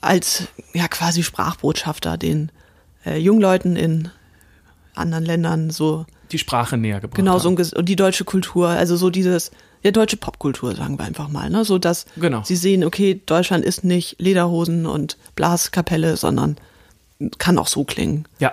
als 0.00 0.44
ja 0.72 0.88
quasi 0.88 1.22
Sprachbotschafter 1.22 2.16
den 2.16 2.50
äh, 3.04 3.18
Jungleuten 3.18 3.76
in 3.76 4.08
anderen 4.94 5.26
Ländern 5.26 5.68
so 5.68 6.06
die 6.32 6.38
Sprache 6.38 6.76
näher 6.76 7.00
gebracht 7.00 7.16
genau 7.16 7.38
so 7.38 7.48
haben. 7.50 7.54
ein 7.58 7.62
Ges- 7.62 7.74
und 7.74 7.86
die 7.88 7.96
deutsche 7.96 8.24
Kultur, 8.24 8.68
also 8.68 8.96
so 8.96 9.10
dieses 9.10 9.50
ja 9.82 9.90
deutsche 9.90 10.16
Popkultur 10.18 10.74
sagen 10.76 10.98
wir 10.98 11.04
einfach 11.06 11.28
mal, 11.28 11.48
ne, 11.50 11.64
so 11.64 11.78
dass 11.78 12.06
Genau. 12.16 12.42
sie 12.44 12.56
sehen, 12.56 12.84
okay, 12.84 13.20
Deutschland 13.26 13.64
ist 13.64 13.82
nicht 13.84 14.16
Lederhosen 14.18 14.84
und 14.86 15.16
Blaskapelle, 15.36 16.16
sondern 16.16 16.56
kann 17.38 17.58
auch 17.58 17.66
so 17.68 17.84
klingen. 17.84 18.26
Ja. 18.38 18.52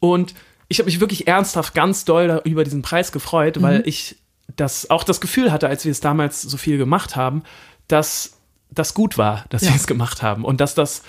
Und 0.00 0.34
ich 0.68 0.78
habe 0.78 0.86
mich 0.86 1.00
wirklich 1.00 1.26
ernsthaft 1.28 1.74
ganz 1.74 2.04
doll 2.04 2.40
über 2.44 2.64
diesen 2.64 2.82
Preis 2.82 3.12
gefreut, 3.12 3.56
Mhm. 3.58 3.62
weil 3.62 3.82
ich 3.86 4.16
das 4.56 4.90
auch 4.90 5.04
das 5.04 5.20
Gefühl 5.20 5.52
hatte, 5.52 5.68
als 5.68 5.84
wir 5.84 5.92
es 5.92 6.00
damals 6.00 6.42
so 6.42 6.56
viel 6.56 6.78
gemacht 6.78 7.14
haben, 7.16 7.42
dass 7.88 8.32
das 8.72 8.94
gut 8.94 9.18
war, 9.18 9.44
dass 9.50 9.62
Ja. 9.62 9.68
wir 9.70 9.76
es 9.76 9.86
gemacht 9.86 10.22
haben 10.22 10.44
und 10.44 10.60
dass 10.60 10.74
das 10.74 11.02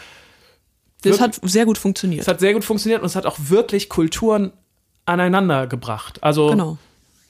Das 1.04 1.20
hat 1.20 1.40
sehr 1.44 1.66
gut 1.66 1.78
funktioniert. 1.80 2.22
es 2.22 2.28
hat 2.28 2.40
sehr 2.40 2.54
gut 2.54 2.64
funktioniert 2.64 3.02
und 3.02 3.08
es 3.08 3.16
hat 3.16 3.26
auch 3.26 3.38
wirklich 3.40 3.90
Kulturen 3.90 4.52
aneinander 5.12 5.68
gebracht. 5.68 6.24
Also 6.24 6.50
genau. 6.50 6.78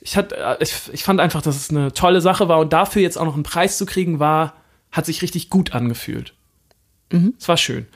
ich, 0.02 0.16
hat, 0.18 0.32
äh, 0.32 0.58
ich, 0.60 0.74
ich 0.94 1.04
fand 1.04 1.20
einfach, 1.20 1.42
dass 1.42 1.56
es 1.56 1.70
eine 1.70 1.92
tolle 1.94 2.22
Sache 2.22 2.48
war 2.48 2.60
und 2.60 2.72
dafür 2.74 3.02
jetzt 3.02 3.18
auch 3.18 3.26
noch 3.26 3.34
einen 3.36 3.44
Preis 3.44 3.78
zu 3.78 3.86
kriegen 3.86 4.20
war, 4.20 4.54
hat 4.92 5.06
sich 5.06 5.22
richtig 5.22 5.50
gut 5.50 5.74
angefühlt. 5.74 6.34
Mhm. 7.12 7.34
Es 7.40 7.48
war 7.48 7.58
schön. 7.58 7.88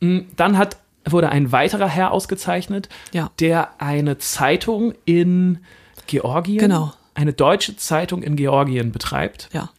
Mm, 0.00 0.20
Dann 0.36 0.56
hat, 0.58 0.76
wurde 1.08 1.28
ein 1.30 1.52
weiterer 1.52 1.88
Herr 1.88 2.12
ausgezeichnet, 2.12 2.88
Ja. 3.12 3.30
der 3.40 3.80
eine 3.80 4.18
Zeitung 4.18 4.94
in 5.04 5.58
Georgien, 6.06 6.58
Genau. 6.58 6.92
eine 7.14 7.32
deutsche 7.32 7.76
Zeitung 7.76 8.22
in 8.22 8.36
Georgien 8.36 8.92
betreibt. 8.92 9.48
Ja. 9.52 9.70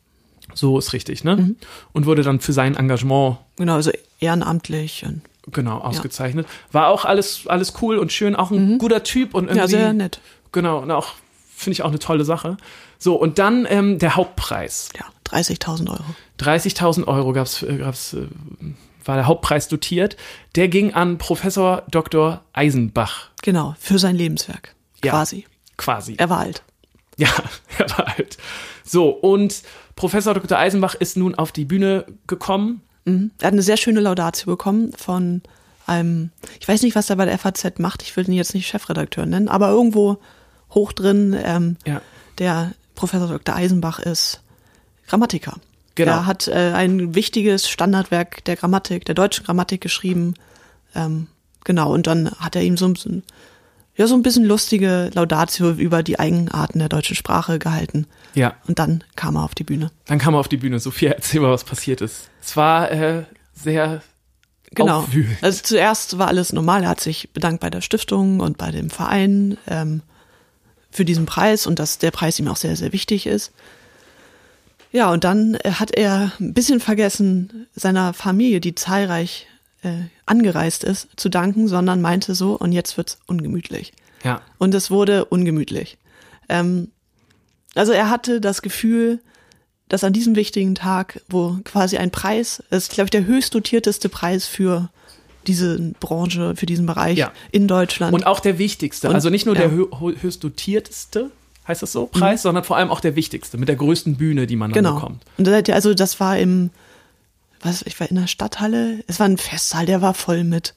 So 0.55 0.77
ist 0.77 0.93
richtig, 0.93 1.23
ne? 1.23 1.35
Mhm. 1.37 1.55
Und 1.93 2.05
wurde 2.05 2.21
dann 2.21 2.39
für 2.39 2.53
sein 2.53 2.75
Engagement 2.75 3.37
Genau, 3.57 3.73
also 3.75 3.91
ehrenamtlich 4.19 5.03
und 5.05 5.21
genau 5.51 5.79
ausgezeichnet. 5.79 6.47
War 6.71 6.87
auch 6.87 7.05
alles, 7.05 7.47
alles 7.47 7.73
cool 7.81 7.97
und 7.97 8.11
schön, 8.11 8.35
auch 8.35 8.51
ein 8.51 8.77
guter 8.77 9.03
Typ 9.03 9.33
und 9.33 9.45
irgendwie. 9.45 9.55
Mhm. 9.55 9.59
ja, 9.59 9.67
sehr 9.67 9.93
nett. 9.93 10.19
Genau, 10.51 10.79
und 10.79 10.91
auch 10.91 11.13
finde 11.55 11.73
ich 11.73 11.83
auch 11.83 11.89
eine 11.89 11.99
tolle 11.99 12.25
Sache. 12.25 12.57
So, 12.99 13.15
und 13.15 13.39
dann 13.39 13.65
ähm, 13.69 13.99
der 13.99 14.15
Hauptpreis. 14.15 14.89
Ja, 14.97 15.05
30.000 15.29 15.89
Euro. 15.89 16.03
30.000 16.39 17.07
Euro 17.07 17.33
gab's, 17.33 17.63
äh, 17.63 17.77
gab's, 17.77 18.13
äh, 18.13 18.27
war 19.03 19.15
der 19.15 19.27
Hauptpreis 19.27 19.67
dotiert. 19.67 20.15
Der 20.55 20.67
ging 20.67 20.93
an 20.93 21.17
Professor 21.17 21.83
Dr. 21.89 22.41
Eisenbach. 22.53 23.29
Genau, 23.41 23.75
für 23.79 23.99
sein 23.99 24.15
Lebenswerk. 24.15 24.75
Ja. 25.03 25.11
Quasi. 25.11 25.45
Quasi. 25.75 26.15
Er 26.17 26.29
war 26.29 26.39
alt. 26.39 26.63
Ja, 27.17 27.29
er 27.77 27.89
war 27.91 28.07
alt. 28.17 28.37
So, 28.85 29.09
und 29.09 29.63
Professor 29.95 30.33
Dr. 30.33 30.57
Eisenbach 30.57 30.95
ist 30.95 31.17
nun 31.17 31.35
auf 31.35 31.51
die 31.51 31.65
Bühne 31.65 32.05
gekommen. 32.27 32.81
Mhm. 33.05 33.31
Er 33.39 33.47
hat 33.47 33.53
eine 33.53 33.61
sehr 33.61 33.77
schöne 33.77 33.99
Laudatio 33.99 34.51
bekommen 34.51 34.93
von 34.93 35.41
einem, 35.85 36.29
ich 36.59 36.67
weiß 36.67 36.81
nicht, 36.83 36.95
was 36.95 37.09
er 37.09 37.17
bei 37.17 37.25
der 37.25 37.37
FAZ 37.37 37.79
macht, 37.79 38.01
ich 38.03 38.15
will 38.15 38.25
ihn 38.27 38.33
jetzt 38.33 38.53
nicht 38.53 38.67
Chefredakteur 38.67 39.25
nennen, 39.25 39.49
aber 39.49 39.69
irgendwo 39.69 40.17
hoch 40.71 40.93
drin, 40.93 41.35
ähm, 41.43 41.75
Ja. 41.85 42.01
der 42.37 42.73
Professor 42.95 43.27
Dr. 43.27 43.55
Eisenbach 43.55 43.99
ist 43.99 44.41
Grammatiker. 45.07 45.57
Genau. 45.95 46.11
Er 46.11 46.25
hat 46.25 46.47
äh, 46.47 46.71
ein 46.73 47.13
wichtiges 47.15 47.69
Standardwerk 47.69 48.43
der 48.45 48.55
Grammatik, 48.55 49.05
der 49.05 49.13
deutschen 49.15 49.45
Grammatik 49.45 49.81
geschrieben. 49.81 50.33
Ähm, 50.95 51.27
genau, 51.65 51.93
und 51.93 52.07
dann 52.07 52.31
hat 52.31 52.55
er 52.55 52.63
ihm 52.63 52.77
so 52.77 52.85
ein 52.85 52.93
bisschen, 52.93 53.23
ja, 53.95 54.07
so 54.07 54.15
ein 54.15 54.23
bisschen 54.23 54.45
lustige 54.45 55.11
Laudatio 55.13 55.71
über 55.71 56.01
die 56.03 56.17
Eigenarten 56.19 56.79
der 56.79 56.89
deutschen 56.89 57.15
Sprache 57.15 57.59
gehalten. 57.59 58.07
Ja. 58.33 58.55
Und 58.67 58.79
dann 58.79 59.03
kam 59.15 59.35
er 59.35 59.43
auf 59.43 59.53
die 59.55 59.63
Bühne. 59.63 59.91
Dann 60.07 60.17
kam 60.19 60.33
er 60.33 60.39
auf 60.39 60.47
die 60.47 60.57
Bühne. 60.57 60.79
Sophia, 60.79 61.11
erzähl 61.11 61.41
mal, 61.41 61.51
was 61.51 61.63
passiert 61.63 62.01
ist. 62.01 62.29
Es 62.41 62.57
war 62.57 62.91
äh, 62.91 63.23
sehr 63.53 64.01
Genau. 64.75 65.01
aufwühlend. 65.01 65.37
Also 65.41 65.61
zuerst 65.61 66.17
war 66.17 66.27
alles 66.27 66.51
normal. 66.51 66.83
Er 66.83 66.89
hat 66.89 66.99
sich 66.99 67.29
bedankt 67.31 67.59
bei 67.61 67.69
der 67.69 67.81
Stiftung 67.81 68.39
und 68.39 68.57
bei 68.57 68.71
dem 68.71 68.89
Verein 68.89 69.57
ähm, 69.67 70.01
für 70.89 71.05
diesen 71.05 71.27
Preis 71.27 71.67
und 71.67 71.77
dass 71.77 71.99
der 71.99 72.09
Preis 72.09 72.39
ihm 72.39 72.47
auch 72.47 72.57
sehr, 72.57 72.75
sehr 72.75 72.91
wichtig 72.93 73.27
ist. 73.27 73.51
Ja, 74.91 75.11
und 75.11 75.23
dann 75.23 75.57
hat 75.63 75.91
er 75.91 76.31
ein 76.39 76.53
bisschen 76.53 76.79
vergessen, 76.79 77.67
seiner 77.75 78.13
Familie, 78.13 78.61
die 78.61 78.73
zahlreich 78.75 79.47
äh, 79.83 80.03
angereist 80.25 80.83
ist, 80.83 81.07
zu 81.15 81.29
danken, 81.29 81.67
sondern 81.67 82.01
meinte 82.01 82.35
so, 82.35 82.57
und 82.57 82.71
jetzt 82.71 82.97
wird's 82.97 83.17
ungemütlich. 83.27 83.93
Ja. 84.23 84.41
Und 84.57 84.73
es 84.73 84.89
wurde 84.89 85.25
ungemütlich. 85.25 85.97
Ähm, 86.49 86.89
also 87.75 87.91
er 87.91 88.09
hatte 88.09 88.39
das 88.41 88.61
Gefühl, 88.61 89.19
dass 89.89 90.03
an 90.03 90.13
diesem 90.13 90.35
wichtigen 90.35 90.75
Tag, 90.75 91.21
wo 91.29 91.57
quasi 91.63 91.97
ein 91.97 92.09
Preis, 92.11 92.63
das 92.69 92.83
ist, 92.83 92.91
glaube 92.93 93.07
ich, 93.07 93.11
der 93.11 93.25
höchst 93.25 93.53
dotierteste 93.53 94.09
Preis 94.09 94.47
für 94.47 94.89
diese 95.45 95.77
Branche, 95.99 96.55
für 96.55 96.65
diesen 96.65 96.85
Bereich 96.85 97.17
Ja. 97.17 97.31
in 97.51 97.67
Deutschland. 97.67 98.13
Und 98.13 98.25
auch 98.25 98.39
der 98.39 98.57
wichtigste. 98.57 99.09
Und- 99.09 99.15
also 99.15 99.29
nicht 99.29 99.45
nur 99.45 99.55
ja. 99.55 99.61
der 99.61 99.71
hö 99.71 99.83
hö- 99.91 100.21
höchst 100.21 100.43
dotierteste, 100.43 101.31
heißt 101.67 101.81
das 101.81 101.91
so, 101.91 102.05
Preis, 102.07 102.41
sondern 102.41 102.63
vor 102.63 102.77
allem 102.77 102.89
auch 102.89 103.01
der 103.01 103.15
wichtigste, 103.15 103.57
mit 103.57 103.67
der 103.69 103.75
größten 103.75 104.15
Bühne, 104.15 104.47
die 104.47 104.55
man 104.55 104.71
dann 104.71 104.83
genau. 104.83 104.95
bekommt. 104.95 105.23
Und 105.37 105.47
also 105.69 105.93
das 105.93 106.19
war 106.19 106.37
im, 106.37 106.69
was, 107.65 107.81
ich 107.83 107.99
war 107.99 108.09
in 108.09 108.15
der 108.15 108.27
Stadthalle, 108.27 109.03
es 109.07 109.19
war 109.19 109.27
ein 109.27 109.37
Festsaal, 109.37 109.85
der 109.85 110.01
war 110.01 110.13
voll 110.13 110.43
mit, 110.43 110.73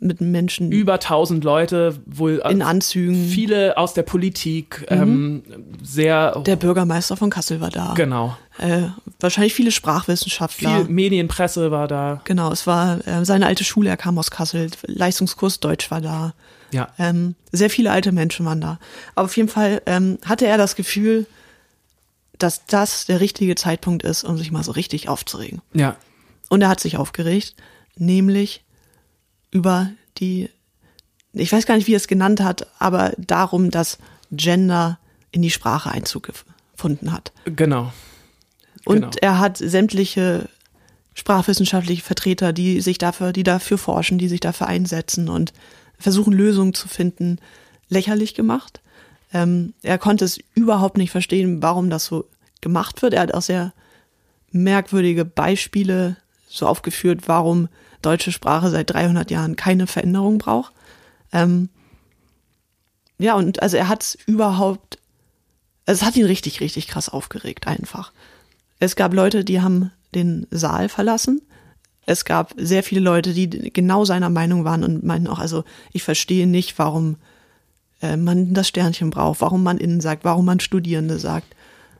mit 0.00 0.20
Menschen 0.20 0.72
Über 0.72 0.94
1000 0.94 1.44
Leute, 1.44 2.00
wohl 2.06 2.40
äh, 2.44 2.50
in 2.50 2.62
Anzügen. 2.62 3.26
viele 3.28 3.76
aus 3.76 3.94
der 3.94 4.02
Politik, 4.02 4.86
ähm, 4.88 5.42
sehr, 5.82 6.40
Der 6.46 6.56
Bürgermeister 6.56 7.16
von 7.16 7.30
Kassel 7.30 7.60
war 7.60 7.70
da. 7.70 7.94
genau, 7.94 8.36
Äh, 8.58 8.82
wahrscheinlich 9.20 9.54
viele 9.54 9.70
Sprachwissenschaftler. 9.70 10.84
viel 10.84 10.88
Medienpresse 10.92 11.70
war 11.70 11.88
da, 11.88 12.20
Genau, 12.24 12.50
es 12.52 12.66
war 12.66 13.06
äh, 13.06 13.24
seine 13.24 13.46
alte 13.46 13.64
Schule, 13.64 13.90
er 13.90 13.96
kam 13.96 14.18
aus 14.18 14.30
Kassel, 14.30 14.70
Leistungskurs 14.86 15.60
Deutsch 15.60 15.90
war 15.90 16.00
da. 16.00 16.34
ja, 16.70 16.88
Ähm, 16.98 17.34
sehr 17.52 17.68
viele 17.70 17.90
alte 17.92 18.12
Menschen 18.12 18.46
waren 18.46 18.60
da. 18.62 18.78
Aber 19.14 19.26
auf 19.26 19.36
jeden 19.36 19.48
Fall 19.50 19.82
ähm, 19.86 20.18
hatte 20.24 20.46
er 20.46 20.56
das 20.56 20.74
Gefühl, 20.74 21.26
dass 22.38 22.64
das 22.66 23.04
der 23.06 23.20
richtige 23.20 23.54
Zeitpunkt 23.54 24.02
ist, 24.02 24.24
um 24.24 24.36
sich 24.38 24.50
mal 24.50 24.64
so 24.64 24.72
richtig 24.72 25.08
aufzuregen. 25.08 25.60
ja, 25.74 25.96
Und 26.52 26.60
er 26.60 26.68
hat 26.68 26.80
sich 26.80 26.98
aufgeregt, 26.98 27.54
nämlich 27.96 28.62
über 29.52 29.90
die, 30.18 30.50
ich 31.32 31.50
weiß 31.50 31.64
gar 31.64 31.76
nicht, 31.76 31.86
wie 31.86 31.94
er 31.94 31.96
es 31.96 32.08
genannt 32.08 32.42
hat, 32.42 32.66
aber 32.78 33.14
darum, 33.16 33.70
dass 33.70 33.96
Gender 34.30 34.98
in 35.30 35.40
die 35.40 35.50
Sprache 35.50 35.90
Einzug 35.90 36.30
gefunden 36.74 37.10
hat. 37.10 37.32
genau, 37.46 37.90
Und 38.84 38.96
Genau. 39.00 39.10
er 39.22 39.38
hat 39.38 39.56
sämtliche 39.56 40.50
sprachwissenschaftliche 41.14 42.02
Vertreter, 42.02 42.52
die 42.52 42.82
sich 42.82 42.98
dafür, 42.98 43.32
die 43.32 43.44
dafür 43.44 43.78
forschen, 43.78 44.18
die 44.18 44.28
sich 44.28 44.40
dafür 44.40 44.66
einsetzen 44.66 45.30
und 45.30 45.54
versuchen 45.98 46.34
Lösungen 46.34 46.74
zu 46.74 46.86
finden, 46.86 47.38
lächerlich 47.88 48.34
gemacht. 48.34 48.82
Ähm, 49.32 49.72
er 49.82 49.96
konnte 49.96 50.26
es 50.26 50.38
überhaupt 50.52 50.98
nicht 50.98 51.12
verstehen, 51.12 51.62
warum 51.62 51.88
das 51.88 52.04
so 52.04 52.28
gemacht 52.60 53.00
wird. 53.00 53.14
Er 53.14 53.22
hat 53.22 53.32
auch 53.32 53.40
sehr 53.40 53.72
merkwürdige 54.50 55.24
Beispiele 55.24 56.18
so 56.52 56.66
aufgeführt, 56.66 57.22
warum 57.26 57.68
deutsche 58.02 58.32
Sprache 58.32 58.70
seit 58.70 58.90
300 58.90 59.30
Jahren 59.30 59.56
keine 59.56 59.86
Veränderung 59.86 60.38
braucht. 60.38 60.72
Ähm, 61.32 61.68
ja, 63.18 63.34
und 63.34 63.62
also 63.62 63.76
er 63.76 63.88
hat 63.88 64.02
es 64.02 64.18
überhaupt, 64.26 64.98
also 65.86 66.00
es 66.00 66.06
hat 66.06 66.16
ihn 66.16 66.26
richtig, 66.26 66.60
richtig 66.60 66.88
krass 66.88 67.08
aufgeregt 67.08 67.66
einfach. 67.66 68.12
Es 68.80 68.96
gab 68.96 69.14
Leute, 69.14 69.44
die 69.44 69.60
haben 69.60 69.92
den 70.14 70.46
Saal 70.50 70.88
verlassen. 70.88 71.40
Es 72.04 72.24
gab 72.24 72.52
sehr 72.56 72.82
viele 72.82 73.00
Leute, 73.00 73.32
die 73.32 73.48
genau 73.72 74.04
seiner 74.04 74.28
Meinung 74.28 74.64
waren 74.64 74.82
und 74.82 75.04
meinten 75.04 75.28
auch, 75.28 75.38
also 75.38 75.64
ich 75.92 76.02
verstehe 76.02 76.48
nicht, 76.48 76.78
warum 76.78 77.16
äh, 78.02 78.16
man 78.16 78.54
das 78.54 78.68
Sternchen 78.68 79.10
braucht, 79.10 79.40
warum 79.40 79.62
man 79.62 79.78
innen 79.78 80.00
sagt, 80.00 80.24
warum 80.24 80.44
man 80.44 80.58
Studierende 80.58 81.18
sagt. 81.18 81.54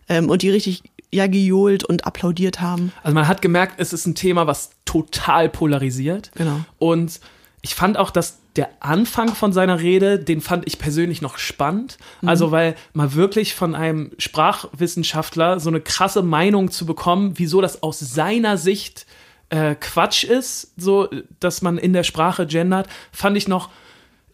Ähm, 0.09 0.29
und 0.29 0.43
die 0.43 0.51
richtig 0.51 0.83
ja 1.13 1.27
gejohlt 1.27 1.85
und 1.85 2.07
applaudiert 2.07 2.61
haben. 2.61 2.93
Also 3.03 3.15
man 3.15 3.29
hat 3.29 3.43
gemerkt, 3.43 3.75
es 3.79 3.93
ist 3.93 4.07
ein 4.07 4.15
Thema, 4.15 4.47
was 4.47 4.71
total 4.85 5.49
polarisiert. 5.49 6.31
Genau. 6.35 6.61
Und 6.79 7.21
ich 7.61 7.75
fand 7.75 7.97
auch, 7.97 8.11
dass 8.11 8.39
der 8.57 8.71
Anfang 8.81 9.35
von 9.35 9.53
seiner 9.53 9.81
Rede, 9.81 10.19
den 10.19 10.41
fand 10.41 10.67
ich 10.67 10.79
persönlich 10.79 11.23
noch 11.23 11.39
spannend. 11.39 11.97
Mhm. 12.21 12.29
Also, 12.29 12.51
weil 12.51 12.75
mal 12.93 13.15
wirklich 13.15 13.55
von 13.55 13.75
einem 13.75 14.11
Sprachwissenschaftler 14.19 15.61
so 15.61 15.71
eine 15.71 15.81
krasse 15.81 16.23
Meinung 16.23 16.71
zu 16.71 16.85
bekommen, 16.85 17.35
wieso 17.37 17.61
das 17.61 17.83
aus 17.83 17.99
seiner 17.99 18.59
Sicht 18.59 19.07
äh, 19.49 19.75
Quatsch 19.75 20.25
ist, 20.25 20.73
so, 20.77 21.09
dass 21.41 21.63
man 21.63 21.79
in 21.79 21.93
der 21.93 22.05
Sprache 22.05 22.47
gendert, 22.47 22.89
fand 23.11 23.37
ich 23.37 23.49
noch, 23.49 23.71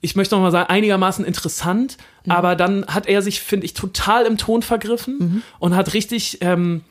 ich 0.00 0.14
möchte 0.16 0.34
noch 0.34 0.42
mal 0.42 0.50
sagen, 0.50 0.68
einigermaßen 0.70 1.24
interessant. 1.24 1.96
Mhm. 2.24 2.32
Aber 2.32 2.56
dann 2.56 2.86
hat 2.86 3.06
er 3.06 3.22
sich, 3.22 3.40
finde 3.40 3.66
ich, 3.66 3.74
total 3.74 4.26
im 4.26 4.36
Ton 4.38 4.62
vergriffen 4.62 5.18
Mhm. 5.18 5.42
und 5.58 5.74
hat 5.76 5.92
richtig, 5.94 6.38
ähm, 6.40 6.82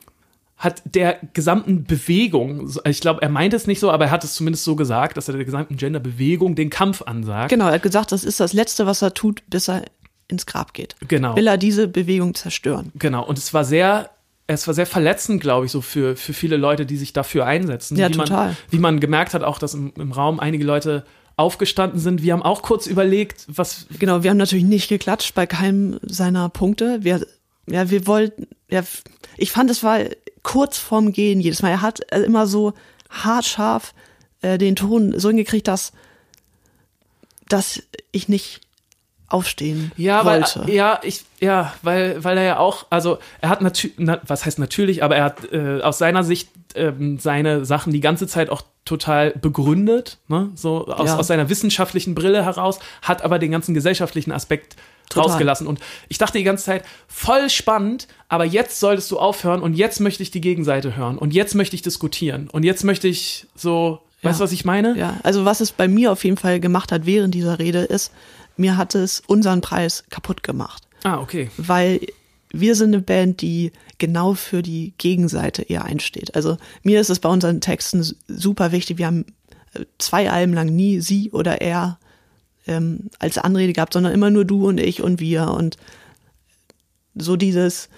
hat 0.58 0.82
der 0.86 1.20
gesamten 1.34 1.84
Bewegung, 1.84 2.70
ich 2.86 3.00
glaube, 3.00 3.22
er 3.22 3.30
meint 3.30 3.54
es 3.54 3.68
nicht 3.68 3.80
so, 3.80 3.92
aber 3.92 4.06
er 4.06 4.12
hat 4.12 4.24
es 4.24 4.34
zumindest 4.34 4.64
so 4.64 4.76
gesagt, 4.76 5.16
dass 5.16 5.28
er 5.28 5.36
der 5.36 5.46
gesamten 5.46 5.78
Genderbewegung 5.78 6.56
den 6.56 6.70
Kampf 6.72 7.04
ansagt. 7.04 7.50
Genau, 7.50 7.68
er 7.68 7.74
hat 7.74 7.84
gesagt, 7.84 8.12
das 8.12 8.24
ist 8.24 8.40
das 8.40 8.54
Letzte, 8.54 8.88
was 8.88 9.02
er 9.04 9.14
tut, 9.14 9.44
bis 9.50 9.70
er 9.70 9.84
ins 10.28 10.46
Grab 10.48 10.74
geht. 10.74 10.96
Genau. 11.08 11.36
Will 11.36 11.48
er 11.48 11.58
diese 11.58 11.88
Bewegung 11.88 12.34
zerstören. 12.34 12.92
Genau. 12.96 13.24
Und 13.26 13.38
es 13.38 13.54
war 13.54 13.64
sehr, 13.64 14.10
es 14.48 14.66
war 14.68 14.74
sehr 14.74 14.88
verletzend, 14.88 15.42
glaube 15.42 15.68
ich, 15.68 15.72
so 15.72 15.80
für, 15.82 16.16
für 16.16 16.34
viele 16.34 16.58
Leute, 16.58 16.86
die 16.88 16.98
sich 16.98 17.14
dafür 17.14 17.46
einsetzen. 17.46 17.96
Ja, 17.96 18.10
wie 18.10 18.14
total. 18.14 18.48
Man, 18.48 18.58
wie 18.72 18.80
man 18.80 19.00
gemerkt 19.00 19.34
hat, 19.36 19.44
auch, 19.44 19.60
dass 19.60 19.76
im, 19.76 19.94
im 19.96 20.12
Raum 20.12 20.40
einige 20.40 20.64
Leute 20.66 21.06
aufgestanden 21.38 22.00
sind. 22.00 22.24
Wir 22.24 22.34
haben 22.34 22.44
auch 22.44 22.64
kurz 22.64 22.88
überlegt, 22.88 23.46
was, 23.48 23.86
Genau, 24.00 24.24
wir 24.24 24.32
haben 24.32 24.38
natürlich 24.38 24.66
nicht 24.66 24.90
geklatscht 24.90 25.36
bei 25.36 25.46
keinem 25.46 26.00
seiner 26.02 26.50
Punkte. 26.50 27.04
Wir, 27.04 27.26
ja, 27.68 27.90
wir 27.90 28.08
wollten, 28.08 28.48
ja, 28.70 28.84
ich 29.38 29.52
fand, 29.52 29.70
es 29.70 29.84
war 29.84 30.00
kurz 30.44 30.78
vorm 30.78 31.14
Gehen 31.14 31.40
jedes 31.40 31.62
Mal. 31.62 31.70
Er 31.70 31.82
hat 31.82 32.02
äh, 32.12 32.22
immer 32.22 32.48
so 32.48 32.74
haarscharf 33.10 33.94
äh, 34.42 34.58
den 34.58 34.76
Ton 34.76 35.18
so 35.18 35.30
hingekriegt, 35.30 35.68
dass, 35.68 35.94
dass 37.48 37.84
ich 38.12 38.28
nicht 38.28 38.62
aufstehen 39.30 39.92
Ja, 39.98 40.24
wollte. 40.26 40.62
weil 40.62 40.70
ja, 40.70 41.00
ich 41.04 41.26
ja, 41.40 41.74
weil 41.84 42.24
weil 42.24 42.38
er 42.38 42.44
ja 42.44 42.58
auch, 42.60 42.86
also 42.90 43.18
er 43.42 43.50
hat 43.50 43.62
natürlich, 43.62 43.96
na, 44.00 44.20
was 44.26 44.46
heißt 44.46 44.58
natürlich, 44.60 45.04
aber 45.04 45.16
er 45.18 45.24
hat 45.26 45.52
äh, 45.52 45.82
aus 45.82 45.98
seiner 45.98 46.24
Sicht 46.24 46.50
ähm, 46.76 47.20
seine 47.20 47.66
Sachen 47.66 47.92
die 47.94 48.00
ganze 48.00 48.28
Zeit 48.28 48.50
auch 48.50 48.62
total 48.86 49.32
begründet, 49.32 50.18
ne? 50.28 50.50
So 50.56 50.88
aus, 50.88 51.08
Ja. 51.10 51.18
aus 51.18 51.28
seiner 51.28 51.50
wissenschaftlichen 51.50 52.16
Brille 52.16 52.44
heraus, 52.46 52.80
hat 53.02 53.22
aber 53.24 53.38
den 53.40 53.52
ganzen 53.52 53.74
gesellschaftlichen 53.74 54.32
Aspekt 54.32 54.76
Total. 55.10 55.30
rausgelassen. 55.30 55.68
Und 55.68 55.80
ich 56.10 56.18
dachte 56.18 56.38
die 56.38 56.44
ganze 56.44 56.66
Zeit, 56.66 56.84
voll 57.08 57.50
spannend, 57.50 58.08
aber 58.30 58.46
jetzt 58.46 58.80
solltest 58.80 59.10
du 59.12 59.20
aufhören 59.20 59.62
und 59.62 59.74
jetzt 59.74 60.00
möchte 60.00 60.24
ich 60.24 60.32
die 60.32 60.42
Gegenseite 60.42 60.96
hören 60.96 61.18
und 61.18 61.34
jetzt 61.34 61.54
möchte 61.56 61.76
ich 61.76 61.82
diskutieren 61.82 62.50
und 62.52 62.64
jetzt 62.64 62.84
möchte 62.84 63.08
ich 63.08 63.46
so, 63.56 64.00
weißt 64.22 64.40
du, 64.40 64.44
Ja. 64.44 64.46
was 64.46 64.52
ich 64.54 64.64
meine? 64.66 64.98
Ja, 64.98 65.18
also 65.24 65.44
was 65.46 65.60
es 65.62 65.72
bei 65.72 65.88
mir 65.88 66.12
auf 66.12 66.24
jeden 66.24 66.38
Fall 66.38 66.60
gemacht 66.60 66.92
hat 66.92 67.06
während 67.06 67.34
dieser 67.34 67.60
Rede 67.60 67.80
ist, 67.84 68.12
mir 68.60 68.78
hat 68.78 68.96
es 68.96 69.22
unseren 69.28 69.62
Preis 69.62 70.04
kaputt 70.10 70.44
gemacht. 70.44 70.88
Ah, 71.04 71.20
okay. 71.20 71.50
weil 71.58 72.02
wir 72.52 72.76
sind 72.76 72.94
eine 72.94 73.04
Band, 73.04 73.42
die 73.42 73.72
genau 73.98 74.34
für 74.34 74.62
die 74.62 74.94
Gegenseite 74.98 75.64
eher 75.64 75.86
einsteht. 75.86 76.36
Also 76.36 76.58
mir 76.84 77.00
ist 77.00 77.10
es 77.10 77.20
bei 77.20 77.30
unseren 77.30 77.62
Texten 77.62 78.06
super 78.28 78.72
wichtig. 78.72 78.98
Wir 78.98 79.08
haben 79.08 79.26
äh, 79.74 79.86
zwei 79.98 80.32
Alben 80.32 80.54
lang 80.54 80.68
nie 80.68 81.02
sie 81.02 81.32
oder 81.32 81.62
er 81.62 82.00
ähm, 82.66 83.10
als 83.20 83.38
Anrede 83.38 83.74
gehabt, 83.74 83.94
sondern 83.94 84.14
immer 84.14 84.30
nur 84.30 84.46
du 84.46 84.68
und 84.68 84.80
ich 84.80 85.02
und 85.02 85.20
wir 85.20 85.50
und 85.52 85.78
so 87.16 87.36
dieses, 87.36 87.90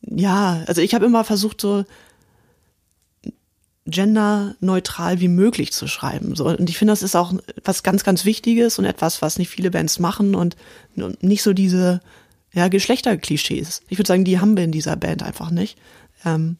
ja, 0.00 0.62
also 0.66 0.80
ich 0.80 0.94
habe 0.94 1.06
immer 1.06 1.24
versucht 1.24 1.60
so 1.60 1.84
genderneutral 3.86 5.20
wie 5.20 5.28
möglich 5.28 5.72
zu 5.72 5.88
schreiben. 5.88 6.36
So. 6.36 6.46
Und 6.46 6.70
ich 6.70 6.78
finde, 6.78 6.92
das 6.92 7.02
ist 7.02 7.16
auch 7.16 7.32
was 7.64 7.82
ganz, 7.82 8.04
ganz 8.04 8.24
Wichtiges 8.24 8.78
und 8.78 8.84
etwas, 8.84 9.22
was 9.22 9.38
nicht 9.38 9.48
viele 9.48 9.70
Bands 9.70 9.98
machen 9.98 10.34
und 10.34 10.56
nicht 11.22 11.42
so 11.42 11.52
diese 11.52 12.00
ja, 12.52 12.68
Geschlechterklischees. 12.68 13.82
Ich 13.88 13.98
würde 13.98 14.08
sagen, 14.08 14.24
die 14.24 14.38
haben 14.38 14.56
wir 14.56 14.64
in 14.64 14.72
dieser 14.72 14.96
Band 14.96 15.22
einfach 15.22 15.50
nicht. 15.50 15.78
Ähm, 16.24 16.56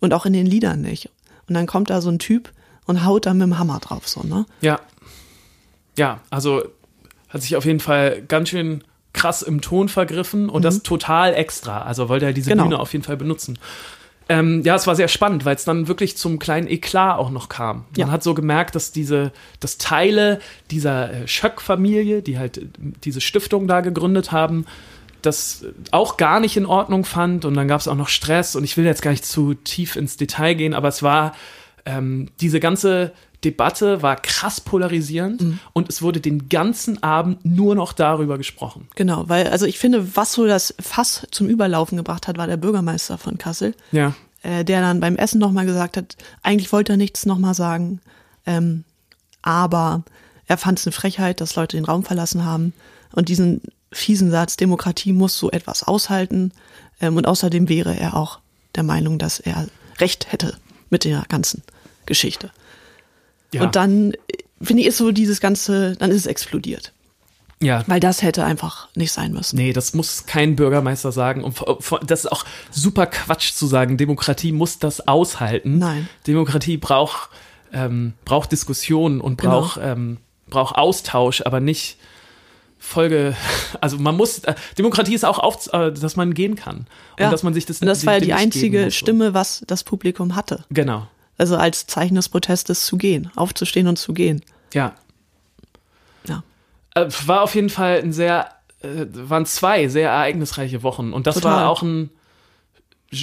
und 0.00 0.14
auch 0.14 0.26
in 0.26 0.32
den 0.32 0.46
Liedern 0.46 0.80
nicht. 0.80 1.10
Und 1.46 1.54
dann 1.54 1.66
kommt 1.66 1.90
da 1.90 2.00
so 2.00 2.08
ein 2.10 2.18
Typ 2.18 2.50
und 2.86 3.04
haut 3.04 3.26
da 3.26 3.34
mit 3.34 3.42
dem 3.42 3.58
Hammer 3.58 3.78
drauf, 3.80 4.08
so, 4.08 4.22
ne? 4.22 4.46
Ja. 4.62 4.80
Ja, 5.98 6.20
also 6.30 6.62
hat 7.28 7.42
sich 7.42 7.54
auf 7.56 7.64
jeden 7.66 7.80
Fall 7.80 8.22
ganz 8.26 8.48
schön 8.48 8.82
krass 9.12 9.42
im 9.42 9.60
Ton 9.60 9.88
vergriffen 9.88 10.48
und 10.48 10.64
das 10.64 10.82
total 10.82 11.34
extra. 11.34 11.82
Also 11.82 12.08
wollte 12.08 12.26
er 12.26 12.32
diese 12.32 12.50
Genau. 12.50 12.64
Bühne 12.64 12.78
auf 12.78 12.92
jeden 12.92 13.04
Fall 13.04 13.16
benutzen. 13.16 13.58
Ähm, 14.30 14.62
ja, 14.64 14.76
es 14.76 14.86
war 14.86 14.94
sehr 14.94 15.08
spannend, 15.08 15.44
weil 15.44 15.56
es 15.56 15.64
dann 15.64 15.88
wirklich 15.88 16.16
zum 16.16 16.38
kleinen 16.38 16.68
Eklat 16.68 17.18
auch 17.18 17.30
noch 17.30 17.48
kam. 17.48 17.78
Man 17.98 18.06
Ja. 18.06 18.10
hat 18.12 18.22
so 18.22 18.32
gemerkt, 18.32 18.76
dass 18.76 18.92
diese, 18.92 19.32
dass 19.58 19.76
Teile 19.76 20.38
dieser 20.70 21.12
äh, 21.12 21.26
Schöck-Familie, 21.28 22.22
die 22.22 22.38
halt 22.38 22.58
äh, 22.58 22.66
diese 23.02 23.20
Stiftung 23.20 23.66
da 23.66 23.80
gegründet 23.80 24.30
haben, 24.30 24.66
das 25.22 25.64
auch 25.90 26.16
gar 26.16 26.38
nicht 26.38 26.56
in 26.56 26.64
Ordnung 26.64 27.04
fand 27.04 27.44
und 27.44 27.54
dann 27.54 27.66
gab 27.66 27.80
es 27.80 27.88
auch 27.88 27.96
noch 27.96 28.08
Stress 28.08 28.54
und 28.54 28.62
ich 28.62 28.76
will 28.76 28.84
jetzt 28.84 29.02
gar 29.02 29.10
nicht 29.10 29.24
zu 29.24 29.54
tief 29.54 29.96
ins 29.96 30.16
Detail 30.16 30.54
gehen, 30.54 30.74
aber 30.74 30.88
es 30.88 31.02
war 31.02 31.34
ähm, 31.84 32.28
diese 32.40 32.60
ganze 32.60 33.12
Debatte 33.44 34.02
war 34.02 34.16
krass 34.16 34.60
polarisierend 34.60 35.58
und 35.72 35.88
es 35.88 36.02
wurde 36.02 36.20
den 36.20 36.48
ganzen 36.48 37.02
Abend 37.02 37.44
nur 37.44 37.74
noch 37.74 37.92
darüber 37.92 38.36
gesprochen. 38.36 38.88
Genau, 38.96 39.28
weil, 39.28 39.48
also 39.48 39.64
ich 39.66 39.78
finde, 39.78 40.14
was 40.16 40.32
so 40.32 40.46
das 40.46 40.74
Fass 40.78 41.26
zum 41.30 41.48
Überlaufen 41.48 41.96
gebracht 41.96 42.28
hat, 42.28 42.36
war 42.36 42.46
der 42.46 42.58
Bürgermeister 42.58 43.16
von 43.18 43.38
Kassel. 43.38 43.74
Ja. 43.92 44.14
äh, 44.42 44.64
der 44.64 44.80
dann 44.80 45.00
beim 45.00 45.16
Essen 45.16 45.38
nochmal 45.38 45.66
gesagt 45.66 45.96
hat, 45.96 46.16
eigentlich 46.42 46.72
wollte 46.72 46.94
er 46.94 46.96
nichts 46.96 47.26
nochmal 47.26 47.54
sagen, 47.54 48.00
ähm, 48.46 48.84
aber 49.42 50.02
er 50.46 50.58
fand 50.58 50.78
es 50.78 50.86
eine 50.86 50.92
Frechheit, 50.92 51.40
dass 51.40 51.56
Leute 51.56 51.76
den 51.76 51.84
Raum 51.84 52.04
verlassen 52.04 52.44
haben 52.44 52.72
und 53.12 53.28
diesen 53.28 53.62
fiesen 53.92 54.30
Satz, 54.30 54.56
Demokratie 54.56 55.12
muss 55.12 55.38
so 55.38 55.50
etwas 55.50 55.82
aushalten 55.82 56.52
ähm, 57.00 57.16
und 57.16 57.26
außerdem 57.26 57.68
wäre 57.68 57.96
er 57.98 58.16
auch 58.16 58.38
der 58.74 58.82
Meinung, 58.82 59.18
dass 59.18 59.40
er 59.40 59.66
Recht 59.98 60.32
hätte 60.32 60.56
mit 60.90 61.04
der 61.04 61.24
ganzen 61.28 61.62
Geschichte. 62.06 62.50
Ja. 63.52 63.62
Und 63.62 63.76
dann, 63.76 64.12
äh, 64.12 64.16
finde 64.62 64.82
ich, 64.82 64.88
ist 64.88 64.98
so 64.98 65.10
dieses 65.12 65.40
Ganze, 65.40 65.96
dann 65.96 66.10
ist 66.10 66.18
es 66.18 66.26
explodiert, 66.26 66.92
ja. 67.62 67.82
weil 67.86 68.00
das 68.00 68.22
hätte 68.22 68.44
einfach 68.44 68.88
nicht 68.94 69.12
sein 69.12 69.32
müssen. 69.32 69.56
Nee, 69.56 69.72
das 69.72 69.94
muss 69.94 70.26
kein 70.26 70.56
Bürgermeister 70.56 71.12
sagen. 71.12 71.42
Und 71.44 71.60
das 72.06 72.20
ist 72.24 72.32
auch 72.32 72.44
super 72.70 73.06
Quatsch 73.06 73.52
zu 73.52 73.66
sagen. 73.66 73.96
Demokratie 73.96 74.52
muss 74.52 74.78
das 74.78 75.06
aushalten. 75.08 75.78
Nein. 75.78 76.08
Demokratie 76.26 76.76
braucht, 76.76 77.30
ähm, 77.72 78.12
braucht 78.24 78.52
Diskussion 78.52 79.20
und 79.20 79.40
Genau. 79.40 79.60
braucht, 79.60 79.80
ähm, 79.82 80.18
braucht 80.48 80.76
Austausch, 80.76 81.42
aber 81.46 81.60
nicht 81.60 81.96
Folge. 82.78 83.36
Also 83.80 83.98
man 83.98 84.16
muss, 84.16 84.40
äh, 84.40 84.54
Demokratie 84.78 85.14
ist 85.14 85.24
auch, 85.24 85.38
auf, 85.38 85.72
äh, 85.72 85.92
dass 85.92 86.16
man 86.16 86.34
gehen 86.34 86.54
kann. 86.56 86.78
Und 86.78 86.86
Ja. 87.20 87.30
dass 87.30 87.42
man 87.42 87.54
sich 87.54 87.64
das 87.66 87.80
Und 87.80 87.86
das 87.86 88.04
war 88.04 88.14
ja 88.14 88.20
die 88.20 88.32
einzige. 88.34 88.90
Stimme, 88.90 89.32
was 89.32 89.62
das 89.66 89.84
Publikum 89.84 90.34
hatte. 90.36 90.64
Genau. 90.70 91.06
Also 91.40 91.56
als 91.56 91.86
Zeichen 91.86 92.16
des 92.16 92.28
Protestes 92.28 92.84
zu 92.84 92.98
gehen, 92.98 93.30
aufzustehen 93.34 93.88
und 93.88 93.96
zu 93.96 94.12
gehen. 94.12 94.42
Ja. 94.74 94.94
Ja. 96.28 96.42
Äh, 96.94 97.06
war 97.24 97.40
auf 97.42 97.54
jeden 97.54 97.70
Fall 97.70 98.02
ein 98.02 98.12
sehr, 98.12 98.50
äh, 98.82 99.06
waren 99.10 99.46
zwei 99.46 99.88
sehr 99.88 100.10
ereignisreiche 100.10 100.82
Wochen. 100.82 101.14
Und 101.14 101.26
das 101.26 101.36
Total. 101.36 101.52
war 101.52 101.68
auch 101.70 101.80
ein, 101.80 102.10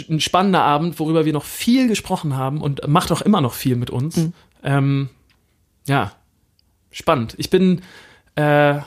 ein 0.09 0.19
spannender 0.19 0.63
Abend, 0.63 0.99
worüber 0.99 1.25
wir 1.25 1.33
noch 1.33 1.43
viel 1.43 1.87
gesprochen 1.87 2.35
haben 2.35 2.59
und 2.59 2.87
macht 2.87 3.11
auch 3.11 3.21
immer 3.21 3.39
noch 3.39 3.53
viel 3.53 3.75
mit 3.75 3.91
uns. 3.91 4.17
Mhm. 4.17 4.33
Ähm, 4.63 5.09
ja, 5.85 6.13
spannend. 6.89 7.35
Ich 7.37 7.51
bin 7.51 7.83
äh, 8.33 8.79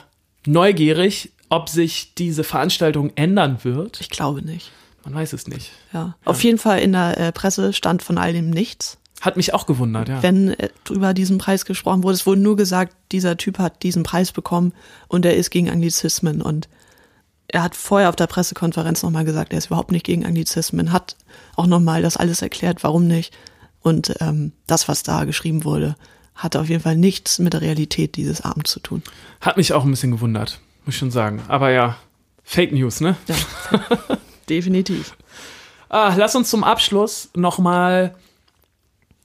neugierig, 0.45 1.31
ob 1.47 1.69
sich 1.69 2.15
diese 2.15 2.43
Veranstaltung 2.43 3.13
ändern 3.15 3.59
wird. 3.63 4.01
Ich 4.01 4.09
glaube 4.09 4.41
nicht. 4.41 4.71
Man 5.05 5.13
weiß 5.13 5.31
es 5.31 5.47
nicht. 5.47 5.71
Ja. 5.93 6.15
Auf 6.25 6.43
jeden 6.43 6.57
Fall 6.57 6.79
in 6.79 6.91
der 6.91 7.17
äh, 7.17 7.31
Presse 7.31 7.71
stand 7.71 8.03
von 8.03 8.17
all 8.17 8.33
dem 8.33 8.49
nichts. 8.49 8.97
Hat 9.21 9.37
mich 9.37 9.53
auch 9.53 9.67
gewundert, 9.67 10.09
ja. 10.09 10.23
Wenn 10.23 10.49
äh, 10.49 10.69
über 10.89 11.13
diesen 11.13 11.37
Preis 11.37 11.65
gesprochen 11.65 12.03
wurde, 12.03 12.15
es 12.15 12.25
wurde 12.25 12.41
nur 12.41 12.57
gesagt, 12.57 12.95
dieser 13.11 13.37
Typ 13.37 13.59
hat 13.59 13.83
diesen 13.83 14.01
Preis 14.03 14.31
bekommen 14.31 14.73
und 15.07 15.25
er 15.25 15.35
ist 15.35 15.51
gegen 15.51 15.69
Anglizismen 15.69 16.41
und 16.41 16.67
er 17.47 17.63
hat 17.63 17.75
vorher 17.75 18.09
auf 18.09 18.15
der 18.15 18.27
Pressekonferenz 18.27 19.03
nochmal 19.03 19.25
gesagt, 19.25 19.51
er 19.51 19.59
ist 19.59 19.67
überhaupt 19.67 19.91
nicht 19.91 20.05
gegen 20.05 20.25
Anglizismen, 20.25 20.91
hat 20.91 21.15
auch 21.55 21.67
nochmal 21.67 22.01
das 22.01 22.17
alles 22.17 22.41
erklärt, 22.41 22.83
warum 22.83 23.07
nicht. 23.07 23.33
Und 23.81 24.15
ähm, 24.21 24.53
das, 24.67 24.87
was 24.87 25.03
da 25.03 25.25
geschrieben 25.25 25.63
wurde, 25.65 25.95
hatte 26.33 26.59
auf 26.59 26.69
jeden 26.69 26.81
Fall 26.81 26.95
nichts 26.95 27.39
mit 27.39 27.53
der 27.53 27.61
Realität 27.61 28.15
dieses 28.15 28.41
Abends 28.41 28.71
zu 28.71 28.79
tun. 28.79 29.03
Hat 29.41 29.57
mich 29.57 29.73
auch 29.73 29.83
ein 29.83 29.91
bisschen 29.91 30.11
gewundert, 30.11 30.59
muss 30.85 30.95
ich 30.95 30.99
schon 30.99 31.11
sagen. 31.11 31.41
Aber 31.47 31.71
ja, 31.71 31.97
Fake 32.43 32.71
News, 32.71 33.01
ne? 33.01 33.17
Ja, 33.27 33.35
definitiv. 34.49 35.15
Ah, 35.93 36.15
lass 36.15 36.37
uns 36.37 36.49
zum 36.49 36.63
Abschluss 36.63 37.29
nochmal 37.35 38.15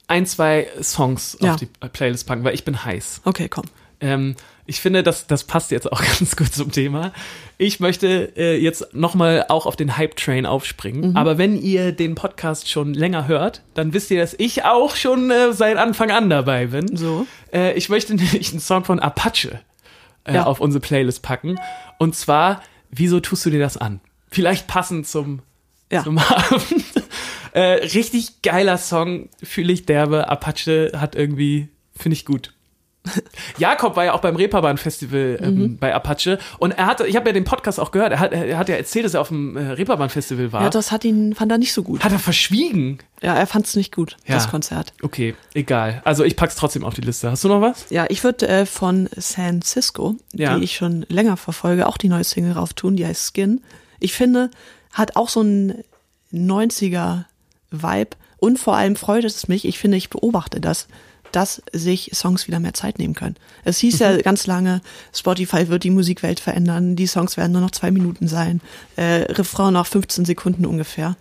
ein, 0.09 0.27
zwei 0.27 0.69
Songs 0.83 1.37
Ja. 1.41 1.53
auf 1.53 1.57
die 1.61 1.67
Playlist 1.67 2.27
packen, 2.27 2.45
weil 2.45 2.55
ich 2.55 2.65
bin 2.65 2.85
heiß. 2.85 3.23
Okay, 3.25 3.49
komm. 3.49 3.65
Ähm, 4.01 4.37
ich 4.67 4.81
finde, 4.81 5.03
das, 5.03 5.27
das 5.27 5.45
passt 5.45 5.71
jetzt 5.71 5.91
auch 5.91 6.03
ganz 6.19 6.37
gut 6.37 6.53
zum 6.53 6.71
Thema. 6.73 7.13
Ich 7.59 7.81
möchte 7.81 8.33
äh, 8.37 8.57
jetzt 8.61 8.93
nochmal 8.95 9.47
auch 9.49 9.65
auf 9.67 9.77
den 9.77 9.97
Hype-Train 9.97 10.45
aufspringen. 10.45 11.17
Aber 11.17 11.39
wenn 11.39 11.57
ihr 11.61 11.93
den 11.93 12.15
Podcast 12.15 12.69
schon 12.69 12.93
länger 12.93 13.27
hört, 13.29 13.63
dann 13.75 13.93
wisst 13.95 14.11
ihr, 14.11 14.21
dass 14.21 14.35
ich 14.39 14.65
auch 14.65 14.95
schon 14.97 15.31
äh, 15.31 15.53
seit 15.53 15.77
Anfang 15.79 16.11
an 16.11 16.29
dabei 16.29 16.67
bin. 16.67 16.97
So. 16.97 17.27
Äh, 17.53 17.73
ich 17.75 17.89
möchte 17.89 18.15
nämlich 18.17 18.51
einen 18.51 18.61
Song 18.61 18.85
von 18.85 19.01
Apache 19.01 19.61
äh, 20.25 20.35
Ja. 20.35 20.45
auf 20.45 20.61
unsere 20.61 20.81
Playlist 20.81 21.23
packen. 21.23 21.59
Und 21.99 22.15
zwar, 22.15 22.61
wieso 22.91 23.21
tust 23.21 23.47
du 23.47 23.51
dir 23.51 23.61
das 23.61 23.77
an? 23.77 24.01
Vielleicht 24.29 24.67
passend 24.67 25.07
zum, 25.07 25.41
Ja. 25.91 26.03
zum 26.03 26.19
Abend. 26.19 26.63
Äh, 27.57 27.85
richtig 27.95 28.43
geiler 28.43 28.79
Song, 28.79 29.29
fühle 29.43 29.73
ich 29.73 29.87
derbe. 29.87 30.29
Apache 30.29 30.93
hat 30.97 31.15
irgendwie, 31.15 31.69
finde 31.97 32.15
ich 32.15 32.25
gut. 32.25 32.53
Jakob 33.59 33.95
war 33.95 34.05
ja 34.05 34.13
auch 34.15 34.21
beim 34.21 34.35
Reeperbahn 34.35 34.79
Festival 34.79 35.39
ähm, 35.41 35.55
Mhm. 35.55 35.79
bei 35.79 35.95
Apache 35.95 36.41
und 36.59 36.73
er 36.73 36.87
hatte, 36.87 37.07
ich 37.07 37.15
habe 37.15 37.29
ja 37.29 37.33
den 37.33 37.45
Podcast 37.45 37.79
auch 37.79 37.93
gehört, 37.93 38.11
er 38.11 38.19
hat, 38.19 38.33
er 38.33 38.59
hat 38.59 38.69
ja 38.69 38.75
erzählt, 38.75 39.05
dass 39.05 39.15
er 39.15 39.21
auf 39.21 39.29
dem 39.29 39.57
äh, 39.57 39.61
Reeperbahn 39.61 40.11
Festival 40.11 40.51
war. 40.53 40.65
Ja, 40.65 40.71
das 40.71 40.91
hat 40.91 41.05
ihn, 41.05 41.33
fand 41.35 41.53
er 41.53 41.59
nicht 41.59 41.73
so 41.73 41.85
gut. 41.85 42.03
hat 42.03 42.11
er 42.11 42.19
verschwiegen? 42.19 42.99
Ja, 43.23 43.35
er 43.37 43.47
fand 43.47 43.65
es 43.67 43.77
nicht 43.77 43.95
gut, 43.95 44.17
Ja. 44.27 44.35
das 44.35 44.51
Konzert. 44.51 44.93
Okay, 45.03 45.37
egal. 45.55 46.03
Also 46.05 46.25
ich 46.25 46.35
pack's 46.35 46.57
trotzdem 46.57 46.85
auf 46.85 46.95
die 46.95 47.01
Liste. 47.03 47.31
Hast 47.31 47.45
du 47.45 47.49
noch 47.49 47.61
was? 47.61 47.87
Ja, 47.91 48.07
ich 48.09 48.25
würde 48.25 48.49
äh, 48.49 48.67
von 48.67 49.09
San 49.17 49.63
Cisco, 49.63 50.17
Ja. 50.35 50.59
die 50.59 50.65
ich 50.65 50.75
schon 50.75 51.07
länger 51.09 51.37
verfolge, 51.37 51.87
auch 51.87 51.99
die 51.99 52.09
neue 52.09 52.25
Single 52.25 52.53
rauf 52.55 52.75
tun, 52.75 52.97
die 52.97 53.07
heißt 53.07 53.33
Skin. 53.33 53.61
Ich 54.01 54.15
finde, 54.15 54.51
hat 54.93 55.15
auch 55.15 55.29
so 55.29 55.41
einen 55.41 55.85
90er-Vibe 57.73 58.17
und 58.39 58.59
vor 58.59 58.77
allem 58.77 58.97
freut 58.97 59.25
es 59.25 59.49
mich, 59.49 59.65
ich 59.65 59.79
finde, 59.79 59.97
ich 59.97 60.11
beobachte 60.11 60.61
das, 60.61 60.89
dass 61.33 61.63
sich 61.73 62.11
Songs 62.15 62.47
wieder 62.47 62.61
mehr 62.61 62.75
Zeit 62.75 62.99
nehmen 62.99 63.15
können. 63.15 63.37
Es 63.65 63.79
hieß 63.79 63.99
ja 63.99 64.17
ganz 64.19 64.47
lange, 64.47 64.81
Spotify 65.13 65.69
wird 65.69 65.85
die 65.85 65.91
Musikwelt 65.91 66.41
verändern, 66.41 66.97
die 66.97 67.07
Songs 67.07 67.37
werden 67.37 67.53
nur 67.53 67.61
noch 67.61 67.73
zwei 67.73 67.91
Minuten 67.91 68.29
sein, 68.29 68.61
äh, 68.97 69.25
Refrain 69.33 69.75
nach 69.75 69.87
15 69.87 70.25
Sekunden 70.25 70.67
ungefähr. 70.67 71.17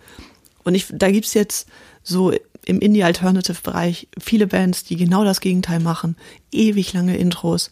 Und 0.64 0.74
ich, 0.74 0.86
da 0.92 1.10
gibt's 1.10 1.34
jetzt 1.34 1.68
so 2.02 2.32
im 2.64 2.80
Indie-Alternative-Bereich 2.80 4.08
viele 4.18 4.46
Bands, 4.46 4.84
die 4.84 4.96
genau 4.96 5.24
das 5.24 5.40
Gegenteil 5.40 5.80
machen. 5.80 6.16
Ewig 6.50 6.92
lange 6.92 7.16
Intros, 7.16 7.70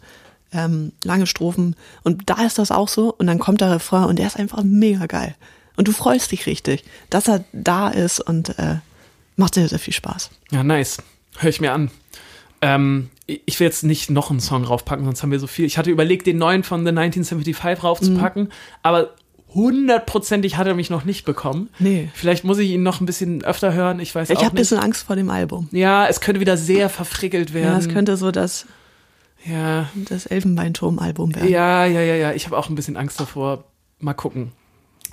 ähm, 0.52 0.92
lange 1.02 1.26
Strophen. 1.26 1.74
Und 2.04 2.30
da 2.30 2.44
ist 2.44 2.58
das 2.58 2.70
auch 2.70 2.88
so. 2.88 3.12
Und 3.12 3.26
dann 3.26 3.40
kommt 3.40 3.60
der 3.60 3.72
Refrain 3.72 4.04
und 4.04 4.18
der 4.18 4.28
ist 4.28 4.36
einfach 4.36 4.62
mega 4.62 5.06
geil. 5.06 5.34
Und 5.76 5.88
du 5.88 5.92
freust 5.92 6.30
dich 6.32 6.46
richtig, 6.46 6.84
dass 7.10 7.28
er 7.28 7.44
da 7.52 7.88
ist 7.88 8.20
und 8.20 8.58
äh, 8.58 8.76
macht 9.36 9.54
sehr, 9.54 9.68
sehr 9.68 9.78
viel 9.78 9.92
Spaß. 9.94 10.30
Ja, 10.50 10.62
nice. 10.62 10.98
Hör 11.38 11.50
ich 11.50 11.60
mir 11.60 11.72
an. 11.72 11.90
Ähm, 12.60 13.10
ich 13.26 13.58
will 13.58 13.66
jetzt 13.66 13.82
nicht 13.82 14.10
noch 14.10 14.30
einen 14.30 14.40
Song 14.40 14.64
raufpacken, 14.64 15.04
sonst 15.04 15.22
haben 15.22 15.30
wir 15.32 15.40
so 15.40 15.46
viel. 15.46 15.64
Ich 15.64 15.76
hatte 15.78 15.90
überlegt, 15.90 16.26
den 16.26 16.38
neuen 16.38 16.62
von 16.62 16.84
The 16.84 16.90
1975 16.90 17.82
raufzupacken, 17.82 18.50
aber 18.82 19.14
hundertprozentig 19.52 20.56
hat 20.56 20.66
er 20.66 20.74
mich 20.74 20.90
noch 20.90 21.04
nicht 21.04 21.24
bekommen. 21.24 21.68
Nee. 21.78 22.10
Vielleicht 22.14 22.44
muss 22.44 22.58
ich 22.58 22.70
ihn 22.70 22.82
noch 22.82 23.00
ein 23.00 23.06
bisschen 23.06 23.44
öfter 23.44 23.72
hören, 23.72 24.00
ich 24.00 24.14
weiß 24.14 24.30
Ich 24.30 24.36
auch 24.36 24.42
habe 24.42 24.50
ein 24.52 24.54
nicht. 24.54 24.62
bisschen 24.62 24.78
Angst 24.78 25.06
vor 25.06 25.16
dem 25.16 25.30
Album. 25.30 25.68
ja, 25.72 26.06
es 26.06 26.20
könnte 26.20 26.40
wieder 26.40 26.56
sehr 26.56 26.88
verfrickelt 26.88 27.52
werden. 27.54 27.72
Ja, 27.72 27.78
es 27.78 27.88
könnte 27.88 28.16
so 28.16 28.30
das, 28.30 28.66
ja, 29.44 29.88
das 29.94 30.26
Elfenbeinturm-Album 30.26 31.34
werden. 31.34 31.48
ja, 31.48 31.84
ja, 31.86 32.00
ja, 32.00 32.14
ja. 32.14 32.32
Ich 32.32 32.46
habe 32.46 32.56
auch 32.58 32.68
ein 32.68 32.74
bisschen 32.74 32.96
Angst 32.96 33.20
davor. 33.20 33.64
Mal 34.00 34.14
gucken. 34.14 34.52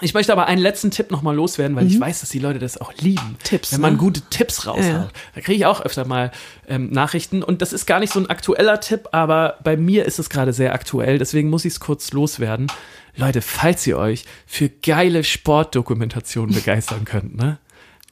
Ich 0.01 0.13
möchte 0.13 0.31
aber 0.31 0.47
einen 0.47 0.61
letzten 0.61 0.91
Tipp 0.91 1.11
nochmal 1.11 1.35
loswerden, 1.35 1.75
weil 1.75 1.87
ich 1.87 1.99
weiß, 1.99 2.21
dass 2.21 2.29
die 2.29 2.39
Leute 2.39 2.59
das 2.59 2.79
auch 2.79 2.93
lieben. 2.95 3.31
Mhm. 3.31 3.43
Tipps, 3.43 3.71
Wenn 3.73 3.81
man 3.81 3.93
ne? 3.93 3.99
gute 3.99 4.21
Tipps 4.29 4.65
raushaut. 4.65 4.83
Ja. 4.83 5.09
Da 5.35 5.41
kriege 5.41 5.57
ich 5.57 5.65
auch 5.65 5.81
öfter 5.81 6.05
mal 6.05 6.31
ähm, 6.67 6.89
Nachrichten. 6.89 7.43
Und 7.43 7.61
das 7.61 7.71
ist 7.71 7.85
gar 7.85 7.99
nicht 7.99 8.11
so 8.11 8.19
ein 8.19 8.29
aktueller 8.29 8.79
Tipp, 8.79 9.09
aber 9.11 9.57
bei 9.63 9.77
mir 9.77 10.05
ist 10.05 10.19
es 10.19 10.29
gerade 10.29 10.53
sehr 10.53 10.73
aktuell. 10.73 11.17
Deswegen 11.17 11.49
muss 11.49 11.65
ich 11.65 11.73
es 11.73 11.79
kurz 11.79 12.11
loswerden. 12.11 12.67
Leute, 13.15 13.41
falls 13.41 13.85
ihr 13.87 13.97
euch 13.97 14.25
für 14.45 14.69
geile 14.69 15.23
Sportdokumentationen 15.23 16.55
begeistern 16.55 17.05
könnt, 17.05 17.35
ne? 17.35 17.59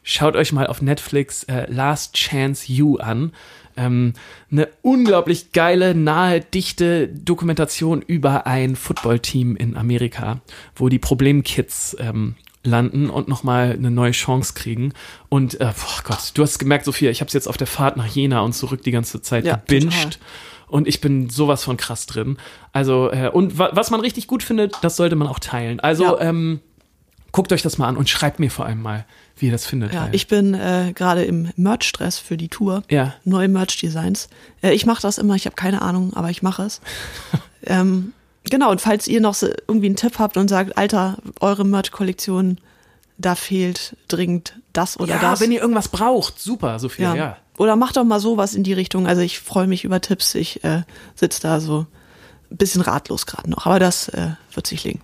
Schaut 0.03 0.35
euch 0.35 0.51
mal 0.51 0.67
auf 0.67 0.81
Netflix 0.81 1.43
äh, 1.43 1.71
Last 1.71 2.15
Chance 2.15 2.71
You 2.71 2.97
an. 2.97 3.33
Ähm, 3.77 4.13
eine 4.51 4.67
unglaublich 4.81 5.51
geile, 5.51 5.95
nahe, 5.95 6.41
dichte 6.41 7.07
Dokumentation 7.07 8.01
über 8.01 8.47
ein 8.47 8.75
Footballteam 8.75 9.55
in 9.55 9.77
Amerika, 9.77 10.41
wo 10.75 10.89
die 10.89 10.99
Problemkids 10.99 11.95
ähm, 11.99 12.35
landen 12.63 13.09
und 13.09 13.27
nochmal 13.27 13.71
eine 13.71 13.91
neue 13.91 14.11
Chance 14.11 14.53
kriegen. 14.53 14.93
Und, 15.29 15.55
äh, 15.61 15.65
boah 15.75 16.03
Gott, 16.03 16.31
du 16.33 16.41
hast 16.43 16.59
gemerkt, 16.59 16.85
Sophia, 16.85 17.09
ich 17.09 17.21
habe 17.21 17.27
es 17.27 17.33
jetzt 17.33 17.47
auf 17.47 17.57
der 17.57 17.67
Fahrt 17.67 17.95
nach 17.95 18.07
Jena 18.07 18.41
und 18.41 18.53
zurück 18.53 18.83
die 18.83 18.91
ganze 18.91 19.21
Zeit 19.21 19.45
Ja, 19.45 19.55
gebinged. 19.55 20.19
Und 20.67 20.87
ich 20.87 21.01
bin 21.01 21.29
sowas 21.29 21.63
von 21.63 21.77
krass 21.77 22.05
drin. 22.05 22.37
Also, 22.73 23.11
äh, 23.11 23.29
und 23.31 23.57
wa 23.57 23.69
was 23.73 23.91
man 23.91 24.01
richtig 24.01 24.27
gut 24.27 24.43
findet, 24.43 24.75
das 24.81 24.97
sollte 24.97 25.15
man 25.15 25.27
auch 25.27 25.39
teilen. 25.39 25.79
Also, 25.79 26.03
Ja. 26.03 26.19
ähm, 26.21 26.59
guckt 27.31 27.51
euch 27.53 27.61
das 27.61 27.77
mal 27.77 27.87
an 27.87 27.97
und 27.97 28.09
schreibt 28.09 28.39
mir 28.39 28.51
vor 28.51 28.65
allem 28.65 28.81
mal, 28.81 29.05
wie 29.41 29.47
ihr 29.47 29.51
das 29.51 29.65
findet. 29.65 29.93
Ja, 29.93 30.09
ich 30.11 30.27
bin 30.27 30.53
äh, 30.53 30.93
gerade 30.93 31.23
im 31.23 31.49
Merch-Stress 31.55 32.19
für 32.19 32.37
die 32.37 32.49
Tour. 32.49 32.83
Ja. 32.89 33.15
Neue 33.23 33.47
Merch-Designs. 33.47 34.29
Äh, 34.61 34.73
ich 34.73 34.85
mache 34.85 35.01
das 35.01 35.17
immer, 35.17 35.35
ich 35.35 35.45
habe 35.45 35.55
keine 35.55 35.81
Ahnung, 35.81 36.13
aber 36.13 36.29
ich 36.29 36.41
mache 36.41 36.63
es. 36.63 36.81
ähm, 37.65 38.13
genau, 38.49 38.71
und 38.71 38.81
falls 38.81 39.07
ihr 39.07 39.21
noch 39.21 39.33
so 39.33 39.47
irgendwie 39.67 39.87
einen 39.87 39.95
Tipp 39.95 40.19
habt 40.19 40.37
und 40.37 40.47
sagt, 40.47 40.77
Alter, 40.77 41.17
eure 41.39 41.65
Merch-Kollektion, 41.65 42.57
da 43.17 43.35
fehlt 43.35 43.97
dringend 44.07 44.55
das 44.73 44.99
oder 44.99 45.15
ja, 45.15 45.21
das. 45.21 45.41
wenn 45.41 45.51
ihr 45.51 45.61
irgendwas 45.61 45.89
braucht, 45.89 46.39
super, 46.39 46.79
Sophia, 46.79 47.15
ja. 47.15 47.37
Oder 47.59 47.75
macht 47.75 47.97
doch 47.97 48.05
mal 48.05 48.21
sowas 48.21 48.55
in 48.55 48.63
die 48.63 48.71
Richtung. 48.71 49.05
Also 49.05 49.21
ich 49.21 49.41
freue 49.41 49.67
mich 49.67 49.83
über 49.83 49.99
Tipps. 49.99 50.33
Ich 50.33 50.63
äh, 50.63 50.83
sitze 51.13 51.41
da 51.41 51.59
so 51.59 51.85
ein 52.49 52.55
bisschen 52.55 52.81
ratlos 52.81 53.25
gerade 53.25 53.49
noch. 53.49 53.65
Aber 53.65 53.79
das 53.79 54.07
äh, 54.07 54.29
wird 54.53 54.65
sich 54.65 54.85
legen. 54.85 55.01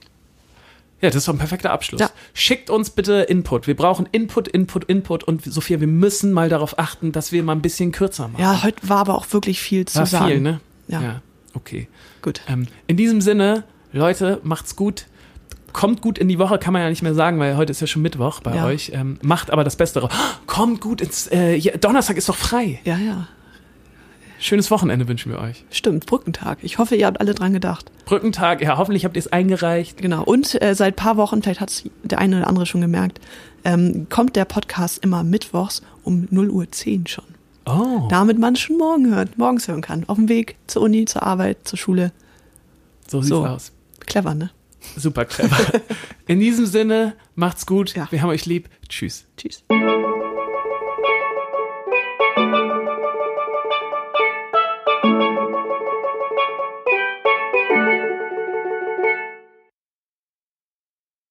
Ja, 1.02 1.10
das 1.10 1.18
ist 1.18 1.28
doch 1.28 1.34
ein 1.34 1.40
perfekter 1.40 1.72
Abschluss. 1.72 2.00
Ja. 2.02 2.10
Schickt 2.34 2.70
uns 2.70 2.90
bitte 2.90 3.14
Input. 3.24 3.68
Wir 3.68 3.76
brauchen 3.76 4.08
Input, 4.12 4.48
Input, 4.48 4.86
Input. 4.86 5.24
Und 5.24 5.44
Sophia, 5.44 5.80
wir 5.80 5.88
müssen 5.88 6.32
mal 6.32 6.50
darauf 6.50 6.80
achten, 6.80 7.12
dass 7.12 7.32
wir 7.32 7.44
mal 7.44 7.52
ein 7.52 7.62
bisschen 7.62 7.92
kürzer 7.92 8.28
machen. 8.30 8.42
Ja, 8.42 8.64
heute 8.64 8.88
war 8.90 8.98
aber 9.00 9.16
auch 9.16 9.32
wirklich 9.34 9.60
viel 9.60 9.86
zu 9.86 10.00
War 10.00 10.06
sagen. 10.06 10.26
viel, 10.28 10.42
ne? 10.42 10.60
Ja. 10.88 11.22
okay. 11.54 11.88
Gut. 12.22 12.42
Ähm, 12.48 12.68
in 12.88 12.96
diesem 12.98 13.22
Sinne, 13.22 13.64
Leute, 13.92 14.40
macht's 14.44 14.76
gut. 14.76 15.06
Kommt 15.74 16.02
gut 16.02 16.18
in 16.18 16.30
die 16.30 16.40
Woche, 16.40 16.58
kann 16.58 16.72
man 16.72 16.82
ja 16.82 16.90
nicht 16.90 17.02
mehr 17.02 17.14
sagen, 17.14 17.38
weil 17.40 17.58
heute 17.58 17.72
ist 17.72 17.82
ja 17.82 17.88
schon 17.88 18.02
Mittwoch 18.02 18.40
bei 18.40 18.56
Ja. 18.56 18.66
euch. 18.66 18.92
Ähm, 18.94 19.20
macht 19.22 19.52
aber 19.52 19.66
das 19.66 19.76
Beste 19.76 20.00
drauf. 20.00 20.12
Kommt 20.48 20.80
gut 20.80 21.02
ins. 21.02 21.28
Äh, 21.28 21.56
ja, 21.56 21.76
Donnerstag 21.76 22.16
ist 22.16 22.30
doch 22.30 22.38
frei. 22.38 22.80
Ja, 22.86 22.98
ja. 22.98 23.28
Schönes 24.46 24.70
Wochenende 24.70 25.08
wünschen 25.08 25.32
wir 25.32 25.40
euch. 25.40 25.66
Stimmt, 25.72 26.06
Brückentag. 26.06 26.60
Ich 26.62 26.78
hoffe, 26.78 26.96
ihr 26.96 27.08
habt 27.08 27.20
alle 27.20 27.34
dran 27.34 27.52
gedacht. 27.52 27.90
Brückentag, 28.06 28.62
ja, 28.62 28.78
hoffentlich 28.78 29.04
habt 29.04 29.16
ihr 29.16 29.20
es 29.20 29.34
eingereicht. 29.34 29.98
Genau. 29.98 30.24
Und 30.24 30.62
äh, 30.62 30.76
seit 30.76 30.96
paar 30.96 31.18
Wochen, 31.18 31.42
vielleicht 31.42 31.62
hat 31.62 31.84
der 32.04 32.20
eine 32.20 32.38
oder 32.38 32.48
andere 32.48 32.68
schon 32.68 32.82
gemerkt, 32.82 33.20
ähm, 33.64 34.06
kommt 34.12 34.36
der 34.36 34.46
Podcast 34.46 35.04
immer 35.04 35.24
mittwochs 35.24 35.82
um 36.04 36.28
0 36.30 36.52
Uhr 36.52 36.72
10 36.72 37.08
schon. 37.08 37.26
Oh, 37.66 38.08
Damit 38.12 38.38
man 38.38 38.54
es 38.54 38.60
schon 38.60 38.78
morgen 38.78 39.16
hört, 39.16 39.36
morgens 39.40 39.68
hören 39.68 39.82
kann. 39.82 40.04
Auf 40.08 40.18
dem 40.18 40.30
Weg 40.30 40.58
zur 40.68 40.84
Uni, 40.84 41.06
zur 41.06 41.24
Arbeit, 41.24 41.68
zur 41.68 41.80
Schule. 41.80 42.12
so 43.08 43.22
sieht's 43.22 43.30
So. 43.30 43.48
aus. 43.48 43.72
Clever, 44.02 44.36
ne? 44.36 44.52
Super 44.96 45.26
clever. 45.26 45.58
In 46.28 46.40
diesem 46.40 46.68
Sinne, 46.68 47.16
macht's 47.34 47.66
gut. 47.66 47.96
Ja. 47.96 48.08
Wir 48.12 48.22
haben 48.22 48.30
euch 48.30 48.46
lieb. 48.46 48.70
Tschüss. 48.88 49.26
Tschüss. 49.38 49.64